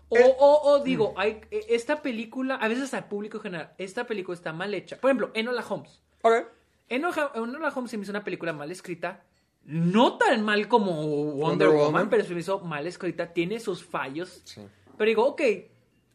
[0.09, 3.75] O, Eh, o, o digo, hay, eh, esta película, a veces al público en general,
[3.77, 4.99] esta película está mal hecha.
[4.99, 6.03] Por ejemplo, Enola Holmes.
[6.23, 6.47] Ok.
[6.89, 9.25] Enola, Enola Holmes se me hizo una película mal escrita.
[9.65, 12.11] No tan mal como Wonder, Wonder Woman, Woman.
[12.11, 13.33] pero se me hizo mal escrita.
[13.33, 14.43] Tiene sus fallos.
[14.45, 14.63] Sí.
[14.99, 15.43] Pero digo, ok,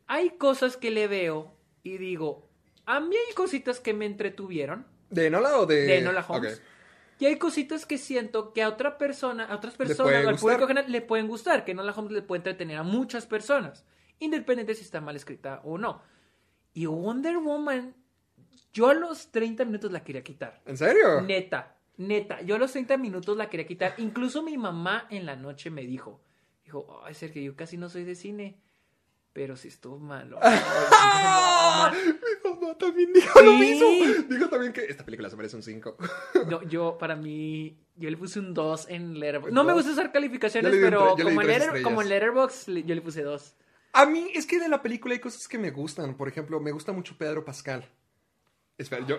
[0.07, 1.53] hay cosas que le veo
[1.84, 2.49] y digo,
[2.86, 5.76] a mí hay cositas que me entretuvieron ¿De Enola o de...?
[5.76, 6.61] de Enola Holmes.
[7.19, 10.91] Y hay cositas que siento que a otra persona, a otras personas, al público general,
[10.91, 13.86] le pueden gustar, que Enola Holmes le puede entretener a muchas personas,
[14.19, 16.02] independiente si está mal escrita o no.
[16.74, 17.95] Y Wonder Woman,
[18.72, 20.61] yo a los 30 minutos la quería quitar.
[20.65, 21.22] ¿En serio?
[21.22, 23.94] Neta, neta, yo a los 30 minutos la quería quitar.
[23.98, 26.22] Incluso mi mamá en la noche me dijo,
[26.64, 28.60] dijo, ay, Sergio, yo casi no soy de cine,
[29.34, 30.40] pero si estuvo malo.
[31.88, 33.88] Mi mamá también dijo lo mismo.
[34.30, 35.98] Dijo también que esta película se merece un 5.
[36.49, 39.53] No, yo, para mí, yo le puse un 2 en Letterboxd.
[39.53, 41.84] No me gusta usar calificaciones, un pero como, en Letter- estrellas.
[41.84, 43.56] como en Letterboxd, le- yo le puse 2.
[43.94, 46.15] A mí es que de la película hay cosas que me gustan.
[46.15, 47.86] Por ejemplo, me gusta mucho Pedro Pascal.
[48.78, 49.18] Espera, yo...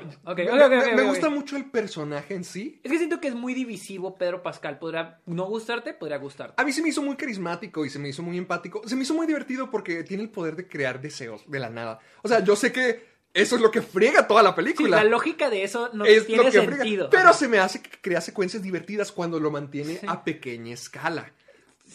[0.95, 2.81] Me, gusta mucho el personaje en sí.
[2.85, 4.79] Es que siento que es muy divisivo Pedro Pascal.
[4.79, 6.55] Podrá no gustarte, podría gustarte.
[6.61, 8.83] A mí se me hizo muy carismático y se me hizo muy empático.
[8.87, 11.99] Se me hizo muy divertido porque tiene el poder de crear deseos de la nada.
[12.23, 13.05] O sea, yo sé que
[13.35, 14.99] eso es lo que friega toda la Sí, película.
[15.03, 16.77] la lógica de eso no es tiene friega.
[16.77, 17.11] sentido.
[17.11, 17.33] Pero Ajá.
[17.33, 21.33] se me hace que crea secuencias divertidas cuando lo mantiene a pequeña escala.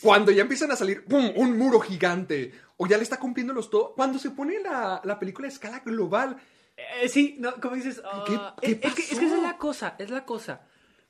[0.01, 1.31] Cuando ya empiezan a salir, ¡pum!
[1.35, 2.51] Un muro gigante.
[2.75, 3.93] O ya le está cumpliendo los todo.
[3.95, 6.35] Cuando se pone la, la película a escala global.
[6.77, 8.23] Eh, sí, no, como dices, ah,
[8.61, 10.61] ¿Qué- es, qué es que, es que esa es la cosa, es la cosa.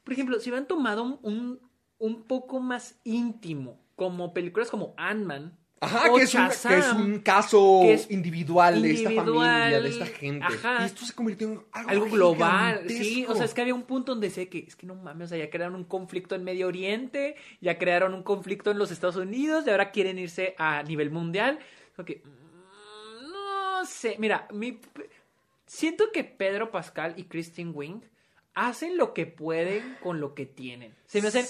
[0.04, 1.60] Por ejemplo, si hubieran tomado un,
[1.98, 6.94] un, poco más íntimo, como películas como Ant-Man, Ajá, o que es, un, que es
[6.94, 10.46] un caso es individual, de esta individual, familia, de esta gente.
[10.46, 10.78] ajá.
[10.82, 13.84] Y esto se convirtió en algo, algo global, sí, o sea, es que había un
[13.84, 16.44] punto donde sé que, es que no mames, o sea, ya crearon un conflicto en
[16.46, 20.84] Medio Oriente, ya crearon un conflicto en los Estados Unidos, y ahora quieren irse a
[20.84, 21.60] nivel mundial.
[22.06, 24.80] Que, mm, no sé, mira, mi,
[25.66, 28.02] siento que Pedro Pascal y Christine Wing
[28.54, 30.96] hacen lo que pueden con lo que tienen.
[31.06, 31.46] Se me hacen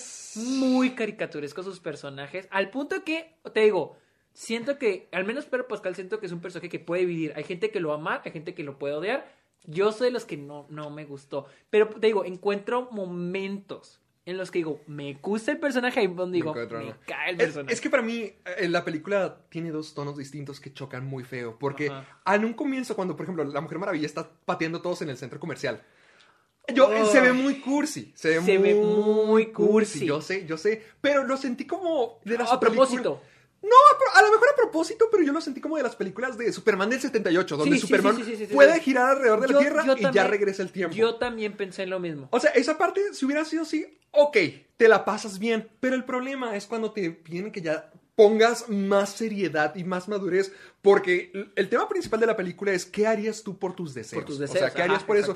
[0.60, 3.98] muy caricaturescos sus personajes, al punto que, te digo,
[4.34, 7.34] siento que, al menos Pedro Pascal, siento que es un personaje que puede vivir.
[7.36, 9.32] Hay gente que lo ama, hay gente que lo puede odiar.
[9.66, 11.46] Yo soy de los que no, no me gustó.
[11.70, 16.36] Pero te digo, encuentro momentos en los que digo, me gusta el personaje y donde
[16.38, 16.68] digo, me
[17.06, 17.74] cae el Es, personaje.
[17.74, 21.58] es que para mí eh, la película tiene dos tonos distintos que chocan muy feo.
[21.60, 22.36] Porque Ajá.
[22.36, 25.40] en un comienzo, cuando por ejemplo la Mujer Maravilla está pateando todos en el centro
[25.40, 25.82] comercial.
[26.74, 27.06] Yo, Oh.
[27.08, 28.14] se ve muy cursi.
[28.16, 30.06] Se ve, Se muy, ve muy cursi.
[30.06, 30.82] Yo sé, yo sé.
[31.02, 33.22] Pero lo sentí como de la a propósito.
[33.64, 33.70] No,
[34.14, 36.52] a, a lo mejor a propósito, pero yo lo sentí como de las películas de
[36.52, 39.86] Superman del 78, donde Sí, Superman sí, sí, puede girar alrededor de la Yo- Tierra
[39.86, 40.96] yo y ya regresa el tiempo.
[40.96, 42.28] Yo también pensé en lo mismo.
[42.32, 44.38] O sea, esa parte, si hubiera sido así, ok,
[44.78, 45.70] te la pasas bien.
[45.80, 50.52] Pero el problema es cuando te piden que ya pongas más seriedad y más madurez.
[50.84, 54.22] Porque el- tema principal de la película es qué harías tú por tus deseos.
[54.22, 55.34] Por tus O sea, deseos, ¿qué harías ajá, por eso?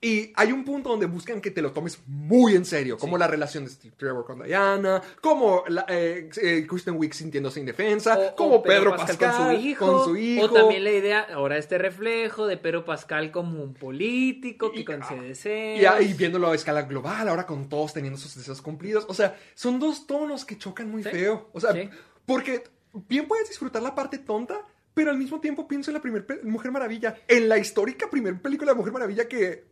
[0.00, 2.96] Y hay un punto donde buscan que te lo tomes muy en serio.
[2.96, 5.02] Como la relación de Steve Trevor con Diana.
[5.20, 8.16] Como la, eh, eh, Kristen Wiig sintiéndose indefensa.
[8.16, 9.84] O- como o Pedro, Pascal, con su hijo.
[9.92, 10.44] con su hijo.
[10.44, 14.84] O también la idea, ahora este reflejo de Pedro Pascal como un político que Y-
[14.84, 15.92] concede Y deseos.
[15.92, 19.06] ahí viéndolo a escala global, ahora con todos teniendo sus deseos cumplidos.
[19.08, 21.08] O sea, son dos tonos que chocan muy Sí.
[21.10, 21.50] feo.
[21.52, 21.90] O sea, Sí.
[22.26, 22.62] porque
[23.08, 24.64] bien puedes disfrutar la parte tonta,
[24.94, 27.18] pero al mismo tiempo pienso en la primera Mujer Maravilla.
[27.28, 29.64] En la histórica primera película de Mujer Maravilla que...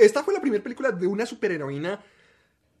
[0.00, 2.02] Esta fue la primera película de una superheroína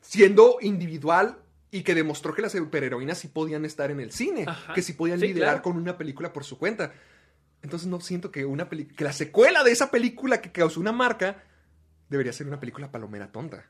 [0.00, 1.38] siendo individual
[1.70, 4.74] y que demostró que las superheroínas sí podían estar en el cine, Ajá.
[4.74, 5.62] que sí podían Sí, liderar claro.
[5.62, 6.92] con una película por su cuenta.
[7.62, 10.92] Entonces no siento que una peli- que la secuela de esa película que causó una
[10.92, 11.42] marca
[12.08, 13.66] debería ser una película palomera tonta.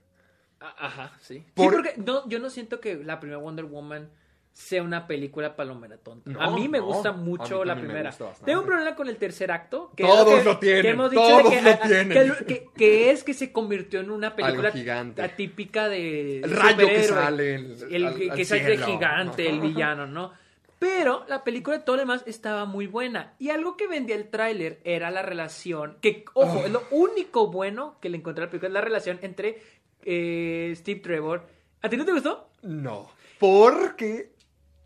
[0.60, 1.44] Ajá, sí.
[1.54, 4.10] Por- Sí, porque no, yo no siento que la primera Wonder Woman
[4.54, 6.30] sea una película palomera tonta.
[6.30, 6.84] No, a mí me no.
[6.86, 8.14] gusta mucho la primera.
[8.44, 9.90] Tengo un problema con el tercer acto.
[9.96, 12.34] Que Todos es que- lo tienen, que hemos dicho todos que, lo tienen.
[12.76, 15.22] que- es que se convirtió en una película gigante.
[15.22, 20.06] atípica de El rayo que sale, el- El, al- que, al sale gigante, el villano,
[20.06, 20.32] ¿no?
[20.78, 23.34] Pero la película de todo lo demás estaba muy buena.
[23.40, 25.96] Y algo que vendía el tráiler era la relación.
[26.00, 26.66] Que, ojo, Ah.
[26.66, 28.68] es lo único bueno que le encontré a la película.
[28.68, 29.60] Es la relación entre
[30.04, 31.46] eh, Steve Trevor.
[31.82, 32.50] ¿A ti no te gustó?
[32.62, 34.33] No, porque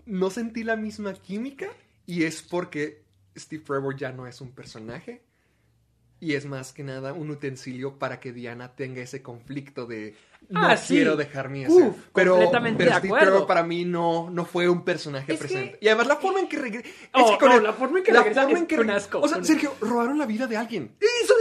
[0.09, 1.69] no sentí la misma química
[2.07, 3.03] y es porque
[3.37, 5.23] Steve Trevor ya no es un personaje
[6.21, 10.17] y es más que nada un utensilio para que Diana tenga ese conflicto de
[10.49, 10.95] no Ah, sí.
[10.95, 13.31] quiero dejar mi Uf, pero, completamente pero de Steve acuerdo.
[13.33, 15.79] Trevor para mí no, no fue un personaje Es que- presente.
[15.81, 16.89] Y además la forma en que regresa...
[17.15, 20.27] Oh, no, la forma en que regresa es un asco, O sea, Sergio, robaron la
[20.27, 20.91] vida de alguien.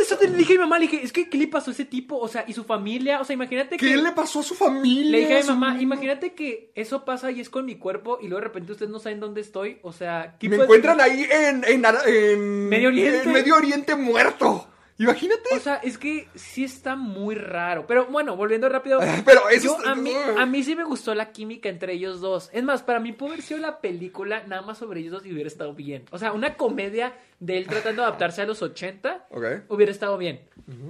[0.07, 1.73] Eso, te le dije a mi mamá, le dije, es que, ¿qué le pasó a
[1.73, 2.17] ese tipo?
[2.17, 3.97] O sea, y su familia, o sea, imagínate ¿Qué que...
[3.97, 5.11] le pasó a su familia?
[5.11, 8.27] Le dije a mi mamá, imagínate que eso pasa y es con mi cuerpo y
[8.27, 9.79] luego de repente ustedes no saben dónde estoy.
[9.83, 13.23] O sea, ¿qué Me puede- encuentran ahí en, en, en- Medio Oriente.
[13.23, 14.67] en Medio Oriente muerto.
[14.99, 15.55] Imagínate.
[15.55, 17.85] O sea, es que sí está muy raro.
[17.87, 18.99] Pero bueno, volviendo rápido.
[19.25, 22.49] Pero eso yo, a, mí, a mí sí me gustó la química entre ellos dos.
[22.51, 25.33] Es más, para mí pudo haber sido la película nada más sobre ellos dos y
[25.33, 26.05] hubiera estado bien.
[26.11, 29.45] O sea, una comedia de él tratando de adaptarse a los 80 Ok.
[29.69, 30.41] hubiera estado bien.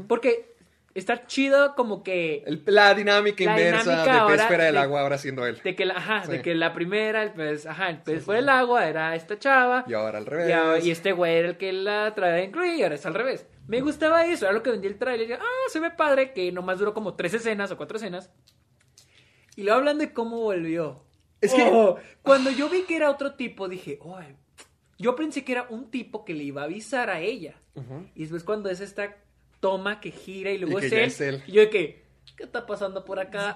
[0.08, 0.56] Porque
[1.00, 2.44] está chido como que...
[2.46, 5.46] El- la dinámica La inversa dinámica de ahora pez fuera del de- agua ahora siendo
[5.46, 5.60] él.
[5.64, 6.32] De que, la, ajá, Sí.
[6.32, 9.86] de que la primera, el pez, ajá, el pez fue el agua, era esta chava.
[9.88, 10.50] Y ahora al revés.
[10.50, 13.14] Y, ahora- y este güey era el que la traía incluir y ahora es al
[13.14, 13.46] revés.
[13.68, 15.40] Me gustaba eso, era lo que vendía el trailer.
[15.42, 18.32] Ah, se ve padre, que nomás duró como tres escenas o cuatro escenas.
[19.56, 21.04] Y luego hablan de cómo volvió.
[21.42, 24.20] Es que- Oh, cuando yo vi que era otro tipo, dije, oh,
[24.98, 27.56] yo pensé que era un tipo que le iba a avisar a ella.
[28.16, 29.16] Y después cuando es esta
[29.60, 31.44] toma que gira y luego Y es, él, es él.
[31.48, 32.06] y yo de que,
[32.36, 33.56] ¿qué está pasando por acá?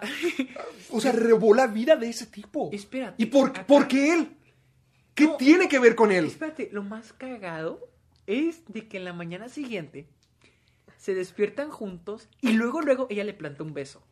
[0.90, 2.70] O sea, robó la vida de ese tipo.
[2.74, 4.38] Espérate, ¿Y por, acá- por qué él?
[5.14, 5.36] ¿Qué No.
[5.38, 6.26] tiene que ver con él?
[6.26, 7.90] Espérate, lo más cagado
[8.28, 10.08] es de que en la mañana siguiente
[10.98, 14.04] se despiertan juntos y luego, luego ella le planta un beso.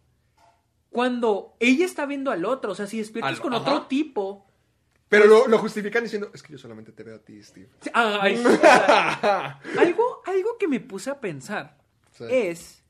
[0.89, 3.61] Cuando ella está viendo al otro, o sea, si despiertas Al- con ajá.
[3.61, 4.45] otro tipo.
[5.07, 7.69] Pero lo, lo justifican diciendo, es que yo solamente te veo a ti, Steve.
[7.93, 11.78] Ay, o sea, algo, algo que me puse a pensar
[12.19, 12.25] Sí.
[12.29, 12.83] es.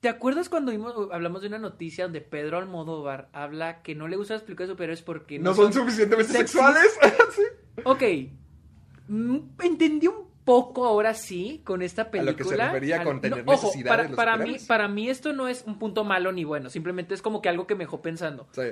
[0.00, 4.16] ¿Te acuerdas cuando vimos- hablamos de una noticia donde Pedro Almodóvar habla que no le
[4.16, 6.96] gustan las películas de superhéroes porque ¿No son suficientemente sexuales?
[7.34, 7.42] Sí.
[7.84, 8.02] Ok.
[9.08, 12.30] Mm, Entendí un poco ahora sí con esta A película.
[12.32, 14.66] lo que se refería con tener ojo, necesidad para, de los para mí, superhéroes.
[14.66, 16.70] para mí esto no es un punto malo ni bueno.
[16.70, 18.48] Simplemente es como que algo que me dejó pensando.
[18.52, 18.62] Sí.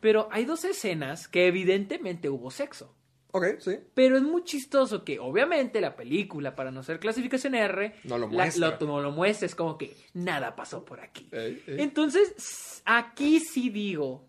[0.00, 2.94] Pero hay dos escenas que evidentemente hubo sexo.
[3.32, 3.78] Ok, sí.
[3.94, 8.26] Pero es muy chistoso que, obviamente, la película, para no ser clasificación R, No lo
[8.26, 8.76] la- muestra.
[8.80, 9.46] lo, no lo muestra.
[9.46, 11.28] Es como que nada pasó por aquí.
[11.32, 11.76] Ey, ey.
[11.80, 14.26] Entonces, aquí sí digo.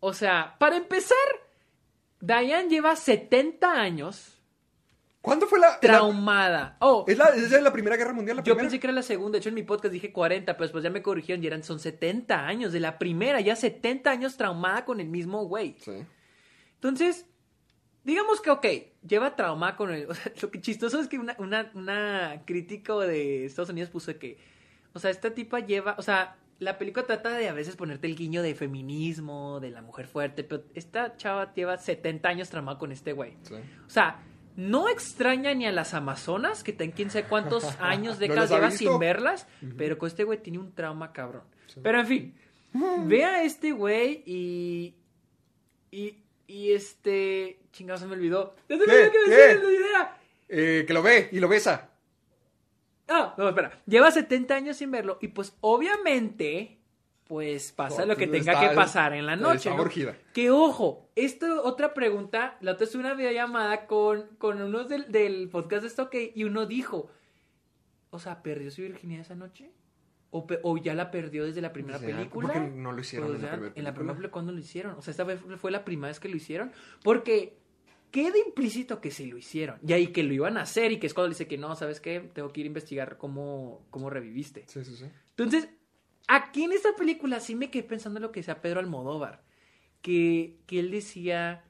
[0.00, 1.16] O sea, para empezar,
[2.20, 4.34] Diane lleva 70 años
[5.20, 5.70] ¿Cuándo fue la...
[5.72, 6.76] la- traumada.
[6.80, 8.62] Oh, ¿Es, la, ¿Es la Primera Guerra Mundial la yo primera?
[8.70, 9.32] pensé que era la segunda.
[9.36, 11.80] De hecho, en mi podcast dije 40, pero después ya me corrigieron y eran son
[11.80, 13.40] 70 años de la primera.
[13.40, 15.76] Ya 70 años traumada con el mismo güey.
[15.80, 15.92] Sí.
[16.76, 17.26] Entonces,
[18.04, 18.66] digamos que, ok,
[19.06, 20.06] lleva trauma con el...
[20.10, 24.18] O sea, lo que chistoso es que una, una, una crítico de Estados Unidos puso
[24.18, 24.38] que,
[24.92, 28.16] o sea, esta tipa lleva, o sea, la película trata de a veces ponerte el
[28.16, 32.90] guiño de feminismo, de la mujer fuerte, pero esta chava lleva 70 años traumada con
[32.90, 33.36] este güey.
[33.42, 33.54] Sí.
[33.54, 34.20] O sea,
[34.56, 38.56] no extraña ni a las Amazonas, que tienen quién sabe cuántos años, ¿No décadas ha
[38.56, 38.90] lleva visto?
[38.90, 39.46] sin verlas,
[39.76, 41.44] pero con este güey tiene un trauma cabrón.
[41.80, 42.34] Pero en fin,
[43.06, 44.96] ve a este güey y,
[45.92, 48.56] y, y este, Chingado, se me olvidó.
[48.68, 48.98] Ya se me ¿Qué?
[48.98, 50.08] olvidó que me.
[50.48, 51.90] Eh, que lo ve y lo besa.
[53.06, 53.80] Ah, no, espera.
[53.86, 56.78] Lleva 70 años sin verlo y pues obviamente,
[57.26, 59.70] pues pasa No, lo que pues, tenga está- que pasar en la noche.
[59.70, 60.14] está ¿no?
[60.34, 65.48] Que ojo, esta otra pregunta, la otra es una videollamada con, con unos del, del
[65.48, 67.10] podcast de Stock y uno dijo,
[68.10, 69.70] o sea, ¿perdió su virginidad esa noche?
[70.30, 72.52] ¿O, ya la perdió desde la primera O sea, película?
[72.52, 73.94] ¿por qué no lo hicieron en la primera En la película?
[73.94, 74.94] primera película, ¿cuándo lo hicieron?
[74.96, 76.70] O sea, esta vez fue la primera vez que lo hicieron.
[77.02, 77.56] Porque
[78.10, 79.78] queda implícito que sí lo hicieron.
[79.86, 82.00] Y ahí que lo iban a hacer y que es cuando dice que no, ¿sabes
[82.00, 82.20] qué?
[82.20, 84.64] Tengo que ir a investigar cómo, cómo reviviste.
[84.66, 85.06] Sí, sí, sí.
[85.30, 85.70] Entonces,
[86.26, 89.42] aquí en esta película sí me quedé pensando en lo que decía Pedro Almodóvar.
[90.02, 91.64] Que, que él decía.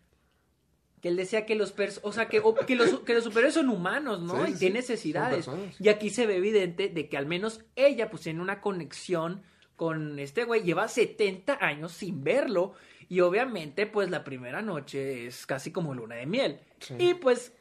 [1.00, 3.54] Que él decía que los pers o sea, que, o- que los, que los superhéroes
[3.54, 4.44] son humanos, ¿no?
[4.44, 5.48] Sí, y sí, tienen necesidades.
[5.78, 9.42] Y aquí se ve evidente de que al menos ella, pues, tiene una conexión
[9.76, 10.62] con este güey.
[10.64, 12.72] Lleva 70 años sin verlo.
[13.08, 16.58] Y obviamente, pues, la primera noche es casi como luna de miel.
[16.80, 16.94] Sí.
[16.98, 17.52] Y pues,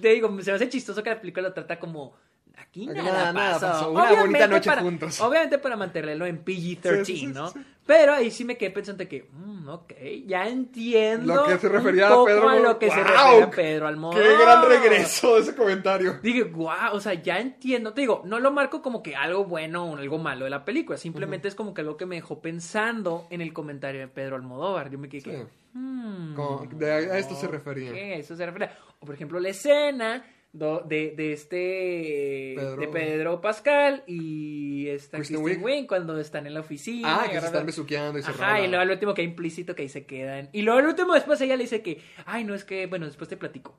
[0.00, 2.14] te digo, se me hace chistoso que la película lo trata como.
[2.56, 3.66] Aquí nada, nada, nada pasó.
[3.66, 3.90] pasó.
[3.90, 5.20] Una Obviamente bonita noche para- juntos.
[5.22, 7.52] Obviamente para mantenerlo en PG-13, Sí, sí, sí, ¿no?
[7.90, 9.92] Pero ahí sí me quedé pensando que, mm, ok,
[10.24, 11.34] ya entiendo.
[11.34, 13.08] Lo que se un refería a Pedro a lo que se ¡Guau!
[13.08, 14.22] refería a Pedro Almodóvar.
[14.22, 16.20] Qué gran regreso de ese comentario.
[16.22, 17.92] Dije, guau, o sea, ya entiendo.
[17.92, 20.98] Te digo, no lo marco como que algo bueno o algo malo de la película.
[20.98, 24.88] Simplemente es como que algo que me dejó pensando en el comentario de Pedro Almodóvar.
[24.88, 25.42] Yo me quedé, que, Sí.
[25.72, 27.90] hmm, Como- de- a esto se refería.
[27.90, 28.70] a eso se refería.
[29.00, 35.16] O por ejemplo, la escena do- de, de este Pedro- de Pedro Pascal y esta
[35.18, 35.86] Kristen Kristen, Wiig.
[35.86, 37.22] Cuando están en la oficina.
[37.22, 39.74] Ah, que se están besuqueando y se Ajá, y luego al último que hay implícito
[39.74, 40.48] que ahí se quedan.
[40.52, 43.28] Y luego al último después ella le dice que, ay, no, es que, bueno, después
[43.28, 43.78] te platico.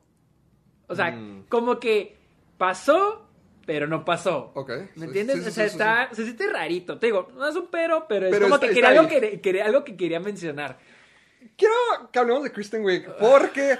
[0.88, 1.44] O sea, Mm.
[1.48, 2.16] como que
[2.58, 3.28] pasó,
[3.66, 4.52] pero no pasó.
[4.54, 4.70] Ok.
[4.96, 5.36] ¿Me entiendes?
[5.36, 6.98] sí, sí, o sea, sí, está, se siente rarito.
[6.98, 9.40] Te digo, no es un pero, pero es Pero como está- que quería algo, que
[9.40, 10.78] quería algo que quería mencionar.
[11.56, 11.74] Quiero
[12.12, 13.76] que hablemos de Kristen Wiig porque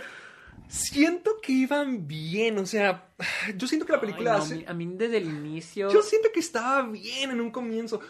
[0.72, 3.08] siento que iban bien, o sea,
[3.56, 5.90] yo siento que la película Ay, no, hace- a, mí, desde el inicio...
[5.92, 8.00] Yo siento que estaba bien en un comienzo.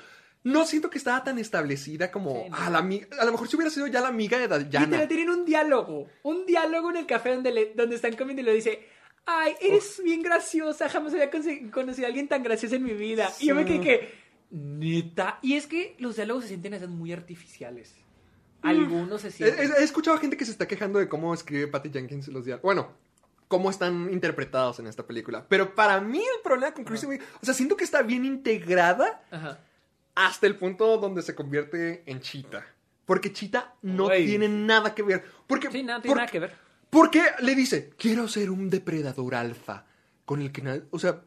[0.44, 2.56] No siento que estaba tan establecida como Sí, no.
[2.56, 5.08] a la A lo mejor si hubiera sido ya la amiga de Literal, Dayana.
[5.08, 6.08] tienen un diálogo.
[6.24, 8.88] Un diálogo en el café donde, le- donde están comiendo y le dice...
[9.24, 13.30] Ay, eres bien graciosa, jamás había conocido a alguien tan gracioso en mi vida.
[13.38, 14.14] Y yo me quedé que,
[14.50, 15.38] neta.
[15.42, 17.94] Y es que los diálogos se sienten a veces muy artificiales.
[18.62, 19.58] Algunos se sienten.
[19.72, 22.62] he- he escuchado gente que se está quejando de cómo escribe Patty Jenkins los diálogos.
[22.64, 22.88] Bueno,
[23.48, 25.44] cómo están interpretados en esta película.
[25.48, 29.22] Pero para mí el problema con Kristen Wiig, o sea, siento que está bien integrada
[29.30, 29.58] Ajá.
[30.14, 32.64] hasta el punto donde se convierte en Cheetah.
[33.04, 35.24] Porque Cheetah no tiene nada que ver.
[35.46, 36.54] Porque, Sí, nada, tiene nada que ver.
[36.88, 39.84] Porque le dice, quiero ser un depredador alfa
[40.24, 40.84] con el que nadie...
[40.90, 41.20] O sea,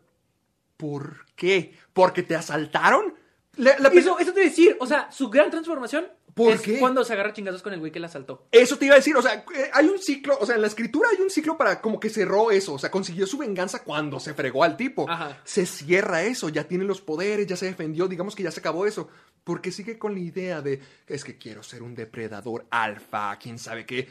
[0.78, 1.76] ¿por qué?
[1.94, 3.14] ¿Porque te asaltaron?
[3.58, 6.06] La- la Eso, eso te a decir, o sea, su gran transformación
[6.36, 6.80] ¿Por es qué?
[6.80, 8.46] cuando se agarra chingazos con el güey que la asaltó.
[8.52, 10.68] Eso te iba a decir, o sea, eh, hay un ciclo, o sea, en la
[10.68, 14.20] escritura hay un ciclo para como que cerró eso, o sea, consiguió su venganza cuando
[14.20, 15.10] se fregó al tipo.
[15.10, 15.40] Ajá.
[15.46, 18.86] Se cierra eso, ya tiene los poderes, ya se defendió, digamos que ya se acabó
[18.86, 19.08] eso.
[19.46, 23.86] Porque sigue con la idea de, es que quiero ser un depredador alfa, quién sabe
[23.86, 24.10] qué.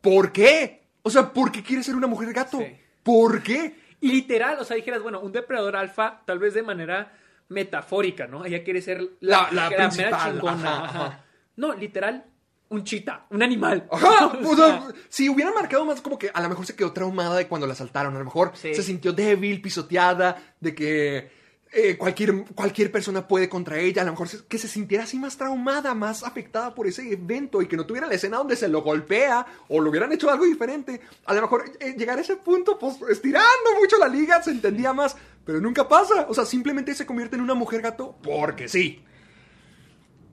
[0.00, 0.82] ¿Por qué?
[1.02, 2.58] O sea, ¿por qué quiere ser una mujer gato?
[2.58, 2.76] Sí.
[3.02, 3.74] ¿Por qué?
[4.00, 8.44] Y literal, o sea, dijeras, bueno, un depredador alfa, tal vez de manera metafórica, ¿no?
[8.44, 11.06] Ella quiere ser La- la mera principal, chingona, ajá, ajá.
[11.06, 11.24] ajá.
[11.56, 12.24] No, literal,
[12.70, 13.86] un chita, un animal.
[13.92, 16.92] Ajá, O sea, sea, si hubieran marcado más como que a lo mejor se quedó
[16.92, 18.74] traumada de cuando la asaltaron, a lo mejor Sí.
[18.74, 21.42] se sintió débil, pisoteada, de que
[21.74, 25.18] eh, cualquier, cualquier persona puede contra ella, a lo mejor se- que se sintiera así
[25.18, 28.68] más traumada, más afectada por ese evento y que no tuviera la escena donde se
[28.68, 31.00] lo golpea o lo hubieran hecho algo diferente.
[31.24, 33.48] A lo mejor eh, llegar a ese punto, pues estirando
[33.80, 35.16] mucho la liga, se entendía más,
[35.46, 36.26] pero nunca pasa.
[36.28, 39.02] O sea, simplemente se convierte en una mujer gato porque sí.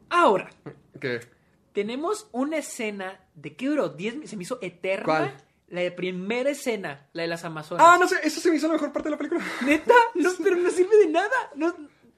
[0.09, 0.49] Ahora,
[0.99, 1.19] ¿Qué?
[1.73, 5.05] tenemos una escena de qué duró 10 mi- se me hizo eterna.
[5.05, 5.33] ¿Cuál?
[5.69, 7.85] La de primera escena, la de las Amazonas.
[7.87, 9.43] Ah, no sé, eso se me hizo la mejor parte de la película.
[9.65, 11.29] Neta, no, pero no sirve de nada.
[11.55, 11.73] No,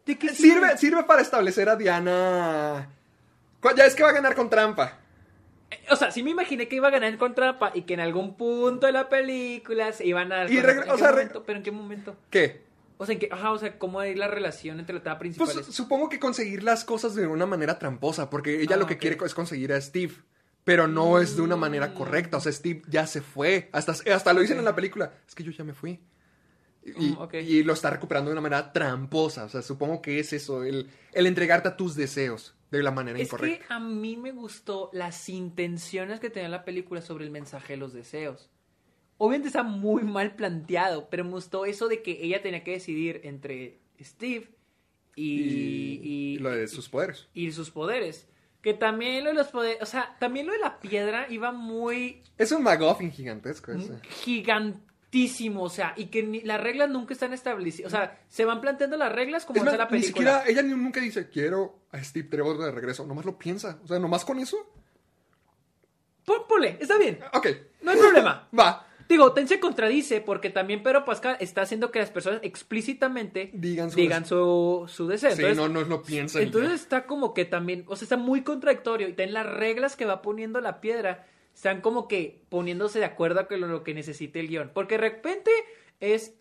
[0.06, 2.90] ¿De qué Sirve, sirve para establecer a Diana.
[3.78, 4.98] Ya es que va a ganar con trampa.
[5.92, 8.36] O sea, sí me imaginé que iba a ganar con trampa y que en algún
[8.36, 10.50] punto de la película se iban a...
[10.50, 11.44] Y ¿en regre- qué o sea, momento?
[11.44, 12.16] ¿Pero en qué momento?
[12.30, 12.64] ¿Qué?
[13.02, 13.30] O sea, ¿en qué?
[13.32, 15.50] Ajá, o sea, ¿cómo es la relación entre la etapa principal?
[15.52, 18.98] Pues supongo que conseguir las cosas de una manera tramposa, porque ella Ah, lo que
[18.98, 20.14] quiere es conseguir a Steve.
[20.64, 22.38] Pero no es de una manera correcta.
[22.38, 23.70] O sea, Steve ya se fue.
[23.72, 25.12] Hasta, hasta lo dicen en la película.
[25.28, 26.00] Es que yo ya me fui.
[26.86, 29.46] Y, Mm, y lo está recuperando de una manera tramposa.
[29.46, 33.18] O sea, supongo que es eso, el, el entregarte a tus deseos de la manera
[33.20, 33.68] Es incorrecta.
[33.68, 37.78] que a mí me gustó las intenciones que tenía la película sobre el mensaje de
[37.78, 38.52] los deseos.
[39.24, 43.22] Obviamente está muy mal planteado, pero me gustó eso de que ella tenía que decidir
[43.24, 44.50] entre Steve
[45.16, 47.28] y, Y, y lo de sus poderes.
[47.36, 48.28] y sus poderes.
[48.64, 52.24] Que también lo de los poderes, o sea, también lo de la piedra iba muy
[52.38, 54.00] Es un McGuffin gigantesco ese.
[54.24, 58.62] gigantísimo, o sea, y que ni- las reglas nunca están establecidas, o sea, se van
[58.62, 60.42] planteando las reglas como Es más, la ni película.
[60.42, 63.06] siquiera, ella ni- nunca dice, quiero a Steve Trevor de regreso.
[63.06, 63.80] Nomás lo piensa.
[63.84, 64.58] O sea, nomás con eso.
[66.26, 67.48] Pon- Ponle, está bien, Ok.
[67.82, 68.48] no hay problema.
[68.58, 68.88] Va.
[69.12, 73.92] Digo, Ten se contradice porque también Pedro Pascal está haciendo que las personas explícitamente Digan
[73.92, 75.32] su digan su, su deseo.
[75.36, 76.42] Sí, Entonces, no, no piensan.
[76.42, 79.08] y Entonces está como que también, o sea, está muy contradictorio.
[79.08, 83.48] Y también las reglas que va poniendo la piedra están como que poniéndose de acuerdo
[83.48, 84.72] con lo que necesite el guion.
[84.74, 85.52] Porque de repente
[86.00, 86.34] es.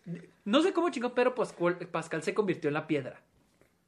[0.45, 3.21] No sé cómo chingón Pedro Pascual- Pascal se convirtió en la piedra.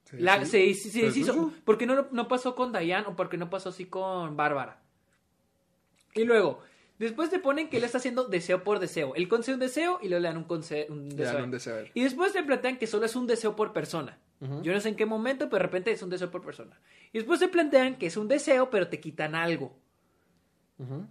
[0.04, 0.74] Sí, La, sí.
[0.76, 1.34] se, se- se.
[1.64, 4.80] ¿Por qué no, no pasó con Diane o por qué no pasó así con Bárbara?
[6.14, 6.60] Y luego,
[7.00, 9.14] después te ponen que él está haciendo deseo por deseo.
[9.16, 11.34] Él concede un deseo y luego le dan un, conce- un Le deseo.
[11.34, 11.92] dan un deseo a él.
[11.94, 14.18] Y después te plantean que solo es un deseo por persona.
[14.62, 16.78] Yo no sé en qué momento, pero de repente es un deseo por persona.
[17.14, 19.78] Y después te plantean que es un deseo, pero te quitan algo.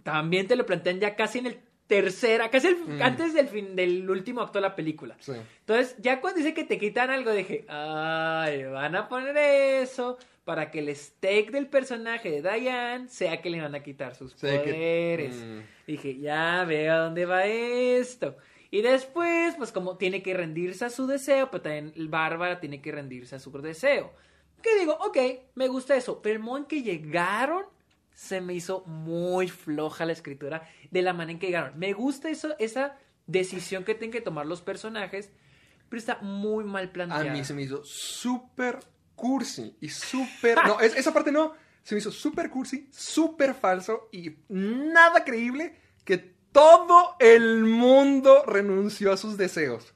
[0.03, 4.09] También te lo plantean ya casi en el tercera, casi el- antes del fin del
[4.09, 5.15] último acto de la película.
[5.19, 5.33] Sí.
[5.61, 10.71] Entonces, ya cuando dice que te quitan algo, dije, ay, van a poner eso para
[10.71, 14.39] que el stake del personaje de Diane sea que le van a quitar sus Sí,
[14.47, 15.35] que- poderes.
[15.35, 15.59] Mm.
[15.87, 18.35] Dije, ya veo a dónde va esto.
[18.71, 22.91] Y después, pues como tiene que rendirse a su deseo, pero también Bárbara tiene que
[22.91, 24.11] rendirse a su deseo.
[24.61, 25.17] Que digo, ok,
[25.55, 26.21] me gusta eso.
[26.21, 27.65] Pero el modo en que llegaron,
[28.13, 31.77] se me hizo muy floja la escritura de la manera en que llegaron.
[31.77, 32.97] Me gusta eso, esa
[33.27, 35.31] decisión que tienen que tomar los personajes,
[35.89, 37.31] pero está muy mal A planteada.
[37.31, 38.79] mí se me hizo súper
[39.15, 40.57] cursi y súper...
[40.65, 41.53] No, es- esa parte no.
[41.83, 46.17] Se me hizo súper cursi, súper falso y nada creíble que
[46.51, 49.93] todo el mundo renunció a sus deseos.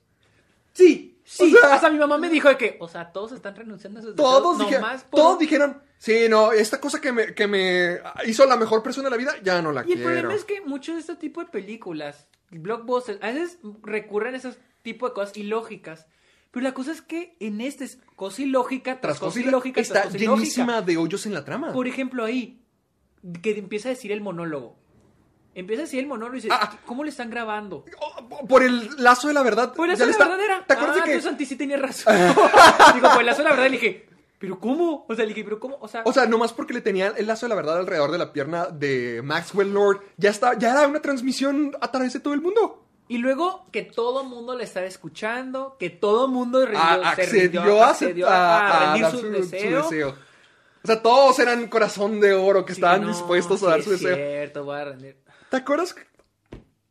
[0.74, 1.56] Sí, sí.
[1.56, 4.04] O sea- hasta mi mamá me dijo de que, o sea, todos están renunciando a
[4.04, 7.48] sus Todos, deseos dije- nomás por- todos dijeron, sí, no, esta cosa que me, que
[7.48, 10.04] me hizo la mejor persona de la vida, ya no la Y el quiero.
[10.04, 14.58] problema es que muchos de este tipo de películas, blockbusters, a veces recurren a esos
[14.82, 16.08] tipo de cosas ilógicas.
[16.58, 20.06] Pero la cosa es que en este es cosa ilógica tras cosa ilógica está tras
[20.08, 20.40] cosa ilógica.
[20.42, 21.72] llenísima de hoyos en la trama.
[21.72, 22.64] Por ejemplo, ahí,
[23.44, 24.76] que empieza a decir el monólogo.
[25.54, 26.80] Empieza a decir el monólogo y dice, Ah.
[26.88, 27.86] ¿cómo le están grabando?
[28.00, 29.72] Oh, Por el lazo de la verdad.
[29.76, 30.66] Pues ya la le sola está- verdadera.
[30.66, 31.22] ¿Te acuerdas ah, de que.?
[31.22, 32.12] Santi sí tenía razón.
[32.96, 35.06] Digo, pues la sola verdad le dije, ¿pero cómo?
[35.08, 35.78] O sea, le dije, ¿pero cómo?
[35.80, 38.18] O sea, O sea, nomás porque le tenía el lazo de la verdad alrededor de
[38.18, 42.34] la pierna de Maxwell Lord, ya está, ya era una transmisión a través de todo
[42.34, 42.87] el mundo.
[43.10, 47.62] Y luego que todo mundo le estaba escuchando, que todo mundo rindió- A- se accedió,
[47.64, 49.84] rindió- a, accedió a, rendir su, su- deseo.
[49.84, 50.10] su deseo.
[50.84, 53.86] O sea, todos eran corazón de oro que Sí, estaban no, dispuestos a dar es
[53.86, 54.16] su deseo.
[54.16, 55.18] cierto, voy a rendir.
[55.50, 55.96] ¿Te acuerdas?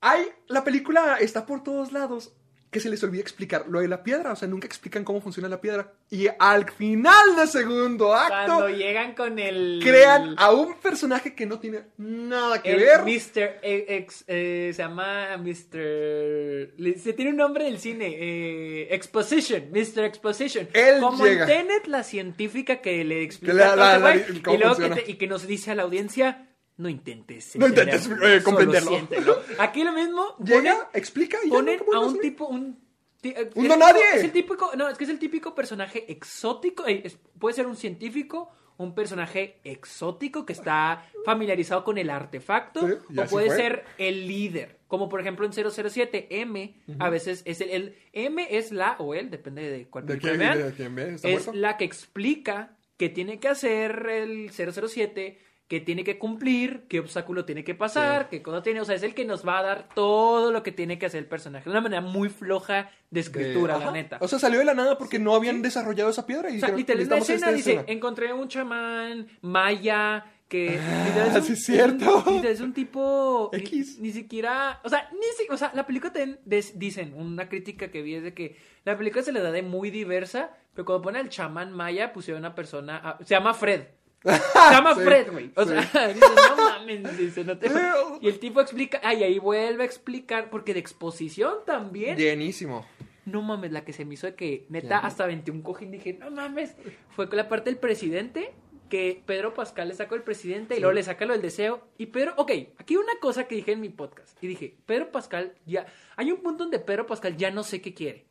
[0.01, 2.33] Hay, la película está por todos lados
[2.77, 4.33] que se les olvida explicar lo de la piedra.
[4.33, 5.93] O sea, nunca explican cómo funciona la piedra.
[6.11, 9.81] Y al final del segundo acto, Cuando llegan con el...
[9.83, 13.01] crean a un personaje que no tiene nada que el ver.
[13.03, 13.59] Mr.
[13.63, 16.99] Ex, eh, se llama Mr.
[16.99, 18.15] Se tiene un nombre del cine.
[18.19, 19.71] eh, Exposition.
[19.73, 20.05] Mr.
[20.05, 20.69] Exposition.
[20.73, 21.43] Él Como llega.
[21.43, 24.95] en Tenet, la científica que le explica la- la- la- y, luego que funciona.
[24.97, 26.49] te- y que nos dice a la audiencia.
[26.79, 27.57] No intentes.
[27.57, 28.91] No intentes, eh, comprenderlo".
[28.91, 29.41] siéntelo".
[29.59, 30.37] Aquí lo mismo.
[30.45, 32.79] Llega, ponen- explica y ponen no, ¿cómo a un tipo, un,
[33.23, 37.55] eh, ¡Un es- el típico, no, es que es el típico personaje exótico, eh, puede
[37.55, 43.47] ser un científico, un personaje exótico que está familiarizado con el artefacto, Sí, o puede
[43.47, 43.57] fue.
[43.57, 48.47] ser el líder, como por ejemplo en 007, M, a veces es el, el- M
[48.51, 51.15] es la o él, depende de cuál ¿De quién, vean, de quién ve?
[51.15, 51.53] ¿Está es muerto?
[51.55, 55.39] la que explica qué tiene que hacer el 007,
[55.69, 58.81] qué tiene que cumplir, qué obstáculo tiene que pasar, qué cosa tiene.
[58.81, 61.19] O sea, es el que nos va a dar todo lo que tiene que hacer
[61.19, 61.65] el personaje.
[61.65, 63.93] De una manera muy floja de escritura, De- la ajá.
[63.95, 64.19] neta.
[64.21, 66.69] O sea, salió de la nada porque no habían desarrollado esa piedra y O sea,
[66.71, 67.85] literal, la "Necesitamos escena dice, escena".
[67.93, 70.79] encontré un chamán maya que...
[70.79, 72.23] Ah, sí es cierto.
[72.27, 73.51] un- es un tipo...
[73.53, 73.99] X.
[73.99, 74.81] Ni, siquiera...
[74.85, 76.13] O sea, ni si- o sea, la película
[76.45, 79.63] des- dicen, una crítica que vi es de que la película se le da de
[79.63, 83.01] muy diversa, pero cuando pone al chamán maya pusieron una persona...
[83.03, 83.87] ah, se llama Fred.
[84.35, 85.51] Se llama Sí, Fred, güey.
[85.55, 85.71] O sí.
[85.93, 87.71] sea, dice, no mames, dice, no te...
[88.21, 92.17] Y el tipo explica, ay, ahí vuelve a explicar, porque de exposición también.
[92.17, 92.87] Llenísimo.
[93.25, 96.31] No mames, la que se me hizo de que, neta, hasta 21 cojín dije, no
[96.31, 96.75] mames.
[97.11, 98.53] Fue con la parte del presidente,
[98.89, 101.89] que Pedro Pascal le sacó el presidente y luego le saca lo del deseo.
[101.99, 104.41] Y Pedro, ok, aquí hay una cosa que dije en mi podcast.
[104.43, 105.87] Y dije, Pedro Pascal ya.
[106.17, 108.27] Hay un punto donde Pedro Pascal ya no sé qué quiere.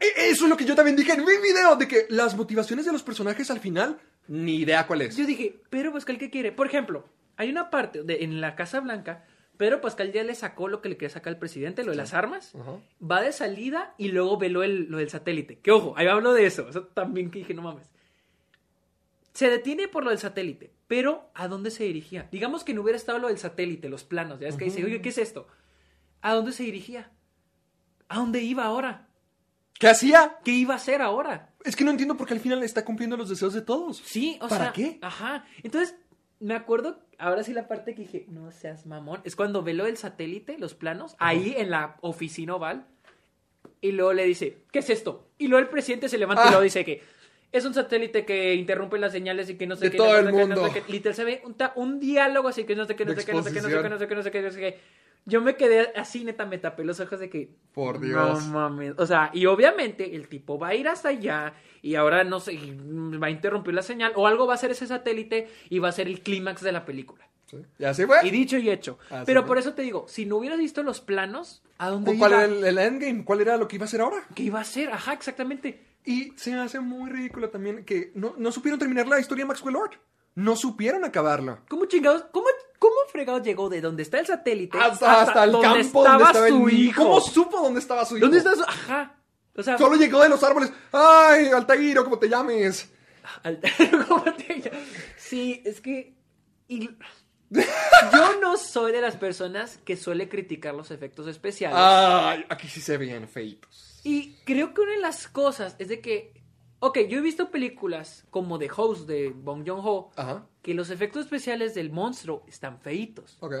[0.00, 2.84] E- Eso es lo que yo también dije en mi video, de que las motivaciones
[2.84, 5.16] de los personajes al final, ni idea cuál es.
[5.16, 6.52] Yo dije, Pedro Pascal, ¿qué quiere?
[6.52, 7.04] Por ejemplo,
[7.36, 9.24] hay una parte de, en la Casa Blanca.
[9.56, 12.12] Pedro Pascal ya le sacó lo que le quería sacar al presidente, lo de las
[12.12, 12.52] armas.
[13.00, 15.58] Va de salida y luego ve lo del, lo del satélite.
[15.60, 16.68] Que ojo, ahí hablo de eso.
[16.68, 17.90] Eso también que dije, no mames.
[19.32, 20.72] Se detiene por lo del satélite.
[20.88, 22.28] Pero, ¿a dónde se dirigía?
[22.30, 24.40] Digamos que no hubiera estado lo del satélite, los planos.
[24.40, 25.46] Ya es que dice, oye, ¿qué es esto?
[26.20, 27.10] ¿A dónde se dirigía?
[28.08, 29.08] ¿A dónde iba ahora?
[29.78, 30.36] ¿Qué hacía?
[30.44, 31.50] ¿Qué iba a hacer ahora?
[31.64, 33.98] Es que no entiendo por qué al final está cumpliendo los deseos de todos.
[34.04, 34.72] Sí, o ¿Para sea.
[34.72, 34.98] qué?
[35.02, 35.44] Ajá.
[35.62, 35.96] Entonces,
[36.40, 39.84] me acuerdo, ahora sí la parte que dije, no seas mamón, es cuando ve lo
[39.84, 42.86] del satélite, los planos, ahí en la oficina oval,
[43.80, 45.28] y luego le dice, ¿qué es esto?
[45.38, 46.50] Y luego el presidente se levanta y Ah.
[46.50, 47.02] luego dice que
[47.52, 49.96] es un satélite que interrumpe las señales y que no sé De qué.
[49.96, 50.66] todo no el qué, no mundo.
[50.68, 50.92] sé qué.
[50.92, 51.42] Literal se ve
[51.76, 53.70] un, diálogo así que no sé qué, no sé qué, no sé qué, no sé
[53.70, 53.90] qué, exposición.
[53.92, 54.80] no sé qué, no sé qué, no sé qué.
[55.26, 57.50] Yo me quedé así, neta, me tapé los ojos de que.
[57.72, 58.46] Por No Dios.
[58.48, 58.94] mames.
[58.98, 62.58] O sea, y obviamente el tipo va a ir hasta allá y ahora no sé,
[63.22, 65.92] va a interrumpir la señal o algo va a ser ese satélite y va a
[65.92, 67.26] ser el clímax de la película.
[67.46, 67.58] Sí.
[67.78, 68.18] Y así fue.
[68.26, 68.98] Y dicho y hecho.
[69.10, 69.48] Así Pero fue.
[69.48, 72.44] por eso te digo, si no hubieras visto los planos, ¿a dónde ¿Cuál iba?
[72.44, 73.24] era el, el endgame?
[73.24, 74.26] ¿Cuál era lo que iba a hacer ahora?
[74.34, 74.90] ¿Qué iba a ser?
[74.90, 75.82] Ajá, exactamente.
[76.06, 79.74] Y se hace muy ridículo también que no, no supieron terminar la historia de Maxwell
[79.74, 79.92] Lord.
[80.34, 81.60] No supieron acabarla.
[81.68, 82.24] ¿Cómo chingados?
[82.32, 82.46] ¿Cómo,
[82.88, 86.48] cómo fregados llegó de donde está el satélite Hasta, hasta el donde campo donde estaba
[86.50, 87.02] su el hijo?
[87.02, 88.26] ¿Cómo supo dónde estaba su hijo?
[88.26, 88.62] ¿Dónde está su...?
[88.62, 89.16] Ajá.
[89.56, 90.70] O sea, Solo llegó de los árboles.
[90.92, 92.90] ¡Ay, Altairo, como te llames!
[93.42, 93.60] Al-
[94.08, 94.80] ¿Cómo te llamas?
[95.16, 96.14] Sí, es que.
[96.68, 96.90] y-
[97.50, 101.78] Yo no soy de las personas que suele criticar los efectos especiales.
[101.80, 102.44] ¡Ay!
[102.48, 104.00] Aquí sí se veían feitos.
[104.02, 106.33] Y creo que una de las cosas es de que.
[106.86, 110.10] Ok, yo he visto películas como The Host de Bong Joon-ho
[110.62, 113.36] que los efectos especiales del monstruo están feitos.
[113.40, 113.54] Ok.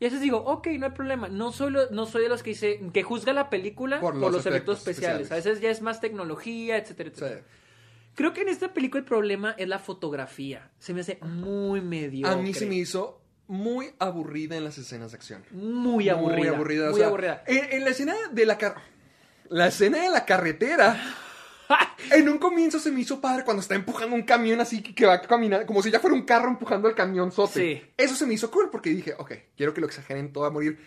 [0.00, 1.28] Y a veces digo, ok, no hay problema.
[1.28, 4.32] No soy, lo- no soy de los que dice que juzga la película por, Por
[4.32, 5.22] los, efectos, efectos especiales.
[5.22, 5.46] especiales.
[5.46, 7.22] A veces ya es más tecnología, etcétera, Sí.
[7.24, 7.46] etcétera.
[8.14, 10.70] Creo que en esta película el problema es la fotografía.
[10.78, 12.26] Se me hace muy medio.
[12.26, 15.44] A mí se me hizo muy aburrida en las escenas de acción.
[15.50, 16.38] Muy aburrida.
[16.38, 16.86] Muy aburrida.
[16.88, 17.44] o Muy sea, aburrida.
[17.46, 18.76] En, en la escena de la car...
[19.50, 20.98] La escena de la carretera.
[22.10, 25.20] En un comienzo se me hizo padre cuando está empujando un camión así que, va
[25.20, 27.60] caminando, como si ya fuera un carro empujando el camión sote.
[27.60, 27.82] Sí.
[27.96, 30.78] Eso se me hizo cool porque dije, ok, quiero que lo exageren todo a morir.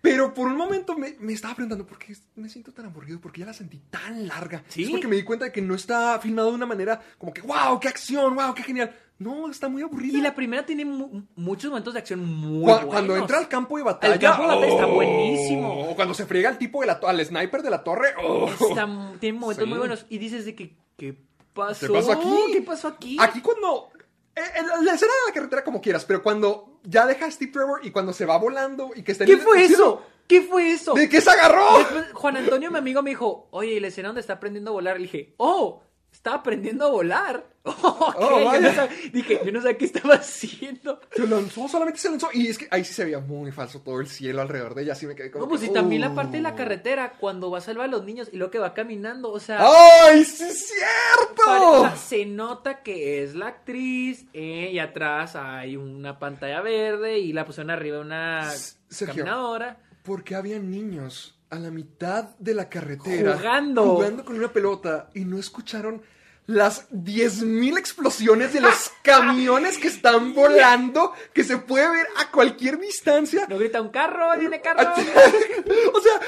[0.00, 3.40] Pero por un momento me, me estaba preguntando por qué me siento tan aburrido, porque
[3.40, 4.64] ya la sentí tan larga.
[4.68, 4.84] Sí.
[4.84, 7.40] Es porque me di cuenta de que no está filmado de una manera como que,
[7.42, 8.92] wow, qué acción, wow, qué genial.
[9.22, 10.18] No, está muy aburrida.
[10.18, 12.84] Y la primera tiene mu- muchos momentos de acción muy Cua- buenos.
[12.86, 14.14] Cuando entra al campo de batalla.
[14.14, 15.90] El campo de batalla está oh, buenísimo.
[15.90, 18.08] O cuando se friega al tipo de la al sniper de la torre.
[18.22, 18.48] oh.
[18.48, 19.68] Está- tiene momentos Sí.
[19.70, 20.06] muy buenos.
[20.08, 21.16] Y dices de que, ¿qué
[21.54, 21.86] pasó?
[21.86, 22.36] ¿Qué pasó aquí?
[22.52, 23.16] ¿Qué pasó aquí?
[23.20, 23.90] Aquí cuando.
[24.34, 24.40] eh,
[24.82, 27.90] la escena de la carretera como quieras, pero cuando ya deja a Steve Trevor y
[27.90, 30.02] cuando se va volando y que está en ¿Qué el- fue eso?
[30.26, 30.94] ¿Qué fue eso?
[30.94, 31.78] ¿De qué se agarró?
[31.78, 34.74] Después, Juan Antonio, mi amigo, me dijo, oye, ¿y la escena donde está aprendiendo a
[34.74, 34.96] volar?
[34.96, 37.46] Le dije, oh, está aprendiendo a volar.
[37.64, 38.60] Oh, yo vaya.
[38.60, 41.00] no sab- dije, yo no sabía qué estaba haciendo.
[41.14, 42.28] Se lanzó, solamente se lanzó.
[42.32, 44.94] Y es que ahí sí se veía muy falso todo el cielo alrededor de ella.
[44.94, 45.44] Así me quedé como.
[45.44, 47.90] No, pues que, y también la parte de la carretera, cuando va a salvar a
[47.90, 49.60] los niños y luego que va caminando, o sea...
[49.60, 51.42] ¡Ay, sí es cierto!
[51.46, 56.60] pare- o sea, se nota que es la actriz eh, y atrás hay una pantalla
[56.62, 58.50] verde y la pusieron arriba una
[58.88, 59.22] Sergio.
[59.22, 59.78] caminadora.
[60.02, 63.84] Porque había niños a la mitad de la carretera Jugando.
[63.84, 66.00] jugando con una pelota y no escucharon
[66.46, 72.78] las 10.000 explosiones de los camiones que están volando que se puede ver a cualquier
[72.78, 73.46] distancia.
[73.50, 74.80] No grita un carro, viene carro.
[75.94, 76.20] o sea,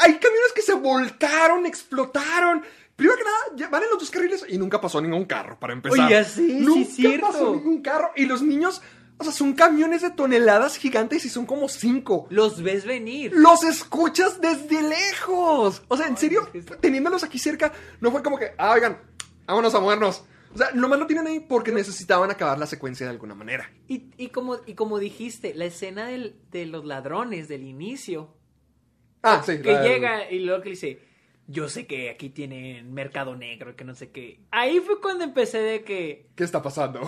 [0.00, 2.62] hay camiones que se volcaron, explotaron.
[2.96, 6.06] Primero que nada, van en los dos carriles y nunca pasó ningún carro, para empezar.
[6.06, 8.12] Oye, sí, nunca pasó ningún carro.
[8.16, 8.80] Y los niños,
[9.22, 12.26] o sea, son camiones de toneladas gigantes y son como cinco.
[12.30, 13.32] Los ves venir.
[13.34, 15.82] Los escuchas desde lejos.
[15.88, 16.48] O sea, en serio,
[16.80, 18.98] teniéndolos aquí cerca, no fue como que, ah, oigan,
[19.46, 20.24] vámonos a movernos.
[20.54, 23.70] O sea, nomás lo tienen ahí porque necesitaban acabar la secuencia de alguna manera.
[23.88, 28.36] Y, y como, y como dijiste, la escena del- de los ladrones del inicio,
[29.22, 29.62] Ah, sí.
[29.62, 31.00] que la- llega y luego que dice,
[31.46, 34.40] yo sé que aquí tienen mercado negro, que no sé qué.
[34.50, 36.28] Ahí fue cuando empecé de que...
[36.36, 37.00] ¿Qué está pasando?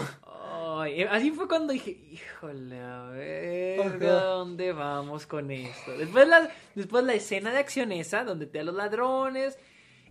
[0.81, 3.97] Ay, así fue cuando dije, híjole, a ver, Ajá.
[4.21, 5.97] ¿a dónde vamos con esto?
[5.97, 9.59] Después la, después la escena de acción esa, donde te da los ladrones.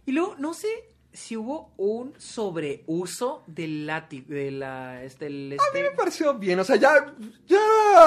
[0.06, 0.68] Y luego, no sé
[1.14, 5.04] si hubo un sobreuso del látigo, de la...
[5.04, 7.14] Este, el, A este- mí me pareció bien, o sea, ya.
[7.46, 7.58] Ya,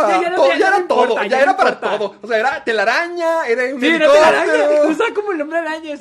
[0.08, 2.16] Ya, ya no- todo, ya ya no era todo, importa, ya, no era para todo.
[2.20, 4.82] O sea, era telaraña, era un Sí, no te helicóptero, la araña.
[4.90, 5.94] Usaba como el hombre araña,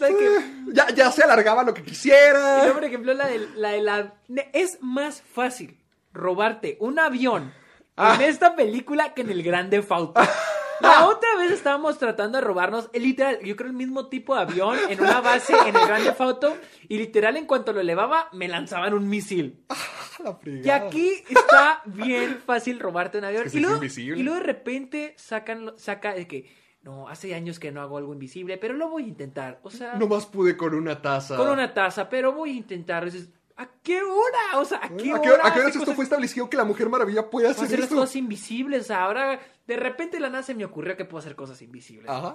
[0.74, 2.58] ya, ya se alargaba lo que Y quisiera.
[2.64, 4.14] luego, por ejemplo, la de la, de la-
[4.53, 5.77] Es más fácil
[6.16, 7.53] robarte un avión
[7.98, 8.16] Ah.
[8.16, 10.19] en esta película que en el Grande Fauto.
[10.82, 14.42] La otra vez estábamos tratando de robarnos, el literal, yo creo el mismo tipo de
[14.42, 16.58] avión en una base en el Grande Fauto
[16.90, 19.64] y literal en cuanto lo elevaba me lanzaban un misil.
[20.24, 23.44] La Y aquí está bien fácil robarte un avión.
[23.45, 24.19] Es que se y, luego, invisible.
[24.19, 28.11] y luego de repente sacan, saca de que, no, hace años que no hago algo
[28.14, 29.60] invisible, pero lo voy a intentar.
[29.64, 31.38] O sea, Nomás pude con una taza.
[31.38, 33.06] con una taza, pero voy a intentar.
[33.06, 34.59] Dices, ¿A qué hora?
[34.59, 35.22] O sea, ¿a qué ¿A hora?
[35.22, 37.80] qué, a qué horas esto cosas- fue establecido que la Mujer Maravilla puede hacer hacer
[37.80, 37.95] las esto?
[38.01, 38.82] cosas invisibles.
[38.82, 42.09] O sea, ahora de repente la nada se me ocurrió que puedo hacer cosas invisibles.
[42.09, 42.34] Ajá.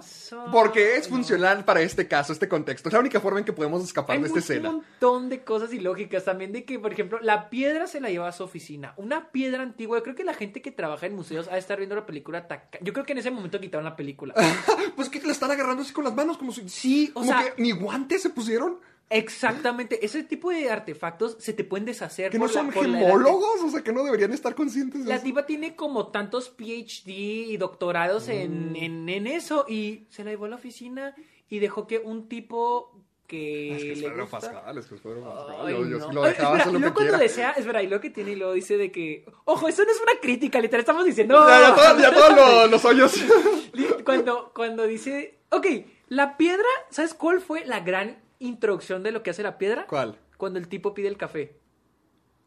[0.51, 1.15] Porque es no.
[1.17, 2.89] funcional para este caso, este contexto.
[2.89, 4.71] Es la única forma en que podemos escapar Hay de esta un escena.
[4.71, 8.31] montón de cosas ilógicas también de que, por ejemplo, la piedra se la lleva a
[8.31, 8.93] su oficina.
[8.97, 9.99] Una piedra antigua.
[9.99, 12.47] Yo creo que la gente que trabaja en museos ha de estar viendo la película.
[12.47, 14.33] taca- Yo creo que en ese momento quitaron la película.
[14.95, 16.67] Pues que la están agarrando así con las manos, como si.
[16.67, 18.79] Sí, o como sea- que ni guantes se pusieron.
[19.11, 20.03] Exactamente.
[20.05, 22.31] Ese tipo de artefactos se te pueden deshacer.
[22.31, 25.15] Que no por son la gemólogos, o sea, que no deberían estar conscientes de La
[25.15, 25.23] eso.
[25.25, 28.31] tipa tiene como tantos PhD y doctorados Mm.
[28.31, 31.13] en, en, en eso y se la llevó a la oficina
[31.49, 32.95] y dejó que un tipo
[33.27, 34.39] que, Es que es le gusta...
[34.39, 35.55] Pascal, es que es Pedro Pascal.
[35.65, 36.07] Ay, yo, yo no.
[36.07, 37.17] sí lo Ay, espera, hacer lo luego que cuando quiera.
[37.17, 40.01] desea, espera, y lo que tiene y luego dice de que, ojo, eso no es
[40.01, 41.35] una crítica, literal, estamos diciendo...
[41.47, 43.13] Ya, ya, todo- ya todos los, los hoyos.
[44.05, 45.65] Cuando, cuando dice, ok,
[46.09, 49.85] la piedra, ¿sabes cuál fue la gran introducción de lo que hace la piedra?
[49.87, 50.17] ¿Cuál?
[50.37, 51.59] Cuando el tipo pide el café.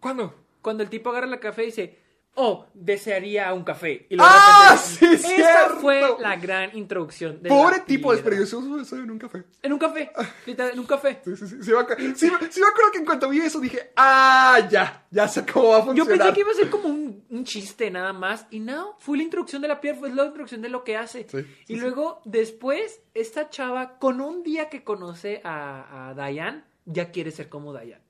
[0.01, 0.35] ¿Cuándo?
[0.61, 1.99] Cuando el tipo agarra el café y dice,
[2.37, 4.07] oh, desearía un café.
[4.11, 5.81] Y luego ¡Ah, repente- sí, Esa cierto!
[5.81, 7.43] fue la gran introducción.
[7.43, 9.45] De Pobre tipo, desperdició eso en un café.
[9.63, 10.11] En un café,
[10.47, 11.21] literal, en un café.
[11.25, 11.57] Sí, sí, sí.
[11.63, 14.67] Sí, me acu- sí, me- sí me acuerdo que en cuanto vi eso dije, ah,
[14.71, 16.19] ya, ya sé cómo va a Yo funcionar.
[16.19, 18.47] pensé que iba a ser como un, un chiste nada más.
[18.51, 21.27] Y no, fue la introducción de la piedra, fue la introducción de lo que hace.
[21.31, 21.39] Sí,
[21.69, 27.31] y luego, después, esta chava, con un día que conoce a, a Diane, ya quiere
[27.31, 28.03] ser como Diane.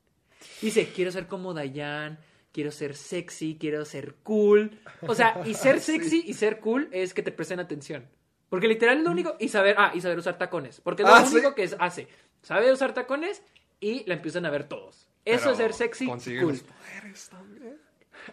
[0.61, 2.19] Dice, quiero ser como Diane,
[2.55, 4.78] quiero ser sexy, quiero ser cool.
[5.02, 8.08] O sea, y ser sexy y ser cool es que te presten atención.
[8.49, 9.34] Porque literal lo único.
[9.41, 10.81] Y saber, ah, y saber usar tacones.
[10.81, 11.34] Porque es lo Ah, ¿sí?
[11.34, 12.07] único que es- hace.
[12.42, 13.42] Sabe usar tacones
[13.81, 15.08] y la empiezan a ver todos.
[15.24, 16.52] Eso Pero es ser sexy, consigue cool.
[16.52, 17.76] los poderes también.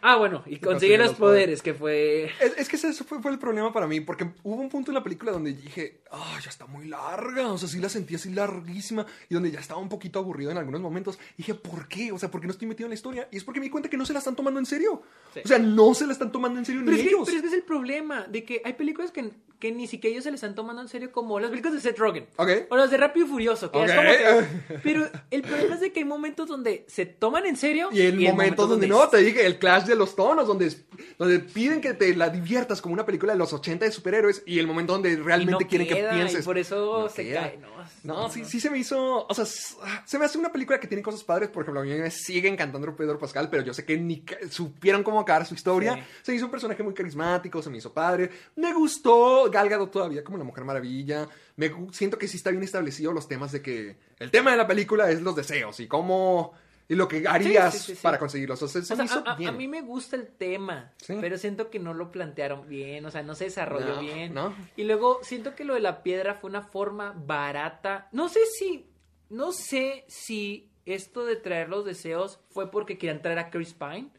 [0.01, 1.61] Ah, bueno, y consigue consigue los los poderes.
[1.61, 2.23] poderes, que fue...
[2.39, 4.95] Es, es que ese fue, fue el problema para mí, porque hubo un punto en
[4.95, 8.31] la película donde dije, ah, ya está muy larga, o sea, sí la sentí así
[8.31, 11.19] larguísima, y donde ya estaba un poquito aburrido en algunos momentos.
[11.33, 12.11] Y dije, ¿por qué?
[12.11, 13.27] O sea, ¿por qué no estoy metido en la historia?
[13.31, 15.01] Y es porque me di cuenta que no se la están tomando en serio.
[15.33, 15.41] Sí.
[15.43, 17.41] O sea, no se la están tomando en serio Pero ni es, que, pero es
[17.41, 20.35] que es el problema, de que hay películas que, que ni siquiera ellos se le
[20.35, 22.25] están tomando en serio, como las películas de Seth Rogen.
[22.37, 22.49] Ok.
[22.69, 23.95] O las de Rápido y Furioso, que es Ok.
[23.97, 24.79] como que...
[24.83, 27.89] Pero el problema es de que hay momentos donde se toman en serio...
[27.91, 30.73] Y en hay momentos donde no, te dije, el clash de los tonos, donde,
[31.17, 34.59] donde piden que te la diviertas como una película de los 80 de superhéroes, y
[34.59, 36.41] el momento donde realmente no quieren queda, que pienses.
[36.41, 37.41] Y por eso No se queda.
[37.41, 37.69] cae, ¿no?
[38.03, 39.25] No, sí, sí se me hizo.
[39.27, 39.45] O sea,
[39.83, 41.49] ah, se me hace una película que tiene cosas padres.
[41.49, 45.03] Por ejemplo, a mí me sigue encantando Pedro Pascal, pero yo sé que ni supieron
[45.03, 45.95] cómo acabar su historia.
[45.95, 46.01] Sí.
[46.23, 48.29] Se hizo un personaje muy carismático, se me hizo padre.
[48.55, 51.27] Me gustó Gal Gadot todavía como la Mujer Maravilla.
[51.55, 54.67] Me siento que sí está bien establecido los temas de que el tema de la
[54.67, 56.53] película es los deseos y cómo
[56.91, 58.01] y lo que harías Sí, sí, sí, sí.
[58.03, 58.61] para conseguirlos.
[58.61, 59.49] O sea, se O sea, me hizo a, a- bien.
[59.49, 63.23] a mí me gusta el tema, pero siento que no lo plantearon bien, o sea,
[63.23, 64.33] no se desarrolló No, bien.
[64.33, 64.53] no.
[64.75, 68.09] Y luego siento que lo de la piedra fue una forma barata.
[68.11, 68.87] No sé si,
[69.29, 74.09] no sé si esto de traer los deseos fue porque querían traer a Chris Pine.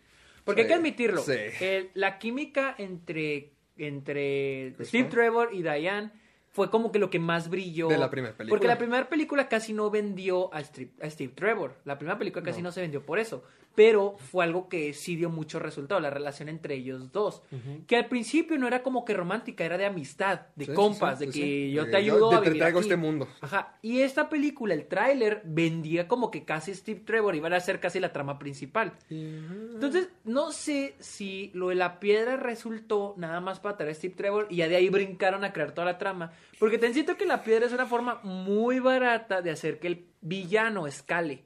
[0.44, 5.10] Porque hay que admitirlo, el- la química entre, entre Chris Steve Pine.
[5.10, 6.10] Trevor y Diane
[6.52, 7.88] fue como que lo que más brilló.
[7.88, 8.54] De la primera película.
[8.54, 11.76] Porque la primera película casi no vendió a Steve, a Steve Trevor.
[11.84, 12.70] La primera película casi no.
[12.70, 13.42] se vendió por eso.
[13.74, 17.42] Pero fue algo que sí dio mucho resultado, la relación entre ellos dos.
[17.86, 21.26] Que al principio no era como que romántica, era de amistad, de Sí, compas, sí,
[21.26, 22.88] de sí, que yo te yo ayudo te- a te vivir traigo aquí.
[22.88, 23.28] este mundo.
[23.40, 23.78] Ajá.
[23.80, 27.98] Y esta película, el tráiler, vendía como que casi Steve Trevor iba a ser casi
[27.98, 28.92] la trama principal.
[29.08, 34.14] Entonces, no sé si lo de la piedra resultó nada más para traer a Steve
[34.16, 36.32] Trevor y ya de ahí brincaron a crear toda la trama.
[36.58, 40.06] Porque te siento que la piedra es una forma muy barata de hacer que el
[40.20, 41.44] villano escale.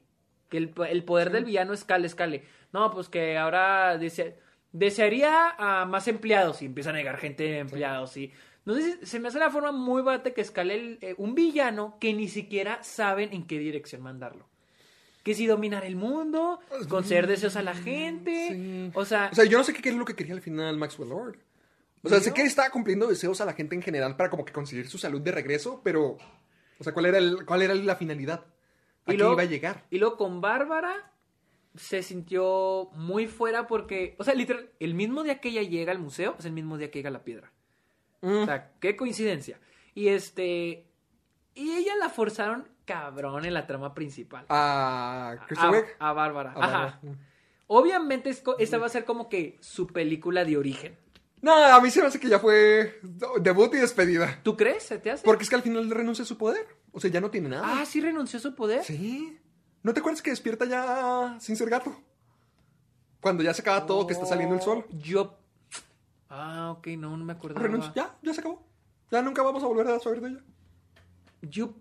[0.49, 2.43] Que el, el poder del villano escale, escale.
[2.73, 4.35] No, pues que ahora dese-
[4.71, 8.15] desearía a más empleados y empieza a negar gente de empleados.
[8.17, 8.31] Y,
[8.65, 11.35] no sé, si- se me hace una forma muy barata que escale el- eh, un
[11.35, 14.47] villano que ni siquiera saben en qué dirección mandarlo.
[15.23, 18.47] Que si dominar el mundo, conceder deseos a la gente.
[18.51, 18.91] Sí.
[18.93, 21.09] O sea, O sea, yo no sé qué es lo que quería al final Maxwell
[21.09, 21.37] Lord.
[22.03, 24.53] O sea, sé que estaba cumpliendo deseos a la gente en general para como que
[24.53, 26.17] conseguir su salud de regreso, pero...
[26.79, 28.45] O sea, ¿cuál era, el, cuál era la finalidad?
[29.07, 29.85] ¿A Y luego- iba a llegar?
[29.89, 31.11] Y luego con Bárbara
[31.75, 35.99] se sintió muy fuera porque, o sea, literal, el mismo día que ella llega al
[35.99, 37.51] museo es el mismo día que llega la piedra.
[38.21, 38.37] Mm.
[38.41, 39.59] O sea, qué coincidencia.
[39.93, 40.87] Y este,
[41.55, 44.45] y ella la forzaron cabrón en la trama principal.
[44.49, 45.35] A
[45.71, 45.85] Wiig.
[45.99, 46.51] a Bárbara.
[46.53, 46.87] A Bárbara.
[46.87, 47.01] Ajá.
[47.67, 50.97] Obviamente es co- esta va a ser como que su película de origen.
[51.41, 52.99] No, a mí se me hace que ya fue
[53.41, 54.39] debut y despedida.
[54.41, 54.83] ¿Tú crees?
[54.83, 55.23] ¿Se te hace?
[55.25, 56.65] Porque es que al final renuncia a su poder.
[56.97, 57.79] O sea, ya no tiene nada.
[57.81, 58.83] Ah, sí renunció a su poder.
[58.83, 59.37] Sí.
[59.83, 61.95] ¿No te acuerdas que despierta ya sin ser gato?
[63.21, 64.83] Cuando ya se acaba todo, que está saliendo el sol.
[64.89, 65.37] Yo.
[66.27, 67.61] Ah, ok, no, no me acuerdo.
[67.93, 68.65] Ya, ya se acabó.
[69.11, 70.39] Ya nunca vamos a volver a saber de ella.
[71.43, 71.75] Yo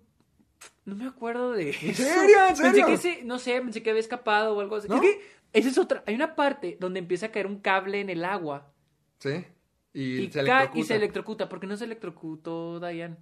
[0.84, 1.80] No me acuerdo de eso.
[1.94, 2.36] serio?
[2.42, 2.86] ¿En Pensé serio?
[2.86, 4.86] que ese, no sé, pensé que había escapado o algo así.
[4.86, 4.96] ¿No?
[4.96, 5.20] Es que
[5.54, 6.04] esa es otra.
[6.06, 8.70] Hay una parte donde empieza a caer un cable en el agua
[9.18, 9.46] Sí.
[9.94, 10.78] Y, y, se electrocuta.
[10.78, 11.48] y se electrocuta.
[11.48, 13.16] ¿Por qué no se electrocutó Diane?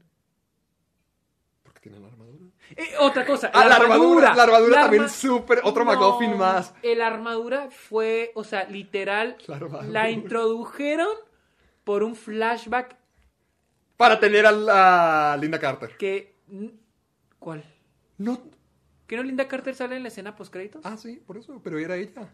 [1.84, 2.46] Porque tiene la armadura.
[2.76, 4.34] Eh, otra cosa, Ah, la armadura.
[4.34, 5.60] La armadura La también arma- súper.
[5.64, 6.74] Otro No, más.
[6.82, 11.08] El armadura fue, o sea, literal, La la introdujeron
[11.84, 12.96] por un flashback
[13.98, 15.96] Para tener a la Linda Carter.
[15.98, 16.34] que...
[17.38, 17.62] ¿Cuál?
[18.16, 18.40] No.
[19.06, 20.80] ¿Que no Linda Carter sale en la escena post créditos?
[20.86, 21.60] Ah, sí, por eso.
[21.62, 22.32] Pero era ella.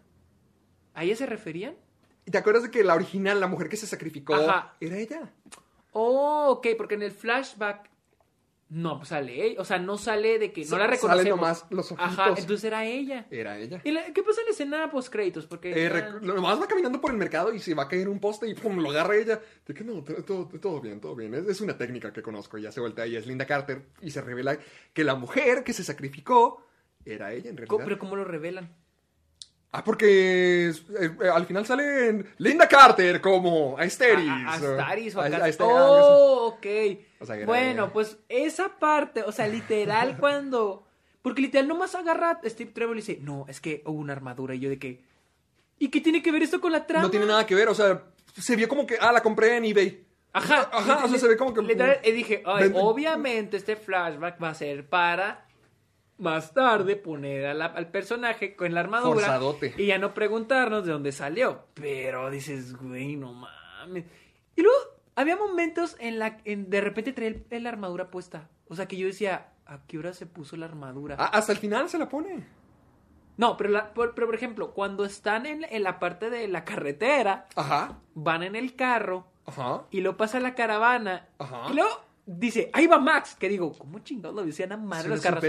[0.93, 1.75] ¿A ella se referían?
[2.25, 4.73] ¿Y te acuerdas de que la original, la mujer que se sacrificó, Ajá.
[4.79, 5.33] era ella?
[5.91, 7.90] Oh, ok, porque en el flashback
[8.73, 11.29] no pues sale ella, o sea, no sale de que no la salen reconocemos.
[11.37, 12.13] nomás los ojitos.
[12.19, 13.27] Ajá, entonces era ella.
[13.29, 13.81] Era ella.
[13.83, 15.45] ¿Y la- qué pasa en la escena post créditos?
[15.45, 18.19] Porque Eh, ah, nomás va caminando por el mercado y se va a caer un
[18.19, 19.41] poste y pum, lo agarra ella.
[19.65, 21.33] De que no, to- todo, todo bien, todo bien.
[21.33, 22.57] Es, es una técnica que conozco.
[22.57, 24.57] Y ya se voltea y es Linda Carter y se revela
[24.93, 26.65] que la mujer que se sacrificó
[27.03, 27.67] era ella en realidad.
[27.67, 28.73] ¿cómo- pero cómo lo revelan?
[29.73, 34.29] Ah, porque eh, eh, al final sale en Linda Carter como Asteris.
[34.29, 36.65] A, a- a Astaris o a A- Cas- Asteris, Oh, ok.
[37.21, 40.85] O sea, que era bueno, pues esa parte, o sea, literal cuando
[41.21, 44.55] porque literal nomás agarra a Steve Trevor y dice, "No, es que hubo una armadura."
[44.55, 45.03] Y yo de que
[45.79, 47.05] ¿Y qué tiene que ver esto con la trama?
[47.05, 48.03] No tiene nada que ver, o sea,
[48.37, 50.05] se vio como que, ah, la compré en eBay.
[50.31, 54.41] Ajá, Ajá, o sea, se ve como que- Literal, y dije, ay, obviamente este flashback
[54.41, 55.47] va a ser para
[56.19, 59.73] más tarde poner a la- al personaje con la armadura Forzadote.
[59.75, 61.65] y ya no preguntarnos de dónde salió.
[61.73, 64.05] Pero dices, güey, no mames.
[64.55, 64.77] Y luego
[65.15, 68.49] había momentos en la en de repente traía la armadura puesta.
[68.67, 71.15] O sea, que yo decía, ¿a qué hora se puso la armadura?
[71.19, 72.45] Ah, hasta el final se la pone.
[73.37, 76.63] No, pero, la- por, pero por ejemplo, cuando están en, en la parte de la
[76.63, 79.83] carretera, Ajá, van en el carro ajá.
[79.89, 81.27] y luego pasa la caravana.
[81.39, 81.67] Ajá.
[81.71, 81.89] Y luego
[82.25, 83.35] dice, ahí va Max.
[83.35, 85.43] Que digo, ¿cómo chingados lo decían a madre los carros?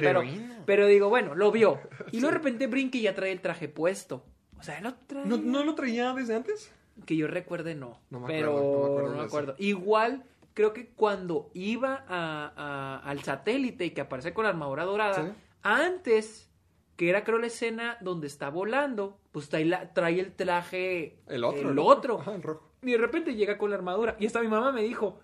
[0.64, 1.80] Pero, digo, bueno, lo vio.
[2.12, 4.24] Y luego de repente brinca y ya trae el traje puesto.
[4.58, 5.26] O sea, lo trae.
[5.26, 6.72] ¿No, ¿No lo traía desde antes?
[7.06, 8.00] Que yo recuerde, no.
[8.10, 9.26] No me pero acuerdo, no me acuerdo no me de eso.
[9.26, 9.54] acuerdo.
[9.58, 14.84] Igual, creo que cuando iba a- a- al satélite y que aparece con la armadura
[14.84, 15.32] dorada, Sí.
[15.62, 16.48] antes,
[16.96, 21.18] que era creo la escena donde está volando, pues trae, la- trae el traje.
[21.26, 21.70] El otro.
[21.70, 22.20] El otro.
[22.20, 22.68] Ajá, el rojo.
[22.82, 24.16] Y de repente llega con la armadura.
[24.20, 25.18] Y hasta mi mamá me dijo,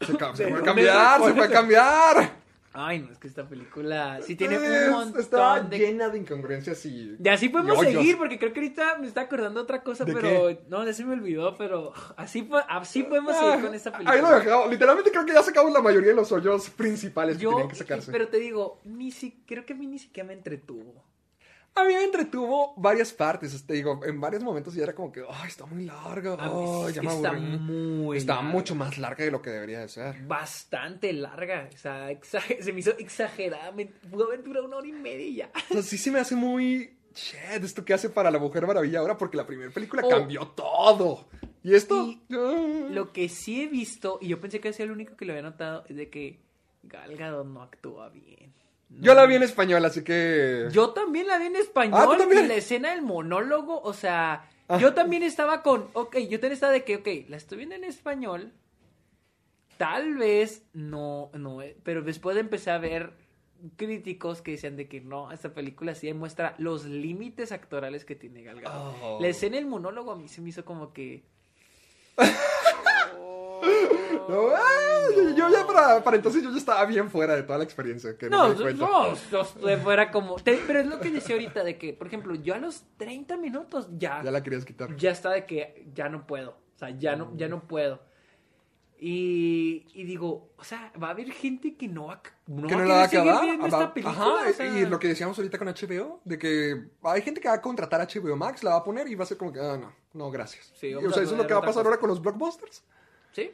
[0.00, 1.52] Se, se ¿De puede dónde cambiar, se puede eso?
[1.52, 2.41] cambiar.
[2.74, 5.78] Ay, no, es que esta película sí tiene un montón Está de...
[5.78, 7.16] llena de incongruencias y...
[7.22, 10.14] Y así podemos y seguir, porque creo que ahorita me está acordando otra cosa, ¿De
[10.14, 10.28] pero...
[10.48, 10.60] qué?
[10.68, 11.92] No, ya se me olvidó, pero...
[12.16, 14.30] Así, así podemos Ah, seguir con esta Ahí película.
[14.30, 14.70] lo dejamos.
[14.70, 18.10] Literalmente creo que ya sacamos la mayoría de los hoyos principales que tenían que sacarse.
[18.10, 21.04] pero te digo, ni si, creo que a mí ni siquiera me entretuvo.
[21.74, 23.64] A mí me entretuvo varias partes.
[23.66, 26.36] Te digo, en varios momentos ya era como que, ay, está muy larga.
[26.36, 27.58] Sí ya me está aburrí".
[27.58, 28.50] muy Está larga.
[28.50, 30.22] mucho más larga de lo que debería de ser.
[30.26, 33.94] Bastante larga, o sea, se me hizo exageradamente...
[34.10, 35.50] Pudo haber durado una hora y media y ya.
[35.70, 36.98] O sea, sí se me hace muy...
[37.14, 40.08] Shit, esto que hace para la Mujer Maravilla ahora porque la primera película Oh.
[40.10, 41.28] cambió todo.
[41.62, 42.06] Y esto...
[42.08, 42.20] Y
[42.90, 45.42] Lo que sí he visto, y yo pensé que hacía el único que lo había
[45.42, 46.40] notado, es de que
[46.82, 48.52] Gal Gadot no actúa bien.
[49.00, 50.68] Yo la vi en español, así que...
[50.72, 52.44] Yo también la vi en Ah, español ¿tú también?
[52.44, 54.78] y la escena del monólogo, o sea, Ah.
[54.78, 57.84] yo también estaba con, ok, yo también estaba de que, ok, la estoy viendo en
[57.84, 58.52] español,
[59.76, 63.12] tal vez no, no, pero después empecé a ver
[63.76, 68.42] críticos que decían de que no, esta película sí demuestra los límites actorales que tiene
[68.42, 68.94] Gal Gadot.
[69.02, 69.18] Oh.
[69.20, 71.22] La escena del monólogo a mí se me hizo como que...
[74.28, 77.58] No, ah, yo- yo ya para, para entonces yo ya estaba bien fuera de toda
[77.58, 78.16] la experiencia.
[78.16, 80.36] Que no, No, me no, no, de fuera como...
[80.36, 83.36] te- pero es lo que decía ahorita de que, por ejemplo, yo a los 30
[83.36, 84.94] minutos ya, Ya la querías quitar.
[84.96, 86.50] ya está de que ya no puedo.
[86.50, 88.00] O sea, ya no, ya no puedo.
[89.04, 92.76] Y, y digo, o sea, va a haber gente que no va, a- no que
[92.76, 93.60] va no a va a querer acabar.
[93.60, 94.16] Va- esta película.
[94.16, 94.66] Ajá, o sea.
[94.78, 98.00] y lo que decíamos ahorita con HBO, de que hay gente que va a contratar
[98.00, 99.92] a HBO Max, la va a poner y va a ser como que, ah, no,
[100.14, 100.72] no, gracias.
[100.76, 101.88] Sí, Y, o sea, a eso es lo que va a pasar cosa.
[101.88, 102.84] ahora con los blockbusters.
[103.32, 103.50] Sí.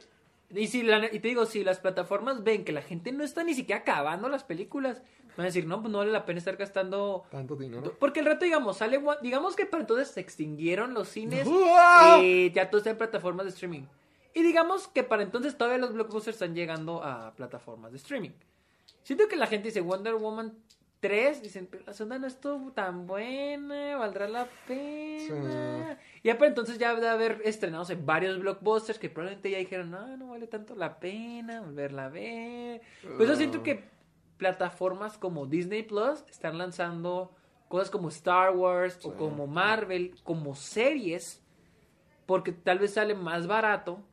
[0.51, 3.43] Y, si la- y te digo, si las plataformas ven que la gente no está
[3.43, 5.01] ni siquiera acabando las películas,
[5.37, 7.23] van a decir, no, pues no vale la pena estar gastando...
[7.29, 7.95] Tanto dinero.
[7.99, 8.99] Porque el rato, digamos, sale...
[9.21, 12.17] Digamos que para entonces se extinguieron los cines ¡Uah!
[12.21, 13.83] y ya todo está en plataformas de streaming.
[14.33, 18.31] Y digamos que para entonces todavía los blockbusters están llegando a plataformas de streaming.
[19.03, 20.53] Siento que la gente dice Wonder Woman
[20.99, 25.97] 3, dicen, pero la segunda no estuvo tan buena, valdrá la pena.
[26.21, 29.91] Y ya para entonces ya debe haber estrenados en varios blockbusters que probablemente ya dijeron,
[29.91, 32.81] no, no vale tanto la pena volverla a ver.
[33.17, 33.83] Pues yo siento que
[34.37, 37.35] plataformas como Disney Plus están lanzando
[37.69, 41.41] cosas como Star Wars o como Marvel, como series,
[42.25, 44.03] porque tal vez sale más barato.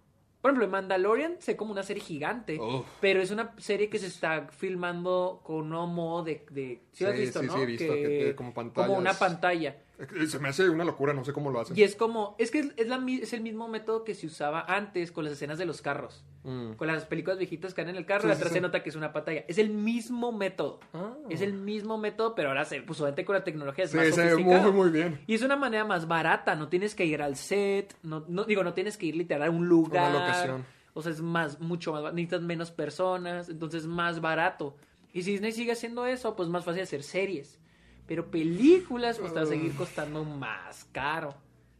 [0.47, 2.87] Por ejemplo, Mandalorian sé como una serie gigante, Uf.
[3.01, 6.47] pero es una serie que se está filmando con un modo de...
[6.53, 7.53] de ¿sí lo has Sí, visto, sí, no?
[7.55, 8.87] sí, he visto que tiene como pantallas.
[8.87, 9.77] Como una pantalla.
[9.99, 11.77] Eh, Se me hace una locura, no sé cómo lo hacen.
[11.79, 14.61] Y es como, es que es, es la es el mismo método que se usaba
[14.69, 16.25] antes con las escenas de los carros.
[16.45, 16.73] Mm.
[16.73, 18.55] Con las películas viejitas que dan en el carro, Sí, y atrás sí.
[18.55, 19.45] se nota que es una pantalla.
[19.49, 20.81] Es el mismo método.
[20.93, 21.15] Ah.
[21.31, 24.37] Es el mismo método, pero ahora se, pues obviamente con la tecnología es más se
[24.37, 25.21] muy, muy bien.
[25.27, 28.63] Y es una manera más barata, no tienes que ir al set, no, no- digo,
[28.63, 30.11] no tienes que ir literal a un lugar.
[30.11, 30.65] Una locación.
[30.95, 34.77] O sea, es más, mucho más, ba- necesitas menos personas, entonces más barato.
[35.13, 37.59] Y si Disney sigue haciendo eso, pues más fácil hacer series.
[38.07, 41.35] Pero películas, pues te va a seguir costando más caro.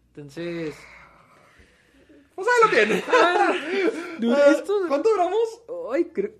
[0.09, 0.75] Entonces...
[2.35, 3.05] Pues ahí lo tiene.
[4.19, 4.75] Dude, Ah, esto...
[4.89, 5.63] ¿Cuánto duramos?
[5.93, 6.33] Ay, creo...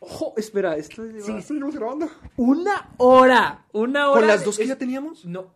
[0.00, 1.24] Ojo, espera, esto es...
[1.24, 2.10] Sí, seguimos grabando.
[2.36, 4.20] Una hora, una hora.
[4.20, 5.24] ¿Con las dos que es- ya teníamos?
[5.24, 5.54] No.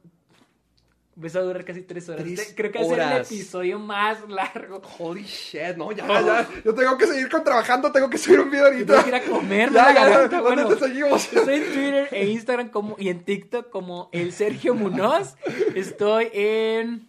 [1.19, 2.23] Ves a durar casi tres horas.
[2.25, 3.33] Tres Creo que es el horas.
[3.33, 4.83] episodio más largo.
[4.99, 6.47] Holy shit, no, ya, ya.
[6.62, 8.93] Yo tengo que seguir con trabajando, tengo que subir un video ahorita.
[8.93, 10.41] Tengo que ir a comer, Ya, ya, garganta.
[10.41, 11.33] ¿dónde Bueno, te seguimos?
[11.33, 15.36] Estoy en Twitter e Instagram como, y en TikTok como el Sergio Munoz.
[15.75, 17.09] Estoy en,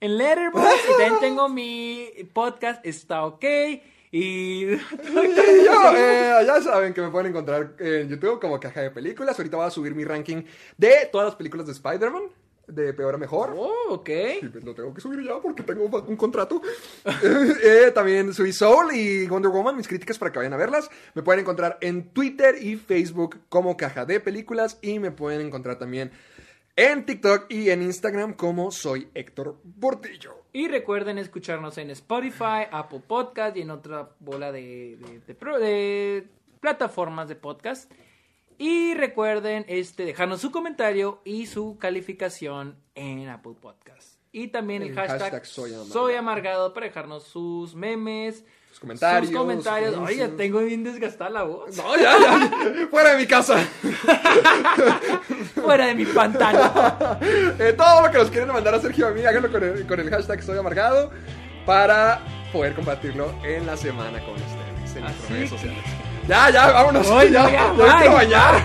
[0.00, 3.42] en Letterboxd y también tengo mi podcast, está ok.
[4.12, 4.76] Y Y
[5.64, 9.38] yo, eh, ya saben que me pueden encontrar en YouTube como Caja de Películas.
[9.38, 10.42] Ahorita voy a subir mi ranking
[10.76, 12.24] de todas las películas de Spider-Man,
[12.66, 13.54] de peor a mejor.
[13.56, 14.10] Oh, ok.
[14.42, 16.60] Y pues lo tengo que subir ya porque tengo un, contrato.
[17.22, 20.90] Eh, también subí Soul y Wonder Woman, mis críticas para que vayan a verlas.
[21.14, 24.78] Me pueden encontrar en Twitter y Facebook como Caja de Películas.
[24.82, 26.10] Y me pueden encontrar también
[26.76, 30.42] en TikTok y en Instagram como soy Héctor Portillo.
[30.52, 35.58] Y recuerden escucharnos en Spotify, Apple Podcast y en otra bola de, de- de pro-
[35.58, 36.26] de
[36.60, 37.90] plataformas de podcast.
[38.58, 44.14] Y recuerden este, dejarnos su comentario y su calificación en Apple Podcast.
[44.32, 46.74] Y también el El hashtag, hashtag soy soy, amargado.
[46.74, 49.28] para dejarnos sus memes, Sus comentarios.
[49.30, 49.90] sus comentarios.
[49.94, 50.36] Oye, anuncios.
[50.36, 51.76] tengo bien desgastada la voz.
[51.76, 52.88] No, ya, ya.
[52.90, 53.56] Fuera de mi casa.
[55.54, 57.18] Fuera de mi pantano.
[57.58, 60.00] Eh, todo lo que nos quieren mandar a Sergio a mí, háganlo con el, con
[60.00, 61.10] el hashtag Soy Amargado
[61.64, 62.20] para
[62.52, 65.84] poder compartirlo en la semana con ustedes en nuestras Así redes que- sociales.
[66.28, 67.10] Ya, ya, vámonos.
[67.10, 67.32] Ay,
[68.30, 68.64] ya,